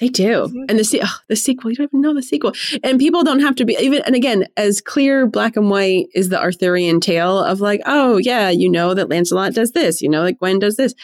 They 0.00 0.08
do. 0.08 0.44
And 0.68 0.78
the 0.78 1.00
oh, 1.02 1.16
the 1.26 1.34
sequel, 1.34 1.70
you 1.70 1.76
don't 1.76 1.88
even 1.88 2.00
know 2.00 2.14
the 2.14 2.22
sequel. 2.22 2.52
And 2.84 3.00
people 3.00 3.24
don't 3.24 3.40
have 3.40 3.56
to 3.56 3.64
be 3.64 3.76
even 3.80 4.02
and 4.02 4.14
again, 4.14 4.46
as 4.56 4.80
clear 4.80 5.26
black 5.26 5.56
and 5.56 5.70
white 5.70 6.06
is 6.14 6.28
the 6.28 6.40
Arthurian 6.40 7.00
tale 7.00 7.42
of 7.42 7.60
like, 7.60 7.80
oh 7.84 8.18
yeah, 8.18 8.48
you 8.48 8.70
know 8.70 8.94
that 8.94 9.08
Lancelot 9.08 9.54
does 9.54 9.72
this, 9.72 10.00
you 10.00 10.08
know, 10.08 10.22
like 10.22 10.38
Gwen 10.38 10.60
does 10.60 10.76
this. 10.76 10.94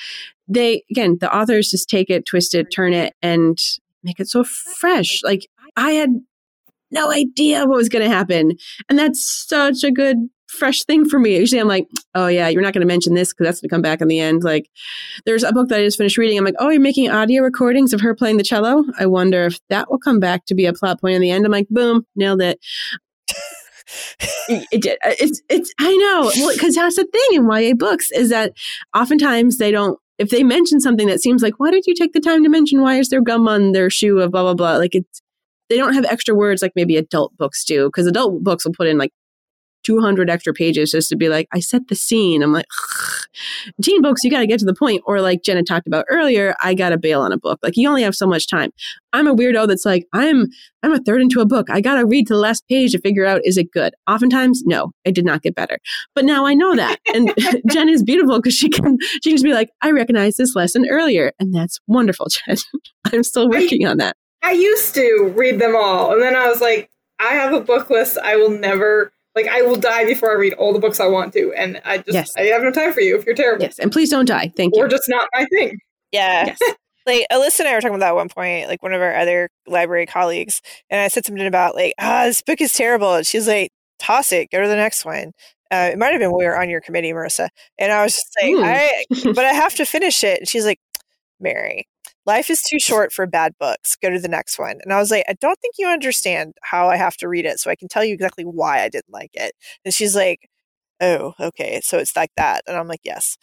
They 0.47 0.85
again, 0.91 1.19
the 1.21 1.35
authors 1.35 1.71
just 1.71 1.89
take 1.89 2.09
it, 2.09 2.25
twist 2.25 2.55
it, 2.55 2.69
turn 2.73 2.93
it, 2.93 3.15
and 3.21 3.59
make 4.05 4.21
it 4.21 4.29
so 4.29 4.45
fresh. 4.45 5.21
Like 5.25 5.49
I 5.77 5.93
had 5.93 6.11
no 6.93 7.11
idea 7.11 7.67
what 7.67 7.77
was 7.77 7.89
gonna 7.89 8.09
happen. 8.09 8.53
And 8.89 8.97
that's 8.97 9.21
such 9.49 9.83
a 9.83 9.91
good 9.91 10.29
fresh 10.55 10.85
thing 10.85 11.09
for 11.09 11.19
me. 11.19 11.37
Usually 11.37 11.61
I'm 11.61 11.69
like, 11.69 11.89
oh 12.15 12.27
yeah, 12.27 12.49
you're 12.49 12.63
not 12.63 12.73
gonna 12.73 12.87
mention 12.87 13.15
this 13.15 13.33
because 13.33 13.47
that's 13.47 13.61
gonna 13.61 13.71
come 13.71 13.83
back 13.83 14.01
in 14.01 14.09
the 14.09 14.21
end. 14.21 14.43
Like 14.43 14.71
there's 15.27 15.43
a 15.43 15.53
book 15.53 15.69
that 15.69 15.81
I 15.81 15.85
just 15.85 15.99
finished 15.99 16.19
reading. 16.19 16.39
I'm 16.39 16.45
like, 16.45 16.55
oh, 16.59 16.71
you're 16.71 16.81
making 16.81 17.11
audio 17.11 17.43
recordings 17.43 17.93
of 17.93 18.01
her 18.01 18.15
playing 18.15 18.37
the 18.37 18.45
cello. 18.45 18.85
I 18.99 19.07
wonder 19.07 19.45
if 19.45 19.59
that 19.69 19.91
will 19.91 19.99
come 19.99 20.21
back 20.21 20.47
to 20.47 20.55
be 20.55 20.67
a 20.67 20.73
plot 20.73 21.01
point 21.01 21.15
in 21.15 21.21
the 21.21 21.31
end. 21.31 21.45
I'm 21.45 21.53
like, 21.53 21.69
boom, 21.69 22.07
nailed 22.17 22.43
it. 22.43 22.59
it 24.49 24.83
did. 24.83 24.99
Uh, 25.05 25.15
it's 25.21 25.43
it's. 25.49 25.73
I 25.79 25.95
know. 25.97 26.31
Well, 26.37 26.55
because 26.55 26.75
that's 26.75 26.97
the 26.97 27.05
thing 27.05 27.39
in 27.39 27.51
YA 27.51 27.75
books 27.75 28.11
is 28.11 28.31
that 28.31 28.53
oftentimes 28.97 29.59
they 29.59 29.71
don't. 29.71 29.99
If 30.17 30.31
they 30.31 30.45
mention 30.45 30.81
something 30.81 31.09
that 31.09 31.21
seems 31.21 31.43
like, 31.43 31.55
why 31.59 31.73
did 31.73 31.85
you 31.87 31.95
take 31.95 32.13
the 32.13 32.21
time 32.21 32.45
to 32.45 32.49
mention? 32.49 32.81
Why 32.81 32.99
is 32.99 33.09
there 33.09 33.21
gum 33.21 33.49
on 33.49 33.73
their 33.73 33.91
shoe? 33.91 34.21
Of 34.21 34.31
blah 34.31 34.43
blah 34.43 34.55
blah. 34.55 34.77
Like 34.77 34.95
it's. 34.95 35.21
They 35.71 35.79
don't 35.79 35.95
have 35.95 36.05
extra 36.05 36.35
words 36.35 36.61
like 36.61 36.73
maybe 36.77 36.99
adult 36.99 37.35
books 37.39 37.65
do 37.65 37.87
because 37.87 38.07
adult 38.07 38.45
books 38.45 38.67
will 38.67 38.75
put 38.75 38.87
in 38.87 38.99
like 38.99 39.13
200 39.85 40.29
extra 40.29 40.53
pages 40.53 40.91
just 40.91 41.09
to 41.11 41.17
be 41.17 41.29
like, 41.29 41.49
I 41.53 41.61
set 41.61 41.89
the 41.89 41.95
scene. 41.95 42.43
I'm 42.43 42.53
like, 42.53 42.67
Ugh. 42.67 43.21
teen 43.83 44.03
books, 44.03 44.25
you 44.25 44.31
got 44.31 44.41
to 44.41 44.47
get 44.47 44.59
to 44.61 44.65
the 44.65 44.75
point. 44.75 45.03
Or 45.07 45.21
like 45.21 45.43
Jenna 45.43 45.63
talked 45.63 45.87
about 45.87 46.07
earlier, 46.11 46.55
I 46.63 46.75
got 46.75 46.91
to 46.91 46.99
bail 46.99 47.21
on 47.21 47.33
a 47.33 47.39
book. 47.39 47.61
Like 47.63 47.77
you 47.77 47.89
only 47.89 48.03
have 48.03 48.15
so 48.15 48.27
much 48.27 48.49
time. 48.49 48.71
I'm 49.13 49.29
a 49.29 49.35
weirdo 49.35 49.69
that's 49.69 49.85
like, 49.85 50.07
I'm, 50.13 50.47
I'm 50.83 50.93
a 50.93 50.99
third 50.99 51.21
into 51.21 51.41
a 51.41 51.47
book. 51.47 51.71
I 51.71 51.81
got 51.81 51.95
to 51.97 52.07
read 52.07 52.27
to 52.27 52.35
the 52.35 52.41
last 52.41 52.67
page 52.69 52.93
to 52.93 53.01
figure 53.01 53.25
out, 53.25 53.41
is 53.45 53.57
it 53.57 53.71
good? 53.71 53.95
Oftentimes, 54.09 54.65
no, 54.65 54.91
it 55.05 55.15
did 55.15 55.25
not 55.25 55.43
get 55.43 55.55
better. 55.55 55.79
But 56.15 56.25
now 56.25 56.47
I 56.47 56.55
know 56.55 56.75
that. 56.75 56.99
And 57.15 57.33
Jen 57.71 57.89
is 57.89 58.03
beautiful 58.03 58.39
because 58.39 58.55
she 58.55 58.69
can, 58.69 58.99
she 59.23 59.31
can 59.31 59.35
just 59.35 59.45
be 59.45 59.55
like, 59.55 59.71
I 59.83 59.93
recognize 59.93 60.37
this 60.37 60.57
lesson 60.57 60.87
earlier. 60.91 61.33
And 61.39 61.55
that's 61.55 61.79
wonderful, 61.87 62.27
Jen. 62.29 62.57
I'm 63.13 63.23
still 63.23 63.49
working 63.49 63.87
on 63.87 63.99
that. 63.99 64.17
I 64.45 64.53
used 64.53 64.95
to 64.97 65.33
read 65.35 65.59
them 65.59 65.75
all, 65.75 66.13
and 66.13 66.21
then 66.21 66.37
I 66.37 66.49
was 66.49 66.61
like, 66.61 66.91
I 67.19 67.29
have 67.29 67.55
a 67.55 67.61
book 67.61 67.89
list. 67.89 68.19
I 68.19 68.37
will 68.37 68.51
never 68.51 69.14
like 69.35 69.49
I 69.49 69.63
will 69.63 69.77
die 69.77 70.05
before 70.05 70.31
I 70.31 70.35
read 70.35 70.53
all 70.55 70.73
the 70.73 70.79
books 70.79 71.01
I 71.01 71.07
want 71.07 71.33
to, 71.35 71.53
and 71.55 71.81
I 71.85 71.99
just 71.99 72.13
Yes. 72.13 72.33
I 72.37 72.43
have 72.43 72.63
no 72.63 72.71
time 72.71 72.93
for 72.93 73.01
you 73.01 73.17
if 73.17 73.25
you're 73.27 73.35
terrible 73.35 73.63
Yes. 73.65 73.79
And 73.79 73.91
please 73.93 74.11
don't 74.11 74.27
die. 74.27 74.53
Thank 74.57 74.75
you. 74.77 74.83
or 74.83 74.89
just 74.89 75.09
not 75.09 75.29
my 75.35 75.45
thing. 75.47 75.79
Yeah. 76.13 76.47
yes. 76.47 76.59
like 77.07 77.27
Alyssa 77.33 77.61
and 77.61 77.69
I 77.69 77.75
were 77.75 77.81
talking 77.81 77.97
about 77.97 78.01
that 78.01 78.09
at 78.11 78.15
one 78.15 78.29
point, 78.29 78.69
like 78.69 78.83
one 78.83 78.93
of 78.93 79.03
our 79.03 79.15
other 79.15 79.51
library 79.67 80.07
colleagues, 80.07 80.63
and 80.91 81.01
I 81.01 81.09
said 81.09 81.27
something 81.27 81.47
about 81.47 81.75
like, 81.75 81.95
ah, 81.99 82.25
this 82.27 82.41
book 82.43 82.61
is 82.61 82.73
terrible. 82.73 83.15
And 83.15 83.27
she's 83.27 83.47
like, 83.49 83.71
toss 83.99 84.33
it, 84.33 84.51
go 84.51 84.61
to 84.63 84.69
the 84.69 84.77
next 84.77 85.05
one. 85.05 85.33
Uh, 85.71 85.91
it 85.93 85.99
might 85.99 86.11
have 86.13 86.21
been 86.21 86.31
when 86.31 86.39
we 86.39 86.45
were 86.47 86.61
on 86.61 86.71
your 86.71 86.81
committee, 86.81 87.13
Marisa, 87.13 87.49
and 87.79 87.91
I 87.91 88.05
was 88.05 88.15
just 88.15 88.37
like, 88.41 88.55
Hmm. 88.55 88.63
I, 88.63 89.33
but 89.35 89.45
I 89.45 89.53
have 89.53 89.75
to 89.77 89.85
finish 89.85 90.23
it. 90.23 90.39
And 90.39 90.49
she's 90.49 90.65
like, 90.65 90.79
Mary, 91.41 91.89
life 92.27 92.51
is 92.51 92.63
too 92.63 92.79
short 92.79 93.13
for 93.13 93.27
bad 93.27 93.55
books. 93.59 93.97
Go 93.97 94.11
to 94.11 94.19
the 94.19 94.29
next 94.29 94.59
one. 94.59 94.79
And 94.83 94.93
I 94.93 94.99
was 94.99 95.11
like, 95.11 95.25
I 95.29 95.35
don't 95.41 95.59
think 95.61 95.75
you 95.79 95.89
understand 95.89 96.55
how 96.63 96.89
I 96.89 96.97
have 96.97 97.17
to 97.19 97.29
read 97.29 97.47
it, 97.47 97.61
so 97.61 97.71
I 97.71 97.77
can 97.77 97.89
tell 97.89 98.05
you 98.05 98.15
exactly 98.15 98.45
why 98.45 98.83
I 98.83 98.89
didn't 98.89 99.13
like 99.13 99.31
it. 99.35 99.53
And 99.85 99.93
she's 99.95 100.15
like, 100.17 100.49
Oh, 101.01 101.35
okay, 101.41 101.81
so 101.83 101.99
it's 101.99 102.17
like 102.17 102.31
that. 102.37 102.63
And 102.67 102.77
I'm 102.77 102.89
like, 102.89 103.01
Yes 103.05 103.37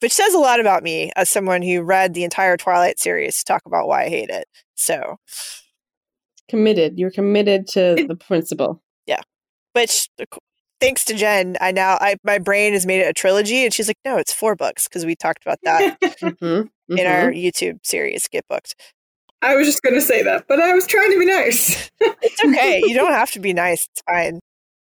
which 0.00 0.12
says 0.12 0.34
a 0.34 0.38
lot 0.38 0.60
about 0.60 0.82
me 0.82 1.12
as 1.14 1.28
someone 1.28 1.62
who 1.62 1.82
read 1.82 2.14
the 2.14 2.24
entire 2.24 2.56
Twilight 2.56 2.98
series 2.98 3.38
to 3.38 3.44
talk 3.44 3.62
about 3.66 3.86
why 3.86 4.04
I 4.04 4.08
hate 4.08 4.30
it. 4.30 4.46
So, 4.74 5.18
Committed. 6.48 6.98
You're 6.98 7.12
committed 7.12 7.68
to 7.68 8.06
the 8.08 8.16
principle. 8.16 8.82
Yeah. 9.06 9.20
Which 9.72 10.08
thanks 10.80 11.04
to 11.04 11.14
Jen, 11.14 11.56
I 11.60 11.70
now 11.70 11.96
I 12.00 12.16
my 12.24 12.38
brain 12.38 12.72
has 12.72 12.86
made 12.86 13.00
it 13.00 13.08
a 13.08 13.12
trilogy, 13.12 13.64
and 13.64 13.72
she's 13.72 13.86
like, 13.86 13.98
no, 14.04 14.16
it's 14.16 14.32
four 14.32 14.56
books 14.56 14.88
because 14.88 15.06
we 15.06 15.14
talked 15.14 15.44
about 15.44 15.60
that 15.62 16.00
Mm-hmm. 16.00 16.66
In 16.90 17.06
our 17.06 17.30
mm-hmm. 17.30 17.38
YouTube 17.38 17.78
series, 17.84 18.28
Get 18.28 18.46
Booked. 18.48 18.74
I 19.42 19.56
was 19.56 19.66
just 19.66 19.82
gonna 19.82 20.00
say 20.00 20.22
that, 20.22 20.44
but 20.48 20.60
I 20.60 20.74
was 20.74 20.86
trying 20.86 21.10
to 21.12 21.18
be 21.18 21.26
nice. 21.26 21.90
It's 22.22 22.44
okay. 22.44 22.82
you 22.84 22.94
don't 22.94 23.12
have 23.12 23.30
to 23.32 23.40
be 23.40 23.54
nice. 23.54 23.86
It's 23.90 24.02
fine. 24.06 24.40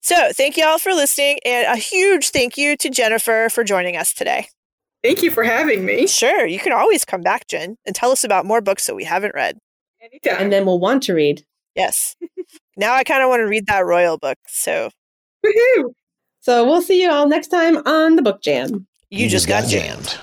So, 0.03 0.33
thank 0.33 0.57
you 0.57 0.67
all 0.67 0.79
for 0.79 0.93
listening, 0.93 1.39
and 1.47 1.67
a 1.67 1.77
huge 1.77 2.31
thank 2.31 2.59
you 2.59 2.77
to 2.77 2.91
Jennifer 2.91 3.49
for 3.51 3.65
joining 3.65 3.97
us 3.97 4.13
today. 4.13 4.49
Thank 5.03 5.23
you 5.23 5.31
for 5.31 5.45
having 5.45 5.85
me. 5.85 6.07
Sure, 6.07 6.47
you 6.47 6.59
can 6.59 6.73
always 6.73 7.05
come 7.05 7.23
back, 7.23 7.47
Jen, 7.49 7.77
and 7.87 7.95
tell 7.95 8.11
us 8.11 8.25
about 8.25 8.45
more 8.45 8.61
books 8.61 8.87
that 8.87 8.95
we 8.95 9.05
haven't 9.05 9.35
read. 9.35 9.59
Anytime. 10.03 10.43
and 10.43 10.53
then 10.53 10.67
we'll 10.67 10.81
want 10.81 11.05
to 11.05 11.15
read. 11.15 11.45
Yes. 11.77 12.17
now 12.77 12.93
I 12.93 13.05
kind 13.05 13.23
of 13.23 13.29
want 13.29 13.41
to 13.41 13.47
read 13.47 13.67
that 13.67 13.87
Royal 13.87 14.19
book. 14.19 14.39
So, 14.49 14.91
Woohoo! 15.45 15.93
So 16.41 16.65
we'll 16.65 16.83
see 16.83 17.01
you 17.01 17.11
all 17.11 17.29
next 17.29 17.49
time 17.49 17.77
on 17.87 18.17
the 18.17 18.23
Book 18.23 18.43
Jam. 18.43 18.87
you 19.11 19.29
just 19.29 19.47
got 19.47 19.69
jammed. 19.69 20.19